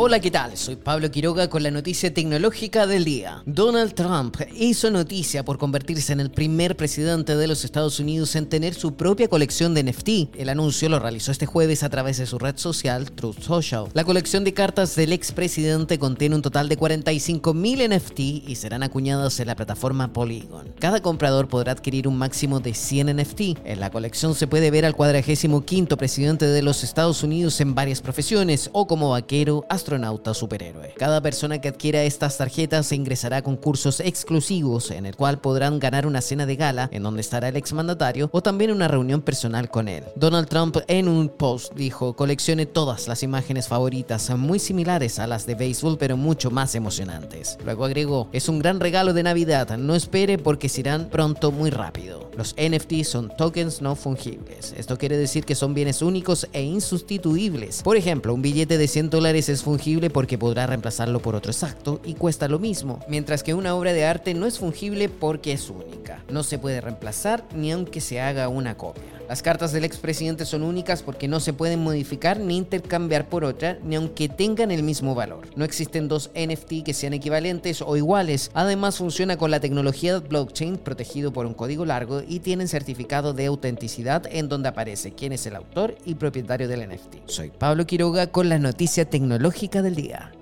Hola, 0.00 0.20
¿qué 0.20 0.30
tal? 0.30 0.56
Soy 0.56 0.76
Pablo 0.76 1.10
Quiroga 1.10 1.50
con 1.50 1.64
la 1.64 1.72
noticia 1.72 2.14
tecnológica 2.14 2.86
del 2.86 3.04
día. 3.04 3.42
Donald 3.46 3.94
Trump 3.94 4.36
hizo 4.56 4.92
noticia 4.92 5.44
por 5.44 5.58
convertirse 5.58 6.12
en 6.12 6.20
el 6.20 6.30
primer 6.30 6.76
presidente 6.76 7.34
de 7.34 7.48
los 7.48 7.64
Estados 7.64 7.98
Unidos 7.98 8.36
en 8.36 8.48
tener 8.48 8.74
su 8.74 8.94
propia 8.94 9.26
colección 9.26 9.74
de 9.74 9.82
NFT. 9.82 10.36
El 10.36 10.50
anuncio 10.50 10.88
lo 10.88 11.00
realizó 11.00 11.32
este 11.32 11.46
jueves 11.46 11.82
a 11.82 11.90
través 11.90 12.18
de 12.18 12.26
su 12.26 12.38
red 12.38 12.56
social 12.58 13.10
Truth 13.10 13.40
Social. 13.40 13.86
La 13.92 14.04
colección 14.04 14.44
de 14.44 14.54
cartas 14.54 14.94
del 14.94 15.12
expresidente 15.12 15.98
contiene 15.98 16.36
un 16.36 16.42
total 16.42 16.68
de 16.68 16.78
45.000 16.78 17.96
NFT 17.96 18.48
y 18.48 18.54
serán 18.54 18.84
acuñadas 18.84 19.40
en 19.40 19.48
la 19.48 19.56
plataforma 19.56 20.12
Polygon. 20.12 20.74
Cada 20.78 21.02
comprador 21.02 21.48
podrá 21.48 21.72
adquirir 21.72 22.06
un 22.06 22.16
máximo 22.16 22.60
de 22.60 22.72
100 22.72 23.16
NFT. 23.16 23.40
En 23.64 23.80
la 23.80 23.90
colección 23.90 24.36
se 24.36 24.46
puede 24.46 24.70
ver 24.70 24.84
al 24.84 24.94
45 24.94 25.96
presidente 25.96 26.46
de 26.46 26.62
los 26.62 26.84
Estados 26.84 27.24
Unidos 27.24 27.60
en 27.60 27.74
varias 27.74 28.00
profesiones 28.00 28.70
o 28.72 28.86
como 28.86 29.10
vaquero, 29.10 29.66
astronauta, 29.68 29.87
astronauta 29.88 30.34
superhéroe. 30.34 30.92
Cada 30.98 31.22
persona 31.22 31.62
que 31.62 31.68
adquiera 31.68 32.02
estas 32.02 32.36
tarjetas 32.36 32.92
ingresará 32.92 33.38
a 33.38 33.42
concursos 33.42 34.00
exclusivos 34.00 34.90
en 34.90 35.06
el 35.06 35.16
cual 35.16 35.40
podrán 35.40 35.78
ganar 35.78 36.06
una 36.06 36.20
cena 36.20 36.44
de 36.44 36.56
gala 36.56 36.90
en 36.92 37.02
donde 37.02 37.22
estará 37.22 37.48
el 37.48 37.56
exmandatario 37.56 38.28
o 38.32 38.42
también 38.42 38.70
una 38.70 38.86
reunión 38.86 39.22
personal 39.22 39.70
con 39.70 39.88
él. 39.88 40.04
Donald 40.14 40.48
Trump 40.48 40.76
en 40.88 41.08
un 41.08 41.30
post 41.30 41.72
dijo, 41.74 42.14
coleccione 42.14 42.66
todas 42.66 43.08
las 43.08 43.22
imágenes 43.22 43.66
favoritas 43.66 44.28
muy 44.36 44.58
similares 44.58 45.18
a 45.18 45.26
las 45.26 45.46
de 45.46 45.54
béisbol 45.54 45.96
pero 45.96 46.18
mucho 46.18 46.50
más 46.50 46.74
emocionantes. 46.74 47.56
Luego 47.64 47.86
agregó, 47.86 48.28
es 48.32 48.50
un 48.50 48.58
gran 48.58 48.80
regalo 48.80 49.14
de 49.14 49.22
Navidad, 49.22 49.78
no 49.78 49.94
espere 49.94 50.36
porque 50.36 50.68
se 50.68 50.80
irán 50.80 51.08
pronto 51.08 51.50
muy 51.50 51.70
rápido. 51.70 52.27
Los 52.38 52.54
NFT 52.54 53.02
son 53.02 53.32
tokens 53.36 53.82
no 53.82 53.96
fungibles. 53.96 54.72
Esto 54.76 54.96
quiere 54.96 55.16
decir 55.16 55.44
que 55.44 55.56
son 55.56 55.74
bienes 55.74 56.02
únicos 56.02 56.46
e 56.52 56.62
insustituibles. 56.62 57.82
Por 57.82 57.96
ejemplo, 57.96 58.32
un 58.32 58.42
billete 58.42 58.78
de 58.78 58.86
100 58.86 59.10
dólares 59.10 59.48
es 59.48 59.62
fungible 59.62 59.78
fungible 59.78 60.08
porque 60.10 60.38
podrá 60.38 60.66
reemplazarlo 60.66 61.20
por 61.20 61.36
otro 61.36 61.52
exacto 61.52 62.00
y 62.04 62.14
cuesta 62.14 62.48
lo 62.48 62.58
mismo, 62.58 63.00
mientras 63.08 63.42
que 63.42 63.54
una 63.54 63.74
obra 63.74 63.92
de 63.92 64.04
arte 64.04 64.34
no 64.34 64.46
es 64.46 64.58
fungible 64.58 65.08
porque 65.08 65.52
es 65.52 65.70
única. 65.70 66.24
No 66.30 66.42
se 66.42 66.58
puede 66.58 66.80
reemplazar 66.80 67.44
ni 67.54 67.70
aunque 67.70 68.00
se 68.00 68.20
haga 68.20 68.48
una 68.48 68.76
copia. 68.76 69.17
Las 69.28 69.42
cartas 69.42 69.72
del 69.72 69.84
expresidente 69.84 70.46
son 70.46 70.62
únicas 70.62 71.02
porque 71.02 71.28
no 71.28 71.38
se 71.38 71.52
pueden 71.52 71.80
modificar 71.80 72.40
ni 72.40 72.56
intercambiar 72.56 73.28
por 73.28 73.44
otra, 73.44 73.78
ni 73.84 73.96
aunque 73.96 74.30
tengan 74.30 74.70
el 74.70 74.82
mismo 74.82 75.14
valor. 75.14 75.48
No 75.54 75.66
existen 75.66 76.08
dos 76.08 76.30
NFT 76.34 76.82
que 76.82 76.94
sean 76.94 77.12
equivalentes 77.12 77.82
o 77.82 77.94
iguales. 77.98 78.50
Además 78.54 78.96
funciona 78.96 79.36
con 79.36 79.50
la 79.50 79.60
tecnología 79.60 80.18
blockchain 80.20 80.78
protegido 80.78 81.30
por 81.30 81.44
un 81.44 81.52
código 81.52 81.84
largo 81.84 82.22
y 82.26 82.40
tienen 82.40 82.68
certificado 82.68 83.34
de 83.34 83.44
autenticidad 83.44 84.24
en 84.30 84.48
donde 84.48 84.70
aparece 84.70 85.12
quién 85.12 85.32
es 85.32 85.44
el 85.46 85.56
autor 85.56 85.96
y 86.06 86.14
propietario 86.14 86.66
del 86.66 86.88
NFT. 86.88 87.16
Soy 87.26 87.50
Pablo 87.50 87.86
Quiroga 87.86 88.28
con 88.28 88.48
la 88.48 88.58
noticia 88.58 89.04
tecnológica 89.04 89.82
del 89.82 89.94
día. 89.94 90.32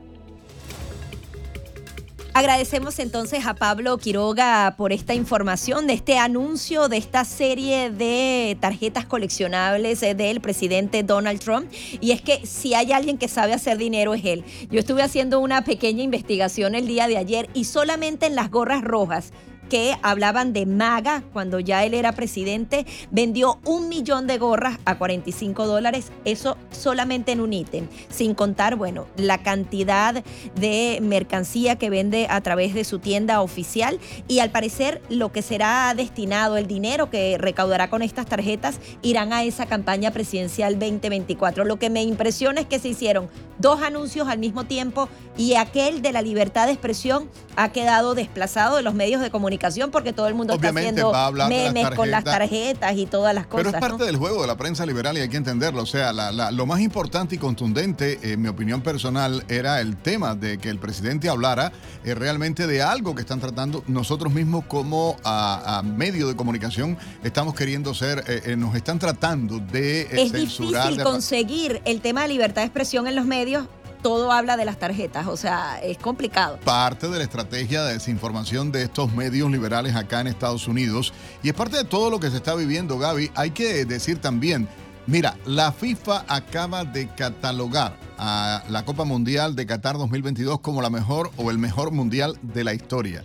Agradecemos 2.37 2.99
entonces 2.99 3.47
a 3.47 3.55
Pablo 3.55 3.97
Quiroga 3.97 4.75
por 4.77 4.93
esta 4.93 5.15
información 5.15 5.87
de 5.87 5.95
este 5.95 6.19
anuncio 6.19 6.91
de 6.91 6.99
esta 6.99 7.25
serie 7.25 7.89
de 7.89 8.59
tarjetas 8.61 9.07
coleccionables 9.07 10.03
eh, 10.03 10.15
del 10.15 10.43
presidente 10.43 11.03
Donald 11.03 11.41
Trump. 11.41 11.73
Y 11.99 12.11
es 12.11 12.21
que 12.21 12.45
si 12.45 12.75
hay 12.75 12.93
alguien 12.93 13.17
que 13.17 13.29
sabe 13.29 13.55
hacer 13.55 13.79
dinero 13.79 14.13
es 14.13 14.23
él. 14.27 14.45
Yo 14.71 14.81
estuve 14.81 15.01
haciendo 15.01 15.41
una 15.41 15.65
pequeña 15.65 16.03
investigación 16.03 16.75
el 16.75 16.87
día 16.87 17.09
de 17.09 17.17
ayer 17.17 17.49
y 17.55 17.65
solamente 17.65 18.27
en 18.27 18.35
las 18.35 18.51
gorras 18.51 18.85
rojas 18.85 19.33
que 19.69 19.97
hablaban 20.03 20.53
de 20.53 20.67
MAGA 20.67 21.23
cuando 21.33 21.61
ya 21.61 21.85
él 21.85 21.95
era 21.95 22.13
presidente, 22.13 22.87
vendió 23.11 23.59
un 23.65 23.89
millón 23.89 24.27
de 24.27 24.39
gorras 24.39 24.79
a 24.85 24.99
45 24.99 25.67
dólares, 25.67 26.13
eso 26.25 26.57
solamente 26.71 27.33
en 27.33 27.41
un 27.41 27.53
ítem, 27.53 27.89
sin 28.09 28.35
contar, 28.35 28.77
bueno, 28.77 29.07
la 29.17 29.39
cantidad 29.39 30.23
de 30.55 30.99
mercancía 31.03 31.77
que 31.77 31.91
vende 31.91 32.27
a 32.31 32.41
través 32.41 32.75
de 32.75 32.85
su 32.85 32.99
tienda 32.99 33.43
oficial 33.43 33.99
y 34.29 34.39
al 34.39 34.51
parecer 34.51 35.03
lo 35.09 35.33
que 35.33 35.43
será 35.43 35.93
destinado, 35.95 36.57
el 36.57 36.67
dinero 36.67 37.11
que 37.11 37.39
recaudará 37.39 37.91
con 37.91 38.03
estas 38.03 38.27
tarjetas, 38.27 38.79
irán 39.03 39.33
a 39.33 39.45
esa 39.45 39.67
campaña 39.67 40.11
presidencial 40.11 40.79
2024. 40.79 41.65
Lo 41.65 41.79
que 41.79 41.91
me 41.91 42.03
impresiona 42.03 42.61
es 42.61 42.67
que 42.67 42.79
se 42.79 42.89
hicieron 42.89 43.29
dos 43.59 43.83
anuncios 43.83 44.29
al 44.29 44.39
mismo 44.39 44.65
tiempo 44.65 45.09
y 45.37 45.55
aquel 45.55 46.03
de 46.03 46.13
la 46.13 46.23
libertad 46.23 46.67
de 46.67 46.73
expresión 46.73 47.29
ha 47.57 47.73
quedado 47.73 48.15
desplazado 48.15 48.77
de 48.77 48.83
los 48.83 48.95
medios 48.95 49.21
de 49.23 49.31
comunicación 49.31 49.56
porque 49.91 50.13
todo 50.13 50.29
el 50.29 50.35
mundo 50.35 50.55
está 50.55 50.69
haciendo 50.69 51.13
memes 51.49 51.91
con 51.91 52.11
las 52.11 52.25
tarjetas 52.25 52.97
y 52.97 53.07
todas 53.07 53.35
las 53.35 53.47
cosas. 53.47 53.73
Pero 53.73 53.77
es 53.77 53.81
parte 53.81 54.05
del 54.05 54.17
juego 54.17 54.41
de 54.43 54.47
la 54.47 54.57
prensa 54.57 54.87
liberal 54.87 55.17
y 55.19 55.21
hay 55.21 55.29
que 55.29 55.37
entenderlo. 55.37 55.83
O 55.83 55.87
sea, 55.87 56.13
lo 56.13 56.67
más 56.67 56.81
importante 56.81 57.35
y 57.35 57.39
contundente, 57.39 58.19
en 58.23 58.41
mi 58.41 58.49
opinión 58.49 58.83
personal, 58.83 59.45
era 59.49 59.81
el 59.81 59.97
tema 59.97 60.35
de 60.35 60.59
que 60.59 60.69
el 60.69 60.79
presidente 60.79 61.29
hablara 61.29 61.73
eh, 62.05 62.15
realmente 62.15 62.67
de 62.67 62.83
algo 62.83 63.15
que 63.15 63.23
están 63.23 63.41
tratando 63.41 63.83
nosotros 63.87 64.33
mismos 64.33 64.65
como 64.67 65.17
a, 65.25 65.83
medio 65.85 66.29
de 66.29 66.37
comunicación 66.37 66.97
estamos 67.23 67.55
queriendo 67.55 67.95
ser, 67.95 68.25
eh, 68.27 68.43
eh, 68.47 68.57
nos 68.57 68.75
están 68.75 68.99
tratando 68.99 69.59
de 69.59 70.03
es 70.03 70.33
difícil 70.33 71.03
conseguir 71.03 71.81
el 71.85 72.01
tema 72.01 72.23
de 72.23 72.29
libertad 72.29 72.63
de 72.63 72.67
expresión 72.67 73.07
en 73.07 73.17
los 73.17 73.27
medios 73.27 73.67
todo 74.07 74.31
habla 74.31 74.57
de 74.57 74.65
las 74.65 74.79
tarjetas, 74.79 75.27
o 75.27 75.37
sea, 75.37 75.81
es 75.83 75.99
complicado. 75.99 76.61
Parte 76.65 77.09
de 77.09 77.19
la 77.19 77.25
estrategia 77.25 77.83
de 77.83 77.95
desinformación 77.95 78.71
de 78.71 78.85
estos 78.85 79.13
medios 79.13 79.51
liberales 79.51 79.97
acá 79.97 80.21
en 80.21 80.29
Estados 80.29 80.69
Unidos 80.69 81.13
y 81.43 81.49
es 81.49 81.55
parte 81.55 81.79
de 81.79 81.83
todo 81.83 82.09
lo 82.09 82.21
que 82.21 82.31
se 82.31 82.37
está 82.37 82.55
viviendo, 82.55 83.01
Gaby. 83.01 83.33
Hay 83.35 83.51
que 83.51 83.85
decir 83.85 84.21
también, 84.21 84.69
mira, 85.09 85.37
la 85.45 85.73
FIFA 85.73 86.25
acaba 86.29 86.85
de 86.85 87.09
catalogar 87.17 87.99
a 88.17 88.63
la 88.69 88.85
Copa 88.85 89.03
Mundial 89.03 89.57
de 89.57 89.67
Qatar 89.67 89.99
2022 89.99 90.61
como 90.61 90.83
la 90.83 90.91
mejor 90.91 91.33
o 91.37 91.51
el 91.51 91.59
mejor 91.59 91.91
mundial 91.91 92.39
de 92.43 92.63
la 92.63 92.75
historia. 92.75 93.25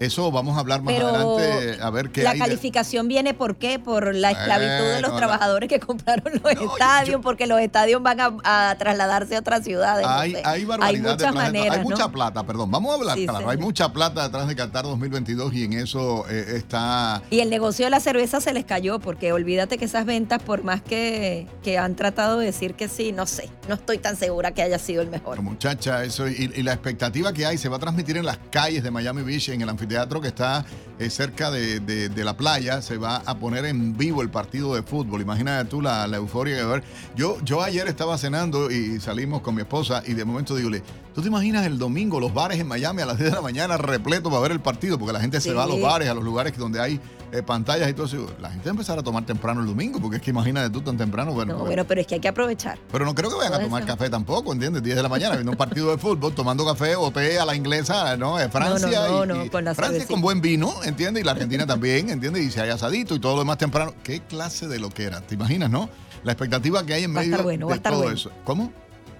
Eso 0.00 0.30
vamos 0.32 0.56
a 0.56 0.60
hablar 0.60 0.82
más 0.82 0.94
adelante, 0.94 1.78
a 1.80 1.90
ver 1.90 2.10
qué 2.10 2.22
La 2.22 2.34
calificación 2.36 3.06
viene 3.06 3.32
por 3.32 3.56
qué? 3.56 3.78
Por 3.78 4.14
la 4.14 4.32
esclavitud 4.32 4.94
de 4.94 5.00
los 5.00 5.16
trabajadores 5.16 5.68
que 5.68 5.78
compraron 5.80 6.40
los 6.42 6.52
estadios, 6.52 7.20
porque 7.22 7.46
los 7.46 7.60
estadios 7.60 8.02
van 8.02 8.18
a, 8.20 8.76
trasladarse 8.78 9.36
a 9.36 9.38
otras 9.38 9.64
ciudades. 9.64 10.06
Hay, 10.06 10.34
hay, 10.44 10.66
hay 10.80 11.00
muchas 11.00 11.34
maneras. 11.34 11.78
Hay 11.78 11.84
mucha 11.84 12.08
plata, 12.10 12.44
perdón. 12.44 12.70
Vamos 12.70 12.92
a 12.92 12.94
hablar 12.94 13.18
claro. 13.18 13.48
Hay 13.48 13.56
mucha 13.56 13.92
plata 13.92 14.24
detrás 14.24 14.48
de 14.48 14.56
Qatar 14.56 14.84
2022 14.84 15.54
y 15.54 15.64
en 15.64 15.72
eso 15.74 16.24
eh, 16.28 16.54
está. 16.56 17.22
Y 17.30 17.40
el 17.40 17.50
negocio 17.50 17.86
de 17.86 17.90
la 17.90 18.00
cerveza 18.00 18.40
se 18.40 18.52
les 18.52 18.64
cayó, 18.64 18.98
porque 18.98 19.32
olvídate 19.32 19.78
que 19.78 19.84
esas 19.84 20.06
ventas, 20.06 20.42
por 20.42 20.64
más 20.64 20.82
que, 20.82 21.46
que 21.62 21.78
han 21.78 21.94
tratado 21.94 22.38
de 22.38 22.46
decir 22.46 22.74
que 22.74 22.88
sí, 22.88 23.12
no 23.12 23.26
sé. 23.26 23.48
No 23.68 23.74
estoy 23.74 23.98
tan 23.98 24.16
segura 24.16 24.52
que 24.52 24.62
haya 24.62 24.78
sido 24.78 25.02
el 25.02 25.08
mejor. 25.08 25.40
muchacha, 25.40 26.04
eso. 26.04 26.28
Y, 26.28 26.52
y 26.54 26.62
la 26.62 26.72
expectativa 26.72 27.32
que 27.32 27.46
hay 27.46 27.58
se 27.58 27.68
va 27.68 27.76
a 27.76 27.80
transmitir 27.80 28.16
en 28.16 28.26
las 28.26 28.38
calles 28.50 28.82
de 28.82 28.90
Miami 28.90 29.22
Beach, 29.22 29.48
en 29.50 29.62
el 29.62 29.68
anfiteatro 29.68 29.83
teatro 29.86 30.20
que 30.20 30.28
está 30.28 30.64
eh, 30.98 31.10
cerca 31.10 31.50
de, 31.50 32.10
la 32.16 32.36
playa, 32.36 32.80
se 32.80 32.98
va 32.98 33.16
a 33.26 33.36
poner 33.36 33.64
en 33.64 33.96
vivo 33.96 34.22
el 34.22 34.30
partido 34.30 34.74
de 34.74 34.82
fútbol. 34.82 35.20
Imagínate 35.20 35.68
tú 35.68 35.82
la, 35.82 36.06
euforia 36.06 36.56
de 36.56 36.64
ver. 36.64 36.84
Yo, 37.16 37.38
yo 37.44 37.62
ayer 37.62 37.88
estaba 37.88 38.16
cenando 38.16 38.70
y 38.70 39.00
salimos 39.00 39.42
con 39.42 39.54
mi 39.54 39.62
esposa 39.62 40.02
y 40.06 40.14
de 40.14 40.24
momento 40.24 40.54
digo, 40.54 40.70
¿tú 41.14 41.20
te 41.20 41.28
imaginas 41.28 41.66
el 41.66 41.78
domingo 41.78 42.20
los 42.20 42.32
bares 42.32 42.60
en 42.60 42.68
Miami 42.68 43.02
a 43.02 43.06
las 43.06 43.18
10 43.18 43.30
de 43.30 43.36
la 43.36 43.42
mañana 43.42 43.76
repletos 43.76 44.30
para 44.30 44.42
ver 44.42 44.52
el 44.52 44.60
partido? 44.60 44.98
Porque 44.98 45.12
la 45.12 45.20
gente 45.20 45.40
se 45.40 45.52
va 45.52 45.64
a 45.64 45.66
los 45.66 45.80
bares, 45.80 46.08
a 46.08 46.14
los 46.14 46.24
lugares 46.24 46.56
donde 46.56 46.80
hay 46.80 47.00
eh, 47.34 47.42
pantallas 47.42 47.90
y 47.90 47.94
todo 47.94 48.06
eso. 48.06 48.28
La 48.40 48.48
gente 48.50 48.66
va 48.66 48.70
a 48.70 48.74
empezar 48.74 48.96
a 48.96 49.02
tomar 49.02 49.26
temprano 49.26 49.60
el 49.60 49.66
domingo, 49.66 50.00
porque 50.00 50.18
es 50.18 50.22
que 50.22 50.30
imagínate 50.30 50.70
tú 50.70 50.80
tan 50.82 50.96
temprano. 50.96 51.32
Bueno, 51.32 51.58
no, 51.58 51.64
bueno, 51.64 51.84
pero 51.84 52.00
es 52.00 52.06
que 52.06 52.14
hay 52.14 52.20
que 52.20 52.28
aprovechar. 52.28 52.78
Pero 52.92 53.04
no 53.04 53.12
creo 53.12 53.28
que 53.28 53.36
vayan 53.36 53.54
a 53.54 53.58
tomar 53.58 53.84
café 53.84 54.08
tampoco, 54.08 54.52
¿entiendes? 54.52 54.84
10 54.84 54.94
de 54.94 55.02
la 55.02 55.08
mañana 55.08 55.34
viendo 55.34 55.50
un 55.50 55.58
partido 55.58 55.90
de 55.90 55.98
fútbol, 55.98 56.32
tomando 56.32 56.64
café 56.64 56.94
o 56.94 57.10
té 57.10 57.40
a 57.40 57.44
la 57.44 57.56
inglesa, 57.56 58.16
¿no? 58.16 58.36
Francia. 58.50 59.08
No, 59.08 59.26
no, 59.26 59.50
con 59.50 59.64
la 59.64 59.73
Francia 59.74 60.06
con 60.06 60.20
buen 60.20 60.40
vino, 60.40 60.72
¿entiendes? 60.84 61.22
Y 61.22 61.24
la 61.24 61.32
Argentina 61.32 61.66
también, 61.66 62.10
¿entiendes? 62.10 62.44
Y 62.44 62.50
si 62.50 62.60
hay 62.60 62.70
asadito 62.70 63.14
y 63.14 63.20
todo 63.20 63.34
lo 63.34 63.40
demás 63.40 63.58
temprano. 63.58 63.94
¿Qué 64.02 64.20
clase 64.20 64.68
de 64.68 64.78
lo 64.78 64.90
que 64.90 65.04
era? 65.04 65.20
¿Te 65.20 65.34
imaginas, 65.34 65.70
no? 65.70 65.88
La 66.22 66.32
expectativa 66.32 66.84
que 66.86 66.94
hay 66.94 67.04
en 67.04 67.12
medio 67.12 67.36
de 67.42 67.78
todo 67.80 68.10
eso. 68.10 68.30
¿Cómo? 68.44 68.72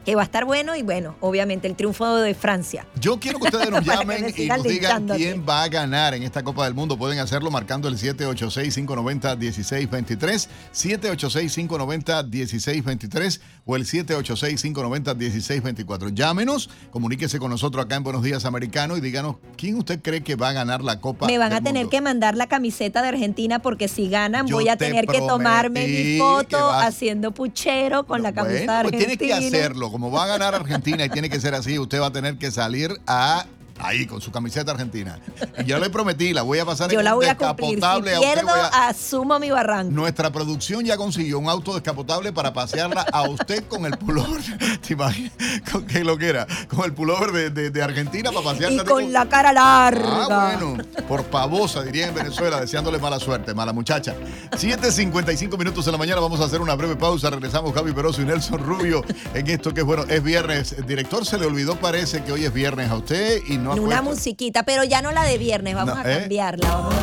Que 0.04 0.14
va 0.14 0.22
a 0.22 0.24
estar 0.24 0.44
bueno 0.44 0.76
y 0.76 0.82
bueno, 0.82 1.16
obviamente 1.20 1.66
el 1.66 1.74
triunfo 1.76 2.16
de 2.16 2.34
Francia. 2.34 2.86
Yo 3.00 3.18
quiero 3.18 3.38
que 3.38 3.46
ustedes 3.46 3.70
nos 3.70 3.82
llamen 3.86 4.34
y 4.36 4.46
nos 4.46 4.62
digan 4.62 5.08
quién 5.08 5.46
va 5.48 5.62
a 5.62 5.68
ganar 5.68 6.12
en 6.14 6.22
esta 6.22 6.42
Copa 6.42 6.64
del 6.64 6.74
Mundo. 6.74 6.98
Pueden 6.98 7.18
hacerlo 7.18 7.50
marcando 7.50 7.88
el 7.88 7.96
786-590-1623, 7.96 10.48
786-590-1623 10.74 13.40
o 13.64 13.76
el 13.76 13.86
786-590-1624. 13.86 16.12
Llámenos, 16.12 16.68
comuníquese 16.90 17.38
con 17.38 17.48
nosotros 17.50 17.82
acá 17.84 17.96
en 17.96 18.04
Buenos 18.04 18.22
Días 18.22 18.44
Americano 18.44 18.96
y 18.96 19.00
díganos 19.00 19.36
quién 19.56 19.76
usted 19.76 20.00
cree 20.02 20.22
que 20.22 20.36
va 20.36 20.50
a 20.50 20.52
ganar 20.52 20.82
la 20.82 21.00
Copa 21.00 21.26
Me 21.26 21.38
van 21.38 21.54
a 21.54 21.62
tener 21.62 21.88
que 21.88 22.00
mandar 22.00 22.36
la 22.36 22.46
camiseta 22.46 23.02
de 23.02 23.08
Argentina 23.08 23.58
porque 23.60 23.88
si 23.88 24.08
ganan 24.08 24.46
voy 24.46 24.68
a 24.68 24.76
tener 24.76 25.06
que 25.06 25.18
tomarme 25.20 25.86
mi 25.86 26.18
foto 26.18 26.70
haciendo 26.70 27.32
puchero 27.32 28.06
con 28.06 28.22
la 28.22 28.32
camiseta 28.32 28.72
de 28.72 28.78
Argentina. 28.78 29.06
Pues 29.06 29.18
tiene 29.18 29.26
que 29.40 29.56
hacerlo 29.56 29.90
como 29.94 30.10
va 30.10 30.24
a 30.24 30.26
ganar 30.26 30.56
Argentina 30.56 31.04
y 31.04 31.08
tiene 31.08 31.30
que 31.30 31.38
ser 31.38 31.54
así, 31.54 31.78
usted 31.78 32.00
va 32.00 32.06
a 32.06 32.10
tener 32.10 32.36
que 32.36 32.50
salir 32.50 33.00
a 33.06 33.46
ahí 33.78 34.06
con 34.06 34.20
su 34.20 34.30
camiseta 34.30 34.72
argentina. 34.72 35.18
Y 35.58 35.64
yo 35.64 35.78
le 35.78 35.90
prometí, 35.90 36.32
la 36.32 36.42
voy 36.42 36.58
a 36.58 36.64
pasar 36.64 36.90
yo 36.90 36.98
en 36.98 37.04
la 37.04 37.14
voy 37.14 37.26
descapotable. 37.26 38.14
A 38.14 38.18
si 38.18 38.24
pierdo, 38.24 38.52
asumo 38.72 39.38
mi 39.38 39.50
barranco. 39.50 39.92
Nuestra 39.92 40.30
producción 40.30 40.84
ya 40.84 40.96
consiguió 40.96 41.38
un 41.38 41.48
auto 41.48 41.74
descapotable 41.74 42.32
para 42.32 42.52
pasearla 42.52 43.02
a 43.12 43.28
usted 43.28 43.64
con 43.64 43.84
el 43.86 43.96
pullover. 43.98 44.40
¿Te 44.86 44.94
imaginas? 44.94 45.32
¿Con 45.70 45.86
qué 45.86 46.04
lo 46.04 46.16
que 46.16 46.28
era? 46.28 46.46
Con 46.68 46.84
el 46.84 46.92
pullover 46.92 47.52
de, 47.52 47.70
de, 47.70 47.82
Argentina 47.82 48.30
para 48.30 48.44
pasearla. 48.44 48.82
Y 48.82 48.86
con, 48.86 49.12
la 49.12 49.28
cara 49.28 49.52
larga. 49.52 50.24
Ah, 50.24 50.56
bueno. 50.56 50.82
Por 51.08 51.24
pavosa, 51.24 51.82
diría 51.82 52.08
en 52.08 52.14
Venezuela, 52.14 52.60
deseándole 52.60 52.98
mala 52.98 53.18
suerte, 53.18 53.54
mala 53.54 53.72
muchacha. 53.72 54.14
7.55 54.52 55.58
minutos 55.58 55.84
de 55.84 55.92
la 55.92 55.98
mañana, 55.98 56.20
vamos 56.20 56.40
a 56.40 56.44
hacer 56.44 56.60
una 56.60 56.74
breve 56.74 56.96
pausa. 56.96 57.30
Regresamos 57.30 57.74
Javi 57.74 57.92
Peroso 57.92 58.22
y 58.22 58.24
Nelson 58.24 58.58
Rubio 58.58 59.04
en 59.34 59.46
esto 59.48 59.72
que 59.74 59.80
es 59.80 59.86
bueno, 59.86 60.04
es 60.08 60.22
viernes. 60.22 60.74
Director 60.86 61.24
se 61.26 61.38
le 61.38 61.46
olvidó, 61.46 61.76
parece 61.76 62.22
que 62.22 62.32
hoy 62.32 62.44
es 62.44 62.52
viernes 62.52 62.90
a 62.90 62.96
usted 62.96 63.40
y 63.46 63.58
una 63.72 64.02
musiquita, 64.02 64.64
pero 64.64 64.84
ya 64.84 65.02
no 65.02 65.12
la 65.12 65.24
de 65.24 65.38
viernes, 65.38 65.74
vamos 65.74 65.96
a 65.96 66.00
¿eh? 66.02 66.20
cambiarla. 66.20 66.68
Vamos 66.68 66.94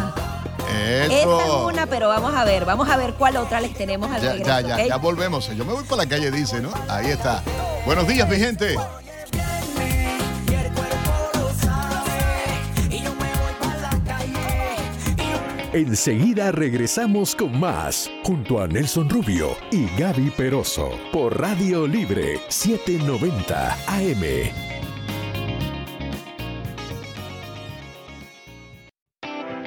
Esa 0.69 1.21
es 1.21 1.53
una, 1.65 1.87
pero 1.87 2.07
vamos 2.07 2.33
a 2.33 2.43
ver, 2.43 2.65
vamos 2.65 2.89
a 2.89 2.97
ver 2.97 3.13
cuál 3.13 3.37
otra 3.37 3.61
les 3.61 3.73
tenemos 3.73 4.11
al 4.11 4.21
ya, 4.21 4.35
Ya, 4.37 4.61
ya, 4.61 4.87
ya 4.87 4.97
volvemos. 4.97 5.49
Yo 5.55 5.65
me 5.65 5.73
voy 5.73 5.83
para 5.83 6.03
la 6.03 6.09
calle, 6.09 6.31
dice, 6.31 6.61
¿no? 6.61 6.71
Ahí 6.87 7.07
está. 7.07 7.41
Buenos 7.85 8.07
días, 8.07 8.27
mi 8.29 8.37
gente. 8.37 8.75
Enseguida 15.73 16.51
regresamos 16.51 17.33
con 17.33 17.57
más, 17.57 18.11
junto 18.25 18.61
a 18.61 18.67
Nelson 18.67 19.09
Rubio 19.09 19.55
y 19.71 19.87
Gaby 19.97 20.31
Peroso, 20.31 20.91
por 21.13 21.39
Radio 21.39 21.87
Libre 21.87 22.41
790 22.49 23.77
AM. 23.87 24.70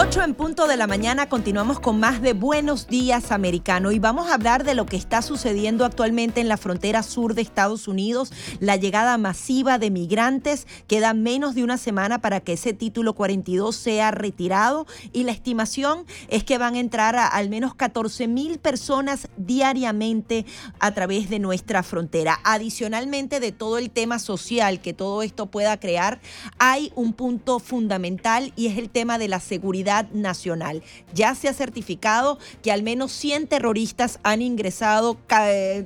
8 0.00 0.22
en 0.22 0.34
punto 0.34 0.68
de 0.68 0.76
la 0.76 0.86
mañana 0.86 1.28
continuamos 1.28 1.80
con 1.80 1.98
más 1.98 2.22
de 2.22 2.32
Buenos 2.32 2.86
Días 2.86 3.32
Americano 3.32 3.90
y 3.90 3.98
vamos 3.98 4.30
a 4.30 4.34
hablar 4.34 4.62
de 4.62 4.76
lo 4.76 4.86
que 4.86 4.96
está 4.96 5.22
sucediendo 5.22 5.84
actualmente 5.84 6.40
en 6.40 6.46
la 6.46 6.56
frontera 6.56 7.02
sur 7.02 7.34
de 7.34 7.42
Estados 7.42 7.88
Unidos, 7.88 8.32
la 8.60 8.76
llegada 8.76 9.18
masiva 9.18 9.76
de 9.76 9.90
migrantes, 9.90 10.68
queda 10.86 11.14
menos 11.14 11.56
de 11.56 11.64
una 11.64 11.78
semana 11.78 12.20
para 12.20 12.38
que 12.38 12.52
ese 12.52 12.74
título 12.74 13.14
42 13.14 13.74
sea 13.74 14.12
retirado 14.12 14.86
y 15.12 15.24
la 15.24 15.32
estimación 15.32 16.06
es 16.28 16.44
que 16.44 16.58
van 16.58 16.76
a 16.76 16.78
entrar 16.78 17.16
a 17.16 17.26
al 17.26 17.48
menos 17.48 17.74
14 17.74 18.28
mil 18.28 18.60
personas 18.60 19.26
diariamente 19.36 20.46
a 20.78 20.94
través 20.94 21.28
de 21.28 21.40
nuestra 21.40 21.82
frontera. 21.82 22.38
Adicionalmente 22.44 23.40
de 23.40 23.50
todo 23.50 23.78
el 23.78 23.90
tema 23.90 24.20
social 24.20 24.80
que 24.80 24.92
todo 24.92 25.24
esto 25.24 25.46
pueda 25.46 25.80
crear, 25.80 26.20
hay 26.60 26.92
un 26.94 27.14
punto 27.14 27.58
fundamental 27.58 28.52
y 28.54 28.68
es 28.68 28.78
el 28.78 28.90
tema 28.90 29.18
de 29.18 29.26
la 29.26 29.40
seguridad 29.40 29.87
nacional. 30.12 30.82
Ya 31.14 31.34
se 31.34 31.48
ha 31.48 31.52
certificado 31.52 32.38
que 32.62 32.72
al 32.72 32.82
menos 32.82 33.12
100 33.12 33.46
terroristas 33.48 34.20
han 34.22 34.42
ingresado 34.42 35.18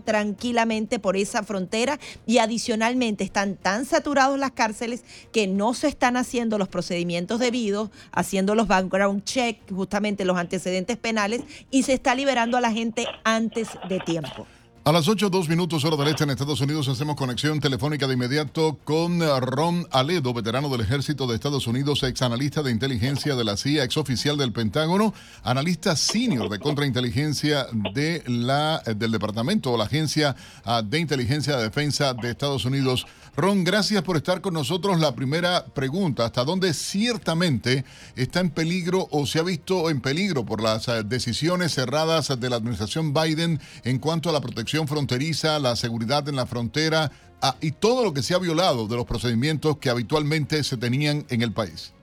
tranquilamente 0.05 0.99
por 0.99 1.17
esa 1.17 1.43
frontera 1.43 1.99
y 2.27 2.39
adicionalmente 2.39 3.25
están 3.25 3.57
tan 3.57 3.85
saturados 3.85 4.39
las 4.39 4.53
cárceles 4.53 5.05
que 5.33 5.47
no 5.47 5.75
se 5.75 5.89
están 5.89 6.17
haciendo 6.17 6.59
los 6.59 6.69
procedimientos 6.69 7.41
debidos, 7.41 7.91
haciendo 8.13 8.55
los 8.55 8.69
background 8.69 9.25
check, 9.25 9.59
justamente 9.71 10.25
los 10.25 10.37
antecedentes 10.37 10.97
penales 10.97 11.43
y 11.71 11.85
se 11.85 11.93
está 11.93 12.15
liberando 12.15 12.57
a 12.57 12.61
la 12.61 12.73
gente 12.73 13.07
antes 13.25 13.69
de 13.89 14.01
tiempo. 14.01 14.47
A 14.85 14.91
las 14.91 15.07
8, 15.07 15.31
2 15.31 15.49
minutos 15.49 15.85
hora 15.85 15.97
del 15.97 16.09
este 16.09 16.25
en 16.25 16.31
Estados 16.31 16.61
Unidos 16.61 16.89
hacemos 16.89 17.15
conexión 17.15 17.61
telefónica 17.61 18.09
de 18.09 18.15
inmediato 18.15 18.81
con 18.83 19.21
Ron 19.41 19.87
Aledo, 19.93 20.35
veterano 20.35 20.69
del 20.71 20.81
Ejército 20.81 21.29
de 21.29 21.37
Estados 21.37 21.69
Unidos, 21.69 22.03
ex 22.03 22.21
analista 22.21 22.65
de 22.65 22.73
inteligencia 22.73 23.37
de 23.37 23.45
la 23.45 23.57
CIA, 23.57 23.85
ex 23.85 23.97
oficial 23.97 24.37
del 24.37 24.51
Pentágono, 24.51 25.15
analista 25.45 25.95
senior 25.95 26.49
de 26.49 26.59
contrainteligencia 26.59 27.69
de 27.95 28.25
la, 28.27 28.83
del 28.85 29.13
Departamento 29.13 29.71
o 29.71 29.77
la 29.77 29.85
Agencia 29.85 30.35
ah, 30.65 30.83
de 30.83 30.99
Inteligencia 30.99 31.57
de 31.57 31.63
Defensa 31.63 32.13
de 32.15 32.31
Estados 32.31 32.65
Unidos. 32.65 33.07
Ron, 33.37 33.63
gracias 33.63 34.03
por 34.03 34.17
estar 34.17 34.41
con 34.41 34.53
nosotros. 34.53 35.01
La 35.01 35.15
primera 35.15 35.65
pregunta, 35.65 36.27
¿hasta 36.27 36.45
dónde 36.45 36.75
ciertamente 36.75 37.85
está 38.17 38.41
en 38.41 38.51
peligro 38.51 39.07
o 39.13 39.27
se 39.27 39.39
ha 39.39 39.43
visto 39.43 39.89
en 39.89 40.01
peligro 40.01 40.45
por 40.45 40.61
las 40.61 40.89
ah, 40.89 41.05
decisiones 41.05 41.73
cerradas 41.73 42.39
de 42.39 42.51
la 42.51 42.57
administración 42.57 43.15
Biden 43.15 43.61
en 43.85 44.01
cuanto 44.01 44.29
a 44.29 44.33
la 44.33 44.41
protección 44.41 44.72
fronteriza, 44.87 45.59
la 45.59 45.77
seguridad 45.77 46.29
en 46.29 46.37
la 46.37 46.47
frontera 46.47 47.11
ah, 47.41 47.55
y 47.61 47.73
todo 47.73 48.05
lo 48.05 48.13
que 48.13 48.23
se 48.23 48.35
ha 48.35 48.39
violado 48.39 48.87
de 48.89 48.97
los 48.97 49.05
procedimientos 49.05 49.77
que 49.79 49.91
habitualmente 49.91 50.63
se 50.65 50.77
tenían 50.77 51.25
en 51.31 51.43
el 51.43 51.53
país? 51.53 51.95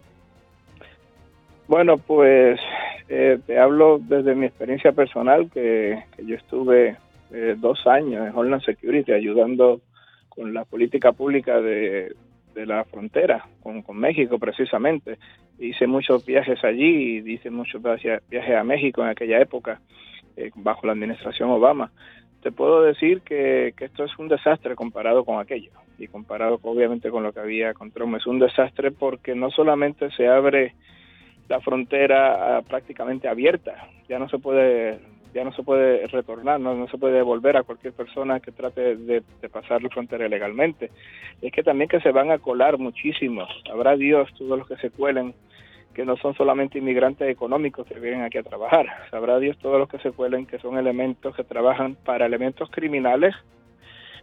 Bueno, 1.67 1.97
pues 1.97 2.59
eh, 3.09 3.39
te 3.45 3.59
hablo 3.59 3.99
desde 3.99 4.35
mi 4.35 4.45
experiencia 4.45 4.91
personal, 4.91 5.49
que, 5.51 6.03
yo 6.23 6.35
estuve 6.35 6.97
eh, 7.31 7.55
dos 7.57 7.85
años 7.87 8.27
en 8.27 8.35
Homeland 8.35 8.63
Security 8.63 9.11
ayudando 9.11 9.81
con 10.29 10.53
la 10.53 10.63
política 10.63 11.11
pública 11.11 11.59
de, 11.59 12.15
la 12.55 12.83
frontera 12.83 13.45
con, 13.61 13.83
México 13.97 14.37
precisamente. 14.37 15.17
Hice 15.59 15.87
muchos 15.87 16.25
viajes 16.25 16.63
allí 16.63 17.19
y 17.19 17.33
hice 17.33 17.49
muchos 17.49 17.81
viajes, 17.81 18.21
a 18.55 18.63
México 18.63 19.01
en 19.01 19.09
aquella 19.09 19.39
época, 19.39 19.79
eh, 20.35 20.51
bajo 20.55 20.85
la 20.85 20.93
administración 20.93 21.49
Obama. 21.49 21.91
Te 22.41 22.51
puedo 22.51 22.81
decir 22.81 23.21
que, 23.21 23.73
esto 23.77 24.03
es 24.05 24.17
un 24.17 24.29
desastre 24.29 24.75
comparado 24.75 25.25
con 25.25 25.39
aquello 25.39 25.71
y 25.97 26.07
comparado 26.07 26.59
obviamente 26.61 27.09
con 27.09 27.23
lo 27.23 27.33
que 27.33 27.41
había 27.41 27.73
con 27.73 27.91
Trump. 27.91 28.15
Es 28.15 28.27
un 28.27 28.39
desastre 28.39 28.91
porque 28.91 29.35
no 29.35 29.51
solamente 29.51 30.09
se 30.11 30.27
abre 30.27 30.73
la 31.49 31.59
frontera 31.59 32.57
ah, 32.57 32.61
prácticamente 32.61 33.27
abierta, 33.27 33.89
ya 34.07 34.19
no 34.19 34.29
se 34.29 34.37
puede 34.37 34.99
ya 35.33 35.43
no 35.43 35.53
se 35.53 35.63
puede 35.63 36.07
retornar, 36.07 36.59
no, 36.59 36.87
se 36.87 36.97
puede 36.97 37.15
devolver 37.15 37.57
a 37.57 37.63
cualquier 37.63 37.93
persona 37.93 38.39
que 38.39 38.51
trate 38.51 38.95
de, 38.95 39.21
pasar 39.51 39.81
la 39.83 39.89
frontera 39.89 40.25
ilegalmente. 40.25 40.89
Es 41.41 41.51
que 41.51 41.63
también 41.63 41.89
que 41.89 41.99
se 41.99 42.11
van 42.11 42.31
a 42.31 42.39
colar 42.39 42.77
muchísimos. 42.77 43.49
Habrá 43.71 43.95
Dios 43.95 44.29
todos 44.37 44.57
los 44.57 44.67
que 44.67 44.77
se 44.77 44.89
cuelen, 44.89 45.33
que 45.99 46.05
no 46.05 46.15
son 46.15 46.33
solamente 46.33 46.77
inmigrantes 46.77 47.27
económicos 47.27 47.85
que 47.85 47.99
vienen 47.99 48.21
aquí 48.21 48.37
a 48.37 48.43
trabajar. 48.43 48.85
Sabrá 49.11 49.37
Dios 49.37 49.57
todos 49.57 49.77
los 49.77 49.89
que 49.89 49.99
se 49.99 50.13
cuelen, 50.13 50.45
que 50.45 50.57
son 50.57 50.77
elementos 50.77 51.35
que 51.35 51.43
trabajan 51.43 51.95
para 52.05 52.25
elementos 52.25 52.71
criminales 52.71 53.35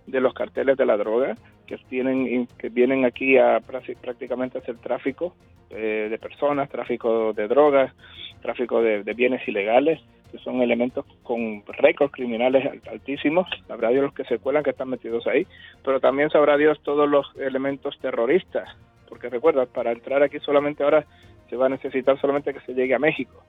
de 0.07 0.23
los 0.23 0.33
carteles 0.33 0.79
de 0.79 0.87
la 0.87 0.97
droga, 0.97 1.35
que 1.67 1.77
tienen 1.91 2.47
que 2.57 2.71
vienen 2.71 3.05
aquí 3.05 3.37
a 3.37 3.61
prácticamente 3.61 4.57
hacer 4.57 4.79
tráfico 4.79 5.35
eh, 5.69 6.09
de 6.09 6.17
personas, 6.17 6.71
tráfico 6.71 7.35
de 7.35 7.47
drogas, 7.47 7.93
tráfico 8.41 8.81
de 8.81 9.13
bienes 9.13 9.47
ilegales 9.47 10.01
que 10.33 10.39
son 10.39 10.63
elementos 10.63 11.05
con 11.23 11.63
récords 11.67 12.15
criminales 12.15 12.83
altísimos, 12.91 13.47
sabrá 13.69 13.91
Dios 13.91 14.05
los 14.05 14.15
que 14.15 14.25
se 14.25 14.39
cuelan 14.39 14.63
que 14.65 14.71
están 14.71 14.89
metidos 14.89 15.27
ahí, 15.27 15.47
pero 15.85 16.01
también 16.01 16.31
sabrá 16.31 16.57
Dios 16.57 16.81
todos 16.83 17.07
los 17.07 17.27
elementos 17.37 17.99
terroristas, 18.01 18.67
porque 19.11 19.29
recuerda, 19.29 19.67
para 19.67 19.93
entrar 19.93 20.23
aquí 20.23 20.39
solamente 20.41 20.83
ahora 20.83 21.07
se 21.49 21.57
va 21.57 21.67
a 21.67 21.71
necesitar 21.71 22.21
solamente 22.21 22.53
que 22.53 22.61
se 22.61 22.75
llegue 22.75 22.95
a 22.95 22.99
México, 22.99 23.43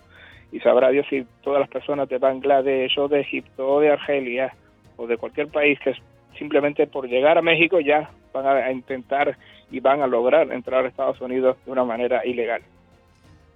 y 0.51 0.59
sabrá 0.59 0.89
Dios 0.89 1.05
si 1.09 1.25
todas 1.43 1.59
las 1.59 1.69
personas 1.69 2.07
de 2.09 2.17
Bangladesh 2.17 2.97
o 2.99 3.07
de 3.07 3.21
Egipto 3.21 3.67
o 3.67 3.79
de 3.79 3.91
Argelia 3.91 4.53
o 4.95 5.07
de 5.07 5.17
cualquier 5.17 5.47
país 5.49 5.79
que 5.79 5.93
simplemente 6.37 6.87
por 6.87 7.07
llegar 7.07 7.37
a 7.37 7.41
México 7.41 7.79
ya 7.79 8.09
van 8.33 8.45
a 8.45 8.71
intentar 8.71 9.37
y 9.71 9.79
van 9.79 10.01
a 10.01 10.07
lograr 10.07 10.51
entrar 10.51 10.85
a 10.85 10.87
Estados 10.87 11.19
Unidos 11.21 11.57
de 11.65 11.71
una 11.71 11.83
manera 11.83 12.25
ilegal. 12.25 12.61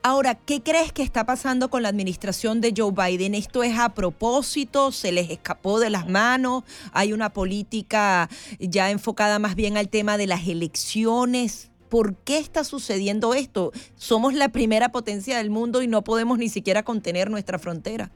Ahora, 0.04 0.34
¿qué 0.34 0.64
crees 0.64 0.92
que 0.92 1.04
está 1.04 1.26
pasando 1.28 1.70
con 1.70 1.84
la 1.84 1.90
administración 1.90 2.60
de 2.60 2.74
Joe 2.76 2.92
Biden? 2.92 3.36
¿Esto 3.36 3.62
es 3.62 3.78
a 3.78 3.90
propósito? 3.90 4.92
¿Se 4.92 5.12
les 5.12 5.30
escapó 5.30 5.80
de 5.80 5.92
las 5.92 6.10
manos? 6.10 6.64
¿Hay 6.92 7.14
una 7.14 7.30
política 7.30 8.28
ya 8.60 8.90
enfocada 8.90 9.38
más 9.38 9.56
bien 9.56 9.78
al 9.78 9.90
tema 9.90 10.18
de 10.18 10.26
las 10.26 10.48
elecciones? 10.48 11.71
¿Por 11.92 12.16
qué 12.24 12.38
está 12.38 12.64
sucediendo 12.64 13.34
esto? 13.34 13.72
Somos 13.96 14.34
la 14.34 14.48
primera 14.50 14.90
potencia 14.90 15.38
del 15.38 15.50
mundo 15.50 15.84
y 15.84 15.88
no 15.88 16.04
podemos 16.04 16.38
ni 16.38 16.48
siquiera 16.48 16.84
contener 16.84 17.30
nuestra 17.30 17.60
frontera. 17.60 18.10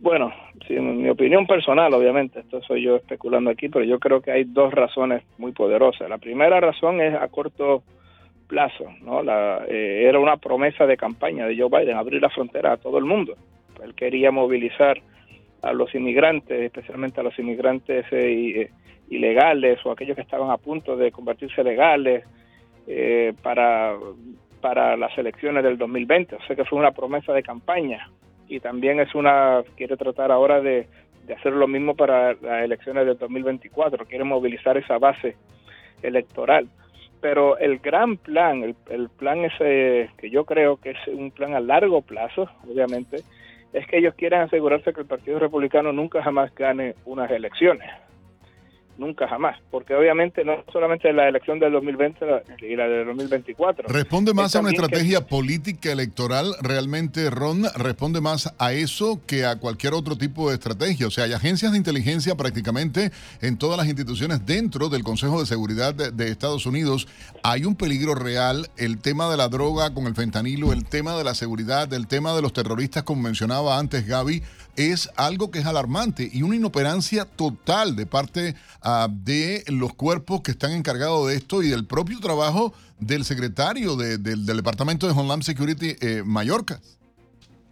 Bueno, 0.00 0.32
sí, 0.66 0.74
en 0.74 1.02
mi 1.02 1.10
opinión 1.10 1.46
personal, 1.46 1.92
obviamente, 1.92 2.40
esto 2.40 2.62
soy 2.62 2.84
yo 2.84 2.96
especulando 2.96 3.50
aquí, 3.50 3.68
pero 3.68 3.84
yo 3.84 3.98
creo 3.98 4.22
que 4.22 4.30
hay 4.30 4.44
dos 4.44 4.72
razones 4.72 5.24
muy 5.36 5.52
poderosas. 5.52 6.08
La 6.08 6.16
primera 6.16 6.58
razón 6.58 7.02
es 7.02 7.14
a 7.14 7.28
corto 7.28 7.82
plazo. 8.46 8.86
¿no? 9.02 9.22
La, 9.22 9.66
eh, 9.68 10.06
era 10.08 10.18
una 10.18 10.38
promesa 10.38 10.86
de 10.86 10.96
campaña 10.96 11.46
de 11.46 11.54
Joe 11.54 11.68
Biden, 11.68 11.98
abrir 11.98 12.22
la 12.22 12.30
frontera 12.30 12.72
a 12.72 12.76
todo 12.78 12.96
el 12.96 13.04
mundo. 13.04 13.36
Él 13.84 13.94
quería 13.94 14.30
movilizar 14.30 15.02
a 15.62 15.72
los 15.72 15.94
inmigrantes, 15.94 16.60
especialmente 16.60 17.20
a 17.20 17.24
los 17.24 17.38
inmigrantes 17.38 18.06
eh, 18.10 18.60
eh, 18.62 18.70
ilegales 19.10 19.78
o 19.84 19.90
aquellos 19.90 20.16
que 20.16 20.22
estaban 20.22 20.50
a 20.50 20.58
punto 20.58 20.96
de 20.96 21.10
convertirse 21.12 21.62
legales 21.62 22.24
para, 23.42 23.94
para 24.60 24.96
las 24.96 25.16
elecciones 25.18 25.62
del 25.62 25.78
2020. 25.78 26.36
O 26.36 26.42
sea 26.46 26.56
que 26.56 26.64
fue 26.64 26.78
una 26.78 26.92
promesa 26.92 27.32
de 27.32 27.42
campaña. 27.42 28.10
Y 28.48 28.60
también 28.60 29.00
es 29.00 29.14
una, 29.14 29.62
quiere 29.76 29.96
tratar 29.96 30.32
ahora 30.32 30.60
de, 30.60 30.86
de 31.26 31.34
hacer 31.34 31.52
lo 31.52 31.68
mismo 31.68 31.94
para 31.94 32.32
las 32.34 32.64
elecciones 32.64 33.06
del 33.06 33.18
2024, 33.18 34.06
quiere 34.06 34.24
movilizar 34.24 34.76
esa 34.76 34.98
base 34.98 35.36
electoral. 36.02 36.68
Pero 37.20 37.58
el 37.58 37.78
gran 37.78 38.16
plan, 38.16 38.62
el, 38.62 38.76
el, 38.88 39.08
plan 39.08 39.44
ese 39.44 40.10
que 40.16 40.30
yo 40.30 40.44
creo 40.44 40.78
que 40.78 40.90
es 40.90 41.08
un 41.08 41.30
plan 41.30 41.54
a 41.54 41.60
largo 41.60 42.00
plazo, 42.00 42.48
obviamente, 42.66 43.18
es 43.72 43.86
que 43.86 43.98
ellos 43.98 44.14
quieren 44.14 44.40
asegurarse 44.40 44.92
que 44.92 45.00
el 45.00 45.06
Partido 45.06 45.38
Republicano 45.38 45.92
nunca 45.92 46.22
jamás 46.22 46.54
gane 46.54 46.94
unas 47.04 47.30
elecciones 47.30 47.88
nunca 48.98 49.28
jamás, 49.28 49.58
porque 49.70 49.94
obviamente 49.94 50.44
no 50.44 50.64
solamente 50.72 51.12
la 51.12 51.28
elección 51.28 51.58
del 51.58 51.72
2020 51.72 52.26
y 52.60 52.76
la 52.76 52.88
del 52.88 53.06
2024. 53.06 53.88
¿Responde 53.88 54.34
más 54.34 54.54
a 54.56 54.60
una 54.60 54.70
estrategia 54.70 55.26
política 55.26 55.92
electoral 55.92 56.54
realmente, 56.60 57.30
Ron? 57.30 57.64
¿Responde 57.76 58.20
más 58.20 58.54
a 58.58 58.72
eso 58.72 59.20
que 59.26 59.46
a 59.46 59.56
cualquier 59.58 59.94
otro 59.94 60.16
tipo 60.16 60.48
de 60.48 60.56
estrategia? 60.56 61.06
O 61.06 61.10
sea, 61.10 61.24
hay 61.24 61.32
agencias 61.32 61.72
de 61.72 61.78
inteligencia 61.78 62.34
prácticamente 62.34 63.10
en 63.40 63.56
todas 63.56 63.78
las 63.78 63.86
instituciones 63.86 64.44
dentro 64.44 64.88
del 64.88 65.04
Consejo 65.04 65.40
de 65.40 65.46
Seguridad 65.46 65.94
de, 65.94 66.28
Estados 66.28 66.66
Unidos. 66.66 67.08
Hay 67.42 67.64
un 67.64 67.74
peligro 67.74 68.14
real, 68.14 68.68
el 68.76 69.00
tema 69.00 69.30
de 69.30 69.36
la 69.36 69.48
droga 69.48 69.94
con 69.94 70.06
el 70.06 70.14
fentanilo, 70.14 70.72
el 70.72 70.84
tema 70.84 71.16
de 71.16 71.24
la 71.24 71.34
seguridad, 71.34 71.92
el 71.92 72.06
tema 72.06 72.34
de 72.34 72.42
los 72.42 72.52
terroristas, 72.52 73.04
como 73.04 73.22
mencionaba 73.22 73.78
antes 73.78 74.06
Gaby 74.06 74.42
es 74.78 75.10
algo 75.16 75.50
que 75.50 75.58
es 75.58 75.66
alarmante 75.66 76.28
y 76.32 76.42
una 76.42 76.54
inoperancia 76.54 77.24
total 77.24 77.96
de 77.96 78.06
parte 78.06 78.54
ah, 78.80 79.08
de 79.10 79.64
los 79.68 79.92
cuerpos 79.94 80.40
que 80.42 80.52
están 80.52 80.72
encargados 80.72 81.28
de 81.28 81.34
esto 81.34 81.62
y 81.62 81.68
del 81.68 81.84
propio 81.84 82.20
trabajo 82.20 82.72
del 83.00 83.24
secretario 83.24 83.96
del 83.96 84.46
Departamento 84.46 85.06
de 85.06 85.12
Homeland 85.12 85.42
Security, 85.42 85.94
eh, 86.00 86.22
Mallorca. 86.24 86.80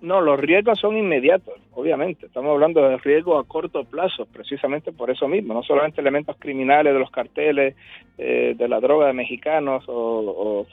No, 0.01 0.21
los 0.21 0.39
riesgos 0.39 0.79
son 0.79 0.97
inmediatos, 0.97 1.55
obviamente. 1.73 2.27
Estamos 2.27 2.53
hablando 2.53 2.87
de 2.87 2.99
riesgos 2.99 3.43
a 3.43 3.49
corto 3.49 3.83
plazo, 3.85 4.27
precisamente 4.27 4.93
por 4.93 5.11
eso 5.11 5.27
mismo. 5.27 5.55
No 5.55 5.63
solamente 5.63 6.01
elementos 6.01 6.37
criminales 6.39 6.93
de 6.93 7.01
los 7.01 7.11
carteles, 7.11 7.75
eh, 8.19 8.55
de 8.57 8.69
la 8.69 8.79
droga 8.79 9.07
de 9.07 9.15
mexicanos 9.15 9.85
o, 9.89 10.67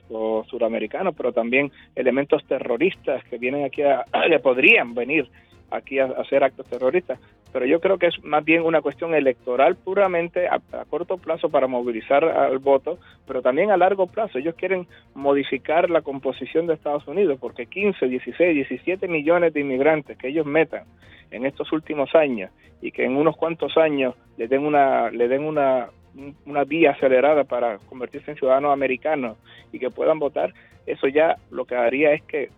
suramericanos, 0.49 1.15
pero 1.15 1.31
también 1.31 1.71
elementos 1.95 2.45
terroristas 2.45 3.23
que 3.25 3.37
vienen 3.37 3.65
aquí 3.65 3.81
a, 3.81 4.05
que 4.29 4.39
podrían 4.39 4.93
venir 4.93 5.27
aquí 5.73 5.99
a, 5.99 6.05
hacer 6.05 6.43
actos 6.43 6.67
terroristas. 6.67 7.19
Pero 7.51 7.65
yo 7.65 7.79
creo 7.79 7.97
que 7.97 8.07
es 8.07 8.23
más 8.23 8.43
bien 8.43 8.63
una 8.63 8.81
cuestión 8.81 9.13
electoral 9.13 9.75
puramente 9.75 10.47
a, 10.47 10.59
corto 10.89 11.17
plazo 11.17 11.49
para 11.49 11.67
movilizar 11.67 12.23
al 12.23 12.59
voto, 12.59 12.97
pero 13.27 13.41
también 13.41 13.71
a 13.71 13.77
largo 13.77 14.07
plazo. 14.07 14.39
Ellos 14.39 14.55
quieren 14.55 14.87
modificar 15.13 15.89
la 15.89 16.01
composición 16.01 16.67
de 16.67 16.73
Estados 16.73 17.07
Unidos 17.07 17.37
porque 17.39 17.67
15, 17.67 18.07
16, 18.07 18.55
17 18.55 19.07
millones 19.07 19.53
de 19.53 19.61
inmigrantes 19.61 20.17
que 20.17 20.29
ellos 20.29 20.45
metan 20.45 20.83
en 21.31 21.45
estos 21.45 21.71
últimos 21.71 22.13
años 22.15 22.51
y 22.81 22.91
que 22.91 23.05
en 23.05 23.15
unos 23.15 23.35
cuantos 23.35 23.77
años 23.77 24.15
le 24.37 24.47
den 24.47 24.65
una 24.65 25.09
le 25.09 25.27
den 25.27 25.43
una 25.43 25.89
una 26.45 26.63
vía 26.63 26.91
acelerada 26.91 27.43
para 27.43 27.79
convertirse 27.89 28.31
en 28.31 28.37
ciudadanos 28.37 28.71
americanos 28.71 29.37
y 29.71 29.79
que 29.79 29.89
puedan 29.89 30.19
votar, 30.19 30.53
eso 30.85 31.07
ya 31.07 31.37
lo 31.49 31.65
que 31.65 31.75
haría 31.75 32.13
es 32.13 32.21
que 32.23 32.49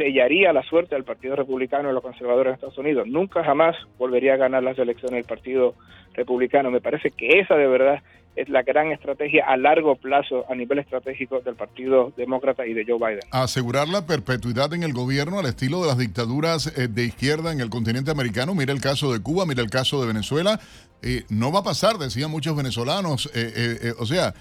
sellaría 0.00 0.50
la 0.54 0.62
suerte 0.62 0.94
del 0.94 1.04
Partido 1.04 1.36
Republicano 1.36 1.90
y 1.90 1.92
los 1.92 2.02
conservadores 2.02 2.52
de 2.52 2.54
Estados 2.54 2.78
Unidos. 2.78 3.06
Nunca 3.06 3.44
jamás 3.44 3.76
volvería 3.98 4.32
a 4.32 4.38
ganar 4.38 4.62
las 4.62 4.78
elecciones 4.78 5.16
del 5.16 5.24
Partido 5.24 5.74
Republicano. 6.14 6.70
Me 6.70 6.80
parece 6.80 7.10
que 7.10 7.40
esa 7.40 7.56
de 7.56 7.66
verdad 7.66 8.02
es 8.36 8.48
la 8.48 8.62
gran 8.62 8.92
estrategia 8.92 9.44
a 9.46 9.56
largo 9.56 9.96
plazo 9.96 10.44
a 10.48 10.54
nivel 10.54 10.78
estratégico 10.78 11.40
del 11.40 11.56
Partido 11.56 12.12
Demócrata 12.16 12.66
y 12.66 12.74
de 12.74 12.84
Joe 12.86 12.98
Biden. 12.98 13.20
Asegurar 13.32 13.88
la 13.88 14.06
perpetuidad 14.06 14.72
en 14.72 14.82
el 14.82 14.92
gobierno 14.92 15.38
al 15.38 15.46
estilo 15.46 15.82
de 15.82 15.88
las 15.88 15.98
dictaduras 15.98 16.66
eh, 16.78 16.88
de 16.88 17.04
izquierda 17.04 17.52
en 17.52 17.60
el 17.60 17.70
continente 17.70 18.10
americano. 18.10 18.54
Mira 18.54 18.72
el 18.72 18.80
caso 18.80 19.12
de 19.12 19.20
Cuba, 19.20 19.46
mira 19.46 19.62
el 19.62 19.70
caso 19.70 20.00
de 20.00 20.06
Venezuela. 20.06 20.60
Eh, 21.02 21.24
no 21.30 21.50
va 21.50 21.60
a 21.60 21.62
pasar, 21.64 21.96
decían 21.98 22.30
muchos 22.30 22.54
venezolanos. 22.54 23.30
Eh, 23.34 23.94
o 23.98 24.06
sea, 24.06 24.34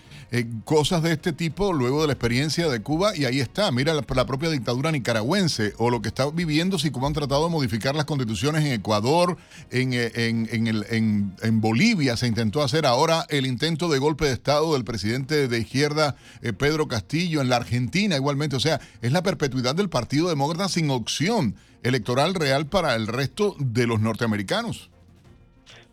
cosas 0.66 1.02
de 1.02 1.14
este 1.14 1.32
tipo 1.32 1.72
luego 1.72 2.02
de 2.02 2.08
la 2.08 2.14
experiencia 2.14 2.68
de 2.68 2.82
Cuba 2.82 3.16
y 3.16 3.26
ahí 3.26 3.40
está. 3.40 3.72
Mira 3.72 3.94
la, 3.94 4.26
propia 4.26 4.50
dictadura 4.50 4.92
nicaragüense 4.92 5.74
o 5.78 5.90
lo 5.90 6.02
que 6.02 6.10
está 6.10 6.30
viviendo 6.30 6.78
si 6.78 6.92
Cuba 6.92 7.08
han 7.08 7.14
tratado 7.14 7.46
de 7.46 7.52
modificar 7.52 7.96
las 7.96 8.06
constituciones 8.06 8.66
en 8.66 8.74
Ecuador, 8.74 9.38
en, 9.72 9.94
en, 9.94 11.34
en 11.42 11.62
Bolivia 11.62 11.69
se 12.16 12.28
intentó 12.28 12.62
hacer 12.62 12.86
ahora 12.86 13.26
el 13.30 13.46
intento 13.46 13.90
de 13.90 14.00
golpe 14.00 14.26
de 14.26 14.34
Estado 14.34 14.74
del 14.74 14.84
presidente 14.84 15.48
de 15.48 15.60
izquierda 15.60 16.16
eh, 16.42 16.54
Pedro 16.54 16.88
Castillo, 16.88 17.42
en 17.42 17.50
la 17.50 17.58
Argentina 17.58 18.16
igualmente. 18.16 18.56
O 18.56 18.60
sea, 18.60 18.80
es 19.02 19.12
la 19.12 19.22
perpetuidad 19.22 19.76
del 19.76 19.90
Partido 19.90 20.30
Demócrata 20.30 20.68
sin 20.68 20.90
opción 20.90 21.56
electoral 21.84 22.34
real 22.34 22.66
para 22.66 22.96
el 22.96 23.08
resto 23.08 23.56
de 23.60 23.88
los 23.88 24.00
norteamericanos. 24.00 24.90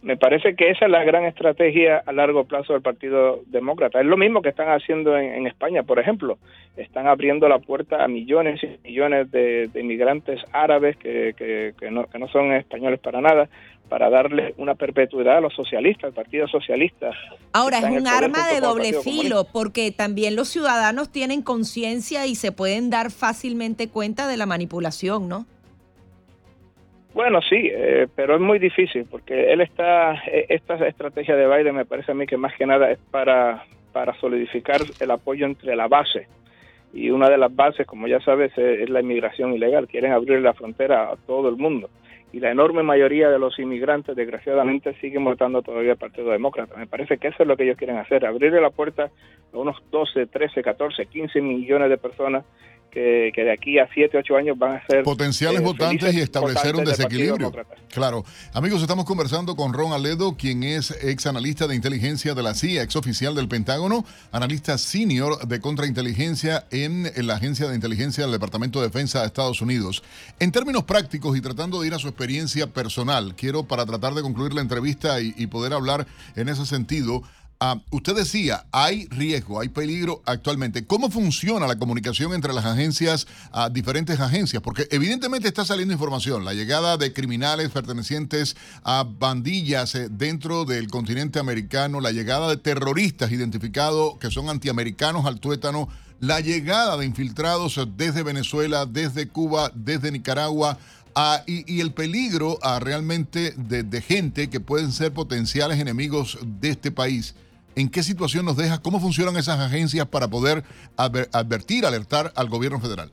Me 0.03 0.17
parece 0.17 0.55
que 0.55 0.71
esa 0.71 0.85
es 0.85 0.91
la 0.91 1.03
gran 1.03 1.25
estrategia 1.25 2.03
a 2.07 2.13
largo 2.13 2.45
plazo 2.45 2.73
del 2.73 2.83
Partido 2.83 3.41
Demócrata. 3.47 4.01
Es 4.01 4.07
lo 4.07 4.17
mismo 4.17 4.41
que 4.41 4.51
están 4.51 4.69
haciendo 4.69 5.17
en, 5.19 5.47
España, 5.47 5.83
por 5.83 5.99
ejemplo. 5.99 6.39
Están 6.77 7.09
abriendo 7.09 7.49
la 7.49 7.59
puerta 7.59 8.05
a 8.05 8.07
millones 8.07 8.63
y 8.63 8.79
millones 8.87 9.31
de, 9.33 9.69
inmigrantes 9.75 10.41
árabes 10.53 10.97
que 10.97 11.75
no 11.91 12.29
son 12.29 12.53
españoles 12.53 13.01
para 13.01 13.21
nada, 13.21 13.49
para 13.89 14.11
darle 14.11 14.55
una 14.57 14.75
perpetuidad 14.75 15.39
a 15.39 15.41
los 15.41 15.55
socialistas, 15.55 16.05
al 16.05 16.13
Partido 16.13 16.49
Socialista. 16.49 17.11
Ahora, 17.53 17.79
es 17.79 17.85
un 17.85 18.07
arma 18.07 18.49
de 18.49 18.61
doble 18.61 18.93
filo, 18.95 19.47
porque 19.53 19.93
también 19.93 20.37
los 20.37 20.49
ciudadanos 20.49 21.11
tienen 21.11 21.43
conciencia 21.43 22.27
y 22.27 22.35
se 22.35 22.53
pueden 22.53 22.91
dar 22.91 23.11
fácilmente 23.11 23.89
cuenta 23.89 24.27
de 24.27 24.37
la 24.37 24.47
manipulación, 24.47 25.29
¿no? 25.29 25.47
Bueno, 27.15 27.41
sí, 27.41 27.71
eh, 27.73 28.09
pero 28.15 28.35
es 28.35 28.41
muy 28.41 28.59
difícil, 28.59 29.07
porque 29.11 29.53
él 29.53 29.63
está, 29.63 30.15
eh, 30.27 30.47
esta 30.51 30.75
estrategia 30.87 31.35
de 31.35 31.47
Biden 31.47 31.75
me 31.75 31.87
parece 31.87 32.13
a 32.13 32.15
mí 32.15 32.27
que 32.27 32.37
más 32.37 32.55
que 32.57 32.67
nada 32.67 32.91
es 32.91 32.99
para, 33.11 33.65
para 33.93 34.15
solidificar 34.21 34.83
el 35.01 35.11
apoyo 35.11 35.47
entre 35.47 35.75
la 35.77 35.89
base. 35.89 36.27
Y 36.93 37.11
una 37.11 37.31
de 37.31 37.39
las 37.39 37.55
bases, 37.55 37.87
como 37.87 38.07
ya 38.07 38.21
sabes, 38.21 38.57
es 38.57 38.89
la 38.91 39.01
inmigración 39.01 39.55
ilegal. 39.55 39.87
Quieren 39.87 40.13
abrir 40.13 40.41
la 40.41 40.55
frontera 40.55 41.11
a 41.11 41.17
todo 41.17 41.49
el 41.49 41.57
mundo 41.57 41.91
y 42.33 42.41
la 42.41 42.51
enorme 42.51 42.83
mayoría 42.83 43.31
de 43.31 43.39
los 43.39 43.59
inmigrantes, 43.59 44.17
desgraciadamente, 44.17 44.95
siguen 45.01 45.25
votando 45.25 45.63
todavía 45.63 45.93
al 45.93 45.99
Partido 45.99 46.31
Demócrata. 46.31 46.77
Me 46.77 46.87
parece 46.87 47.19
que 47.19 47.29
eso 47.29 47.43
es 47.43 47.49
lo 47.49 47.57
que 47.57 47.65
ellos 47.65 47.77
quieren 47.77 47.97
hacer, 47.97 48.27
abrirle 48.27 48.61
la 48.61 48.71
puerta 48.71 49.11
a 49.53 49.59
unos 49.59 49.77
12, 49.91 50.27
13, 50.27 50.63
14, 50.63 51.07
15 51.07 51.41
millones 51.41 51.89
de 51.89 51.99
personas 51.99 52.45
que, 52.91 53.33
de 53.35 53.53
aquí 53.53 53.79
a 53.79 53.89
7, 53.93 54.19
8 54.19 54.37
años 54.37 54.59
van 54.59 54.77
a 54.77 54.87
ser 54.87 55.03
potenciales 55.03 55.61
eh, 55.61 55.65
votantes 55.65 56.15
y 56.15 56.21
establecer 56.21 56.77
un 56.77 56.85
desequilibrio. 56.85 57.53
Claro. 57.93 58.25
Amigos, 58.53 58.83
estamos 58.83 59.05
conversando 59.05 59.57
con 59.57 59.73
Ron 59.73 59.93
Aledo, 59.93 60.37
quien 60.37 60.63
es 60.63 60.91
ex 61.03 61.27
analista 61.27 61.67
de 61.67 61.75
inteligencia 61.75 62.35
de 62.35 62.43
la 62.43 62.55
CIA, 62.55 62.83
ex 62.83 62.97
oficial 62.97 63.35
del 63.35 63.49
Pentágono, 63.49 64.05
analista 64.33 64.79
senior 64.79 65.47
de 65.47 65.61
contrainteligencia 65.61 66.67
en, 66.71 67.07
en 67.15 67.27
la 67.27 67.35
Agencia 67.35 67.69
de 67.69 67.75
Inteligencia 67.75 68.25
del 68.25 68.33
Departamento 68.33 68.81
de 68.81 68.89
Defensa 68.89 69.21
de 69.21 69.27
Estados 69.27 69.61
Unidos. 69.61 70.03
En 70.41 70.53
términos 70.53 70.85
prácticos 70.85 71.37
y 71.37 71.41
tratando 71.41 71.81
de 71.81 71.89
ir 71.89 71.95
a 71.95 71.99
su 71.99 72.09
experiencia 72.09 72.67
personal, 72.67 73.35
quiero 73.37 73.65
para 73.65 73.87
tratar 73.87 74.15
de 74.15 74.23
concluir 74.23 74.55
la 74.55 74.61
entrevista 74.61 75.21
y, 75.21 75.35
y 75.37 75.47
poder 75.47 75.73
hablar 75.73 76.07
en 76.35 76.49
ese 76.49 76.67
sentido, 76.67 77.23
Ah, 77.59 77.81
usted 77.91 78.15
decía, 78.15 78.67
hay 78.71 79.07
riesgo, 79.07 79.61
hay 79.61 79.71
peligro 79.71 80.23
actualmente. 80.27 80.87
¿Cómo 80.87 81.11
funciona 81.11 81.67
la 81.67 81.79
comunicación 81.79 82.35
entre 82.35 82.53
las 82.53 82.67
agencias, 82.67 83.27
a 83.51 83.71
diferentes 83.71 84.21
agencias? 84.21 84.63
Porque 84.63 84.87
evidentemente 84.91 85.49
está 85.49 85.65
saliendo 85.65 85.95
información, 85.95 86.45
la 86.45 86.53
llegada 86.53 86.99
de 86.99 87.15
criminales 87.15 87.71
pertenecientes 87.71 88.57
a 88.85 89.07
bandillas 89.09 89.95
eh, 89.95 90.09
dentro 90.11 90.67
del 90.67 90.89
continente 90.89 91.39
americano, 91.39 92.03
la 92.03 92.13
llegada 92.13 92.51
de 92.51 92.59
terroristas 92.59 93.33
identificados 93.33 94.19
que 94.19 94.31
son 94.31 94.51
antiamericanos 94.51 95.25
al 95.25 95.41
tuétano, 95.41 95.89
la 96.21 96.41
llegada 96.41 96.99
de 96.99 97.07
infiltrados 97.07 97.81
desde 97.97 98.23
Venezuela, 98.23 98.85
desde 98.85 99.29
Cuba, 99.29 99.73
desde 99.75 100.13
Nicaragua. 100.13 100.77
Ah, 101.15 101.43
y, 101.47 101.81
el 101.81 101.95
peligro 101.95 102.59
ah, 102.61 102.79
realmente 102.79 103.55
de 103.57 104.03
gente 104.03 104.51
que 104.51 104.61
pueden 104.61 104.93
ser 104.93 105.15
potenciales 105.15 105.81
enemigos 105.81 106.39
de 106.61 106.69
este 106.69 106.91
país. 106.91 107.35
¿En 107.77 107.91
qué 107.91 108.03
situación 108.03 108.47
nos 108.47 108.57
deja? 108.57 108.81
¿Cómo 108.81 109.01
funcionan 109.01 109.37
esas 109.37 109.61
agencias 109.61 110.07
para 110.07 110.29
poder 110.29 110.63
advertir, 110.97 111.85
alertar 111.85 112.33
al 112.35 112.49
gobierno 112.49 112.81
federal? 112.81 113.11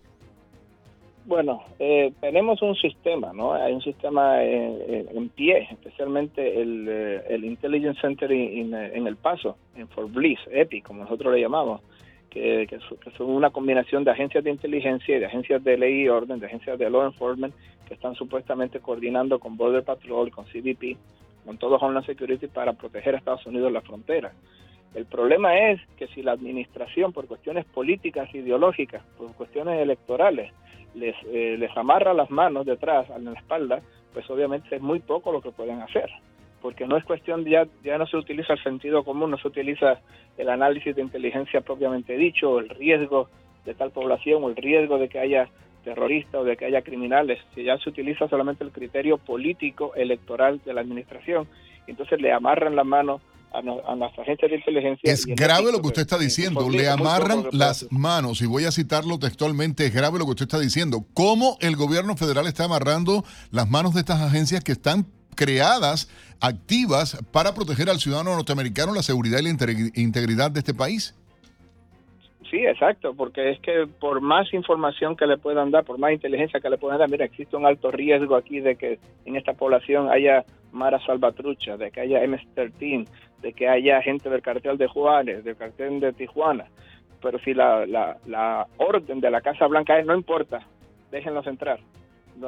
Bueno, 1.26 1.64
eh, 1.80 2.14
tenemos 2.22 2.62
un 2.62 2.74
sistema, 2.76 3.34
¿no? 3.34 3.54
Hay 3.54 3.74
un 3.74 3.82
sistema 3.82 4.42
en, 4.42 5.28
pie, 5.36 5.68
especialmente 5.70 6.62
el, 6.62 6.88
eh, 6.90 7.40
Intelligence 7.44 8.00
Center 8.00 8.32
en 8.32 9.06
El 9.06 9.18
Paso, 9.18 9.58
en 9.76 9.90
Fort 9.90 10.14
Bliss, 10.14 10.40
EPI, 10.50 10.82
como 10.82 11.04
nosotros 11.04 11.34
le 11.34 11.42
llamamos, 11.42 11.82
que, 12.30 12.66
que, 12.70 12.80
son 13.18 13.30
una 13.30 13.50
combinación 13.50 14.06
de 14.06 14.12
agencias 14.12 14.46
de 14.46 14.52
inteligencia 14.52 15.18
y 15.18 15.20
de 15.20 15.26
agencias 15.26 15.62
de 15.62 15.78
ley 15.78 16.04
y 16.04 16.08
orden, 16.08 16.40
de 16.40 16.46
agencias 16.46 16.80
de 16.80 16.90
law 16.90 17.06
enforcement, 17.06 17.54
que 17.86 17.96
están 17.96 18.16
supuestamente 18.16 18.80
coordinando 18.80 19.40
con 19.40 19.58
Border 19.58 19.84
Patrol, 19.84 20.32
con 20.32 20.46
CBP, 20.46 20.98
con 21.46 21.58
todo 21.58 21.76
Homeland 21.78 22.06
Security 22.06 22.48
para 22.48 22.74
proteger 22.74 23.16
a 23.16 23.18
Estados 23.18 23.46
Unidos 23.46 23.72
la 23.72 23.82
frontera. 23.82 24.32
El 24.94 25.06
problema 25.06 25.58
es 25.58 25.82
que 25.98 26.08
si 26.08 26.22
la 26.22 26.34
administración, 26.34 27.14
por 27.14 27.28
cuestiones 27.28 27.66
políticas, 27.66 28.34
ideológicas, 28.34 29.04
por 29.18 29.34
cuestiones 29.34 29.80
electorales, 29.80 30.52
les, 30.94 31.16
eh, 31.26 31.56
les 31.58 31.76
amarra 31.76 32.14
las 32.14 32.30
manos 32.30 32.66
detrás, 32.66 33.10
en 33.10 33.26
la 33.26 33.34
espalda, 33.34 33.82
pues 34.14 34.30
obviamente 34.30 34.76
es 34.76 34.82
muy 34.82 35.00
poco 35.00 35.32
lo 35.32 35.42
que 35.42 35.52
pueden 35.52 35.82
hacer. 35.82 36.10
Porque 36.62 36.86
no 36.86 36.96
es 36.96 37.04
cuestión, 37.04 37.44
ya, 37.44 37.68
ya 37.84 37.98
no 37.98 38.06
se 38.06 38.18
utiliza 38.18 38.54
el 38.54 38.64
sentido 38.64 39.04
común, 39.04 39.32
no 39.32 39.38
se 39.38 39.48
utiliza 39.48 40.00
el 40.38 40.50
análisis 40.50 40.96
de 40.96 41.02
inteligencia 41.02 41.62
propiamente 41.62 42.16
dicho, 42.16 42.60
el 42.60 42.70
riesgo 42.70 43.30
de 43.66 43.74
tal 43.74 43.92
población, 43.92 44.44
o 44.44 44.50
el 44.50 44.56
riesgo 44.56 45.00
de 45.00 45.10
que 45.10 45.20
haya 45.20 45.50
terrorista 45.84 46.40
o 46.40 46.44
de 46.44 46.58
que 46.58 46.66
haya 46.66 46.82
criminales, 46.82 47.40
si 47.54 47.64
ya 47.64 47.78
se 47.78 47.90
utiliza 47.90 48.28
solamente 48.28 48.64
el 48.64 48.72
criterio 48.72 49.18
político 49.18 49.94
electoral 49.96 50.62
de 50.66 50.74
la 50.74 50.82
administración, 50.82 51.48
entonces 51.88 52.22
le 52.22 52.32
amarran 52.32 52.76
la 52.76 52.84
mano 52.84 53.22
a, 53.54 53.62
las 53.96 54.18
agencias 54.18 54.50
de 54.50 54.58
inteligencia. 54.58 55.12
Es 55.12 55.26
grave 55.26 55.72
lo 55.72 55.82
que 55.82 55.88
usted 55.88 56.02
está 56.02 56.18
diciendo, 56.18 56.70
le 56.70 56.90
amarran 56.90 57.46
las 57.52 57.88
manos, 57.92 58.42
y 58.42 58.48
voy 58.48 58.66
a 58.66 58.72
citarlo 58.72 59.20
textualmente, 59.20 59.86
es 59.86 59.94
grave 59.94 60.18
lo 60.18 60.26
que 60.26 60.32
usted 60.32 60.46
está 60.46 60.60
diciendo. 60.60 61.06
¿Cómo 61.14 61.58
el 61.62 61.76
gobierno 61.76 62.16
federal 62.16 62.48
está 62.48 62.66
amarrando 62.66 63.24
las 63.52 63.70
manos 63.70 63.94
de 63.94 64.00
estas 64.00 64.22
agencias 64.22 64.64
que 64.64 64.72
están 64.72 65.06
creadas, 65.36 66.10
activas, 66.40 67.18
para 67.32 67.54
proteger 67.54 67.90
al 67.90 68.00
ciudadano 68.00 68.36
norteamericano, 68.36 68.94
la 68.94 69.04
seguridad 69.04 69.40
y 69.40 69.44
la 69.44 69.50
integridad 69.96 70.52
de 70.52 70.60
este 70.60 70.74
país? 70.74 71.16
Sí, 72.54 72.64
exacto, 72.68 73.16
porque 73.16 73.50
es 73.50 73.60
que 73.62 73.88
por 74.00 74.22
más 74.22 74.54
información 74.54 75.16
que 75.16 75.26
le 75.26 75.40
puedan 75.40 75.72
dar, 75.72 75.84
por 75.84 75.98
más 75.98 76.12
inteligencia 76.12 76.60
que 76.60 76.70
le 76.70 76.78
puedan 76.78 77.00
dar, 77.00 77.10
mira, 77.10 77.26
existe 77.26 77.58
un 77.58 77.66
alto 77.66 77.90
riesgo 77.90 78.36
aquí 78.36 78.60
de 78.60 78.76
que 78.76 79.00
en 79.26 79.36
esta 79.36 79.54
población 79.54 80.12
haya 80.12 80.46
Mara 80.72 81.04
Salvatrucha, 81.04 81.78
de 81.78 81.90
que 81.90 82.02
haya 82.02 82.24
MS-13, 82.24 83.08
de 83.42 83.54
que 83.54 83.68
haya 83.68 84.04
gente 84.04 84.30
del 84.30 84.44
cartel 84.44 84.78
de 84.78 84.86
Juárez, 84.86 85.44
del 85.44 85.56
cartel 85.56 86.00
de 86.00 86.14
Tijuana. 86.14 86.66
Pero 87.24 87.40
si 87.40 87.56
la, 87.56 87.88
la, 87.88 88.18
la 88.28 88.68
orden 88.78 89.20
de 89.20 89.32
la 89.32 89.42
Casa 89.42 89.66
Blanca 89.66 89.98
es 89.98 90.06
no 90.06 90.14
importa, 90.14 90.60
déjenlos 91.10 91.48
entrar. 91.48 91.80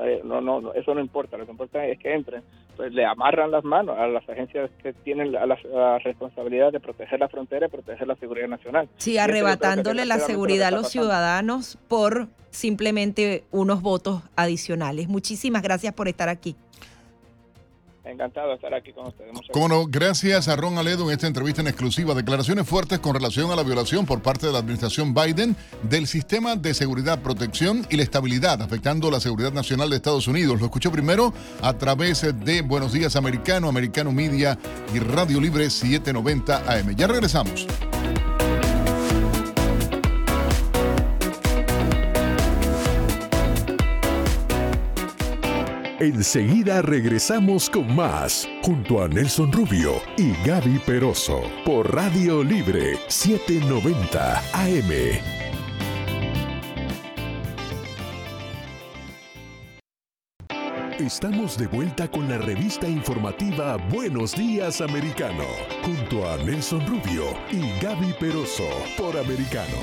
Eh, 0.03 0.21
no, 0.23 0.41
no, 0.41 0.61
no, 0.61 0.73
eso 0.73 0.93
no 0.93 1.01
importa, 1.01 1.38
lo 1.38 1.45
que 1.45 1.51
importa 1.51 1.86
es 1.86 1.99
que 1.99 2.13
entren, 2.13 2.43
pues 2.75 2.93
le 2.93 3.05
amarran 3.05 3.51
las 3.51 3.63
manos 3.63 3.97
a 3.97 4.07
las 4.07 4.27
agencias 4.27 4.69
que 4.81 4.93
tienen 4.93 5.31
la, 5.31 5.45
la, 5.45 5.99
responsabilidad 5.99 6.71
de 6.71 6.79
proteger 6.79 7.19
la 7.19 7.29
frontera 7.29 7.67
y 7.67 7.69
proteger 7.69 8.07
la 8.07 8.15
seguridad 8.15 8.47
nacional. 8.47 8.89
Sí, 8.97 9.17
arrebatándole 9.17 10.05
la 10.05 10.19
seguridad 10.19 10.69
a 10.69 10.71
los 10.71 10.89
ciudadanos 10.89 11.77
por 11.88 12.27
simplemente 12.49 13.43
unos 13.51 13.81
votos 13.81 14.21
adicionales. 14.36 15.07
Muchísimas 15.07 15.61
gracias 15.61 15.93
por 15.93 16.07
estar 16.07 16.29
aquí. 16.29 16.55
Encantado 18.05 18.49
de 18.49 18.55
estar 18.55 18.73
aquí 18.73 18.93
con 18.93 19.07
ustedes. 19.07 19.31
Cómo 19.51 19.67
no, 19.67 19.87
gracias 19.87 20.47
a 20.47 20.55
Ron 20.55 20.77
Aledo 20.77 21.05
en 21.05 21.13
esta 21.13 21.25
entrevista 21.25 21.61
en 21.61 21.67
exclusiva. 21.67 22.13
Declaraciones 22.13 22.67
fuertes 22.67 22.99
con 22.99 23.15
relación 23.15 23.49
a 23.51 23.55
la 23.55 23.63
violación 23.63 24.05
por 24.05 24.21
parte 24.21 24.45
de 24.45 24.53
la 24.53 24.59
administración 24.59 25.15
Biden 25.15 25.55
del 25.81 26.05
sistema 26.05 26.55
de 26.55 26.75
seguridad, 26.75 27.21
protección 27.23 27.85
y 27.89 27.97
la 27.97 28.03
estabilidad, 28.03 28.61
afectando 28.61 29.09
la 29.09 29.19
seguridad 29.19 29.53
nacional 29.53 29.89
de 29.89 29.95
Estados 29.95 30.27
Unidos. 30.27 30.59
Lo 30.59 30.65
escuchó 30.65 30.91
primero 30.91 31.33
a 31.63 31.73
través 31.73 32.21
de 32.45 32.61
Buenos 32.61 32.93
Días 32.93 33.15
Americano, 33.15 33.69
Americano 33.69 34.11
Media 34.11 34.57
y 34.93 34.99
Radio 34.99 35.41
Libre 35.41 35.69
790 35.71 36.57
AM. 36.71 36.95
Ya 36.95 37.07
regresamos. 37.07 37.65
Enseguida 45.99 46.81
regresamos 46.81 47.69
con 47.69 47.95
más, 47.95 48.49
junto 48.63 49.01
a 49.01 49.07
Nelson 49.07 49.49
Rubio 49.49 50.01
y 50.17 50.33
Gaby 50.45 50.79
Peroso, 50.79 51.41
por 51.65 51.95
Radio 51.95 52.43
Libre 52.43 52.99
790 53.07 54.39
AM. 54.51 54.91
Estamos 60.99 61.57
de 61.57 61.67
vuelta 61.67 62.11
con 62.11 62.27
la 62.27 62.39
revista 62.39 62.89
informativa 62.89 63.77
Buenos 63.89 64.35
Días 64.35 64.81
Americano, 64.81 65.45
junto 65.81 66.29
a 66.29 66.35
Nelson 66.43 66.85
Rubio 66.87 67.23
y 67.49 67.79
Gaby 67.81 68.13
Peroso, 68.19 68.67
por 68.97 69.17
Americano. 69.17 69.77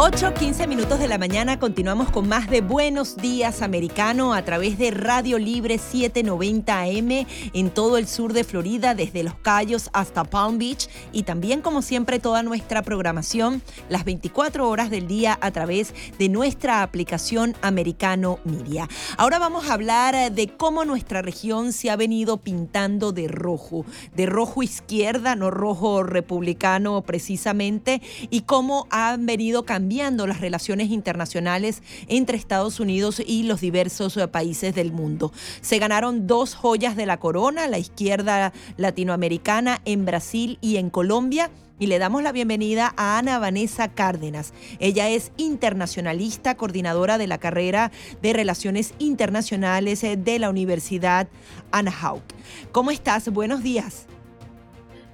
8, 0.00 0.32
15 0.32 0.68
minutos 0.68 1.00
de 1.00 1.08
la 1.08 1.18
mañana 1.18 1.58
continuamos 1.58 2.12
con 2.12 2.28
más 2.28 2.48
de 2.48 2.60
Buenos 2.60 3.16
Días 3.16 3.62
Americano 3.62 4.32
a 4.32 4.44
través 4.44 4.78
de 4.78 4.92
Radio 4.92 5.38
Libre 5.38 5.76
790 5.76 6.82
AM 6.82 7.26
en 7.52 7.70
todo 7.70 7.98
el 7.98 8.06
sur 8.06 8.32
de 8.32 8.44
Florida, 8.44 8.94
desde 8.94 9.24
Los 9.24 9.34
Cayos 9.34 9.90
hasta 9.92 10.22
Palm 10.22 10.56
Beach 10.56 10.88
y 11.10 11.24
también 11.24 11.62
como 11.62 11.82
siempre 11.82 12.20
toda 12.20 12.44
nuestra 12.44 12.82
programación 12.82 13.60
las 13.88 14.04
24 14.04 14.68
horas 14.68 14.88
del 14.88 15.08
día 15.08 15.36
a 15.40 15.50
través 15.50 15.92
de 16.16 16.28
nuestra 16.28 16.84
aplicación 16.84 17.56
Americano 17.60 18.38
Media. 18.44 18.88
Ahora 19.16 19.40
vamos 19.40 19.68
a 19.68 19.74
hablar 19.74 20.30
de 20.30 20.46
cómo 20.46 20.84
nuestra 20.84 21.22
región 21.22 21.72
se 21.72 21.90
ha 21.90 21.96
venido 21.96 22.36
pintando 22.36 23.10
de 23.10 23.26
rojo, 23.26 23.84
de 24.14 24.26
rojo 24.26 24.62
izquierda, 24.62 25.34
no 25.34 25.50
rojo 25.50 26.04
republicano 26.04 27.02
precisamente, 27.02 28.00
y 28.30 28.42
cómo 28.42 28.86
han 28.90 29.26
venido 29.26 29.64
cambiando 29.64 29.87
las 29.88 30.40
relaciones 30.40 30.90
internacionales 30.90 31.82
entre 32.08 32.36
Estados 32.36 32.80
Unidos 32.80 33.22
y 33.24 33.44
los 33.44 33.60
diversos 33.60 34.16
eh, 34.16 34.28
países 34.28 34.74
del 34.74 34.92
mundo. 34.92 35.32
Se 35.60 35.78
ganaron 35.78 36.26
dos 36.26 36.54
joyas 36.54 36.94
de 36.96 37.06
la 37.06 37.18
corona, 37.18 37.66
la 37.68 37.78
izquierda 37.78 38.52
latinoamericana 38.76 39.80
en 39.84 40.04
Brasil 40.04 40.58
y 40.60 40.76
en 40.76 40.90
Colombia 40.90 41.50
y 41.78 41.86
le 41.86 41.98
damos 41.98 42.22
la 42.22 42.32
bienvenida 42.32 42.92
a 42.96 43.18
Ana 43.18 43.38
Vanessa 43.38 43.88
Cárdenas. 43.88 44.52
Ella 44.80 45.08
es 45.08 45.30
internacionalista, 45.36 46.56
coordinadora 46.56 47.18
de 47.18 47.28
la 47.28 47.38
carrera 47.38 47.92
de 48.20 48.32
Relaciones 48.32 48.94
Internacionales 48.98 50.02
eh, 50.04 50.16
de 50.16 50.38
la 50.38 50.50
Universidad 50.50 51.28
Anna 51.70 51.92
Hawk. 51.92 52.24
¿Cómo 52.72 52.90
estás? 52.90 53.28
Buenos 53.30 53.62
días. 53.62 54.06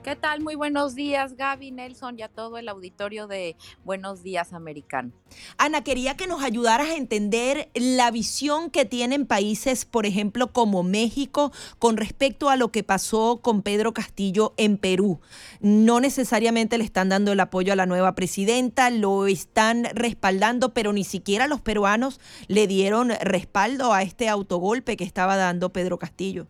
¿Qué 0.05 0.17
tal? 0.17 0.43
Muy 0.43 0.55
buenos 0.55 0.95
días, 0.95 1.35
Gaby, 1.35 1.71
Nelson 1.71 2.19
y 2.19 2.23
a 2.23 2.29
todo 2.29 2.59
el 2.59 2.69
auditorio 2.69 3.27
de 3.27 3.57
Buenos 3.87 4.23
Días 4.23 4.53
Americano. 4.53 5.13
Ana, 5.57 5.83
quería 5.83 6.15
que 6.15 6.27
nos 6.27 6.43
ayudaras 6.43 6.91
a 6.91 6.97
entender 6.97 7.71
la 7.73 8.11
visión 8.11 8.69
que 8.69 8.85
tienen 8.85 9.25
países, 9.25 9.87
por 9.87 10.05
ejemplo, 10.05 10.53
como 10.53 10.83
México, 10.83 11.53
con 11.79 11.97
respecto 11.97 12.51
a 12.51 12.57
lo 12.57 12.71
que 12.71 12.83
pasó 12.83 13.41
con 13.41 13.63
Pedro 13.63 13.95
Castillo 13.95 14.53
en 14.59 14.77
Perú. 14.77 15.23
No 15.61 16.01
necesariamente 16.01 16.77
le 16.77 16.85
están 16.85 17.09
dando 17.09 17.33
el 17.33 17.41
apoyo 17.41 17.73
a 17.73 17.77
la 17.77 17.87
nueva 17.87 18.15
presidenta, 18.15 18.91
lo 18.91 19.27
están 19.27 19.85
respaldando, 19.95 20.75
pero 20.75 20.93
ni 20.93 21.05
siquiera 21.05 21.47
los 21.47 21.63
peruanos 21.63 22.21
le 22.47 22.67
dieron 22.67 23.09
respaldo 23.23 23.95
a 23.95 24.03
este 24.03 24.29
autogolpe 24.29 24.99
que 24.99 25.05
estaba 25.05 25.37
dando 25.37 25.73
Pedro 25.73 25.99
Castillo. 25.99 26.47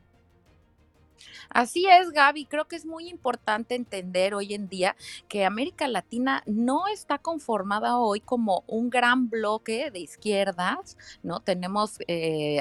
Así 1.54 1.86
es, 1.86 2.10
Gaby. 2.10 2.46
Creo 2.46 2.66
que 2.66 2.74
es 2.74 2.84
muy 2.84 3.08
importante 3.08 3.76
entender 3.76 4.34
hoy 4.34 4.54
en 4.54 4.68
día 4.68 4.96
que 5.28 5.44
América 5.44 5.86
Latina 5.86 6.42
no 6.46 6.88
está 6.88 7.18
conformada 7.18 7.96
hoy 7.96 8.18
como 8.18 8.64
un 8.66 8.90
gran 8.90 9.30
bloque 9.30 9.92
de 9.92 10.00
izquierdas, 10.00 10.98
¿no? 11.22 11.38
Tenemos 11.38 12.00
eh, 12.08 12.60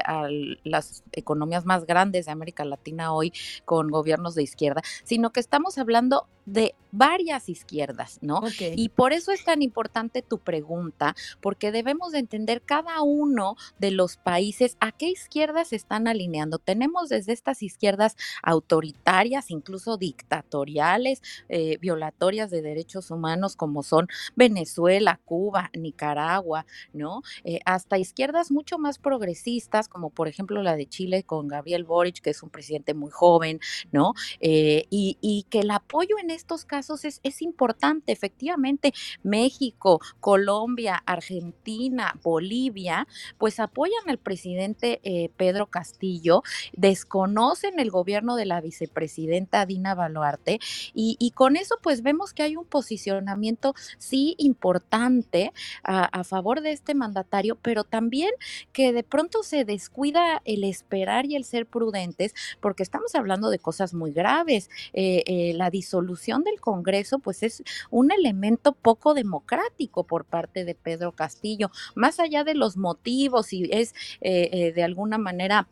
las 0.64 1.04
economías 1.12 1.66
más 1.66 1.88
grandes 1.88 2.28
de 2.28 2.34
América 2.34 2.66
Latina 2.66 3.14
hoy 3.14 3.34
con 3.66 3.90
gobiernos 3.90 4.36
de 4.36 4.44
izquierda, 4.44 4.84
sino 5.04 5.32
que 5.32 5.40
estamos 5.40 5.80
hablando 5.80 6.28
de 6.46 6.76
varias 6.94 7.50
izquierdas, 7.50 8.20
¿no? 8.22 8.42
Y 8.60 8.90
por 8.90 9.14
eso 9.14 9.32
es 9.32 9.44
tan 9.44 9.64
importante 9.64 10.22
tu 10.22 10.38
pregunta, 10.38 11.16
porque 11.42 11.72
debemos 11.72 12.12
de 12.12 12.20
entender 12.20 12.62
cada 12.62 13.02
uno 13.02 13.56
de 13.80 13.90
los 13.90 14.18
países 14.18 14.78
a 14.80 14.92
qué 14.92 15.10
izquierdas 15.10 15.70
se 15.70 15.76
están 15.76 16.08
alineando. 16.08 16.60
Tenemos 16.60 17.10
desde 17.10 17.34
estas 17.34 17.64
izquierdas 17.64 18.16
autoritarias, 18.44 19.50
incluso 19.50 19.98
dictatoriales, 19.98 21.24
eh, 21.50 21.80
violatorias 21.82 22.52
de 22.52 22.62
derechos 22.62 23.10
humanos, 23.10 23.56
como 23.56 23.82
son 23.82 24.08
Venezuela, 24.36 25.20
Cuba, 25.26 25.72
Nicaragua, 25.74 26.68
¿no? 26.94 27.24
Eh, 27.44 27.60
hasta 27.66 27.98
izquierdas 27.98 28.52
mucho 28.52 28.78
más 28.78 29.00
progresistas, 29.00 29.88
como 29.88 30.12
por 30.12 30.28
ejemplo 30.28 30.62
la 30.62 30.76
de 30.76 30.86
Chile 30.86 31.24
con 31.24 31.48
Gabriel 31.48 31.86
Boric, 31.86 32.22
que 32.22 32.30
es 32.30 32.44
un 32.44 32.52
presidente 32.52 32.94
muy 32.94 33.10
joven, 33.10 33.60
¿no? 33.92 34.14
Eh, 34.42 34.86
y, 34.92 35.18
y 35.22 35.48
que 35.50 35.62
el 35.62 35.72
apoyo 35.72 36.20
en 36.22 36.30
estos 36.34 36.66
casos 36.66 37.06
es, 37.06 37.20
importante. 37.42 38.12
Efectivamente, 38.12 38.94
México, 39.24 40.00
Colombia, 40.20 41.02
Argentina, 41.06 42.18
Bolivia, 42.24 43.08
pues 43.38 43.60
apoyan 43.60 44.08
al 44.08 44.18
presidente 44.18 45.00
eh, 45.04 45.30
Pedro 45.36 45.68
Castillo, 45.68 46.44
desconocen 46.74 47.80
el 47.80 47.90
gobierno 47.90 48.36
de 48.36 48.46
la 48.46 48.62
vicepresidenta 48.62 49.66
Dina 49.66 49.96
Baluarte 49.96 50.60
y, 50.94 51.32
con 51.36 51.56
eso 51.56 51.78
pues 51.82 52.04
vemos 52.04 52.34
que 52.34 52.44
hay 52.44 52.56
un 52.56 52.66
posicionamiento 52.66 53.74
sí 53.98 54.36
importante 54.38 55.52
a, 55.84 56.04
a 56.06 56.24
favor 56.24 56.62
de 56.62 56.72
este 56.72 56.94
mandatario, 56.94 57.56
pero 57.56 57.84
también 57.84 58.32
que 58.72 58.94
de 58.94 59.04
pronto 59.04 59.44
se 59.44 59.66
descuida 59.66 60.42
el 60.46 60.64
esperar 60.64 61.26
y 61.26 61.36
el 61.36 61.44
ser 61.44 61.66
prudentes 61.66 62.34
porque 62.60 62.84
estamos 62.84 63.16
hablando 63.16 63.50
de 63.50 63.60
cosas 63.60 63.94
muy 63.94 64.12
graves. 64.12 64.70
Eh, 64.94 65.24
eh, 65.26 65.54
la 65.56 65.70
disolución 65.70 66.23
del 66.44 66.60
Congreso 66.62 67.20
pues 67.20 67.44
es 67.44 67.64
un 67.90 68.12
elemento 68.12 68.72
poco 68.72 69.14
democrático 69.14 70.06
por 70.06 70.26
parte 70.26 70.64
de 70.64 70.74
Pedro 70.74 71.12
Castillo, 71.12 71.70
más 71.96 72.20
allá 72.20 72.44
de 72.44 72.56
los 72.56 72.78
motivos 72.78 73.52
y 73.52 73.70
es 73.72 73.94
eh, 74.22 74.50
eh, 74.52 74.72
de 74.74 74.84
alguna 74.84 75.18
manera 75.18 75.68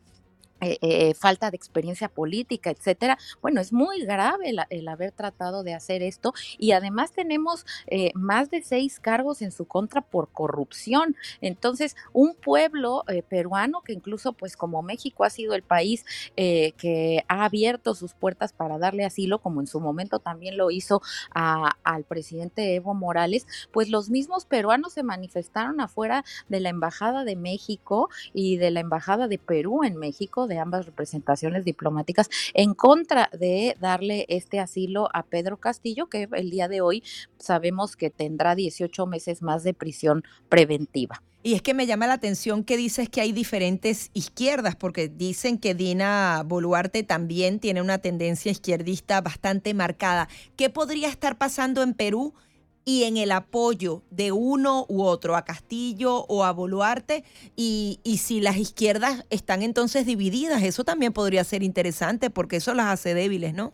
eh, 0.62 0.78
eh, 0.82 1.14
falta 1.16 1.50
de 1.50 1.58
experiencia 1.58 2.08
política, 2.08 2.70
etcétera. 2.70 3.18
Bueno, 3.42 3.62
es 3.62 3.74
muy 3.74 4.06
grave 4.06 4.54
el, 4.70 4.88
haber 4.88 5.12
tratado 5.12 5.64
de 5.64 5.74
hacer 5.74 6.04
esto 6.04 6.34
y 6.60 6.74
además 6.74 7.12
tenemos 7.14 7.66
eh, 7.88 8.12
más 8.14 8.52
de 8.52 8.62
seis 8.62 9.00
cargos 9.00 9.42
en 9.42 9.52
su 9.52 9.66
contra 9.66 10.02
por 10.02 10.30
corrupción. 10.30 11.16
Entonces, 11.42 11.96
un 12.14 12.36
pueblo 12.36 13.04
peruano 13.28 13.82
que 13.82 13.94
incluso, 13.94 14.34
pues 14.34 14.56
como 14.56 14.84
México 14.84 15.24
ha 15.24 15.32
sido 15.32 15.56
el 15.56 15.64
país 15.64 16.06
que 16.36 17.24
ha 17.28 17.46
abierto 17.46 17.96
sus 17.96 18.14
puertas 18.14 18.54
para 18.54 18.78
darle 18.78 19.06
asilo, 19.06 19.40
como 19.40 19.62
en 19.62 19.68
su 19.68 19.80
momento 19.80 20.20
también 20.20 20.58
lo 20.58 20.70
hizo 20.70 21.02
al 21.34 22.04
presidente 22.04 22.76
Evo 22.76 22.94
Morales, 22.94 23.48
pues 23.72 23.90
los 23.90 24.10
mismos 24.10 24.46
peruanos 24.46 24.94
se 24.94 25.04
manifestaron 25.04 25.82
afuera 25.82 26.24
de 26.50 26.60
la 26.60 26.70
Embajada 26.70 27.24
de 27.24 27.36
México 27.36 28.10
y 28.34 28.58
de 28.58 28.72
la 28.72 28.82
Embajada 28.82 29.28
de 29.28 29.40
Perú 29.40 29.84
en 29.84 29.98
México 29.98 30.48
de 30.52 30.60
ambas 30.60 30.86
representaciones 30.86 31.64
diplomáticas 31.64 32.30
en 32.54 32.74
contra 32.74 33.30
de 33.32 33.78
darle 33.80 34.26
este 34.28 34.60
asilo 34.60 35.08
a 35.14 35.24
Pedro 35.24 35.58
Castillo, 35.58 36.08
que 36.08 36.28
el 36.34 36.52
día 36.52 36.68
de 36.68 36.82
hoy 36.82 37.04
sabemos 37.38 37.96
que 37.96 38.10
tendrá 38.10 38.54
18 38.54 39.08
meses 39.08 39.42
más 39.42 39.64
de 39.64 39.74
prisión 39.74 40.24
preventiva. 40.50 41.24
Y 41.44 41.56
es 41.56 41.62
que 41.64 41.74
me 41.74 41.88
llama 41.88 42.06
la 42.06 42.14
atención 42.14 42.64
que 42.64 42.78
dices 42.78 43.10
que 43.10 43.22
hay 43.22 43.32
diferentes 43.32 44.12
izquierdas, 44.14 44.76
porque 44.76 45.08
dicen 45.08 45.58
que 45.58 45.74
Dina 45.74 46.44
Boluarte 46.46 47.02
también 47.02 47.60
tiene 47.60 47.82
una 47.82 47.98
tendencia 47.98 48.52
izquierdista 48.52 49.22
bastante 49.22 49.74
marcada. 49.74 50.28
¿Qué 50.56 50.70
podría 50.70 51.10
estar 51.10 51.40
pasando 51.40 51.82
en 51.82 51.96
Perú 51.96 52.36
y 52.86 53.04
en 53.04 53.18
el 53.18 53.32
apoyo 53.32 54.04
de 54.10 54.32
uno 54.32 54.86
u 54.90 55.04
otro, 55.04 55.36
a 55.36 55.46
Castillo 55.46 56.26
o 56.28 56.44
a 56.44 56.52
Boluarte, 56.52 57.24
y, 57.56 58.00
y, 58.04 58.18
si 58.18 58.42
las 58.42 58.58
izquierdas 58.58 59.26
están 59.30 59.62
entonces 59.62 60.06
divididas, 60.06 60.64
eso 60.64 60.84
también 60.84 61.14
podría 61.14 61.44
ser 61.44 61.64
interesante 61.64 62.30
porque 62.30 62.58
eso 62.58 62.74
las 62.74 62.88
hace 62.88 63.14
débiles, 63.14 63.54
¿no? 63.54 63.74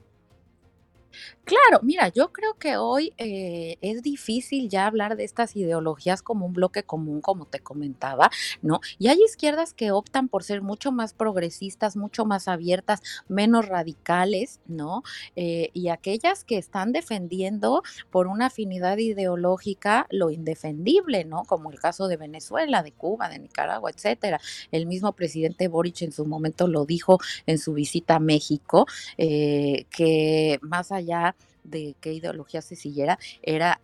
Claro, 1.47 1.79
mira, 1.81 2.09
yo 2.09 2.33
creo 2.33 2.55
que 2.55 2.75
hoy 2.75 3.13
eh, 3.17 3.77
es 3.79 4.01
difícil 4.01 4.67
ya 4.67 4.85
hablar 4.85 5.15
de 5.15 5.23
estas 5.23 5.55
ideologías 5.55 6.21
como 6.21 6.45
un 6.45 6.51
bloque 6.51 6.83
común, 6.83 7.21
como 7.21 7.45
te 7.45 7.61
comentaba, 7.61 8.29
¿no? 8.61 8.81
Y 8.99 9.07
hay 9.07 9.17
izquierdas 9.25 9.73
que 9.73 9.91
optan 9.91 10.27
por 10.27 10.43
ser 10.43 10.61
mucho 10.61 10.91
más 10.91 11.13
progresistas, 11.13 11.95
mucho 11.95 12.25
más 12.25 12.49
abiertas, 12.49 13.01
menos 13.29 13.65
radicales, 13.65 14.59
¿no? 14.67 15.03
Eh, 15.37 15.69
y 15.71 15.87
aquellas 15.87 16.43
que 16.43 16.57
están 16.57 16.91
defendiendo 16.91 17.81
por 18.11 18.27
una 18.27 18.47
afinidad 18.47 18.97
ideológica 18.97 20.05
lo 20.09 20.31
indefendible, 20.31 21.23
¿no? 21.23 21.45
Como 21.45 21.71
el 21.71 21.79
caso 21.79 22.09
de 22.09 22.17
Venezuela, 22.17 22.83
de 22.83 22.91
Cuba, 22.91 23.29
de 23.29 23.39
Nicaragua, 23.39 23.89
etcétera. 23.91 24.41
El 24.73 24.85
mismo 24.85 25.13
presidente 25.13 25.69
Boric 25.69 26.01
en 26.01 26.11
su 26.11 26.25
momento 26.25 26.67
lo 26.67 26.83
dijo 26.85 27.19
en 27.45 27.57
su 27.57 27.73
visita 27.73 28.15
a 28.15 28.19
México, 28.19 28.85
eh, 29.17 29.85
que 29.89 30.59
más 30.61 30.91
allá 30.91 31.35
de 31.67 31.95
qué 32.01 32.13
ideología 32.13 32.61
se 32.61 32.75
siguiera, 32.75 33.19
era 33.41 33.81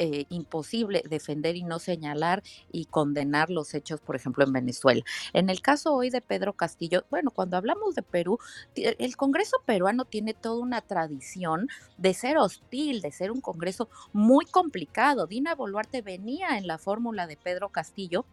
eh, 0.00 0.24
imposible 0.28 1.04
defender 1.08 1.54
y 1.54 1.62
no 1.62 1.78
señalar 1.78 2.42
y 2.72 2.86
condenar 2.86 3.48
los 3.48 3.74
hechos, 3.74 4.00
por 4.00 4.16
ejemplo, 4.16 4.42
en 4.44 4.52
Venezuela. 4.52 5.04
En 5.32 5.50
el 5.50 5.62
caso 5.62 5.94
hoy 5.94 6.10
de 6.10 6.20
Pedro 6.20 6.52
Castillo, 6.52 7.04
bueno, 7.10 7.30
cuando 7.30 7.56
hablamos 7.56 7.94
de 7.94 8.02
Perú, 8.02 8.38
el 8.74 9.16
Congreso 9.16 9.58
peruano 9.64 10.04
tiene 10.04 10.34
toda 10.34 10.60
una 10.60 10.80
tradición 10.80 11.68
de 11.96 12.12
ser 12.12 12.38
hostil, 12.38 13.02
de 13.02 13.12
ser 13.12 13.30
un 13.30 13.40
Congreso 13.40 13.88
muy 14.12 14.46
complicado. 14.46 15.28
Dina 15.28 15.54
Boluarte 15.54 16.02
venía 16.02 16.58
en 16.58 16.66
la 16.66 16.78
fórmula 16.78 17.28
de 17.28 17.36
Pedro 17.36 17.68
Castillo 17.68 18.26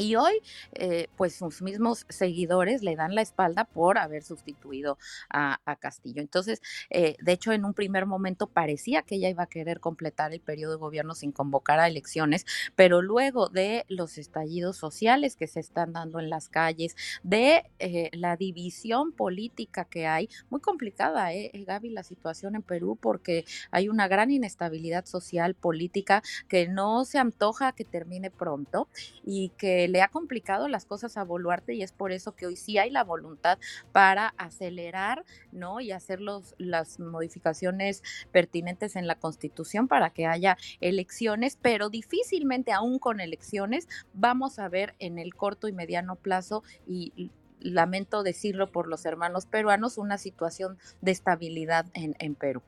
y 0.00 0.16
hoy, 0.16 0.40
eh, 0.72 1.08
pues 1.16 1.34
sus 1.34 1.62
mismos 1.62 2.06
seguidores 2.08 2.82
le 2.82 2.96
dan 2.96 3.14
la 3.14 3.22
espalda 3.22 3.64
por 3.64 3.98
haber 3.98 4.22
sustituido 4.22 4.98
a, 5.28 5.58
Castillo. 5.78 6.20
Entonces, 6.20 6.60
eh, 6.90 7.16
de 7.20 7.32
hecho, 7.32 7.52
en 7.52 7.64
un 7.64 7.74
primer 7.74 8.04
momento 8.04 8.48
parecía 8.48 9.02
que 9.02 9.14
ella 9.14 9.28
iba 9.28 9.44
a 9.44 9.48
querer 9.48 9.78
completar 9.80 10.32
el 10.32 10.40
periodo 10.40 10.72
de 10.72 10.78
gobierno 10.78 11.14
sin 11.14 11.32
convocar 11.32 11.78
a 11.78 11.86
elecciones, 11.86 12.44
pero 12.74 13.02
luego 13.02 13.48
de 13.48 13.84
los 13.88 14.18
estallidos 14.18 14.76
sociales 14.76 15.36
que 15.36 15.46
se 15.46 15.60
están 15.60 15.92
dando 15.92 16.18
en 16.18 16.28
las 16.28 16.48
calles, 16.48 16.96
de 17.22 17.62
eh, 17.78 18.10
la 18.12 18.36
división 18.36 19.12
política 19.12 19.84
que 19.84 20.06
hay, 20.06 20.28
muy 20.50 20.60
complicada, 20.60 21.32
¿eh, 21.32 21.50
Gaby, 21.66 21.90
la 21.90 22.02
situación 22.02 22.56
en 22.56 22.62
Perú, 22.62 22.98
porque 23.00 23.44
hay 23.70 23.88
una 23.88 24.08
gran 24.08 24.30
inestabilidad 24.30 25.04
social, 25.06 25.54
política, 25.54 26.22
que 26.48 26.68
no 26.68 27.04
se 27.04 27.18
antoja 27.18 27.72
que 27.72 27.84
termine 27.84 28.30
pronto 28.30 28.88
y 29.24 29.50
que 29.50 29.88
le 29.90 30.02
ha 30.02 30.08
complicado 30.08 30.68
las 30.68 30.84
cosas 30.84 31.16
a 31.16 31.24
Boluarte 31.24 31.74
y 31.74 31.82
es 31.82 31.92
por 31.92 32.12
eso 32.12 32.34
que 32.34 32.46
hoy 32.46 32.56
sí 32.56 32.78
hay 32.78 32.90
la 32.90 33.04
voluntad 33.04 33.58
para 33.92 34.34
acelerar, 34.36 35.24
¿no? 35.52 35.80
Y 35.80 35.92
hacer 35.92 36.20
los, 36.20 36.54
las 36.58 37.00
modificaciones 37.00 38.02
pertinentes 38.32 38.96
en 38.96 39.06
la 39.06 39.16
Constitución 39.16 39.88
para 39.88 40.10
que 40.10 40.26
haya 40.26 40.56
elecciones, 40.80 41.58
pero 41.60 41.90
difícilmente 41.90 42.72
aún 42.72 42.98
con 42.98 43.20
elecciones 43.20 43.88
vamos 44.14 44.58
a 44.58 44.68
ver 44.68 44.94
en 44.98 45.18
el 45.18 45.34
corto 45.34 45.68
y 45.68 45.72
mediano 45.72 46.16
plazo 46.16 46.62
y 46.86 47.30
lamento 47.60 48.22
decirlo 48.22 48.72
por 48.72 48.88
los 48.88 49.04
hermanos 49.04 49.46
peruanos, 49.46 49.98
una 49.98 50.18
situación 50.18 50.78
de 51.00 51.12
estabilidad 51.12 51.86
en, 51.94 52.16
en 52.18 52.34
Perú. 52.34 52.62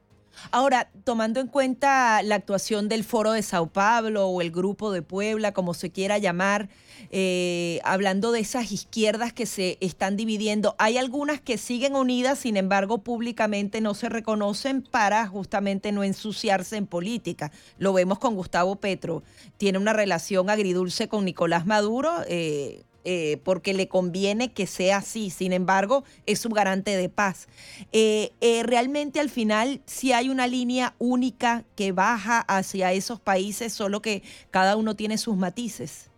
Ahora, 0.50 0.90
tomando 1.04 1.40
en 1.40 1.46
cuenta 1.46 2.22
la 2.22 2.36
actuación 2.36 2.88
del 2.88 3.04
Foro 3.04 3.32
de 3.32 3.42
Sao 3.42 3.68
Paulo 3.68 4.26
o 4.26 4.40
el 4.40 4.50
Grupo 4.50 4.90
de 4.90 5.02
Puebla, 5.02 5.52
como 5.52 5.74
se 5.74 5.90
quiera 5.90 6.18
llamar, 6.18 6.68
eh, 7.10 7.80
hablando 7.84 8.32
de 8.32 8.40
esas 8.40 8.72
izquierdas 8.72 9.32
que 9.32 9.46
se 9.46 9.78
están 9.80 10.16
dividiendo, 10.16 10.74
hay 10.78 10.98
algunas 10.98 11.40
que 11.40 11.58
siguen 11.58 11.96
unidas, 11.96 12.38
sin 12.40 12.56
embargo, 12.56 12.98
públicamente 12.98 13.80
no 13.80 13.94
se 13.94 14.08
reconocen 14.08 14.82
para 14.82 15.26
justamente 15.26 15.92
no 15.92 16.04
ensuciarse 16.04 16.76
en 16.76 16.86
política. 16.86 17.52
Lo 17.78 17.92
vemos 17.92 18.18
con 18.18 18.34
Gustavo 18.34 18.76
Petro. 18.76 19.22
Tiene 19.58 19.78
una 19.78 19.92
relación 19.92 20.50
agridulce 20.50 21.08
con 21.08 21.24
Nicolás 21.24 21.66
Maduro. 21.66 22.12
Eh, 22.26 22.84
eh, 23.04 23.40
porque 23.44 23.74
le 23.74 23.88
conviene 23.88 24.52
que 24.52 24.66
sea 24.66 24.98
así. 24.98 25.30
Sin 25.30 25.52
embargo, 25.52 26.04
es 26.26 26.38
su 26.38 26.48
garante 26.50 26.96
de 26.96 27.08
paz. 27.08 27.48
Eh, 27.92 28.32
eh, 28.40 28.62
realmente 28.62 29.20
al 29.20 29.30
final 29.30 29.80
sí 29.86 30.12
hay 30.12 30.28
una 30.28 30.46
línea 30.46 30.94
única 30.98 31.64
que 31.74 31.92
baja 31.92 32.40
hacia 32.40 32.92
esos 32.92 33.20
países, 33.20 33.72
solo 33.72 34.02
que 34.02 34.22
cada 34.50 34.76
uno 34.76 34.94
tiene 34.94 35.18
sus 35.18 35.36
matices. 35.36 36.11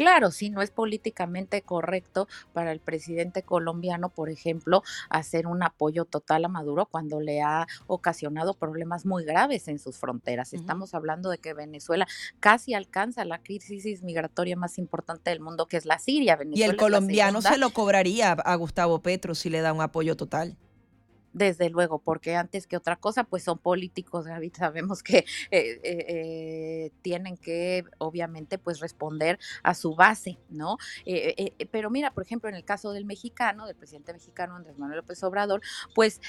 Claro, 0.00 0.30
sí, 0.30 0.48
no 0.48 0.62
es 0.62 0.70
políticamente 0.70 1.60
correcto 1.60 2.26
para 2.54 2.72
el 2.72 2.80
presidente 2.80 3.42
colombiano, 3.42 4.08
por 4.08 4.30
ejemplo, 4.30 4.82
hacer 5.10 5.46
un 5.46 5.62
apoyo 5.62 6.06
total 6.06 6.46
a 6.46 6.48
Maduro 6.48 6.86
cuando 6.86 7.20
le 7.20 7.42
ha 7.42 7.66
ocasionado 7.86 8.54
problemas 8.54 9.04
muy 9.04 9.26
graves 9.26 9.68
en 9.68 9.78
sus 9.78 9.98
fronteras. 9.98 10.54
Estamos 10.54 10.94
hablando 10.94 11.28
de 11.28 11.36
que 11.36 11.52
Venezuela 11.52 12.06
casi 12.40 12.72
alcanza 12.72 13.26
la 13.26 13.42
crisis 13.42 14.02
migratoria 14.02 14.56
más 14.56 14.78
importante 14.78 15.28
del 15.28 15.40
mundo, 15.40 15.66
que 15.66 15.76
es 15.76 15.84
la 15.84 15.98
Siria. 15.98 16.38
y 16.50 16.62
el 16.62 16.76
colombiano 16.78 17.42
se 17.42 17.58
lo 17.58 17.68
cobraría 17.68 18.32
a 18.32 18.54
Gustavo 18.54 19.02
Petro 19.02 19.34
si 19.34 19.50
le 19.50 19.60
da 19.60 19.74
un 19.74 19.82
apoyo 19.82 20.16
total 20.16 20.56
desde 21.32 21.70
luego, 21.70 21.98
porque 21.98 22.36
antes 22.36 22.66
que 22.66 22.76
otra 22.76 22.96
cosa, 22.96 23.24
pues 23.24 23.44
son 23.44 23.58
políticos, 23.58 24.26
David, 24.26 24.52
sabemos 24.58 25.02
que 25.02 25.18
eh, 25.18 25.24
eh, 25.50 25.80
eh, 25.82 26.90
tienen 27.02 27.36
que, 27.36 27.84
obviamente, 27.98 28.58
pues 28.58 28.80
responder 28.80 29.38
a 29.62 29.74
su 29.74 29.94
base, 29.94 30.38
¿no? 30.48 30.78
pero 31.70 31.90
mira, 31.90 32.12
por 32.12 32.24
ejemplo, 32.24 32.48
en 32.48 32.54
el 32.54 32.64
caso 32.64 32.92
del 32.92 33.04
mexicano, 33.04 33.66
del 33.66 33.76
presidente 33.76 34.12
mexicano 34.12 34.56
Andrés 34.56 34.78
Manuel 34.78 34.98
López 34.98 35.22
Obrador, 35.22 35.60
pues 35.94 36.20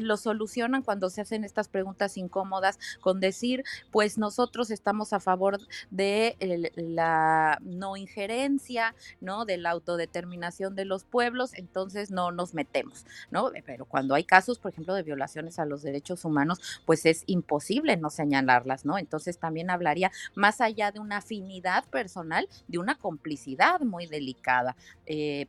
lo 0.00 0.16
solucionan 0.16 0.82
cuando 0.82 1.10
se 1.10 1.20
hacen 1.20 1.44
estas 1.44 1.68
preguntas 1.68 2.16
incómodas 2.16 2.78
con 3.00 3.20
decir, 3.20 3.64
pues 3.90 4.18
nosotros 4.18 4.70
estamos 4.70 5.12
a 5.12 5.20
favor 5.20 5.58
de 5.90 6.72
la 6.76 7.58
no 7.62 7.96
injerencia, 7.96 8.94
¿no? 9.20 9.44
De 9.44 9.56
la 9.56 9.70
autodeterminación 9.70 10.74
de 10.74 10.84
los 10.84 11.04
pueblos, 11.04 11.54
entonces 11.54 12.10
no 12.10 12.32
nos 12.32 12.54
metemos, 12.54 13.04
¿no? 13.30 13.50
Pero 13.64 13.84
cuando 13.84 14.14
hay 14.14 14.23
casos, 14.24 14.58
por 14.58 14.72
ejemplo, 14.72 14.94
de 14.94 15.02
violaciones 15.02 15.58
a 15.58 15.64
los 15.64 15.82
derechos 15.82 16.24
humanos, 16.24 16.60
pues 16.86 17.06
es 17.06 17.24
imposible 17.26 17.96
no 17.96 18.10
señalarlas, 18.10 18.84
¿no? 18.84 18.98
Entonces 18.98 19.38
también 19.38 19.70
hablaría 19.70 20.10
más 20.34 20.60
allá 20.60 20.92
de 20.92 21.00
una 21.00 21.18
afinidad 21.18 21.84
personal, 21.86 22.48
de 22.68 22.78
una 22.78 22.96
complicidad 22.96 23.80
muy 23.80 24.06
delicada. 24.06 24.76
Eh, 25.06 25.46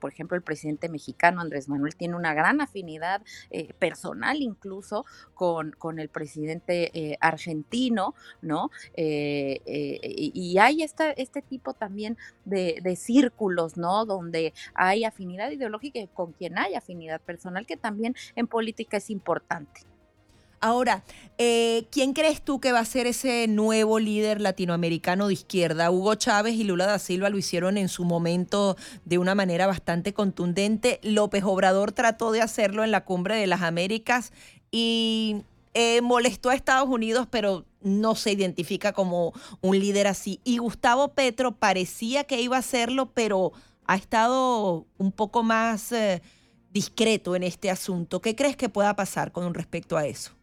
por 0.00 0.12
ejemplo, 0.12 0.36
el 0.36 0.42
presidente 0.42 0.88
mexicano 0.88 1.40
Andrés 1.40 1.68
Manuel 1.68 1.94
tiene 1.94 2.16
una 2.16 2.34
gran 2.34 2.60
afinidad 2.60 3.22
eh, 3.50 3.72
personal 3.78 4.42
incluso 4.42 5.04
con, 5.34 5.72
con 5.72 5.98
el 5.98 6.08
presidente 6.08 6.90
eh, 6.94 7.16
argentino, 7.20 8.14
¿no? 8.42 8.70
y 8.96 10.58
hay 10.58 10.82
este, 10.82 11.20
este 11.20 11.42
tipo 11.42 11.74
también 11.74 12.16
de, 12.44 12.78
de 12.82 12.96
círculos, 12.96 13.76
¿no? 13.76 14.04
Donde 14.04 14.52
hay 14.74 15.04
afinidad 15.04 15.50
ideológica 15.50 15.98
y 15.98 16.08
con 16.08 16.32
quien 16.32 16.58
hay 16.58 16.74
afinidad 16.74 17.20
personal 17.20 17.66
que 17.66 17.76
también 17.76 18.14
en 18.34 18.46
política 18.46 18.96
es 18.96 19.10
importante. 19.10 19.82
Ahora, 20.60 21.04
eh, 21.38 21.86
¿quién 21.90 22.12
crees 22.12 22.40
tú 22.42 22.60
que 22.60 22.72
va 22.72 22.80
a 22.80 22.84
ser 22.84 23.06
ese 23.06 23.46
nuevo 23.46 23.98
líder 23.98 24.40
latinoamericano 24.40 25.28
de 25.28 25.34
izquierda? 25.34 25.90
Hugo 25.90 26.14
Chávez 26.14 26.54
y 26.54 26.64
Lula 26.64 26.86
da 26.86 26.98
Silva 26.98 27.28
lo 27.28 27.36
hicieron 27.36 27.76
en 27.76 27.88
su 27.88 28.04
momento 28.04 28.76
de 29.04 29.18
una 29.18 29.34
manera 29.34 29.66
bastante 29.66 30.14
contundente. 30.14 30.98
López 31.02 31.44
Obrador 31.44 31.92
trató 31.92 32.32
de 32.32 32.40
hacerlo 32.40 32.84
en 32.84 32.90
la 32.90 33.04
cumbre 33.04 33.36
de 33.36 33.46
las 33.46 33.62
Américas 33.62 34.32
y 34.70 35.42
eh, 35.74 36.00
molestó 36.00 36.48
a 36.48 36.54
Estados 36.54 36.88
Unidos, 36.88 37.28
pero 37.30 37.66
no 37.82 38.14
se 38.14 38.32
identifica 38.32 38.92
como 38.92 39.34
un 39.60 39.78
líder 39.78 40.06
así. 40.06 40.40
Y 40.42 40.56
Gustavo 40.56 41.08
Petro 41.08 41.52
parecía 41.52 42.24
que 42.24 42.40
iba 42.40 42.56
a 42.56 42.60
hacerlo, 42.60 43.10
pero 43.12 43.52
ha 43.86 43.96
estado 43.96 44.86
un 44.96 45.12
poco 45.12 45.42
más... 45.42 45.92
Eh, 45.92 46.22
discreto 46.70 47.34
en 47.34 47.42
este 47.42 47.70
asunto. 47.70 48.20
¿Qué 48.20 48.36
crees 48.36 48.56
que 48.56 48.68
pueda 48.68 48.94
pasar 48.94 49.32
con 49.32 49.54
respecto 49.54 49.96
a 49.96 50.06
eso? 50.06 50.35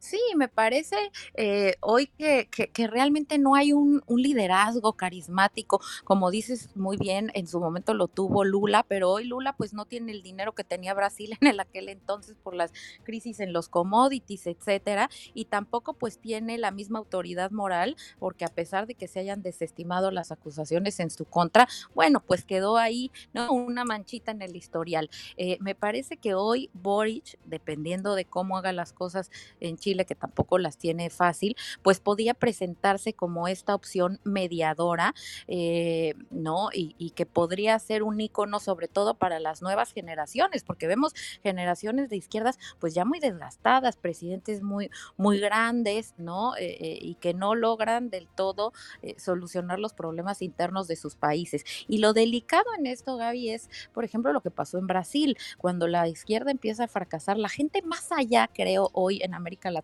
Sí, 0.00 0.18
me 0.34 0.48
parece 0.48 0.96
eh, 1.34 1.74
hoy 1.80 2.06
que, 2.06 2.48
que, 2.48 2.86
realmente 2.86 3.36
no 3.36 3.54
hay 3.54 3.74
un, 3.74 4.02
liderazgo 4.08 4.94
carismático, 4.94 5.78
como 6.04 6.30
dices 6.30 6.74
muy 6.74 6.96
bien, 6.96 7.30
en 7.34 7.46
su 7.46 7.60
momento 7.60 7.92
lo 7.92 8.08
tuvo 8.08 8.44
Lula, 8.44 8.82
pero 8.88 9.10
hoy 9.10 9.26
Lula 9.26 9.54
pues 9.58 9.74
no 9.74 9.84
tiene 9.84 10.12
el 10.12 10.22
dinero 10.22 10.54
que 10.54 10.64
tenía 10.64 10.94
Brasil 10.94 11.36
en 11.42 11.48
el 11.48 11.60
aquel 11.60 11.90
entonces 11.90 12.34
por 12.42 12.54
las 12.54 12.72
crisis 13.02 13.40
en 13.40 13.52
los 13.52 13.68
commodities, 13.68 14.46
etcétera, 14.46 15.10
y 15.34 15.44
tampoco 15.44 15.92
pues 15.92 16.18
tiene 16.18 16.56
la 16.56 16.70
misma 16.70 16.98
autoridad 16.98 17.50
moral, 17.50 17.94
porque 18.18 18.46
a 18.46 18.48
pesar 18.48 18.86
de 18.86 18.94
que 18.94 19.06
se 19.06 19.20
hayan 19.20 19.42
desestimado 19.42 20.10
las 20.10 20.32
acusaciones 20.32 20.98
en 21.00 21.10
su 21.10 21.26
contra, 21.26 21.68
bueno, 21.94 22.24
pues 22.26 22.46
quedó 22.46 22.78
ahí, 22.78 23.12
¿no? 23.34 23.52
Una 23.52 23.84
manchita 23.84 24.30
en 24.30 24.40
el 24.40 24.56
historial. 24.56 25.10
Eh, 25.36 25.58
me 25.60 25.74
parece 25.74 26.16
que 26.16 26.32
hoy 26.32 26.70
Boric, 26.72 27.38
dependiendo 27.44 28.14
de 28.14 28.24
cómo 28.24 28.56
haga 28.56 28.72
las 28.72 28.94
cosas 28.94 29.30
en 29.60 29.76
Chile, 29.76 29.89
Chile, 29.90 30.04
que 30.04 30.14
tampoco 30.14 30.58
las 30.58 30.76
tiene 30.76 31.10
fácil, 31.10 31.56
pues 31.82 31.98
podía 31.98 32.34
presentarse 32.34 33.12
como 33.12 33.48
esta 33.48 33.74
opción 33.74 34.20
mediadora, 34.22 35.14
eh, 35.48 36.14
¿no? 36.30 36.68
Y, 36.72 37.10
que 37.10 37.26
podría 37.26 37.76
ser 37.80 38.04
un 38.04 38.20
icono 38.20 38.60
sobre 38.60 38.86
todo 38.86 39.14
para 39.14 39.40
las 39.40 39.62
nuevas 39.62 39.92
generaciones, 39.92 40.62
porque 40.62 40.86
vemos 40.86 41.12
generaciones 41.42 42.08
de 42.08 42.16
izquierdas 42.16 42.56
pues 42.78 42.94
ya 42.94 43.04
muy 43.04 43.18
desgastadas, 43.18 43.96
presidentes 43.96 44.62
muy, 44.62 44.90
muy 45.16 45.40
grandes, 45.40 46.14
¿no? 46.18 46.56
Eh, 46.56 46.76
eh, 46.80 46.98
y 47.02 47.16
que 47.16 47.34
no 47.34 47.56
logran 47.56 48.10
del 48.10 48.28
todo 48.28 48.72
solucionar 49.16 49.80
los 49.80 49.92
problemas 49.92 50.40
internos 50.40 50.86
de 50.86 50.94
sus 50.94 51.16
países. 51.16 51.64
Y 51.88 51.98
lo 51.98 52.12
delicado 52.12 52.66
en 52.78 52.86
esto, 52.86 53.16
Gaby, 53.16 53.50
es, 53.50 53.68
por 53.92 54.04
ejemplo, 54.04 54.32
lo 54.32 54.40
que 54.40 54.52
pasó 54.52 54.78
en 54.78 54.86
Brasil, 54.86 55.36
cuando 55.58 55.88
la 55.88 56.06
izquierda 56.06 56.52
empieza 56.52 56.84
a 56.84 56.88
fracasar, 56.88 57.36
la 57.38 57.48
gente 57.48 57.82
más 57.82 58.12
allá, 58.12 58.48
creo, 58.54 58.90
hoy 58.92 59.20
en 59.22 59.34
América 59.34 59.70
Latina, 59.70 59.79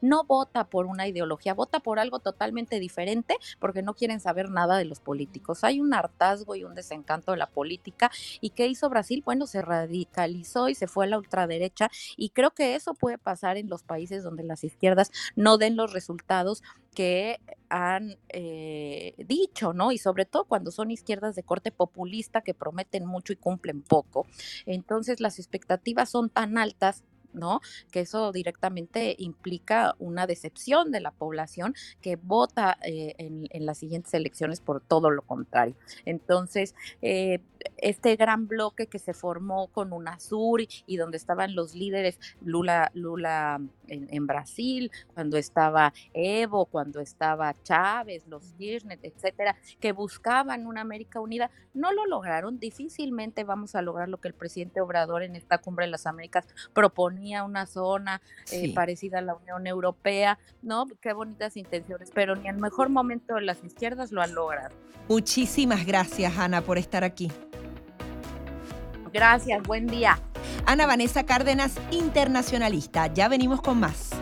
no 0.00 0.24
vota 0.24 0.64
por 0.64 0.86
una 0.86 1.06
ideología, 1.08 1.54
vota 1.54 1.80
por 1.80 1.98
algo 1.98 2.18
totalmente 2.18 2.80
diferente 2.80 3.36
porque 3.58 3.82
no 3.82 3.94
quieren 3.94 4.20
saber 4.20 4.50
nada 4.50 4.76
de 4.78 4.84
los 4.84 5.00
políticos. 5.00 5.64
Hay 5.64 5.80
un 5.80 5.94
hartazgo 5.94 6.56
y 6.56 6.64
un 6.64 6.74
desencanto 6.74 7.32
de 7.32 7.38
la 7.38 7.48
política. 7.48 8.10
¿Y 8.40 8.50
qué 8.50 8.66
hizo 8.66 8.88
Brasil? 8.88 9.22
Bueno, 9.24 9.46
se 9.46 9.62
radicalizó 9.62 10.68
y 10.68 10.74
se 10.74 10.86
fue 10.86 11.06
a 11.06 11.08
la 11.08 11.18
ultraderecha 11.18 11.90
y 12.16 12.30
creo 12.30 12.50
que 12.50 12.74
eso 12.74 12.94
puede 12.94 13.18
pasar 13.18 13.56
en 13.56 13.68
los 13.68 13.82
países 13.82 14.22
donde 14.22 14.44
las 14.44 14.64
izquierdas 14.64 15.10
no 15.36 15.58
den 15.58 15.76
los 15.76 15.92
resultados 15.92 16.62
que 16.94 17.40
han 17.68 18.16
eh, 18.28 19.14
dicho, 19.18 19.72
¿no? 19.72 19.90
Y 19.92 19.98
sobre 19.98 20.24
todo 20.24 20.44
cuando 20.44 20.70
son 20.70 20.90
izquierdas 20.90 21.34
de 21.34 21.42
corte 21.42 21.72
populista 21.72 22.40
que 22.40 22.54
prometen 22.54 23.04
mucho 23.04 23.32
y 23.32 23.36
cumplen 23.36 23.82
poco. 23.82 24.26
Entonces 24.64 25.20
las 25.20 25.38
expectativas 25.38 26.08
son 26.08 26.30
tan 26.30 26.56
altas 26.56 27.02
¿no? 27.34 27.60
Que 27.90 28.00
eso 28.00 28.32
directamente 28.32 29.14
implica 29.18 29.94
una 29.98 30.26
decepción 30.26 30.90
de 30.90 31.00
la 31.00 31.10
población 31.10 31.74
que 32.00 32.16
vota 32.16 32.78
eh, 32.82 33.14
en, 33.18 33.66
las 33.66 33.78
siguientes 33.78 34.12
elecciones 34.14 34.60
por 34.60 34.80
todo 34.80 35.10
lo 35.10 35.22
contrario. 35.22 35.74
Entonces, 36.04 36.74
eh, 37.02 37.40
este 37.78 38.16
gran 38.16 38.46
bloque 38.46 38.86
que 38.86 38.98
se 38.98 39.14
formó 39.14 39.68
con 39.68 39.92
UNASUR 39.92 40.60
y, 40.60 40.68
y 40.86 40.96
donde 40.96 41.16
estaban 41.16 41.54
los 41.54 41.74
líderes 41.74 42.18
Lula, 42.42 42.90
Lula 42.94 43.60
en, 43.88 44.26
Brasil, 44.26 44.90
cuando 45.14 45.36
estaba 45.36 45.92
Evo, 46.12 46.66
cuando 46.66 47.00
estaba 47.00 47.54
Chávez, 47.62 48.26
los 48.26 48.52
Kirchner, 48.52 48.98
etcétera, 49.02 49.56
que 49.80 49.92
buscaban 49.92 50.66
una 50.66 50.80
América 50.80 51.20
unida, 51.20 51.50
no 51.74 51.92
lo 51.92 52.06
lograron. 52.06 52.58
Difícilmente 52.58 53.44
vamos 53.44 53.74
a 53.74 53.82
lograr 53.82 54.08
lo 54.08 54.18
que 54.18 54.28
el 54.28 54.34
presidente 54.34 54.80
Obrador 54.80 55.22
en 55.22 55.36
esta 55.36 55.58
cumbre 55.58 55.86
de 55.86 55.90
las 55.90 56.06
Américas 56.06 56.46
proponía, 56.72 57.23
una 57.32 57.66
zona 57.66 58.20
eh, 58.52 58.74
parecida 58.74 59.18
a 59.18 59.22
la 59.22 59.34
Unión 59.34 59.66
Europea, 59.66 60.38
¿no? 60.62 60.86
Qué 61.00 61.12
bonitas 61.12 61.56
intenciones, 61.56 62.10
pero 62.14 62.36
ni 62.36 62.48
en 62.48 62.56
el 62.56 62.60
mejor 62.60 62.88
momento 62.88 63.34
de 63.34 63.42
las 63.42 63.64
izquierdas 63.64 64.12
lo 64.12 64.22
han 64.22 64.34
logrado. 64.34 64.74
Muchísimas 65.08 65.86
gracias, 65.86 66.36
Ana, 66.38 66.60
por 66.60 66.78
estar 66.78 67.04
aquí. 67.04 67.30
Gracias, 69.12 69.62
buen 69.62 69.86
día. 69.86 70.18
Ana 70.66 70.86
Vanessa 70.86 71.24
Cárdenas, 71.24 71.76
internacionalista. 71.90 73.06
Ya 73.12 73.28
venimos 73.28 73.60
con 73.60 73.78
más. 73.78 74.13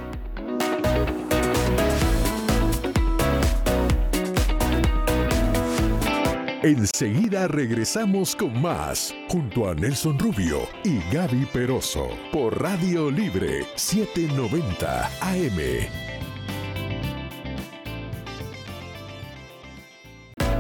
Enseguida 6.62 7.48
regresamos 7.48 8.36
con 8.36 8.62
más, 8.62 9.12
junto 9.28 9.68
a 9.68 9.74
Nelson 9.74 10.16
Rubio 10.16 10.60
y 10.84 11.00
Gaby 11.12 11.44
Peroso, 11.46 12.08
por 12.32 12.62
Radio 12.62 13.10
Libre 13.10 13.66
790 13.74 15.06
AM. 15.22 15.58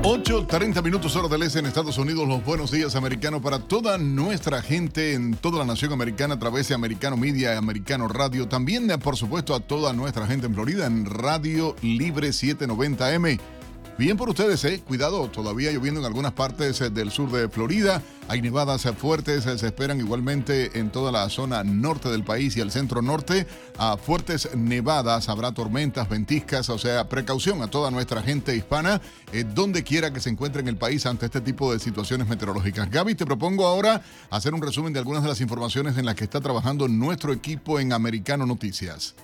8.30 0.02 0.82
minutos 0.82 1.14
hora 1.14 1.28
del 1.28 1.44
este 1.44 1.60
en 1.60 1.66
Estados 1.66 1.96
Unidos. 1.96 2.26
Los 2.26 2.44
buenos 2.44 2.72
días 2.72 2.96
americanos 2.96 3.40
para 3.40 3.60
toda 3.60 3.96
nuestra 3.96 4.60
gente 4.60 5.12
en 5.12 5.36
toda 5.36 5.60
la 5.60 5.64
nación 5.64 5.92
americana 5.92 6.34
a 6.34 6.38
través 6.40 6.66
de 6.66 6.74
Americano 6.74 7.16
Media 7.16 7.56
Americano 7.56 8.08
Radio. 8.08 8.48
También, 8.48 8.88
por 8.98 9.16
supuesto, 9.16 9.54
a 9.54 9.60
toda 9.60 9.92
nuestra 9.92 10.26
gente 10.26 10.46
en 10.46 10.54
Florida 10.54 10.86
en 10.86 11.04
Radio 11.04 11.76
Libre 11.80 12.30
790M. 12.30 13.61
Bien 13.98 14.16
por 14.16 14.30
ustedes, 14.30 14.64
¿eh? 14.64 14.82
Cuidado, 14.86 15.28
todavía 15.28 15.70
lloviendo 15.70 16.00
en 16.00 16.06
algunas 16.06 16.32
partes 16.32 16.80
eh, 16.80 16.88
del 16.88 17.10
sur 17.10 17.30
de 17.30 17.48
Florida. 17.50 18.02
Hay 18.26 18.40
nevadas 18.40 18.86
eh, 18.86 18.92
fuertes, 18.94 19.44
eh, 19.44 19.58
se 19.58 19.66
esperan 19.66 20.00
igualmente 20.00 20.78
en 20.78 20.90
toda 20.90 21.12
la 21.12 21.28
zona 21.28 21.62
norte 21.62 22.08
del 22.08 22.24
país 22.24 22.56
y 22.56 22.60
el 22.60 22.70
centro 22.70 23.02
norte. 23.02 23.46
A 23.76 23.98
fuertes 23.98 24.48
nevadas, 24.56 25.28
habrá 25.28 25.52
tormentas, 25.52 26.08
ventiscas, 26.08 26.70
o 26.70 26.78
sea, 26.78 27.06
precaución 27.08 27.60
a 27.60 27.66
toda 27.66 27.90
nuestra 27.90 28.22
gente 28.22 28.56
hispana, 28.56 29.00
donde 29.54 29.82
quiera 29.82 30.12
que 30.12 30.20
se 30.20 30.30
encuentre 30.30 30.62
en 30.62 30.68
el 30.68 30.76
país 30.76 31.04
ante 31.04 31.26
este 31.26 31.42
tipo 31.42 31.72
de 31.72 31.78
situaciones 31.78 32.26
meteorológicas. 32.28 32.90
Gaby, 32.90 33.14
te 33.14 33.26
propongo 33.26 33.66
ahora 33.66 34.02
hacer 34.30 34.54
un 34.54 34.62
resumen 34.62 34.92
de 34.92 35.00
algunas 35.00 35.22
de 35.22 35.28
las 35.28 35.40
informaciones 35.40 35.98
en 35.98 36.06
las 36.06 36.14
que 36.14 36.24
está 36.24 36.40
trabajando 36.40 36.88
nuestro 36.88 37.32
equipo 37.32 37.78
en 37.78 37.92
Americano 37.92 38.46
Noticias. 38.46 39.14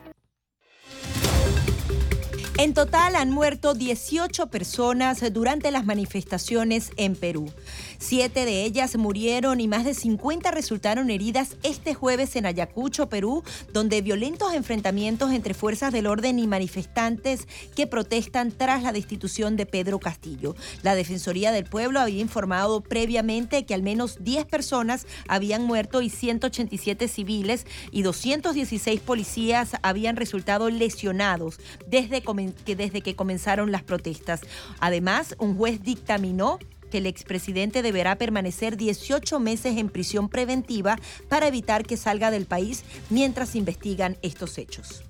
En 2.59 2.75
total 2.75 3.15
han 3.15 3.31
muerto 3.31 3.73
18 3.73 4.49
personas 4.49 5.23
durante 5.33 5.71
las 5.71 5.87
manifestaciones 5.87 6.91
en 6.97 7.15
Perú. 7.15 7.53
Siete 8.01 8.45
de 8.45 8.65
ellas 8.65 8.97
murieron 8.97 9.61
y 9.61 9.67
más 9.67 9.85
de 9.85 9.93
50 9.93 10.53
resultaron 10.53 11.11
heridas 11.11 11.57
este 11.65 11.95
jueves 11.95 12.37
en 12.37 12.47
Ayacucho, 12.47 13.09
Perú, 13.09 13.43
donde 13.73 14.03
violentos 14.03 14.55
enfrentamientos 14.55 15.33
entre 15.33 15.53
fuerzas 15.53 15.93
del 15.93 16.07
orden 16.07 16.39
y 16.39 16.47
manifestantes 16.47 17.49
que 17.75 17.89
protestan 17.89 18.53
tras 18.53 18.85
la 18.85 18.93
destitución 18.93 19.57
de 19.57 19.67
Pedro 19.67 19.99
Castillo. 19.99 20.55
La 20.83 20.95
Defensoría 20.95 21.51
del 21.51 21.65
Pueblo 21.65 21.99
había 21.99 22.21
informado 22.21 22.83
previamente 22.83 23.67
que 23.67 23.75
al 23.75 23.83
menos 23.83 24.19
10 24.23 24.47
personas 24.47 25.07
habían 25.27 25.65
muerto 25.65 26.01
y 26.01 26.09
187 26.09 27.09
civiles 27.09 27.67
y 27.91 28.03
216 28.03 29.01
policías 29.01 29.73
habían 29.83 30.15
resultado 30.15 30.71
lesionados 30.71 31.59
desde 31.89 32.23
que, 32.23 32.77
desde 32.77 33.01
que 33.01 33.17
comenzaron 33.17 33.73
las 33.73 33.83
protestas. 33.83 34.43
Además, 34.79 35.35
un 35.41 35.57
juez 35.57 35.83
dictaminó 35.83 36.61
que 36.89 36.99
el 36.99 37.07
expresidente 37.07 37.83
deberá 37.83 38.17
permanecer 38.17 38.77
18 38.77 39.39
meses 39.41 39.77
en 39.77 39.89
prisión 39.89 40.29
preventiva 40.29 40.99
para 41.29 41.49
evitar 41.49 41.85
que 41.85 41.97
salga 41.97 42.31
del 42.31 42.47
país 42.47 42.85
mientras 43.11 43.55
investigan 43.55 44.17
estos 44.23 44.59
hechos. 44.59 45.03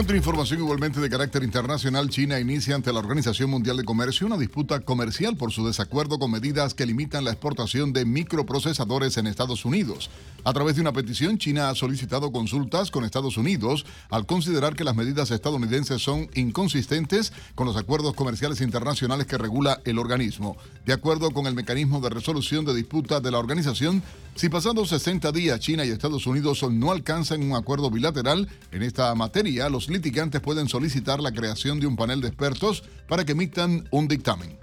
Otra 0.00 0.16
información 0.16 0.60
igualmente 0.60 0.98
de 0.98 1.10
carácter 1.10 1.42
internacional, 1.42 2.08
China 2.08 2.40
inicia 2.40 2.74
ante 2.74 2.90
la 2.90 3.00
Organización 3.00 3.50
Mundial 3.50 3.76
de 3.76 3.84
Comercio 3.84 4.26
una 4.26 4.38
disputa 4.38 4.80
comercial 4.80 5.36
por 5.36 5.52
su 5.52 5.66
desacuerdo 5.66 6.18
con 6.18 6.30
medidas 6.30 6.72
que 6.72 6.86
limitan 6.86 7.22
la 7.22 7.32
exportación 7.32 7.92
de 7.92 8.06
microprocesadores 8.06 9.18
en 9.18 9.26
Estados 9.26 9.66
Unidos. 9.66 10.08
A 10.42 10.54
través 10.54 10.76
de 10.76 10.80
una 10.80 10.94
petición, 10.94 11.36
China 11.36 11.68
ha 11.68 11.74
solicitado 11.74 12.32
consultas 12.32 12.90
con 12.90 13.04
Estados 13.04 13.36
Unidos 13.36 13.84
al 14.08 14.24
considerar 14.24 14.74
que 14.74 14.84
las 14.84 14.96
medidas 14.96 15.30
estadounidenses 15.32 16.00
son 16.00 16.30
inconsistentes 16.32 17.34
con 17.54 17.66
los 17.66 17.76
acuerdos 17.76 18.14
comerciales 18.14 18.62
internacionales 18.62 19.26
que 19.26 19.36
regula 19.36 19.82
el 19.84 19.98
organismo. 19.98 20.56
De 20.86 20.94
acuerdo 20.94 21.30
con 21.30 21.46
el 21.46 21.54
mecanismo 21.54 22.00
de 22.00 22.08
resolución 22.08 22.64
de 22.64 22.74
disputa 22.74 23.20
de 23.20 23.32
la 23.32 23.38
organización, 23.38 24.02
si 24.34 24.48
pasando 24.48 24.86
60 24.86 25.30
días 25.32 25.60
China 25.60 25.84
y 25.84 25.90
Estados 25.90 26.26
Unidos 26.26 26.64
no 26.70 26.90
alcanzan 26.90 27.42
un 27.42 27.54
acuerdo 27.54 27.90
bilateral 27.90 28.48
en 28.72 28.82
esta 28.82 29.14
materia, 29.14 29.68
los 29.68 29.89
litigantes 29.92 30.40
pueden 30.40 30.68
solicitar 30.68 31.20
la 31.20 31.32
creación 31.32 31.80
de 31.80 31.86
un 31.86 31.96
panel 31.96 32.20
de 32.20 32.28
expertos 32.28 32.82
para 33.08 33.24
que 33.24 33.32
emitan 33.32 33.88
un 33.90 34.08
dictamen. 34.08 34.58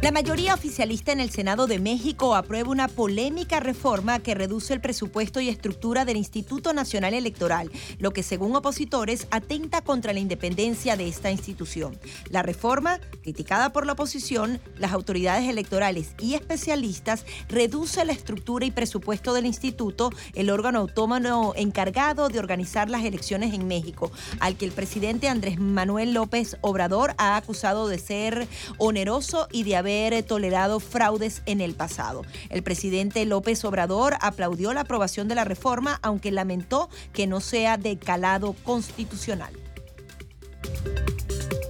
La 0.00 0.12
mayoría 0.12 0.54
oficialista 0.54 1.10
en 1.10 1.18
el 1.18 1.30
Senado 1.30 1.66
de 1.66 1.80
México 1.80 2.36
aprueba 2.36 2.70
una 2.70 2.86
polémica 2.86 3.58
reforma 3.58 4.20
que 4.20 4.36
reduce 4.36 4.72
el 4.72 4.80
presupuesto 4.80 5.40
y 5.40 5.48
estructura 5.48 6.04
del 6.04 6.16
Instituto 6.16 6.72
Nacional 6.72 7.14
Electoral, 7.14 7.68
lo 7.98 8.12
que 8.12 8.22
según 8.22 8.54
opositores 8.54 9.26
atenta 9.32 9.82
contra 9.82 10.12
la 10.12 10.20
independencia 10.20 10.96
de 10.96 11.08
esta 11.08 11.32
institución. 11.32 11.98
La 12.30 12.44
reforma, 12.44 13.00
criticada 13.22 13.72
por 13.72 13.86
la 13.86 13.94
oposición, 13.94 14.60
las 14.78 14.92
autoridades 14.92 15.48
electorales 15.48 16.14
y 16.20 16.34
especialistas, 16.34 17.26
reduce 17.48 18.04
la 18.04 18.12
estructura 18.12 18.66
y 18.66 18.70
presupuesto 18.70 19.34
del 19.34 19.46
instituto, 19.46 20.12
el 20.34 20.50
órgano 20.50 20.78
autónomo 20.78 21.54
encargado 21.56 22.28
de 22.28 22.38
organizar 22.38 22.88
las 22.88 23.04
elecciones 23.04 23.52
en 23.52 23.66
México, 23.66 24.12
al 24.38 24.56
que 24.56 24.64
el 24.64 24.72
presidente 24.72 25.28
Andrés 25.28 25.58
Manuel 25.58 26.14
López 26.14 26.56
Obrador 26.60 27.14
ha 27.18 27.34
acusado 27.34 27.88
de 27.88 27.98
ser 27.98 28.46
oneroso 28.78 29.48
y 29.50 29.64
de 29.64 29.74
haber 29.74 29.87
tolerado 30.26 30.80
fraudes 30.80 31.42
en 31.46 31.60
el 31.60 31.74
pasado. 31.74 32.22
El 32.50 32.62
presidente 32.62 33.24
López 33.24 33.64
Obrador 33.64 34.16
aplaudió 34.20 34.72
la 34.74 34.82
aprobación 34.82 35.28
de 35.28 35.34
la 35.34 35.44
reforma, 35.44 35.98
aunque 36.02 36.30
lamentó 36.30 36.88
que 37.12 37.26
no 37.26 37.40
sea 37.40 37.76
de 37.78 37.98
calado 37.98 38.54
constitucional. 38.64 39.52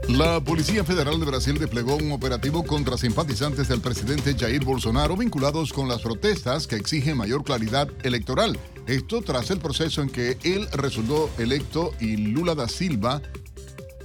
La 0.09 0.41
Policía 0.41 0.85
Federal 0.85 1.21
de 1.21 1.27
Brasil 1.27 1.59
desplegó 1.59 1.97
un 1.97 2.12
operativo 2.12 2.64
contra 2.64 2.97
simpatizantes 2.97 3.69
del 3.69 3.83
presidente 3.83 4.35
Jair 4.35 4.64
Bolsonaro 4.64 5.16
vinculados 5.16 5.73
con 5.73 5.87
las 5.87 6.01
protestas 6.01 6.66
que 6.66 6.77
exigen 6.77 7.19
mayor 7.19 7.45
claridad 7.45 7.89
electoral. 8.03 8.59
Esto 8.87 9.21
tras 9.21 9.51
el 9.51 9.59
proceso 9.59 10.01
en 10.01 10.09
que 10.09 10.39
él 10.45 10.66
resultó 10.73 11.29
electo 11.37 11.93
y 12.01 12.16
Lula 12.16 12.55
da 12.55 12.69
Silva 12.69 13.21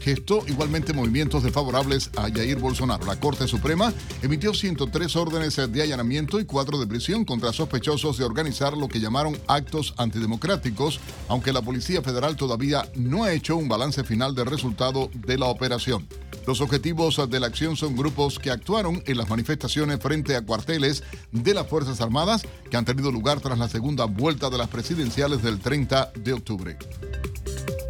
gestó 0.04 0.43
igualmente 0.47 0.91
movimientos 0.91 1.43
desfavorables 1.43 2.10
a 2.18 2.24
Jair 2.30 2.60
Bolsonaro. 2.60 3.06
La 3.06 3.20
Corte 3.20 3.47
Suprema 3.47 3.93
emitió 4.22 4.54
103 4.54 5.16
órdenes 5.16 5.56
de 5.56 5.82
allanamiento 5.82 6.39
y 6.39 6.45
cuatro 6.45 6.78
de 6.78 6.88
prisión 6.88 7.24
contra 7.24 7.54
sospechosos 7.54 8.18
de 8.18 8.26
organizar 8.26 8.76
lo 8.76 8.89
que 8.89 8.99
llamaron 8.99 9.39
actos 9.47 9.93
antidemocráticos, 9.97 10.99
aunque 11.30 11.54
la 11.54 11.62
Policía 11.62 12.01
Federal 12.01 12.36
todavía 12.36 12.89
no 12.95 13.24
ha 13.24 13.32
hecho 13.32 13.56
un 13.56 13.70
balance 13.70 14.04
final 14.04 14.36
del 14.36 14.47
resultado 14.47 15.10
de 15.14 15.38
la 15.38 15.45
operación. 15.45 16.06
Los 16.45 16.60
objetivos 16.60 17.22
de 17.30 17.39
la 17.39 17.47
acción 17.47 17.78
son 17.78 17.95
grupos 17.95 18.38
que 18.38 18.51
actuaron 18.51 19.01
en 19.06 19.18
las 19.18 19.30
manifestaciones 19.30 19.99
frente 20.01 20.36
a 20.36 20.41
cuarteles 20.41 21.04
de 21.32 21.54
las 21.54 21.68
Fuerzas 21.68 22.01
Armadas 22.01 22.43
que 22.70 22.76
han 22.76 22.84
tenido 22.84 23.10
lugar 23.10 23.39
tras 23.39 23.58
la 23.58 23.70
segunda 23.70 24.04
vuelta 24.06 24.49
de 24.49 24.58
las 24.58 24.68
presidenciales 24.68 25.41
del 25.41 25.60
30 25.60 26.12
de 26.16 26.34
octubre. 26.34 26.78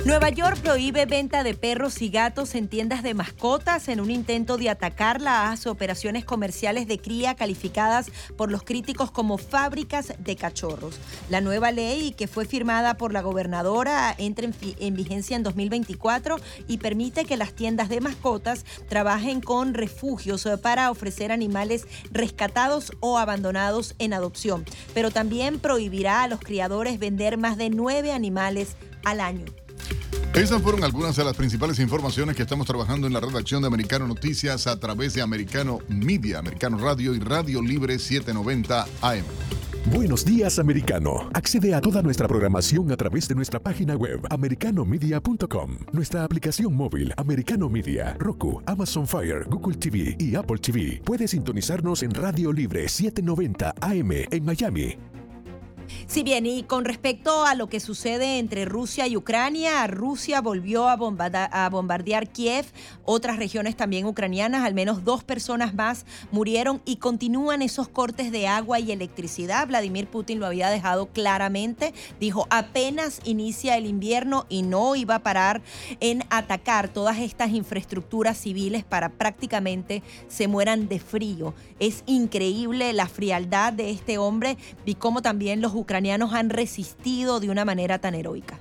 Nueva 0.06 0.30
York 0.32 0.60
prohíbe 0.60 1.06
venta 1.06 1.44
de 1.44 1.54
perros 1.54 2.02
y 2.02 2.10
gatos 2.10 2.56
en 2.56 2.68
tiendas 2.68 3.04
de 3.04 3.14
mascotas 3.14 3.88
en 3.88 4.02
un 4.02 4.12
intento 4.12 4.58
de 4.58 4.70
atacar 4.70 5.22
las 5.22 5.66
operaciones 5.66 6.26
comerciales 6.26 6.88
de 6.88 7.00
cría 7.00 7.36
calificadas 7.36 8.12
por 8.36 8.52
los 8.52 8.64
críticos 8.64 9.12
como 9.12 9.38
fábricas 9.38 10.14
de 10.20 10.36
cachorros. 10.36 11.00
La 11.30 11.40
nueva 11.40 11.72
ley, 11.72 12.12
que 12.12 12.28
fue 12.28 12.44
firmada 12.44 12.98
por 12.98 13.14
la 13.14 13.22
gobernadora, 13.22 14.14
entra 14.18 14.46
en, 14.46 14.54
en 14.78 14.94
vigencia 14.94 15.38
en 15.38 15.44
2024 15.44 16.36
y 16.68 16.80
permite 16.80 17.24
que 17.24 17.38
las 17.38 17.54
tiendas 17.54 17.88
de 17.88 18.02
mascotas 18.02 18.66
trabajen 18.90 19.40
con 19.40 19.74
refugios 19.74 20.46
para 20.62 20.92
ofrecer 20.92 21.32
animales 21.32 21.88
rescatados 22.12 22.92
o 23.00 23.18
abandonados 23.18 23.96
en 24.00 24.12
adopción, 24.12 24.66
pero 24.94 25.12
también 25.12 25.60
prohibirá 25.60 26.24
a 26.24 26.28
los 26.28 26.42
criadores 26.42 27.00
vender 27.00 27.38
más 27.38 27.56
de 27.56 27.70
nueve 27.70 28.12
animales 28.12 28.76
al 29.06 29.22
año. 29.22 29.46
Esas 30.34 30.64
fueron 30.64 30.84
algunas 30.84 31.16
de 31.16 31.24
las 31.24 31.36
principales 31.36 31.78
informaciones 31.80 32.36
que 32.36 32.42
estamos 32.42 32.66
trabajando 32.66 33.06
en 33.06 33.14
la 33.14 33.20
redacción 33.20 33.62
de 33.62 33.68
Americano 33.68 34.08
Noticias 34.08 34.66
a 34.66 34.80
través 34.80 35.14
de 35.14 35.22
Americano 35.22 35.80
Media, 35.88 36.40
Americano 36.40 36.80
Radio 36.80 37.14
y 37.14 37.20
Radio 37.20 37.62
Libre 37.62 38.00
790 38.00 38.88
AM. 39.02 39.24
Buenos 39.94 40.26
días, 40.26 40.60
americano. 40.60 41.30
Accede 41.34 41.76
a 41.76 41.82
toda 41.82 42.02
nuestra 42.02 42.28
programación 42.28 42.92
a 42.92 42.98
través 42.98 43.28
de 43.28 43.36
nuestra 43.36 43.60
página 43.60 43.96
web, 43.96 44.22
americanomedia.com, 44.30 45.78
nuestra 45.92 46.24
aplicación 46.24 46.74
móvil, 46.74 47.14
Americano 47.18 47.70
Media, 47.70 48.16
Roku, 48.18 48.62
Amazon 48.66 49.06
Fire, 49.06 49.46
Google 49.50 49.76
TV 49.76 50.16
y 50.18 50.36
Apple 50.36 50.58
TV. 50.58 51.02
Puedes 51.04 51.32
sintonizarnos 51.32 52.02
en 52.02 52.12
Radio 52.12 52.52
Libre 52.54 52.88
790 52.88 53.76
AM 53.82 54.12
en 54.32 54.46
Miami 54.46 55.13
Sí, 56.08 56.24
bien, 56.24 56.46
y 56.46 56.64
con 56.64 56.86
respecto 56.86 57.46
a 57.46 57.56
lo 57.56 57.68
que 57.68 57.80
sucede 57.80 58.40
entre 58.40 58.66
Rusia 58.66 59.08
y 59.08 59.18
Ucrania, 59.18 59.86
Rusia 59.88 60.42
volvió 60.42 60.88
a, 60.90 60.96
bombardear 60.96 62.28
Kiev, 62.30 62.66
otras 63.06 63.38
regiones 63.38 63.76
también 63.76 64.06
ucranianas, 64.06 64.64
al 64.64 64.74
menos 64.74 65.04
dos 65.04 65.24
personas 65.24 65.74
más 65.74 66.06
murieron 66.32 66.82
y 66.86 66.98
continúan 66.98 67.62
esos 67.62 67.88
cortes 67.88 68.32
de 68.32 68.48
agua 68.48 68.80
y 68.80 68.92
electricidad. 68.92 69.68
Vladimir 69.68 70.08
Putin 70.08 70.40
lo 70.40 70.46
había 70.46 70.70
dejado 70.70 71.08
claramente, 71.08 71.94
dijo 72.20 72.48
apenas 72.50 73.20
inicia 73.24 73.78
el 73.78 73.86
invierno 73.86 74.46
y 74.50 74.62
no 74.62 74.96
iba 74.96 75.16
a 75.16 75.24
parar 75.24 75.62
en 76.00 76.24
atacar 76.30 76.90
todas 76.90 77.20
estas 77.20 77.52
infraestructuras 77.52 78.38
civiles 78.38 78.84
para 78.84 79.10
prácticamente 79.10 80.04
se 80.28 80.48
mueran 80.48 80.88
de 80.88 81.00
frío. 81.00 81.54
Es 81.80 82.04
increíble 82.06 82.94
la 82.94 83.08
frialdad 83.08 83.74
de 83.74 83.92
este 83.92 84.18
hombre 84.18 84.58
y 84.86 84.96
cómo 84.96 85.22
también 85.22 85.62
los 85.62 85.73
ucranianos 85.76 86.34
han 86.34 86.50
resistido 86.50 87.40
de 87.40 87.50
una 87.50 87.66
manera 87.66 88.00
tan 88.00 88.16
heroica. 88.16 88.60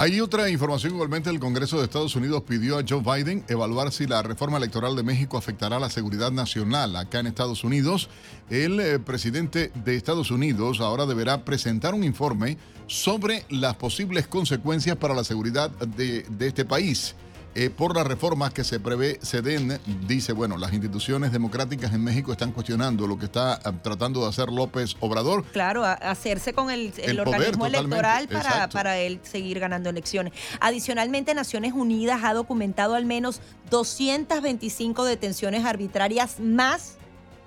Hay 0.00 0.20
otra 0.20 0.48
información 0.48 0.94
igualmente. 0.94 1.28
El 1.28 1.40
Congreso 1.40 1.78
de 1.78 1.84
Estados 1.84 2.14
Unidos 2.14 2.44
pidió 2.46 2.78
a 2.78 2.84
Joe 2.88 3.02
Biden 3.02 3.44
evaluar 3.48 3.90
si 3.90 4.06
la 4.06 4.22
reforma 4.22 4.56
electoral 4.56 4.94
de 4.94 5.02
México 5.02 5.36
afectará 5.36 5.80
la 5.80 5.90
seguridad 5.90 6.30
nacional 6.30 6.94
acá 6.94 7.18
en 7.18 7.26
Estados 7.26 7.64
Unidos. 7.64 8.08
El 8.48 8.78
eh, 8.78 9.00
presidente 9.00 9.72
de 9.74 9.96
Estados 9.96 10.30
Unidos 10.30 10.78
ahora 10.80 11.04
deberá 11.04 11.44
presentar 11.44 11.94
un 11.94 12.04
informe 12.04 12.58
sobre 12.86 13.44
las 13.50 13.74
posibles 13.74 14.28
consecuencias 14.28 14.96
para 14.96 15.14
la 15.14 15.24
seguridad 15.24 15.68
de, 15.70 16.22
de 16.22 16.46
este 16.46 16.64
país. 16.64 17.16
Eh, 17.60 17.70
por 17.70 17.96
las 17.96 18.06
reformas 18.06 18.52
que 18.52 18.62
se 18.62 18.78
prevé 18.78 19.18
se 19.20 19.42
den, 19.42 19.80
dice, 20.06 20.32
bueno, 20.32 20.56
las 20.56 20.72
instituciones 20.72 21.32
democráticas 21.32 21.92
en 21.92 22.04
México 22.04 22.30
están 22.30 22.52
cuestionando 22.52 23.04
lo 23.08 23.18
que 23.18 23.24
está 23.24 23.54
eh, 23.54 23.72
tratando 23.82 24.20
de 24.20 24.28
hacer 24.28 24.48
López 24.48 24.94
Obrador. 25.00 25.42
Claro, 25.46 25.84
hacerse 25.84 26.52
con 26.52 26.70
el, 26.70 26.92
organismo 27.18 27.66
electoral 27.66 28.28
para, 28.28 28.68
para 28.68 28.98
él 28.98 29.18
seguir 29.24 29.58
ganando 29.58 29.90
elecciones. 29.90 30.34
Adicionalmente, 30.60 31.34
Naciones 31.34 31.72
Unidas 31.72 32.20
ha 32.22 32.32
documentado 32.32 32.94
al 32.94 33.06
menos 33.06 33.40
225 33.70 35.04
detenciones 35.04 35.64
arbitrarias 35.64 36.38
más 36.38 36.96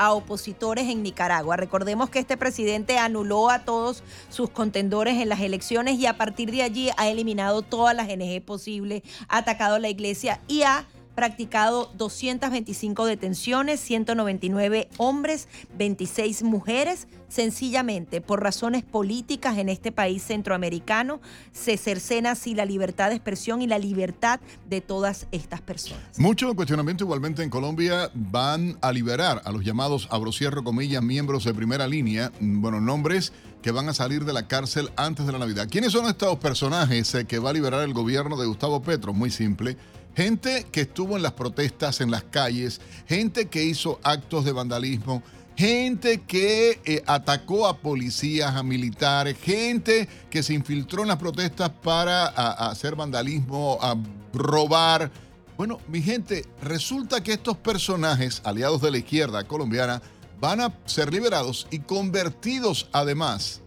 a 0.02 0.14
opositores 0.14 0.90
en 0.90 1.04
Nicaragua. 1.04 1.58
Recordemos 1.58 2.10
que 2.10 2.18
este 2.18 2.36
presidente 2.36 2.98
anuló 2.98 3.52
a 3.52 3.66
todos 3.66 4.04
sus 4.30 4.50
contendores 4.50 5.22
en 5.22 5.30
las 5.30 5.42
elecciones 5.42 6.00
y 6.00 6.08
a 6.08 6.18
partir 6.18 6.50
de 6.50 6.64
allí 6.64 6.90
ha 6.98 7.08
eliminado 7.08 7.62
todas 7.62 7.96
las 7.96 8.08
NG 8.08 8.42
posibles, 8.44 9.04
ha 9.28 9.38
atacado 9.38 9.76
a 9.76 9.80
la 9.80 9.90
iglesia 9.90 10.42
y 10.48 10.64
ha 10.64 10.88
practicado 11.16 11.92
225 11.98 13.06
detenciones, 13.06 13.80
199 13.80 14.90
hombres, 14.98 15.48
26 15.78 16.44
mujeres. 16.44 17.08
Sencillamente, 17.28 18.20
por 18.20 18.44
razones 18.44 18.84
políticas 18.84 19.58
en 19.58 19.70
este 19.70 19.94
país 19.94 20.22
centroamericano, 20.22 21.22
se 21.54 21.78
cercena 21.78 22.32
así 22.32 22.56
la 22.56 22.66
libertad 22.66 23.08
de 23.08 23.16
expresión 23.16 23.62
y 23.62 23.68
la 23.68 23.80
libertad 23.80 24.42
de 24.70 24.82
todas 24.82 25.28
estas 25.32 25.62
personas. 25.62 26.04
Mucho 26.18 26.54
cuestionamiento 26.56 27.06
igualmente 27.06 27.42
en 27.42 27.50
Colombia 27.50 28.12
van 28.14 28.78
a 28.82 28.92
liberar 28.92 29.42
a 29.46 29.52
los 29.54 29.64
llamados, 29.64 30.10
abro 30.12 30.34
cierro 30.34 30.64
comillas, 30.66 31.02
miembros 31.02 31.46
de 31.46 31.54
primera 31.54 31.88
línea, 31.88 32.34
bueno, 32.42 32.82
nombres 32.82 33.32
que 33.62 33.72
van 33.72 33.88
a 33.88 33.94
salir 33.94 34.26
de 34.26 34.34
la 34.34 34.48
cárcel 34.48 34.90
antes 34.96 35.26
de 35.26 35.32
la 35.32 35.40
Navidad. 35.40 35.68
¿Quiénes 35.70 35.94
son 35.94 36.08
estos 36.08 36.38
personajes 36.38 37.14
eh, 37.16 37.26
que 37.26 37.40
va 37.40 37.52
a 37.52 37.54
liberar 37.54 37.84
el 37.84 37.94
gobierno 37.94 38.36
de 38.36 38.48
Gustavo 38.48 38.82
Petro? 38.82 39.14
Muy 39.14 39.30
simple 39.30 39.78
gente 40.16 40.66
que 40.72 40.82
estuvo 40.82 41.16
en 41.16 41.24
las 41.24 41.34
protestas 41.34 42.02
en 42.02 42.12
las 42.12 42.24
calles, 42.24 42.82
gente 43.08 43.48
que 43.48 43.64
hizo 43.64 44.00
actos 44.04 44.46
de 44.46 44.52
vandalismo, 44.52 45.24
gente 45.56 46.22
que 46.22 46.80
eh, 46.86 47.04
atacó 47.06 47.68
a 47.68 47.78
policías, 47.78 48.56
a 48.56 48.64
militares, 48.64 49.38
gente 49.42 50.08
que 50.30 50.44
se 50.44 50.54
infiltró 50.54 51.04
en 51.04 51.10
las 51.10 51.18
protestas 51.18 51.70
para 51.70 52.26
hacer 52.26 52.96
vandalismo, 52.96 53.78
a 53.82 53.96
robar. 54.34 55.12
Bueno, 55.58 55.80
mi 55.88 56.02
gente, 56.02 56.46
resulta 56.62 57.22
que 57.22 57.34
estos 57.34 57.58
personajes, 57.58 58.42
aliados 58.44 58.82
de 58.82 58.92
la 58.92 58.98
izquierda 58.98 59.44
colombiana, 59.44 60.02
van 60.40 60.62
a 60.62 60.74
ser 60.86 61.14
liberados 61.14 61.68
y 61.70 61.80
convertidos 61.80 62.90
además 62.92 63.62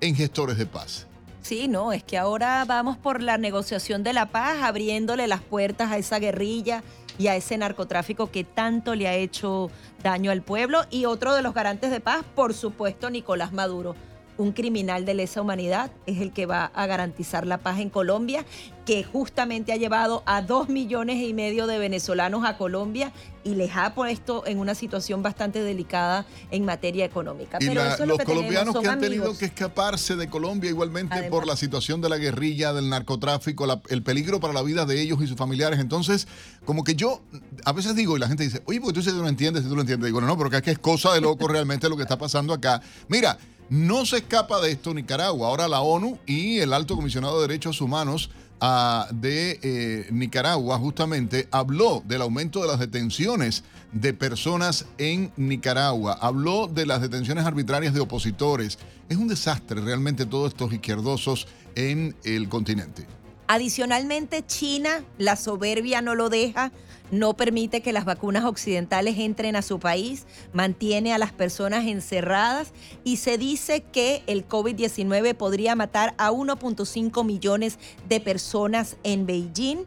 en 0.00 0.14
gestores 0.14 0.56
de 0.56 0.66
paz. 0.66 1.06
Sí, 1.46 1.68
no, 1.68 1.92
es 1.92 2.02
que 2.02 2.18
ahora 2.18 2.64
vamos 2.66 2.96
por 2.96 3.22
la 3.22 3.38
negociación 3.38 4.02
de 4.02 4.12
la 4.12 4.26
paz, 4.26 4.64
abriéndole 4.64 5.28
las 5.28 5.42
puertas 5.42 5.92
a 5.92 5.96
esa 5.96 6.18
guerrilla 6.18 6.82
y 7.18 7.28
a 7.28 7.36
ese 7.36 7.56
narcotráfico 7.56 8.32
que 8.32 8.42
tanto 8.42 8.96
le 8.96 9.06
ha 9.06 9.14
hecho 9.14 9.70
daño 10.02 10.32
al 10.32 10.42
pueblo. 10.42 10.80
Y 10.90 11.04
otro 11.04 11.36
de 11.36 11.42
los 11.42 11.54
garantes 11.54 11.92
de 11.92 12.00
paz, 12.00 12.24
por 12.34 12.52
supuesto, 12.52 13.10
Nicolás 13.10 13.52
Maduro 13.52 13.94
un 14.38 14.52
criminal 14.52 15.04
de 15.04 15.14
lesa 15.14 15.40
humanidad 15.40 15.90
es 16.06 16.20
el 16.20 16.32
que 16.32 16.46
va 16.46 16.66
a 16.66 16.86
garantizar 16.86 17.46
la 17.46 17.58
paz 17.58 17.80
en 17.80 17.90
Colombia, 17.90 18.44
que 18.84 19.02
justamente 19.02 19.72
ha 19.72 19.76
llevado 19.76 20.22
a 20.26 20.42
dos 20.42 20.68
millones 20.68 21.16
y 21.16 21.34
medio 21.34 21.66
de 21.66 21.78
venezolanos 21.78 22.44
a 22.44 22.56
Colombia 22.56 23.12
y 23.42 23.54
les 23.54 23.76
ha 23.76 23.94
puesto 23.94 24.46
en 24.46 24.58
una 24.58 24.74
situación 24.74 25.22
bastante 25.22 25.60
delicada 25.60 26.26
en 26.50 26.64
materia 26.64 27.04
económica. 27.04 27.58
Y 27.60 27.66
los 27.66 28.18
colombianos 28.24 28.78
que 28.78 28.88
han 28.88 29.00
tenido 29.00 29.36
que 29.36 29.46
escaparse 29.46 30.16
de 30.16 30.28
Colombia 30.28 30.70
igualmente 30.70 31.24
por 31.24 31.46
la 31.46 31.56
situación 31.56 32.00
de 32.00 32.08
la 32.08 32.18
guerrilla, 32.18 32.72
del 32.72 32.88
narcotráfico, 32.88 33.66
el 33.88 34.02
peligro 34.02 34.38
para 34.38 34.52
la 34.52 34.62
vida 34.62 34.84
de 34.84 35.00
ellos 35.00 35.20
y 35.22 35.26
sus 35.26 35.36
familiares. 35.36 35.80
Entonces, 35.80 36.28
como 36.64 36.84
que 36.84 36.94
yo 36.94 37.22
a 37.64 37.72
veces 37.72 37.96
digo 37.96 38.16
y 38.16 38.20
la 38.20 38.28
gente 38.28 38.44
dice, 38.44 38.62
oye, 38.66 38.80
porque 38.80 38.94
tú, 38.94 39.02
si 39.02 39.10
tú 39.10 39.22
no 39.22 39.28
entiendes, 39.28 39.64
si 39.64 39.68
tú 39.68 39.74
lo 39.74 39.80
entiendes, 39.80 40.06
digo, 40.06 40.20
no, 40.20 40.26
no, 40.26 40.38
pero 40.38 40.50
que 40.50 40.70
es 40.70 40.78
cosa 40.78 41.12
de 41.12 41.20
loco 41.20 41.48
realmente 41.48 41.88
lo 41.88 41.96
que 41.96 42.02
está 42.02 42.18
pasando 42.18 42.52
acá. 42.52 42.80
Mira, 43.08 43.36
no 43.68 44.06
se 44.06 44.18
escapa 44.18 44.60
de 44.60 44.72
esto 44.72 44.94
Nicaragua. 44.94 45.48
Ahora 45.48 45.68
la 45.68 45.80
ONU 45.80 46.18
y 46.26 46.58
el 46.58 46.72
Alto 46.72 46.96
Comisionado 46.96 47.40
de 47.40 47.48
Derechos 47.48 47.80
Humanos 47.80 48.30
ah, 48.60 49.08
de 49.12 49.58
eh, 49.62 50.08
Nicaragua 50.10 50.78
justamente 50.78 51.48
habló 51.50 52.02
del 52.06 52.22
aumento 52.22 52.62
de 52.62 52.68
las 52.68 52.78
detenciones 52.78 53.64
de 53.92 54.12
personas 54.12 54.86
en 54.98 55.32
Nicaragua, 55.36 56.18
habló 56.20 56.66
de 56.66 56.86
las 56.86 57.00
detenciones 57.00 57.44
arbitrarias 57.44 57.94
de 57.94 58.00
opositores. 58.00 58.78
Es 59.08 59.16
un 59.16 59.28
desastre 59.28 59.80
realmente 59.80 60.26
todos 60.26 60.52
estos 60.52 60.72
izquierdosos 60.72 61.46
en 61.74 62.14
el 62.24 62.48
continente. 62.48 63.06
Adicionalmente, 63.48 64.44
China, 64.44 65.04
la 65.18 65.36
soberbia 65.36 66.02
no 66.02 66.16
lo 66.16 66.28
deja, 66.28 66.72
no 67.12 67.36
permite 67.36 67.80
que 67.80 67.92
las 67.92 68.04
vacunas 68.04 68.44
occidentales 68.44 69.18
entren 69.18 69.54
a 69.54 69.62
su 69.62 69.78
país, 69.78 70.26
mantiene 70.52 71.12
a 71.14 71.18
las 71.18 71.32
personas 71.32 71.86
encerradas 71.86 72.72
y 73.04 73.18
se 73.18 73.38
dice 73.38 73.82
que 73.82 74.24
el 74.26 74.48
COVID-19 74.48 75.34
podría 75.34 75.76
matar 75.76 76.14
a 76.18 76.32
1.5 76.32 77.24
millones 77.24 77.78
de 78.08 78.20
personas 78.20 78.96
en 79.04 79.26
Beijing 79.26 79.86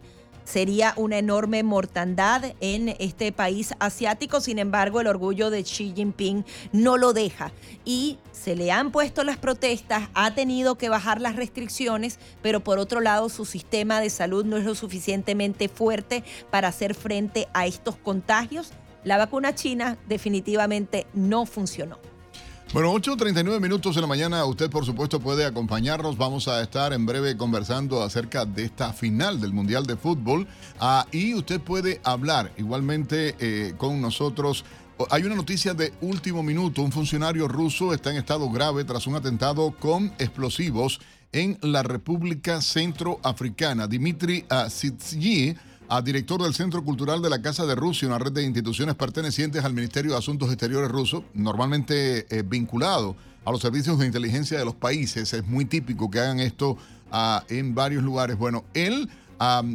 sería 0.49 0.93
una 0.95 1.19
enorme 1.19 1.61
mortandad 1.61 2.43
en 2.59 2.89
este 2.99 3.31
país 3.31 3.75
asiático. 3.79 4.41
Sin 4.41 4.57
embargo, 4.57 4.99
el 4.99 5.07
orgullo 5.07 5.51
de 5.51 5.63
Xi 5.63 5.93
Jinping 5.95 6.43
no 6.71 6.97
lo 6.97 7.13
deja 7.13 7.51
y 7.85 8.17
se 8.31 8.55
le 8.55 8.71
han 8.71 8.91
puesto 8.91 9.23
las 9.23 9.37
protestas, 9.37 10.09
ha 10.15 10.33
tenido 10.33 10.75
que 10.75 10.89
bajar 10.89 11.21
las 11.21 11.35
restricciones, 11.35 12.19
pero 12.41 12.61
por 12.61 12.79
otro 12.79 12.99
lado 12.99 13.29
su 13.29 13.45
sistema 13.45 14.01
de 14.01 14.09
salud 14.09 14.43
no 14.43 14.57
es 14.57 14.63
lo 14.63 14.73
suficientemente 14.73 15.69
fuerte 15.69 16.23
para 16.49 16.69
hacer 16.69 16.95
frente 16.95 17.47
a 17.53 17.67
estos 17.67 17.95
contagios. 17.95 18.71
La 19.03 19.17
vacuna 19.17 19.53
china 19.53 19.97
definitivamente 20.07 21.05
no 21.13 21.45
funcionó. 21.45 22.08
Bueno, 22.71 22.93
8.39 22.93 23.59
minutos 23.59 23.95
de 23.95 24.01
la 24.01 24.05
mañana. 24.05 24.45
Usted, 24.45 24.69
por 24.69 24.85
supuesto, 24.85 25.19
puede 25.19 25.43
acompañarnos. 25.43 26.17
Vamos 26.17 26.47
a 26.47 26.61
estar 26.61 26.93
en 26.93 27.03
breve 27.03 27.35
conversando 27.35 28.03
acerca 28.03 28.45
de 28.45 28.65
esta 28.65 28.93
final 28.93 29.41
del 29.41 29.53
Mundial 29.53 29.87
de 29.87 29.97
Fútbol. 29.97 30.47
Ah, 30.79 31.07
y 31.11 31.33
usted 31.33 31.59
puede 31.59 31.99
hablar 32.03 32.51
igualmente 32.57 33.35
eh, 33.39 33.73
con 33.75 33.99
nosotros. 33.99 34.65
Hay 35.09 35.23
una 35.23 35.33
noticia 35.33 35.73
de 35.73 35.93
último 36.01 36.43
minuto. 36.43 36.83
Un 36.83 36.91
funcionario 36.91 37.47
ruso 37.47 37.91
está 37.91 38.11
en 38.11 38.17
estado 38.17 38.47
grave 38.51 38.83
tras 38.83 39.07
un 39.07 39.15
atentado 39.15 39.71
con 39.71 40.13
explosivos 40.19 41.01
en 41.31 41.57
la 41.63 41.81
República 41.81 42.61
Centroafricana. 42.61 43.87
Dimitri 43.87 44.45
Sitsyi 44.69 45.55
a 45.89 46.03
director 46.03 46.41
del 46.41 46.53
Centro 46.53 46.83
Cultural 46.83 47.21
de 47.21 47.31
la 47.31 47.41
Casa 47.41 47.65
de 47.65 47.73
Rusia, 47.73 48.07
una 48.07 48.19
red 48.19 48.31
de 48.31 48.43
instituciones 48.43 48.93
pertenecientes 48.93 49.65
al 49.65 49.73
Ministerio 49.73 50.11
de 50.11 50.17
Asuntos 50.17 50.49
Exteriores 50.49 50.91
ruso, 50.91 51.25
normalmente 51.33 52.27
eh, 52.29 52.43
vinculado 52.45 53.15
a 53.43 53.51
los 53.51 53.61
servicios 53.61 53.97
de 53.97 54.05
inteligencia 54.05 54.59
de 54.59 54.65
los 54.65 54.75
países. 54.75 55.33
Es 55.33 55.47
muy 55.47 55.65
típico 55.65 56.11
que 56.11 56.19
hagan 56.19 56.39
esto 56.39 56.77
ah, 57.11 57.43
en 57.49 57.73
varios 57.73 58.03
lugares. 58.03 58.37
Bueno, 58.37 58.65
él 58.75 59.09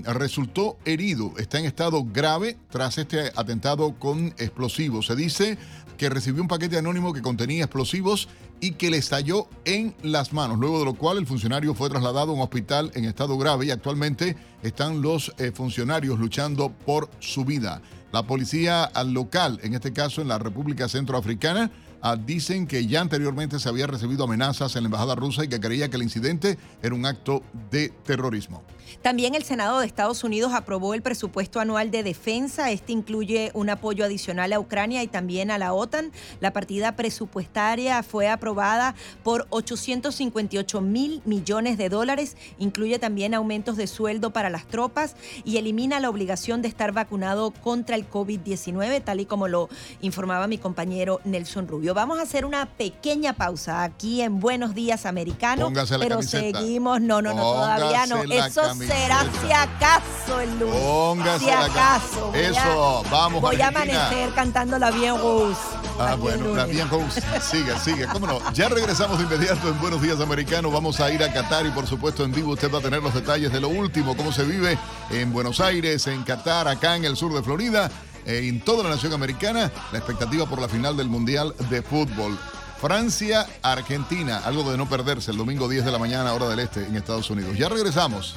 resultó 0.04 0.76
herido, 0.84 1.32
está 1.38 1.58
en 1.58 1.64
estado 1.64 2.04
grave 2.04 2.58
tras 2.70 2.98
este 2.98 3.32
atentado 3.34 3.94
con 3.98 4.34
explosivos. 4.38 5.06
Se 5.06 5.16
dice 5.16 5.58
que 5.96 6.08
recibió 6.08 6.42
un 6.42 6.48
paquete 6.48 6.78
anónimo 6.78 7.12
que 7.12 7.22
contenía 7.22 7.64
explosivos 7.64 8.28
y 8.60 8.72
que 8.72 8.90
le 8.90 8.98
estalló 8.98 9.48
en 9.64 9.94
las 10.02 10.32
manos, 10.32 10.58
luego 10.58 10.78
de 10.78 10.84
lo 10.84 10.94
cual 10.94 11.18
el 11.18 11.26
funcionario 11.26 11.74
fue 11.74 11.90
trasladado 11.90 12.32
a 12.32 12.34
un 12.34 12.40
hospital 12.40 12.90
en 12.94 13.04
estado 13.04 13.36
grave 13.36 13.66
y 13.66 13.70
actualmente 13.70 14.36
están 14.62 15.02
los 15.02 15.32
eh, 15.38 15.52
funcionarios 15.52 16.18
luchando 16.18 16.70
por 16.70 17.10
su 17.18 17.44
vida. 17.44 17.82
La 18.12 18.26
policía 18.26 18.90
local, 19.06 19.58
en 19.62 19.74
este 19.74 19.92
caso 19.92 20.22
en 20.22 20.28
la 20.28 20.38
República 20.38 20.88
Centroafricana, 20.88 21.70
Ah, 22.06 22.16
dicen 22.16 22.66
que 22.66 22.86
ya 22.86 23.00
anteriormente 23.00 23.58
se 23.58 23.66
había 23.66 23.86
recibido 23.86 24.24
amenazas 24.24 24.76
en 24.76 24.82
la 24.82 24.88
embajada 24.88 25.14
rusa 25.14 25.42
y 25.42 25.48
que 25.48 25.58
creía 25.58 25.88
que 25.88 25.96
el 25.96 26.02
incidente 26.02 26.58
era 26.82 26.94
un 26.94 27.06
acto 27.06 27.42
de 27.70 27.88
terrorismo. 28.04 28.62
También 29.02 29.34
el 29.34 29.44
Senado 29.44 29.80
de 29.80 29.86
Estados 29.86 30.24
Unidos 30.24 30.52
aprobó 30.52 30.94
el 30.94 31.02
presupuesto 31.02 31.60
anual 31.60 31.90
de 31.90 32.02
defensa. 32.02 32.70
Este 32.70 32.92
incluye 32.92 33.50
un 33.54 33.70
apoyo 33.70 34.04
adicional 34.04 34.52
a 34.52 34.60
Ucrania 34.60 35.02
y 35.02 35.08
también 35.08 35.50
a 35.50 35.58
la 35.58 35.72
OTAN. 35.72 36.12
La 36.40 36.52
partida 36.52 36.96
presupuestaria 36.96 38.02
fue 38.02 38.28
aprobada 38.28 38.94
por 39.22 39.46
858 39.50 40.80
mil 40.80 41.22
millones 41.24 41.78
de 41.78 41.88
dólares. 41.88 42.36
Incluye 42.58 42.98
también 42.98 43.34
aumentos 43.34 43.76
de 43.76 43.86
sueldo 43.86 44.32
para 44.32 44.50
las 44.50 44.66
tropas 44.66 45.16
y 45.44 45.56
elimina 45.56 46.00
la 46.00 46.10
obligación 46.10 46.62
de 46.62 46.68
estar 46.68 46.92
vacunado 46.92 47.50
contra 47.50 47.96
el 47.96 48.08
COVID-19, 48.08 49.02
tal 49.02 49.20
y 49.20 49.26
como 49.26 49.48
lo 49.48 49.68
informaba 50.00 50.46
mi 50.46 50.58
compañero 50.58 51.20
Nelson 51.24 51.68
Rubio. 51.68 51.94
Vamos 51.94 52.18
a 52.18 52.22
hacer 52.22 52.44
una 52.44 52.66
pequeña 52.66 53.34
pausa 53.34 53.82
aquí 53.82 54.22
en 54.22 54.40
Buenos 54.40 54.74
Días 54.74 55.06
Americano. 55.06 55.66
Póngase 55.66 55.98
pero 55.98 56.22
seguimos, 56.22 57.00
no, 57.00 57.22
no, 57.22 57.34
no, 57.34 57.42
todavía 57.42 58.06
no. 58.06 58.22
Eso 58.22 58.62
será 58.86 59.26
si 59.40 59.52
acaso 59.52 60.40
el 60.40 60.58
lunes. 60.58 60.80
Póngase 60.80 61.44
si 61.44 61.50
acaso. 61.50 62.30
La 62.32 62.38
Eso, 62.38 63.04
vamos. 63.10 63.40
Voy 63.40 63.60
a 63.60 63.68
amanecer 63.68 64.32
cantando 64.34 64.78
la 64.78 64.90
Bien 64.90 65.16
Rose. 65.18 65.60
Ah, 65.98 66.16
bueno, 66.16 66.54
la 66.54 66.66
Bien 66.66 66.88
Rose. 66.88 67.22
Sigue, 67.40 67.78
sigue. 67.78 68.06
¿Cómo 68.06 68.26
no? 68.26 68.52
Ya 68.52 68.68
regresamos 68.68 69.18
de 69.18 69.24
inmediato 69.24 69.68
en 69.68 69.80
Buenos 69.80 70.02
Días 70.02 70.20
Americano. 70.20 70.70
Vamos 70.70 71.00
a 71.00 71.10
ir 71.10 71.22
a 71.22 71.32
Qatar 71.32 71.66
y 71.66 71.70
por 71.70 71.86
supuesto 71.86 72.24
en 72.24 72.32
vivo 72.32 72.52
usted 72.52 72.72
va 72.72 72.78
a 72.78 72.82
tener 72.82 73.02
los 73.02 73.14
detalles 73.14 73.52
de 73.52 73.60
lo 73.60 73.68
último, 73.68 74.16
cómo 74.16 74.32
se 74.32 74.44
vive 74.44 74.78
en 75.10 75.32
Buenos 75.32 75.60
Aires, 75.60 76.06
en 76.06 76.22
Qatar, 76.22 76.68
acá 76.68 76.96
en 76.96 77.04
el 77.04 77.16
sur 77.16 77.32
de 77.34 77.42
Florida 77.42 77.90
en 78.26 78.60
toda 78.60 78.84
la 78.84 78.90
nación 78.90 79.12
americana 79.12 79.70
la 79.92 79.98
expectativa 79.98 80.46
por 80.46 80.60
la 80.60 80.68
final 80.68 80.96
del 80.96 81.08
Mundial 81.08 81.54
de 81.70 81.82
Fútbol. 81.82 82.38
Francia, 82.80 83.46
Argentina, 83.62 84.42
algo 84.44 84.70
de 84.70 84.76
no 84.76 84.88
perderse 84.88 85.30
el 85.30 85.38
domingo 85.38 85.68
10 85.68 85.86
de 85.86 85.92
la 85.92 85.98
mañana, 85.98 86.34
hora 86.34 86.48
del 86.48 86.58
este, 86.58 86.84
en 86.84 86.96
Estados 86.96 87.30
Unidos. 87.30 87.56
Ya 87.56 87.68
regresamos. 87.68 88.36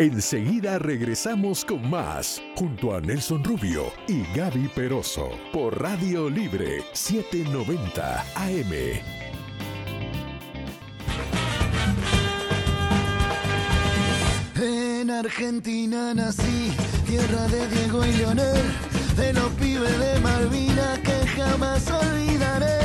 'Enseguida 0.00 0.78
regresamos 0.78 1.62
con 1.62 1.90
más, 1.90 2.42
junto 2.56 2.94
a 2.94 3.02
Nelson 3.02 3.44
Rubio 3.44 3.92
y 4.08 4.22
Gaby 4.34 4.68
Peroso, 4.68 5.28
por 5.52 5.78
Radio 5.78 6.30
Libre 6.30 6.82
790 6.94 8.24
AM. 8.34 9.29
En 15.00 15.10
Argentina 15.10 16.12
nací, 16.12 16.70
tierra 17.06 17.48
de 17.48 17.66
Diego 17.68 18.04
y 18.04 18.12
Leonel, 18.18 18.62
de 19.16 19.32
los 19.32 19.50
pibes 19.52 19.98
de 19.98 20.20
Malvinas 20.20 20.98
que 20.98 21.26
jamás 21.26 21.90
olvidaré 21.90 22.80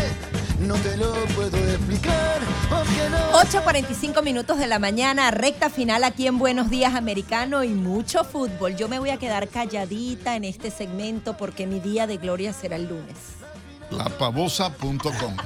no 0.59 0.75
te 0.75 0.97
lo 0.97 1.13
puedo 1.35 1.57
explicar. 1.57 2.39
No 2.69 3.39
8.45 3.39 4.23
minutos 4.23 4.57
de 4.57 4.67
la 4.67 4.79
mañana, 4.79 5.29
recta 5.29 5.69
final 5.69 6.03
aquí 6.03 6.25
en 6.27 6.39
Buenos 6.39 6.69
Días 6.69 6.95
Americano 6.95 7.63
y 7.63 7.69
mucho 7.69 8.23
fútbol. 8.23 8.75
Yo 8.75 8.87
me 8.87 8.97
voy 8.97 9.09
a 9.09 9.17
quedar 9.17 9.47
calladita 9.49 10.35
en 10.35 10.43
este 10.43 10.71
segmento 10.71 11.37
porque 11.37 11.67
mi 11.67 11.79
día 11.79 12.07
de 12.07 12.17
gloria 12.17 12.53
será 12.53 12.77
el 12.77 12.87
lunes. 12.87 13.34
Lapavosa.com. 13.91 15.37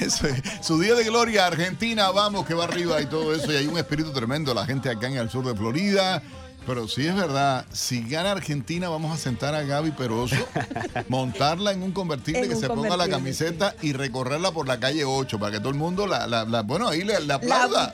su 0.60 0.80
día 0.80 0.94
de 0.94 1.04
gloria, 1.04 1.46
Argentina, 1.46 2.10
vamos 2.10 2.46
que 2.46 2.54
va 2.54 2.64
arriba 2.64 3.00
y 3.00 3.06
todo 3.06 3.34
eso. 3.34 3.52
Y 3.52 3.56
hay 3.56 3.66
un 3.66 3.78
espíritu 3.78 4.12
tremendo. 4.12 4.54
La 4.54 4.66
gente 4.66 4.90
acá 4.90 5.08
en 5.08 5.16
el 5.16 5.30
sur 5.30 5.44
de 5.44 5.54
Florida, 5.54 6.22
pero 6.66 6.88
sí 6.88 7.06
es 7.06 7.14
verdad, 7.14 7.66
si 7.72 8.02
gana 8.02 8.32
Argentina, 8.32 8.88
vamos 8.88 9.14
a 9.14 9.18
sentar 9.18 9.54
a 9.54 9.62
Gaby 9.62 9.92
Peroso, 9.92 10.36
montarla 11.08 11.72
en 11.72 11.82
un 11.82 11.92
convertible 11.92 12.48
que 12.48 12.56
se 12.56 12.68
ponga 12.68 12.96
la 12.96 13.08
camiseta 13.08 13.74
y 13.82 13.92
recorrerla 13.92 14.52
por 14.52 14.66
la 14.66 14.80
calle 14.80 15.04
8 15.04 15.38
para 15.38 15.52
que 15.52 15.58
todo 15.58 15.70
el 15.70 15.74
mundo 15.76 16.06
la, 16.06 16.62
bueno, 16.62 16.88
ahí 16.88 17.04
le, 17.04 17.20
la 17.20 17.34
aplauda. 17.34 17.92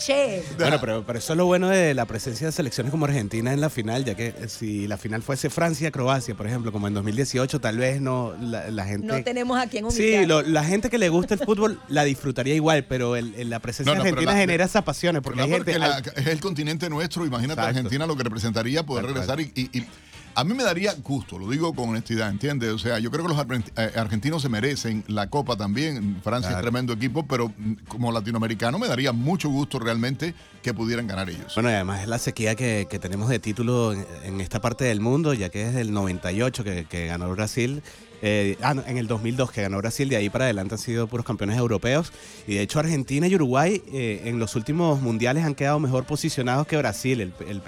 bueno, 0.59 0.79
pero, 0.81 1.05
pero, 1.07 1.19
eso 1.19 1.33
es 1.33 1.37
lo 1.37 1.47
bueno 1.47 1.69
de 1.69 1.95
la 1.95 2.07
presencia 2.07 2.47
de 2.47 2.53
selecciones 2.53 2.91
como 2.91 3.07
Argentina 3.07 3.53
en 3.53 3.61
la 3.61 3.71
final, 3.71 4.05
ya 4.05 4.15
que 4.15 4.35
si 4.49 4.87
la 4.87 4.97
final 4.97 5.23
fuese 5.23 5.51
Francia-Croacia, 5.51 6.35
por 6.35 6.47
ejemplo, 6.47 6.73
como 6.73 6.87
en 6.89 6.95
2018, 6.95 7.61
tal 7.61 7.79
vez 7.79 8.01
no 8.01 8.35
la, 8.41 8.85
gente... 8.85 9.07
No 9.07 9.23
tenemos 9.23 9.59
a 9.59 9.67
quien 9.67 9.91
Sí, 9.91 10.15
la 10.27 10.65
gente 10.65 10.91
que 10.91 10.99
le 10.99 11.09
gusta 11.09 11.35
el 11.35 11.41
fútbol 11.41 11.81
la 11.89 12.05
disfrutaría 12.05 12.55
igual, 12.55 12.85
pero 12.85 13.17
la 13.17 13.59
presencia 13.59 13.95
de 13.95 14.01
Argentina 14.01 14.35
genera 14.35 14.65
esas 14.65 14.85
pasiones, 14.85 15.23
porque 15.23 15.43
hay 15.43 15.51
gente... 15.51 15.77
es 16.17 16.27
el 16.27 16.41
continente 16.41 16.89
nuestro, 16.89 17.27
imagínate 17.27 17.61
Argentina 17.61 18.07
lo 18.07 18.17
que 18.17 18.25
representa 18.25 18.60
poder 18.85 19.07
regresar 19.07 19.41
y, 19.41 19.87
a 20.37 20.45
mí 20.45 20.55
me 20.55 20.63
daría 20.63 20.95
gusto, 21.03 21.39
lo 21.39 21.51
digo 21.51 21.75
con 21.75 21.89
honestidad, 21.89 22.31
¿entiendes? 22.31 22.71
O 22.73 22.79
sea, 22.79 23.01
yo 23.01 23.11
creo 23.11 23.27
que 23.27 23.35
los 23.35 23.47
eh, 23.77 23.93
argentinos 23.97 24.41
se 24.41 24.49
merecen 24.49 25.03
la 25.09 25.29
Copa 25.29 25.57
también. 25.57 26.21
Francia 26.23 26.53
es 26.53 26.61
tremendo 26.61 26.93
equipo, 26.93 27.27
pero 27.27 27.53
como 27.89 28.13
latinoamericano 28.13 28.79
me 28.79 28.87
daría 28.87 29.13
mucho 29.13 29.49
gusto 29.49 29.81
realmente 29.81 30.35
que 30.63 30.73
pudieran 30.73 31.09
ganar 31.09 31.29
ellos. 31.29 31.53
Bueno, 31.55 31.71
y 31.71 31.73
además 31.73 32.03
es 32.03 32.09
la 32.09 32.19
sequía 32.19 32.55
que, 32.55 32.87
tenemos 33.01 33.29
de 33.29 33.41
título 33.41 33.93
en, 33.93 34.41
esta 34.41 34.61
parte 34.61 34.85
del 34.85 35.01
mundo, 35.01 35.35
ya 35.35 35.49
que 35.49 35.69
es 35.69 35.75
el 35.75 35.93
98 35.93 36.63
que, 36.63 36.85
que 36.85 37.07
ganó 37.07 37.29
Brasil. 37.33 37.83
Eh, 38.23 38.57
ah, 38.63 38.75
en 38.87 38.99
el 38.99 39.07
2002 39.07 39.51
que 39.51 39.63
ganó 39.63 39.79
Brasil, 39.79 40.09
de 40.09 40.17
ahí 40.17 40.29
para 40.29 40.45
adelante 40.45 40.75
han 40.75 40.79
sido 40.79 41.07
puros 41.07 41.27
campeones 41.27 41.59
europeos. 41.59 42.13
Y 42.47 42.55
de 42.55 42.63
hecho 42.63 42.79
Argentina 42.79 43.27
y 43.27 43.35
Uruguay 43.35 43.83
eh, 43.93 44.23
en 44.25 44.39
los 44.39 44.57
últimos 44.57 45.01
mundiales 45.01 45.45
han 45.45 45.55
quedado 45.55 45.81
mejor 45.81 46.05
posicionados 46.05 46.67
que 46.67 46.77
Brasil, 46.77 47.21
el, 47.21 47.63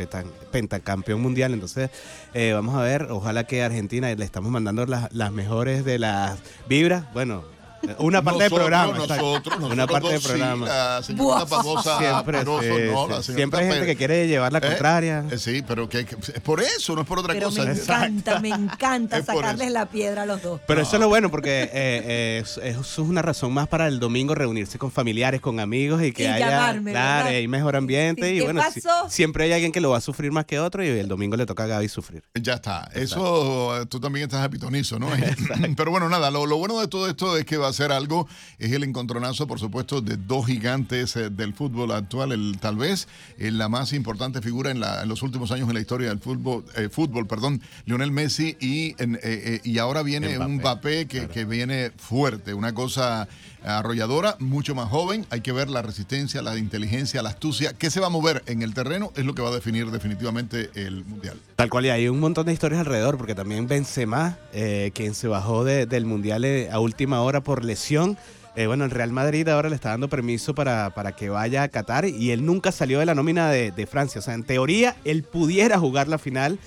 pentacampeón 0.51 1.20
mundial. 1.20 1.53
Entonces 1.53 1.91
eh, 2.35 2.53
vamos 2.53 2.74
a 2.74 2.83
ver, 2.83 3.09
ojalá 3.11 3.45
que 3.45 3.62
Argentina 3.62 4.15
le 4.15 4.24
estamos 4.24 4.51
mandando 4.51 4.87
las, 4.87 5.12
las 5.12 5.33
mejores 5.33 5.85
de 5.85 5.99
las 5.99 6.39
vibras. 6.69 7.12
Bueno, 7.12 7.45
Una 7.99 8.23
parte 8.23 8.43
del 8.45 8.53
programa. 8.53 8.93
nosotros, 8.95 9.19
nosotros 9.45 9.73
Una 9.73 9.87
parte 9.87 10.09
del 10.09 10.21
sí, 10.21 10.27
programa. 10.29 10.67
la 10.67 11.03
Siempre, 11.03 12.39
Peroso, 12.39 12.63
sí, 12.63 12.69
no, 12.69 12.75
sí. 13.07 13.11
la 13.11 13.23
señorita 13.23 13.23
Siempre 13.23 13.61
hay 13.61 13.65
gente 13.67 13.81
Pérez. 13.81 13.87
que 13.93 13.97
quiere 13.97 14.29
llevar 14.29 14.53
la 14.53 14.59
¿Eh? 14.59 14.63
contraria. 14.63 15.25
Eh, 15.31 15.39
Sí, 15.39 15.63
pero 15.67 15.89
que, 15.89 16.05
que- 16.05 16.15
es 16.17 16.41
por 16.41 16.61
eso, 16.61 16.95
no 16.95 17.01
es 17.03 17.07
por 17.07 17.19
otra 17.19 17.35
Pero 17.35 17.49
cosa. 17.49 17.65
me 17.65 17.73
encanta, 17.73 18.41
me 18.41 18.49
encanta 18.51 19.23
sacarles 19.25 19.71
la 19.73 19.87
piedra 19.87 20.23
a 20.23 20.27
los 20.27 20.43
dos. 20.43 20.61
Pero 20.67 20.81
eso 20.83 20.97
es 20.97 21.01
lo 21.01 21.09
bueno 21.09 21.31
porque 21.31 21.63
eh, 21.65 21.71
eh, 21.73 22.41
es- 22.43 22.59
eso 22.59 22.81
es 22.81 22.99
una 22.99 23.23
razón 23.23 23.53
más 23.53 23.69
para 23.69 23.89
el 23.89 23.99
domingo 24.01 24.35
reunirse 24.35 24.79
con 24.79 24.91
familiares, 24.91 25.41
con 25.41 25.59
amigos 25.61 26.03
y 26.03 26.13
que 26.13 26.25
Y 26.25 26.27
haya 26.27 26.51
llamarme, 26.51 26.93
claro, 26.93 27.29
hay 27.29 27.49
mejor 27.49 27.77
ambiente 27.77 28.29
Sí, 28.29 28.35
y 28.37 28.39
¿qué 28.39 28.45
bueno, 28.45 28.63
si- 28.73 28.81
siempre 29.09 29.45
hay 29.45 29.53
alguien 29.53 29.73
que 29.73 29.81
lo 29.81 29.91
va 29.91 29.99
a 29.99 30.01
sufrir 30.01 30.31
más 30.33 30.45
que 30.45 30.59
otro 30.61 30.85
y 30.85 30.89
el 30.89 31.09
domingo 31.09 31.37
le 31.37 31.47
toca 31.47 31.65
a 31.65 31.67
Gaby 31.67 31.89
sufrir. 31.89 32.23
Ya 32.41 32.55
está. 32.55 32.89
Eso, 32.95 33.87
tú 33.89 34.01
también 34.01 34.25
estás 34.25 34.45
apitonizo, 34.45 34.99
¿no? 34.99 35.09
Pero 35.77 35.91
bueno, 35.91 36.09
nada, 36.09 36.31
lo, 36.31 36.47
lo 36.47 36.57
bueno 36.59 36.81
de 36.81 36.89
todo 36.89 37.09
esto 37.09 37.37
es 37.37 37.45
que 37.45 37.57
va 37.57 37.72
a 37.73 37.74
ser 37.74 37.93
algo, 37.93 38.28
es 38.59 38.70
el 38.73 38.85
encontronazo, 38.85 39.47
por 39.47 39.59
supuesto, 39.59 40.01
de 40.01 40.16
dos 40.16 40.47
gigantes 40.47 41.16
eh, 41.16 41.31
del 41.31 41.53
fútbol 41.55 41.90
actual, 41.93 42.32
el, 42.32 42.59
tal 42.61 42.77
vez 42.77 43.09
eh, 43.39 43.51
la 43.51 43.69
más 43.69 43.93
importante 43.93 44.40
figura 44.40 44.70
en, 44.70 44.81
la- 44.81 45.03
en 45.03 45.09
los 45.09 45.23
últimos 45.23 45.51
años 45.51 45.69
en 45.69 45.74
la 45.74 45.81
historia 45.81 46.09
del 46.09 46.20
fútbol, 46.20 46.65
eh, 46.77 46.89
fútbol 46.90 47.27
perdón, 47.27 47.61
Lionel 47.85 48.12
Messi, 48.12 48.57
y, 48.61 48.94
en- 49.03 49.16
eh, 49.16 49.20
eh, 49.24 49.61
y 49.65 49.78
ahora 49.78 50.03
viene 50.03 50.39
un 50.39 50.57
Mbappé 50.57 51.07
que, 51.07 51.28
que 51.28 51.44
viene 51.44 51.90
fuerte, 51.97 52.55
una 52.55 52.73
cosa 52.74 53.28
arrolladora, 53.65 54.37
mucho 54.39 54.75
más 54.75 54.89
joven, 54.89 55.27
hay 55.31 55.41
que 55.41 55.53
ver 55.53 55.69
la 55.69 55.83
resistencia, 55.83 56.43
la 56.43 56.57
inteligencia, 56.59 57.23
la 57.23 57.31
astucia, 57.31 57.73
qué 57.73 57.91
se 57.91 58.01
va 58.01 58.07
a 58.07 58.11
mover 58.11 58.43
en 58.47 58.63
el 58.63 58.75
terreno 58.75 59.13
es 59.17 59.25
lo 59.25 59.35
que 59.35 59.43
va 59.43 59.49
a 59.51 59.55
definir 59.55 59.91
definitivamente 59.91 60.71
el 60.75 61.05
Mundial. 61.05 61.37
Tal 61.57 61.71
cual, 61.71 61.87
y 61.87 61.91
hay 61.91 62.09
un 62.09 62.21
montón 62.21 62.47
de 62.47 62.53
historias 62.53 62.81
alrededor, 62.81 63.17
porque 63.17 63.35
también 63.35 63.67
Benzema, 63.69 64.39
eh, 64.53 64.91
quien 64.95 65.15
se 65.15 65.29
bajó 65.29 65.65
de- 65.65 65.87
del 65.87 66.05
Mundial 66.07 66.45
eh, 66.45 66.69
a 66.71 66.79
última 66.81 67.21
hora 67.23 67.41
por 67.43 67.65
lesión, 67.65 68.17
eh, 68.55 68.67
bueno, 68.67 68.85
el 68.85 68.91
Real 68.91 69.13
Madrid 69.13 69.49
ahora 69.49 69.71
le 69.71 69.75
está 69.75 69.89
dando 69.91 70.09
permiso 70.09 70.55
para, 70.55 70.91
para 70.91 71.13
que 71.13 71.31
vaya 71.31 71.63
a 71.63 71.69
Qatar 71.69 72.05
y 72.05 72.33
él 72.33 72.45
nunca 72.45 72.71
salió 72.71 72.99
de 72.99 73.07
la 73.07 73.15
nómina 73.15 73.49
de 73.51 73.87
Francia. 73.91 74.19
O 74.19 74.23
sea, 74.23 74.35
en 74.35 74.45
teoría, 74.45 74.95
él 75.05 75.23
pudiera 75.23 75.79
jugar 75.79 76.07
la 76.09 76.19
final, 76.19 76.59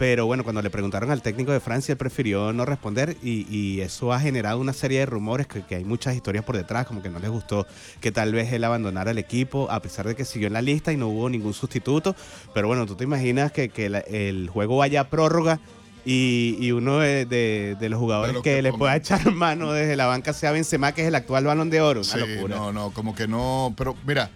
pero 0.00 0.24
bueno, 0.24 0.44
cuando 0.44 0.62
le 0.62 0.70
preguntaron 0.70 1.10
al 1.10 1.20
técnico 1.20 1.52
de 1.52 1.60
Francia, 1.60 1.92
él 1.92 1.98
prefirió 1.98 2.54
no 2.54 2.64
responder 2.64 3.18
y, 3.22 3.46
y 3.54 3.82
eso 3.82 4.14
ha 4.14 4.18
generado 4.18 4.58
una 4.58 4.72
serie 4.72 5.00
de 5.00 5.04
rumores 5.04 5.46
que, 5.46 5.60
que 5.60 5.74
hay 5.74 5.84
muchas 5.84 6.14
historias 6.16 6.42
por 6.42 6.56
detrás, 6.56 6.86
como 6.86 7.02
que 7.02 7.10
no 7.10 7.18
les 7.18 7.28
gustó 7.28 7.66
que 8.00 8.10
tal 8.10 8.32
vez 8.32 8.50
él 8.54 8.64
abandonara 8.64 9.10
el 9.10 9.18
equipo, 9.18 9.70
a 9.70 9.82
pesar 9.82 10.08
de 10.08 10.16
que 10.16 10.24
siguió 10.24 10.46
en 10.46 10.54
la 10.54 10.62
lista 10.62 10.90
y 10.90 10.96
no 10.96 11.08
hubo 11.08 11.28
ningún 11.28 11.52
sustituto. 11.52 12.16
Pero 12.54 12.66
bueno, 12.66 12.86
tú 12.86 12.96
te 12.96 13.04
imaginas 13.04 13.52
que, 13.52 13.68
que 13.68 13.90
la- 13.90 13.98
el 13.98 14.48
juego 14.48 14.78
vaya 14.78 15.02
a 15.02 15.08
prórroga 15.10 15.60
y, 16.06 16.56
y 16.58 16.72
uno 16.72 17.00
de, 17.00 17.26
de- 17.26 17.76
de 17.78 17.88
los 17.90 18.00
jugadores 18.00 18.36
De 18.36 18.40
que, 18.40 18.54
que 18.56 18.62
le 18.62 18.72
pueda 18.72 18.96
echar 18.96 19.30
mano 19.34 19.70
desde 19.72 19.96
la 19.96 20.06
banca 20.06 20.32
sea 20.32 20.50
Benzema, 20.50 20.92
que 20.92 21.02
es 21.02 21.08
el 21.08 21.14
actual 21.14 21.44
balón 21.44 21.68
de 21.68 21.82
oro. 21.82 22.00
Una 22.00 22.08
Sí, 22.10 22.18
locura. 22.36 22.56
no, 22.56 22.72
no, 22.72 22.90
como 22.92 23.14
que 23.14 23.28
no. 23.28 23.74
Pero 23.76 23.94
mira, 24.06 24.30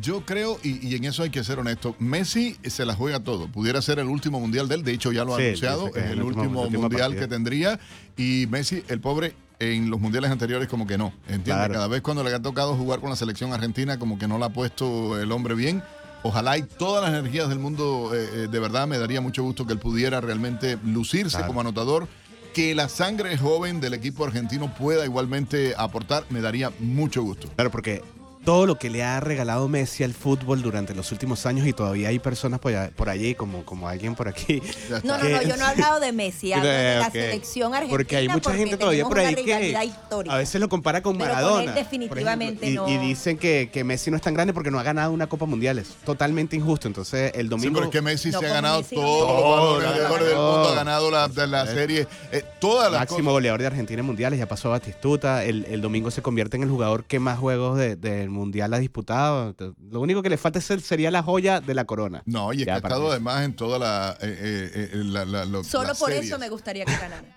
yo 0.00 0.24
creo, 0.24 0.58
y, 0.62 0.86
y 0.86 0.94
en 0.96 1.04
eso 1.04 1.22
hay 1.22 1.30
que 1.30 1.42
ser 1.44 1.58
honesto, 1.58 1.94
Messi 1.98 2.56
se 2.64 2.84
la 2.84 2.94
juega 2.94 3.20
todo. 3.20 3.48
Pudiera 3.48 3.80
ser 3.82 3.98
el 3.98 4.06
último 4.08 4.40
mundial 4.40 4.68
de 4.68 4.76
él, 4.76 4.82
de 4.84 4.92
hecho 4.92 5.12
ya 5.12 5.24
lo 5.24 5.34
ha 5.34 5.38
Sí, 5.38 5.44
anunciado, 5.44 5.88
es 5.88 5.96
el 6.10 6.22
último, 6.22 6.62
último 6.62 6.82
mundial 6.82 7.16
que 7.16 7.26
tendría. 7.26 7.78
Y 8.16 8.46
Messi, 8.50 8.82
el 8.88 9.00
pobre, 9.00 9.34
en 9.58 9.88
los 9.90 10.00
mundiales 10.00 10.30
anteriores 10.30 10.68
como 10.68 10.86
que 10.86 10.98
no. 10.98 11.12
¿Entiendes? 11.28 11.54
Claro. 11.54 11.74
Cada 11.74 11.88
vez 11.88 12.02
cuando 12.02 12.22
le 12.24 12.34
ha 12.34 12.42
tocado 12.42 12.74
jugar 12.76 13.00
con 13.00 13.10
la 13.10 13.16
selección 13.16 13.52
argentina, 13.52 13.98
como 13.98 14.18
que 14.18 14.26
no 14.28 14.38
la 14.38 14.46
ha 14.46 14.50
puesto 14.52 15.18
el 15.20 15.30
hombre 15.32 15.54
bien. 15.54 15.82
Ojalá 16.22 16.56
y 16.58 16.62
todas 16.62 17.02
las 17.08 17.18
energías 17.18 17.48
del 17.50 17.58
mundo, 17.58 18.10
eh, 18.14 18.28
eh, 18.44 18.48
de 18.50 18.58
verdad, 18.58 18.86
me 18.88 18.98
daría 18.98 19.20
mucho 19.20 19.42
gusto 19.42 19.66
que 19.66 19.74
él 19.74 19.78
pudiera 19.78 20.20
realmente 20.20 20.78
lucirse 20.84 21.36
Claro. 21.36 21.46
como 21.48 21.60
anotador. 21.60 22.08
Que 22.54 22.74
la 22.74 22.88
sangre 22.88 23.36
joven 23.36 23.80
del 23.80 23.94
equipo 23.94 24.24
argentino 24.24 24.72
pueda 24.74 25.04
igualmente 25.04 25.74
aportar, 25.76 26.24
me 26.30 26.40
daría 26.40 26.72
mucho 26.78 27.22
gusto. 27.22 27.48
Claro, 27.56 27.70
porque 27.70 28.00
todo 28.44 28.66
lo 28.66 28.78
que 28.78 28.90
le 28.90 29.02
ha 29.02 29.20
regalado 29.20 29.68
Messi 29.68 30.04
al 30.04 30.12
fútbol 30.12 30.62
durante 30.62 30.94
los 30.94 31.10
últimos 31.12 31.46
años 31.46 31.66
y 31.66 31.72
todavía 31.72 32.08
hay 32.08 32.18
personas 32.18 32.60
por, 32.60 32.72
allá- 32.74 32.90
por 32.94 33.08
allí, 33.08 33.34
como, 33.34 33.64
como 33.64 33.88
alguien 33.88 34.14
por 34.14 34.28
aquí. 34.28 34.62
No, 35.02 35.16
no, 35.16 35.22
que- 35.22 35.30
no, 35.32 35.42
yo 35.42 35.56
no 35.56 35.64
he 35.64 35.68
hablado 35.68 36.00
de 36.00 36.12
Messi, 36.12 36.52
hablo 36.52 36.68
de 36.68 36.98
la 36.98 37.10
selección 37.10 37.72
argentina. 37.74 37.96
Porque 37.96 38.16
hay 38.16 38.28
mucha 38.28 38.52
gente 38.54 38.76
todavía 38.76 39.04
por 39.04 39.18
ahí 39.18 39.34
que 39.34 39.84
histórica. 39.84 40.34
a 40.34 40.38
veces 40.38 40.60
lo 40.60 40.68
compara 40.68 41.02
con 41.02 41.16
Pero 41.16 41.30
con 41.30 41.34
Maradona. 41.42 41.64
él 41.70 41.74
definitivamente 41.74 42.66
ejemplo, 42.66 42.88
y, 42.88 42.94
no. 42.96 43.02
y 43.02 43.06
dicen 43.08 43.38
que, 43.38 43.70
que 43.72 43.84
Messi 43.84 44.10
no 44.10 44.16
es 44.16 44.22
tan 44.22 44.34
grande 44.34 44.52
porque 44.52 44.70
no 44.70 44.78
ha 44.78 44.82
ganado 44.82 45.12
una 45.12 45.26
Copa 45.26 45.46
Mundial. 45.46 45.78
Es 45.78 45.88
totalmente 46.04 46.56
injusto. 46.56 46.86
Entonces, 46.86 47.32
el 47.34 47.46
Sí, 47.46 47.48
domingo... 47.50 47.74
pero 47.74 47.86
es 47.86 47.92
que 47.92 48.02
Messi 48.02 48.30
No, 48.30 48.40
se 48.40 48.46
ha 48.46 48.52
ganado 48.52 48.78
Messi 48.80 48.94
los 48.96 49.04
Todo, 49.04 49.80
de 49.80 49.86
del 50.24 50.36
mundo, 50.36 50.68
ha 50.70 50.74
ganado 50.74 51.10
la, 51.10 51.28
de 51.28 51.46
la 51.46 51.66
serie, 51.66 52.06
eh, 52.32 52.44
todas 52.60 52.90
las 52.90 53.00
Máximo 53.00 53.18
cosas. 53.20 53.32
goleador 53.32 53.60
de 53.60 53.66
Argentina 53.66 54.00
en 54.00 54.06
mundiales, 54.06 54.38
ya 54.38 54.46
pasó 54.46 54.68
a 54.68 54.72
Batistuta. 54.72 55.44
El, 55.44 55.64
el 55.66 55.80
domingo 55.80 56.10
se 56.10 56.22
convierte 56.22 56.56
en 56.56 56.62
el 56.62 56.68
jugador 56.68 57.04
que 57.04 57.18
más 57.18 57.38
juegos 57.38 57.78
de- 57.78 57.96
del 57.96 58.28
mundial 58.34 58.74
ha 58.74 58.78
disputado. 58.78 59.54
Lo 59.90 60.00
único 60.00 60.22
que 60.22 60.28
le 60.28 60.36
falta 60.36 60.58
es 60.58 60.70
el- 60.70 60.82
sería 60.82 61.10
la 61.10 61.22
joya 61.22 61.60
de 61.60 61.72
la 61.74 61.84
corona. 61.86 62.22
No, 62.26 62.52
y 62.52 62.58
es 62.60 62.64
que 62.66 62.70
ha 62.72 62.76
estado 62.76 63.10
además 63.10 63.44
en 63.44 63.54
toda 63.56 63.78
la... 63.78 64.16
eh, 64.20 64.36
eh, 64.74 64.90
eh, 64.92 64.96
la- 65.04 65.24
la- 65.24 65.44
lo- 65.46 65.64
Solo 65.64 65.94
por 65.94 66.10
series. 66.10 66.26
eso 66.26 66.38
me 66.38 66.48
gustaría 66.50 66.84
que 66.84 66.92
ganara. 66.92 67.24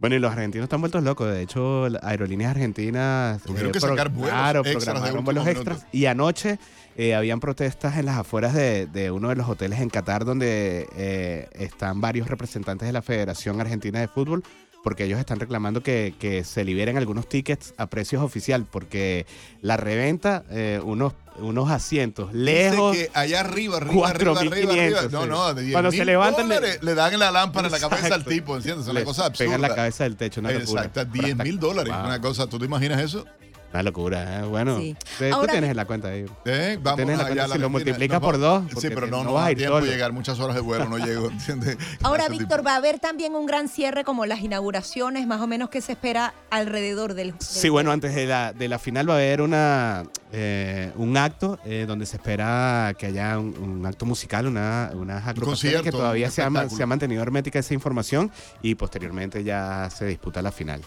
Bueno, 0.00 0.14
y 0.14 0.20
los 0.20 0.30
argentinos 0.30 0.66
están 0.66 0.78
vueltos 0.80 1.02
locos. 1.02 1.28
De 1.28 1.42
hecho, 1.42 1.88
las 1.88 2.00
aerolíneas 2.04 2.52
argentinas 2.52 3.42
Tuvieron 3.42 3.72
que 3.72 3.80
sacar 3.80 4.10
vuelos 4.10 4.30
claro, 4.30 4.60
extras 4.60 4.84
programaron 4.84 5.24
vuelos 5.24 5.44
extras. 5.48 5.86
Y 5.90 6.06
anoche 6.06 6.60
eh, 6.96 7.16
habían 7.16 7.40
protestas 7.40 7.98
en 7.98 8.06
las 8.06 8.16
afueras 8.16 8.54
de, 8.54 8.86
de 8.86 9.10
uno 9.10 9.28
de 9.30 9.34
los 9.34 9.48
hoteles 9.48 9.80
en 9.80 9.88
Qatar 9.90 10.24
donde 10.24 10.88
eh, 10.94 11.48
están 11.52 12.00
varios 12.00 12.28
representantes 12.28 12.86
de 12.86 12.92
la 12.92 13.02
Federación 13.02 13.60
Argentina 13.60 13.98
de 13.98 14.06
Fútbol 14.06 14.44
porque 14.88 15.04
ellos 15.04 15.18
están 15.20 15.38
reclamando 15.38 15.82
que, 15.82 16.14
que 16.18 16.44
se 16.44 16.64
liberen 16.64 16.96
algunos 16.96 17.28
tickets 17.28 17.74
a 17.76 17.88
precios 17.88 18.22
oficial 18.22 18.64
porque 18.64 19.26
la 19.60 19.76
reventa, 19.76 20.44
eh, 20.50 20.80
unos, 20.82 21.12
unos 21.40 21.70
asientos 21.70 22.32
Dice 22.32 22.42
lejos... 22.42 22.96
que 22.96 23.10
allá 23.12 23.40
arriba, 23.40 23.76
arriba, 23.76 24.08
arriba, 24.08 24.40
arriba, 24.40 24.72
arriba. 24.72 25.02
4.500, 25.02 25.10
No, 25.10 25.26
no, 25.26 25.52
de 25.52 25.60
10 25.64 25.72
Cuando 25.74 25.92
se 25.92 26.04
levantan, 26.06 26.48
le- 26.48 26.54
dólares, 26.54 26.78
le 26.82 26.94
dan 26.94 27.18
la 27.18 27.30
lámpara 27.30 27.66
en 27.68 27.72
la 27.72 27.78
cabeza 27.80 28.14
al 28.14 28.24
tipo, 28.24 28.56
¿entiendes? 28.56 28.86
Es 28.86 28.90
una 28.90 29.00
Le 29.00 29.04
cosa 29.04 29.26
absurda. 29.26 29.44
pegan 29.50 29.60
la 29.60 29.74
cabeza 29.74 30.04
del 30.04 30.16
techo, 30.16 30.40
una. 30.40 30.52
Exacto, 30.54 30.90
Pero 30.94 31.10
10 31.12 31.32
hasta- 31.32 31.44
mil 31.44 31.58
dólares, 31.58 31.92
Wow. 31.94 32.04
una 32.06 32.20
cosa. 32.22 32.46
¿Tú 32.46 32.58
te 32.58 32.64
imaginas 32.64 32.98
eso? 33.02 33.26
Una 33.70 33.82
locura, 33.82 34.38
¿eh? 34.40 34.42
Bueno, 34.44 34.78
Sí. 34.78 34.96
tú- 35.18 35.28
tú 35.28 35.34
Ahora- 35.34 35.52
tienes 35.52 35.70
en 35.70 35.76
la 35.76 35.84
cuenta 35.84 36.08
ahí. 36.08 36.24
Eh, 36.46 36.78
vamos 36.82 36.96
Tienes 36.96 37.18
la 37.18 37.24
cuenta, 37.24 37.46
la 37.48 37.54
si 37.54 37.60
lo 37.60 37.68
multiplicas 37.68 38.18
por 38.20 38.38
dos, 38.38 38.64
Sí, 38.80 38.88
pero 38.88 39.02
no, 39.06 39.18
no 39.18 39.24
no, 39.24 39.32
vas 39.34 39.46
a 39.48 39.52
ir 39.52 39.58
tiempo 39.58 39.76
de 39.76 39.80
solo. 39.82 39.92
llegar, 39.92 40.12
muchas 40.12 40.40
horas 40.40 40.54
de 40.56 40.62
vuelo, 40.62 40.88
no 40.88 40.96
llego, 40.96 41.28
¿entiendes? 41.30 41.76
Ahora. 42.02 42.28
Víctor, 42.28 42.66
va 42.66 42.72
a 42.72 42.76
haber 42.76 42.98
también 42.98 43.34
un 43.34 43.46
gran 43.46 43.68
cierre 43.68 44.04
como 44.04 44.24
las 44.26 44.40
inauguraciones, 44.40 45.26
más 45.26 45.40
o 45.40 45.46
menos 45.46 45.68
que 45.70 45.80
se 45.80 45.92
espera 45.92 46.32
alrededor 46.50 47.14
del. 47.14 47.32
del 47.32 47.40
Sí, 47.40 47.68
bueno, 47.68 47.90
antes 47.90 48.14
de 48.14 48.26
la, 48.26 48.52
de 48.52 48.68
la 48.68 48.78
final 48.78 49.08
va 49.08 49.14
a 49.14 49.16
haber 49.16 49.40
una, 49.42 50.04
eh, 50.32 50.92
un 50.96 51.16
acto 51.16 51.58
eh, 51.64 51.84
donde 51.86 52.06
se 52.06 52.16
espera 52.16 52.94
que 52.98 53.06
haya 53.06 53.38
un, 53.38 53.56
un 53.58 53.86
acto 53.86 54.04
musical, 54.06 54.46
una, 54.46 54.90
unas 54.94 55.26
agrupaciones 55.26 55.82
que 55.82 55.90
todavía 55.90 56.26
un 56.26 56.32
se 56.32 56.42
ha, 56.42 56.68
se 56.68 56.82
ha 56.82 56.86
mantenido 56.86 57.22
hermética 57.22 57.58
esa 57.58 57.74
información 57.74 58.30
y 58.62 58.74
posteriormente 58.76 59.42
ya 59.44 59.88
se 59.94 60.04
disputa 60.06 60.40
la 60.42 60.52
final. 60.52 60.80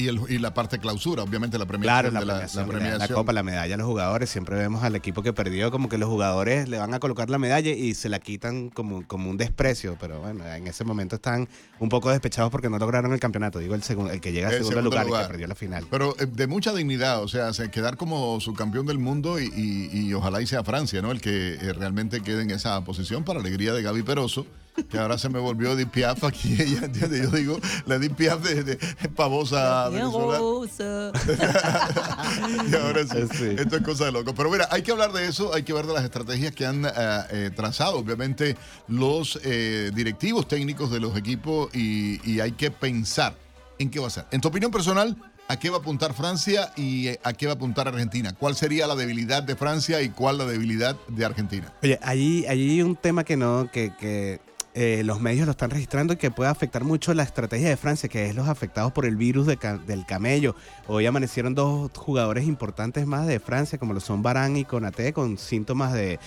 Y, 0.00 0.08
el, 0.08 0.20
y 0.28 0.38
la 0.38 0.54
parte 0.54 0.78
clausura, 0.78 1.22
obviamente 1.22 1.58
la 1.58 1.66
premiación 1.66 2.10
Claro, 2.10 2.10
la 2.12 2.20
de 2.20 2.26
la, 2.54 2.66
premiación, 2.66 2.98
la 2.98 3.08
copa, 3.08 3.32
la 3.32 3.42
medalla 3.42 3.74
a 3.74 3.78
los 3.78 3.86
jugadores. 3.86 4.30
Siempre 4.30 4.56
vemos 4.56 4.82
al 4.82 4.96
equipo 4.96 5.22
que 5.22 5.32
perdió 5.32 5.70
como 5.70 5.88
que 5.88 5.98
los 5.98 6.08
jugadores 6.08 6.68
le 6.68 6.78
van 6.78 6.94
a 6.94 7.00
colocar 7.00 7.28
la 7.30 7.38
medalla 7.38 7.70
y 7.70 7.94
se 7.94 8.08
la 8.08 8.18
quitan 8.18 8.70
como, 8.70 9.06
como 9.06 9.28
un 9.30 9.36
desprecio. 9.36 9.96
Pero 10.00 10.20
bueno, 10.20 10.46
en 10.46 10.66
ese 10.66 10.84
momento 10.84 11.16
están 11.16 11.48
un 11.78 11.88
poco 11.88 12.10
despechados 12.10 12.50
porque 12.50 12.70
no 12.70 12.78
lograron 12.78 13.12
el 13.12 13.20
campeonato. 13.20 13.58
Digo, 13.58 13.74
el, 13.74 13.82
segundo, 13.82 14.10
el 14.12 14.20
que 14.20 14.32
llega 14.32 14.48
al 14.48 14.54
segundo, 14.54 14.76
segundo 14.80 14.90
lugar, 15.02 15.06
y 15.06 15.22
que 15.24 15.28
perdió 15.28 15.46
la 15.46 15.54
final. 15.54 15.86
Pero 15.90 16.14
eh, 16.18 16.26
de 16.26 16.46
mucha 16.46 16.72
dignidad, 16.72 17.22
o 17.22 17.28
sea, 17.28 17.52
se- 17.52 17.70
quedar 17.70 17.96
como 17.96 18.40
subcampeón 18.40 18.86
del 18.86 18.98
mundo 18.98 19.38
y, 19.40 19.44
y- 19.54 19.90
y 20.08 20.14
ojalá 20.14 20.40
y 20.40 20.46
sea 20.46 20.64
Francia, 20.64 21.02
¿no? 21.02 21.10
El 21.10 21.20
que 21.20 21.54
eh, 21.54 21.72
realmente 21.72 22.20
quede 22.22 22.42
en 22.42 22.50
esa 22.50 22.82
posición 22.84 23.24
para 23.24 23.40
alegría 23.40 23.72
de 23.72 23.82
Gaby 23.82 24.02
Peroso, 24.02 24.46
que 24.88 24.98
ahora 24.98 25.18
se 25.18 25.28
me 25.28 25.38
volvió 25.38 25.72
Edith 25.72 25.90
Piaf 25.90 26.24
aquí, 26.24 26.54
ella, 26.60 26.84
¿entiendes? 26.84 27.22
Yo 27.22 27.36
digo, 27.36 27.58
la 27.86 27.96
Edith 27.96 28.14
Piaf 28.14 28.40
de, 28.42 28.64
de 28.64 28.76
pavosa 29.14 29.88
venezolana. 29.88 30.38
Rosa. 30.38 31.12
Y 32.70 32.74
ahora 32.74 33.02
sí, 33.06 33.18
Sí. 33.36 33.54
esto 33.58 33.76
es 33.76 33.82
cosa 33.82 34.06
de 34.06 34.12
loco. 34.12 34.34
Pero 34.34 34.50
mira, 34.50 34.68
hay 34.70 34.82
que 34.82 34.92
hablar 34.92 35.12
de 35.12 35.26
eso, 35.26 35.52
hay 35.54 35.62
que 35.62 35.72
ver 35.72 35.86
de 35.86 35.94
las 35.94 36.04
estrategias 36.04 36.52
que 36.54 36.66
han 36.66 36.84
eh, 36.84 36.90
eh, 37.30 37.50
trazado, 37.54 37.98
obviamente, 37.98 38.56
los 38.88 39.38
eh, 39.44 39.90
directivos 39.94 40.48
técnicos 40.48 40.90
de 40.90 41.00
los 41.00 41.16
equipos 41.16 41.74
y, 41.74 42.20
y 42.30 42.40
hay 42.40 42.52
que 42.52 42.70
pensar 42.70 43.34
en 43.78 43.90
qué 43.90 43.98
va 44.00 44.06
a 44.06 44.10
ser. 44.10 44.26
En 44.30 44.40
tu 44.40 44.48
opinión 44.48 44.70
personal, 44.70 45.16
¿a 45.48 45.58
qué 45.58 45.70
va 45.70 45.76
a 45.78 45.80
apuntar 45.80 46.14
Francia 46.14 46.72
y 46.76 47.08
a 47.08 47.32
qué 47.32 47.46
va 47.46 47.52
a 47.52 47.56
apuntar 47.56 47.88
Argentina? 47.88 48.32
¿Cuál 48.38 48.54
sería 48.56 48.86
la 48.86 48.94
debilidad 48.94 49.42
de 49.42 49.56
Francia 49.56 50.00
y 50.02 50.10
cuál 50.10 50.38
la 50.38 50.44
debilidad 50.46 50.96
de 51.08 51.24
Argentina? 51.24 51.72
Oye, 51.82 51.98
allí, 52.02 52.46
allí 52.46 52.70
hay 52.70 52.82
un 52.82 52.96
tema 52.96 53.24
que 53.24 53.36
no, 53.36 53.68
que, 53.72 53.92
que 53.98 54.40
eh, 54.74 55.02
los 55.04 55.20
medios 55.20 55.46
lo 55.46 55.50
están 55.52 55.70
registrando 55.70 56.12
y 56.12 56.16
que 56.16 56.30
puede 56.30 56.50
afectar 56.50 56.84
mucho 56.84 57.12
la 57.14 57.22
estrategia 57.24 57.68
de 57.68 57.76
Francia, 57.76 58.08
que 58.08 58.26
es 58.26 58.34
los 58.34 58.48
afectados 58.48 58.92
por 58.92 59.04
el 59.04 59.16
virus 59.16 59.46
de 59.46 59.56
ca- 59.56 59.78
del 59.78 60.06
camello. 60.06 60.54
Hoy 60.86 61.06
amanecieron 61.06 61.54
dos 61.54 61.90
jugadores 61.96 62.44
importantes 62.46 63.06
más 63.06 63.26
de 63.26 63.40
Francia, 63.40 63.78
como 63.78 63.94
lo 63.94 64.00
son 64.00 64.22
Barán 64.22 64.56
y 64.56 64.64
Konaté, 64.64 65.12
con 65.12 65.38
síntomas 65.38 65.92
de, 65.92 66.18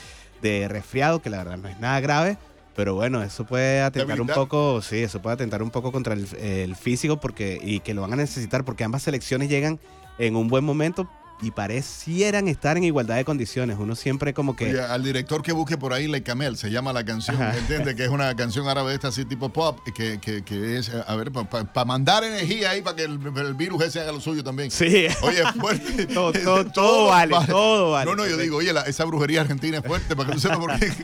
de 0.41 0.67
resfriado, 0.67 1.21
que 1.21 1.29
la 1.29 1.37
verdad 1.37 1.57
no 1.57 1.69
es 1.69 1.79
nada 1.79 1.99
grave. 2.01 2.37
Pero 2.75 2.95
bueno, 2.95 3.21
eso 3.21 3.45
puede 3.45 3.81
atentar 3.81 4.17
un 4.21 4.27
poco, 4.35 4.81
sí, 4.81 4.97
eso 4.97 5.21
puede 5.21 5.35
atentar 5.35 5.61
un 5.61 5.69
poco 5.69 5.91
contra 5.91 6.15
el, 6.15 6.27
el 6.39 6.75
físico 6.75 7.17
porque 7.19 7.59
y 7.63 7.81
que 7.81 7.93
lo 7.93 8.01
van 8.01 8.13
a 8.13 8.15
necesitar 8.15 8.65
porque 8.65 8.83
ambas 8.83 9.03
selecciones 9.03 9.47
llegan 9.47 9.79
en 10.17 10.35
un 10.35 10.47
buen 10.47 10.63
momento 10.65 11.07
y 11.41 11.51
parecieran 11.51 12.47
estar 12.47 12.77
en 12.77 12.83
igualdad 12.83 13.15
de 13.15 13.25
condiciones. 13.25 13.77
Uno 13.79 13.95
siempre 13.95 14.33
como 14.33 14.55
que... 14.55 14.69
Oye, 14.69 14.81
al 14.81 15.03
director 15.03 15.41
que 15.41 15.51
busque 15.51 15.77
por 15.77 15.91
ahí, 15.93 16.07
Le 16.07 16.23
Camel, 16.23 16.57
se 16.57 16.71
llama 16.71 16.93
la 16.93 17.03
canción, 17.03 17.41
¿entiendes? 17.41 17.95
Que 17.95 18.03
es 18.05 18.09
una 18.09 18.33
canción 18.35 18.67
árabe 18.67 18.93
esta 18.93 19.09
así 19.09 19.25
tipo 19.25 19.49
pop, 19.49 19.79
que, 19.93 20.19
que, 20.19 20.43
que 20.43 20.77
es, 20.77 20.89
a 20.89 21.15
ver, 21.15 21.31
para 21.31 21.85
mandar 21.85 22.23
energía 22.23 22.69
ahí, 22.71 22.81
para 22.81 22.95
que 22.95 23.03
el, 23.03 23.19
el 23.35 23.53
virus 23.55 23.83
ese 23.83 23.99
haga 23.99 24.11
lo 24.11 24.21
suyo 24.21 24.43
también. 24.43 24.71
Sí. 24.71 25.07
Oye, 25.21 25.43
fuerte. 25.59 26.05
todo, 26.13 26.31
todo, 26.31 26.65
todo 26.65 27.07
vale, 27.07 27.35
todo 27.47 27.91
vale. 27.91 28.09
No, 28.09 28.15
no, 28.15 28.27
yo 28.27 28.37
digo, 28.37 28.57
oye, 28.57 28.71
la- 28.71 28.83
esa 28.83 29.03
brujería 29.05 29.41
argentina 29.41 29.79
es 29.79 29.85
fuerte, 29.85 30.15
para 30.15 30.29
que 30.29 30.35
tú 30.35 30.39
sepas 30.41 30.57
por 30.59 30.79
qué. 30.79 30.91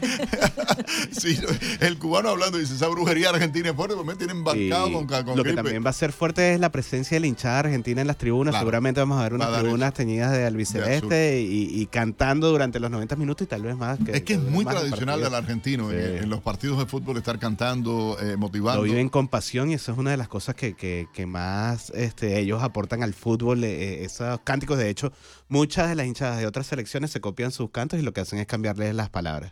Sí, 1.12 1.38
el 1.82 1.98
cubano 1.98 2.30
hablando 2.30 2.58
dice, 2.58 2.74
esa 2.74 2.88
brujería 2.88 3.30
argentina 3.30 3.70
es 3.70 3.76
fuerte, 3.76 3.96
porque 3.96 4.12
me 4.12 4.16
tienen 4.16 4.38
embarcado 4.38 4.88
Y 4.88 4.94
con, 4.94 5.08
con 5.08 5.38
lo 5.38 5.44
que 5.44 5.54
también 5.54 5.86
va 5.86 5.90
a 5.90 5.94
ser 5.94 6.12
fuerte 6.12 6.54
es 6.54 6.60
la 6.60 6.72
presencia 6.72 7.16
de 7.16 7.20
la 7.20 7.28
hinchada 7.28 7.60
argentina 7.60 8.02
en 8.02 8.08
las 8.08 8.18
tribunas. 8.18 8.54
Claro. 8.54 8.64
Seguramente 8.64 9.00
vamos 9.00 9.20
a 9.20 9.24
ver 9.24 9.34
unas 9.34 9.60
tribunas 9.60 9.90
eso. 9.90 9.94
De 10.28 10.46
albiceleste 10.46 11.42
y, 11.42 11.82
y 11.82 11.86
cantando 11.88 12.50
durante 12.50 12.80
los 12.80 12.92
90 12.92 13.16
minutos 13.16 13.46
y 13.46 13.48
tal 13.48 13.62
vez 13.64 13.76
más. 13.78 14.00
Es 14.08 14.24
que 14.24 14.34
es 14.34 14.40
muy 14.42 14.66
tradicional 14.66 15.22
del 15.22 15.34
argentino 15.34 15.92
en, 15.92 16.00
Sí. 16.00 16.24
en 16.24 16.30
los 16.30 16.42
partidos 16.42 16.78
de 16.80 16.86
fútbol 16.86 17.18
estar 17.18 17.40
cantando, 17.40 18.18
eh, 18.22 18.36
motivando. 18.38 18.82
Lo 18.82 18.90
viven 18.92 19.10
con 19.10 19.28
pasión 19.28 19.70
y 19.72 19.76
eso 19.76 19.92
es 19.92 19.98
una 19.98 20.12
de 20.12 20.18
las 20.18 20.28
cosas 20.28 20.56
que, 20.56 20.76
que- 20.76 21.08
que 21.14 21.26
más 21.26 21.92
este, 21.96 22.40
ellos 22.40 22.62
aportan 22.64 23.04
al 23.04 23.14
fútbol. 23.14 23.64
eh, 23.64 24.04
esos 24.04 24.40
cánticos, 24.44 24.78
de 24.78 24.90
hecho, 24.90 25.12
muchas 25.48 25.88
de 25.90 25.96
las 25.96 26.06
hinchadas 26.06 26.40
de 26.40 26.46
otras 26.48 26.68
selecciones 26.68 27.12
se 27.12 27.22
copian 27.22 27.52
sus 27.52 27.70
cantos 27.72 28.00
y 28.00 28.02
lo 28.04 28.14
que 28.14 28.22
hacen 28.22 28.40
es 28.40 28.48
cambiarles 28.48 28.94
las 28.96 29.10
palabras. 29.10 29.52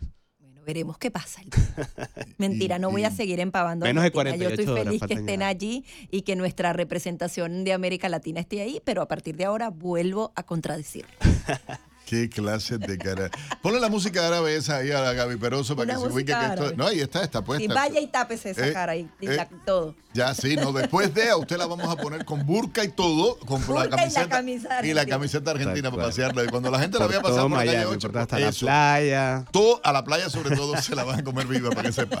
Veremos 0.68 0.98
qué 0.98 1.10
pasa. 1.10 1.40
Mentira, 2.36 2.78
no 2.78 2.90
voy 2.90 3.02
a 3.04 3.10
seguir 3.10 3.40
empavando. 3.40 3.86
Menos 3.86 4.02
de 4.02 4.08
Argentina. 4.08 4.36
Yo 4.36 4.48
estoy 4.50 4.66
48 4.66 4.72
horas 4.74 4.84
feliz 4.84 5.02
que 5.08 5.14
estén 5.14 5.42
allí 5.42 5.84
y 6.10 6.22
que 6.22 6.36
nuestra 6.36 6.74
representación 6.74 7.64
de 7.64 7.72
América 7.72 8.10
Latina 8.10 8.40
esté 8.40 8.60
ahí, 8.60 8.82
pero 8.84 9.00
a 9.00 9.08
partir 9.08 9.34
de 9.38 9.46
ahora 9.46 9.70
vuelvo 9.70 10.30
a 10.36 10.42
contradecir. 10.42 11.06
Qué 12.04 12.28
clase 12.30 12.76
de 12.78 12.96
cara. 12.98 13.30
Ponle 13.62 13.80
la 13.80 13.88
música 13.90 14.26
árabe 14.26 14.56
esa 14.56 14.76
ahí 14.78 14.90
a 14.90 15.00
la 15.00 15.12
Gaby 15.14 15.36
Peroso 15.36 15.74
para 15.76 15.84
Una 15.84 15.94
que 15.94 16.08
se 16.08 16.14
ubique 16.14 16.32
que 16.34 16.46
esto. 16.46 16.76
No, 16.76 16.86
ahí 16.86 17.00
está, 17.00 17.22
está 17.22 17.42
puesta. 17.44 17.64
Y 17.64 17.68
vaya 17.68 18.00
y 18.00 18.06
tápese 18.06 18.50
esa 18.50 18.66
Eh, 18.68 18.72
cara 18.72 18.96
y, 18.96 19.08
y 19.20 19.26
eh. 19.26 19.36
la- 19.36 19.48
todo. 19.66 19.94
Ya, 20.18 20.34
sí, 20.34 20.56
no, 20.56 20.72
después 20.72 21.14
de 21.14 21.30
a 21.30 21.36
usted 21.36 21.56
la 21.56 21.66
vamos 21.66 21.88
a 21.88 21.94
poner 21.94 22.24
con 22.24 22.44
burka 22.44 22.82
y 22.82 22.88
todo, 22.88 23.38
con 23.46 23.64
Burka 23.64 23.84
y 24.04 24.10
la 24.10 24.22
la 24.22 24.28
camiseta 24.28 24.84
y 24.84 24.92
la 24.92 25.02
argentina. 25.02 25.06
camiseta 25.06 25.50
argentina 25.52 25.90
para 25.92 26.02
pasearla. 26.02 26.42
Y 26.42 26.48
cuando 26.48 26.72
la 26.72 26.80
gente 26.80 26.98
la 26.98 27.04
Por 27.04 27.12
vea 27.12 27.22
pasar 27.22 27.36
todo 27.36 27.48
por 27.50 27.58
la 27.58 27.64
calle 27.64 27.76
Miami, 27.78 27.94
8, 27.94 28.08
por 28.10 28.18
hasta 28.18 28.38
la 28.40 28.48
eso. 28.48 28.66
playa. 28.66 29.44
Todo, 29.52 29.80
a 29.84 29.92
la 29.92 30.02
playa 30.04 30.28
sobre 30.28 30.56
todo 30.56 30.76
se 30.82 30.96
la 30.96 31.04
van 31.04 31.20
a 31.20 31.22
comer 31.22 31.46
viva 31.46 31.70
para 31.70 31.82
que 31.84 31.92
sepa. 31.92 32.20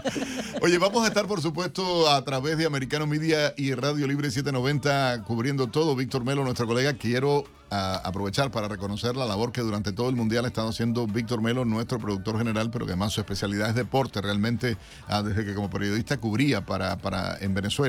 Oye, 0.62 0.78
vamos 0.78 1.02
a 1.04 1.08
estar 1.08 1.26
por 1.26 1.42
supuesto 1.42 2.08
a 2.08 2.24
través 2.24 2.56
de 2.56 2.66
Americano 2.66 3.08
Media 3.08 3.52
y 3.56 3.74
Radio 3.74 4.06
Libre 4.06 4.30
790 4.30 5.24
cubriendo 5.24 5.66
todo. 5.66 5.96
Víctor 5.96 6.24
Melo, 6.24 6.44
nuestro 6.44 6.68
colega, 6.68 6.92
quiero 6.94 7.42
ah, 7.72 8.00
aprovechar 8.04 8.52
para 8.52 8.68
reconocer 8.68 9.16
la 9.16 9.26
labor 9.26 9.50
que 9.50 9.60
durante 9.60 9.90
todo 9.92 10.08
el 10.08 10.14
mundial 10.14 10.44
ha 10.44 10.48
estado 10.48 10.68
haciendo 10.68 11.08
Víctor 11.08 11.42
Melo, 11.42 11.64
nuestro 11.64 11.98
productor 11.98 12.38
general, 12.38 12.70
pero 12.70 12.86
que 12.86 12.92
además 12.92 13.12
su 13.12 13.20
especialidad 13.20 13.70
es 13.70 13.74
deporte. 13.74 14.20
Realmente, 14.20 14.76
ah, 15.08 15.22
desde 15.22 15.44
que 15.44 15.54
como 15.54 15.68
periodista 15.68 16.18
cubría 16.18 16.64
para, 16.64 16.96
para 16.98 17.36
en 17.40 17.54
Venezuela, 17.54 17.87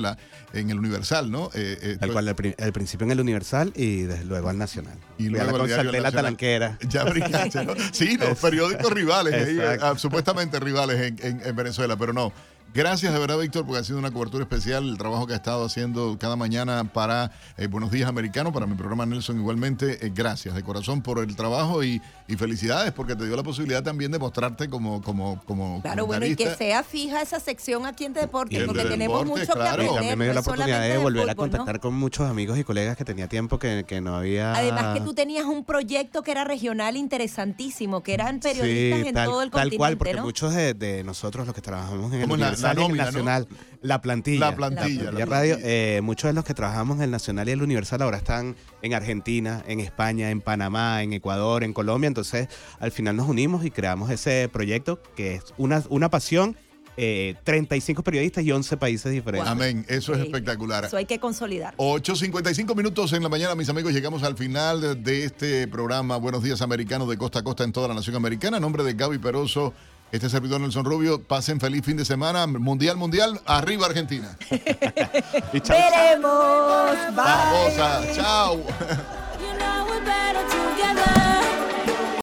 en 0.54 0.70
el 0.70 0.80
Universal, 0.80 1.30
¿no? 1.32 1.50
Eh, 1.54 1.78
eh, 1.82 1.98
Tal 2.00 2.12
cual, 2.12 2.28
al, 2.28 2.36
pri- 2.36 2.56
al 2.60 2.72
principio 2.74 3.06
en 3.06 3.12
el 3.12 3.20
Universal 3.20 3.72
y 3.76 4.02
desde 4.04 4.26
luego 4.26 4.50
al 4.50 4.58
Nacional. 4.58 4.98
Y 5.18 5.30
luego 5.30 5.52
la 5.52 5.58
Consalté 5.58 6.00
la 6.02 6.12
talanquera. 6.12 6.78
Ya 6.90 7.04
brincaste, 7.04 7.64
¿no? 7.66 7.74
Sí, 7.92 8.18
los 8.18 8.38
periódicos 8.40 8.92
rivales, 8.92 9.34
ahí, 9.34 9.58
Exacto. 9.58 9.86
ah, 9.86 9.98
supuestamente 9.98 10.60
rivales 10.60 11.02
en, 11.02 11.18
en- 11.26 11.42
en 11.46 11.56
Venezuela, 11.56 11.96
pero 11.98 12.14
no. 12.14 12.32
Gracias 12.72 13.12
de 13.12 13.18
verdad, 13.20 13.40
Víctor, 13.40 13.66
porque 13.66 13.80
ha 13.80 13.84
sido 13.84 13.98
una 13.98 14.12
cobertura 14.12 14.44
especial 14.44 14.88
el 14.88 14.96
trabajo 15.00 15.26
que 15.26 15.34
ha 15.34 15.38
estado 15.38 15.66
haciendo 15.66 16.18
cada 16.20 16.36
mañana 16.36 16.84
para 16.84 17.32
eh, 17.58 17.66
Buenos 17.66 17.90
Días 17.90 18.08
Americano, 18.08 18.54
para 18.54 18.68
mi 18.68 18.76
programa 18.76 19.08
Nelson 19.08 19.38
igualmente. 19.40 20.06
Eh, 20.06 20.12
gracias 20.14 20.54
de 20.54 20.62
corazón 20.62 21.02
por 21.02 21.18
el 21.18 21.36
trabajo 21.36 21.84
y, 21.84 22.00
y 22.30 22.36
felicidades 22.38 22.92
porque 22.94 23.16
te 23.16 23.26
dio 23.26 23.36
la 23.36 23.44
posibilidad 23.44 23.82
también 23.84 24.12
de 24.12 24.20
mostrarte 24.20 24.70
como, 24.70 25.02
como, 25.02 25.42
como 25.46 25.82
Claro, 25.82 26.06
bueno, 26.06 26.26
y 26.26 26.36
que 26.36 26.54
sea 26.56 26.84
fija 26.84 27.22
esa 27.22 27.40
sección 27.40 27.86
aquí 27.86 28.06
en 28.06 28.14
Deporte, 28.14 28.56
en 28.58 28.66
porque 28.68 28.84
de 28.84 28.90
tenemos 28.90 29.20
deporte, 29.24 29.42
mucho 29.42 29.54
claro. 29.54 29.78
que 29.78 29.84
Y 29.84 29.88
aprender. 29.88 29.96
también 29.96 30.20
me 30.20 30.26
dio 30.26 30.34
la 30.36 30.40
oportunidad 30.42 30.82
de 30.82 30.98
volver 31.00 31.30
a 31.30 31.36
contactar 31.36 31.80
con 31.80 31.94
muchos 31.96 32.30
amigos 32.30 32.58
y 32.60 32.64
colegas 32.64 32.96
que 32.96 33.04
tenía 33.06 33.28
tiempo 33.28 33.58
que, 33.60 33.84
que 33.88 34.00
no 34.00 34.16
había. 34.16 34.54
Además 34.54 34.98
que 34.98 35.02
tú 35.04 35.14
tenías 35.14 35.46
un 35.46 35.66
proyecto 35.66 36.22
que 36.24 36.32
era 36.32 36.44
regional 36.44 36.96
interesantísimo, 37.34 38.02
que 38.04 38.14
eran 38.14 38.40
periodistas 38.40 39.08
en 39.08 39.14
tal, 39.14 39.26
todo 39.28 39.42
el 39.42 39.50
tal 39.52 39.62
continente, 39.62 39.78
cual, 39.78 39.98
porque 39.98 40.14
¿no? 40.14 40.24
muchos 40.24 40.54
de, 40.54 40.74
de 40.74 41.04
nosotros 41.04 41.46
los 41.46 41.56
que 41.56 41.62
trabajamos 41.62 42.14
en 42.14 42.22
el 42.22 42.28
la- 42.30 42.34
Universal 42.36 42.76
la 42.76 42.82
y 42.82 42.86
en 42.86 42.92
el 42.92 42.98
nómina, 42.98 43.04
¿no? 43.06 43.12
Nacional, 43.12 43.48
la 43.82 44.02
plantilla, 44.02 44.40
La 44.52 44.56
plantilla, 44.56 45.12
la 45.12 45.26
Radio, 45.26 45.58
eh, 45.62 46.02
muchos 46.04 46.30
de 46.30 46.34
los 46.34 46.44
que 46.44 46.54
trabajamos 46.54 46.98
en 46.98 47.04
el 47.04 47.12
Nacional 47.12 47.48
y 47.50 47.52
el 47.54 47.62
Universal 47.62 48.02
ahora 48.02 48.18
están 48.18 48.56
en 48.82 48.94
Argentina, 48.94 49.64
en 49.68 49.80
España, 49.80 50.30
en 50.32 50.42
Panamá, 50.42 51.02
en 51.04 51.14
Ecuador, 51.14 51.64
en 51.64 51.74
Colombia, 51.74 52.08
entonces 52.20 52.48
al 52.80 52.92
final 52.92 53.16
nos 53.16 53.28
unimos 53.28 53.66
y 53.66 53.72
creamos 53.72 54.10
ese 54.12 54.50
proyecto 54.52 55.02
que 55.16 55.36
es 55.36 55.54
una, 55.58 55.84
una 55.90 56.10
pasión, 56.10 56.56
eh, 57.02 57.36
35 57.46 58.04
periodistas 58.04 58.44
y 58.44 58.52
11 58.52 58.76
países 58.76 59.12
diferentes. 59.14 59.50
Amén, 59.50 59.86
eso 59.88 60.12
es 60.14 60.20
Sí. 60.20 60.26
espectacular. 60.26 60.84
Eso 60.86 60.98
hay 60.98 61.06
que 61.06 61.18
consolidar. 61.20 61.74
8.55 61.78 62.76
minutos 62.76 63.14
en 63.14 63.24
la 63.24 63.30
mañana, 63.30 63.56
mis 63.56 63.70
amigos. 63.70 63.94
Llegamos 63.94 64.22
al 64.24 64.36
final 64.36 64.82
de- 64.82 64.96
de 64.96 65.24
este 65.24 65.68
programa 65.70 66.18
Buenos 66.18 66.44
Días 66.44 66.62
Americanos 66.62 67.08
de 67.08 67.18
costa 67.18 67.40
a 67.40 67.44
costa 67.44 67.64
en 67.64 67.72
toda 67.72 67.88
la 67.88 67.94
nación 67.94 68.18
americana. 68.18 68.58
En 68.58 68.62
nombre 68.64 68.84
de 68.84 68.94
Gaby 68.96 69.18
Peroso, 69.18 69.74
este 70.12 70.28
servidor 70.30 70.60
Nelson 70.60 70.84
Rubio. 70.84 71.24
Pasen 71.24 71.62
feliz 71.62 71.86
fin 71.86 71.96
de 71.96 72.04
semana. 72.04 72.46
Mundial, 72.48 72.98
mundial. 72.98 73.40
Arriba 73.46 73.86
Argentina. 73.86 74.38
Y 75.54 75.60
chao, 75.62 75.78
chao. 75.78 75.92
Veremos. 75.92 77.16
Bye. 77.16 78.16
Chao. 78.16 78.62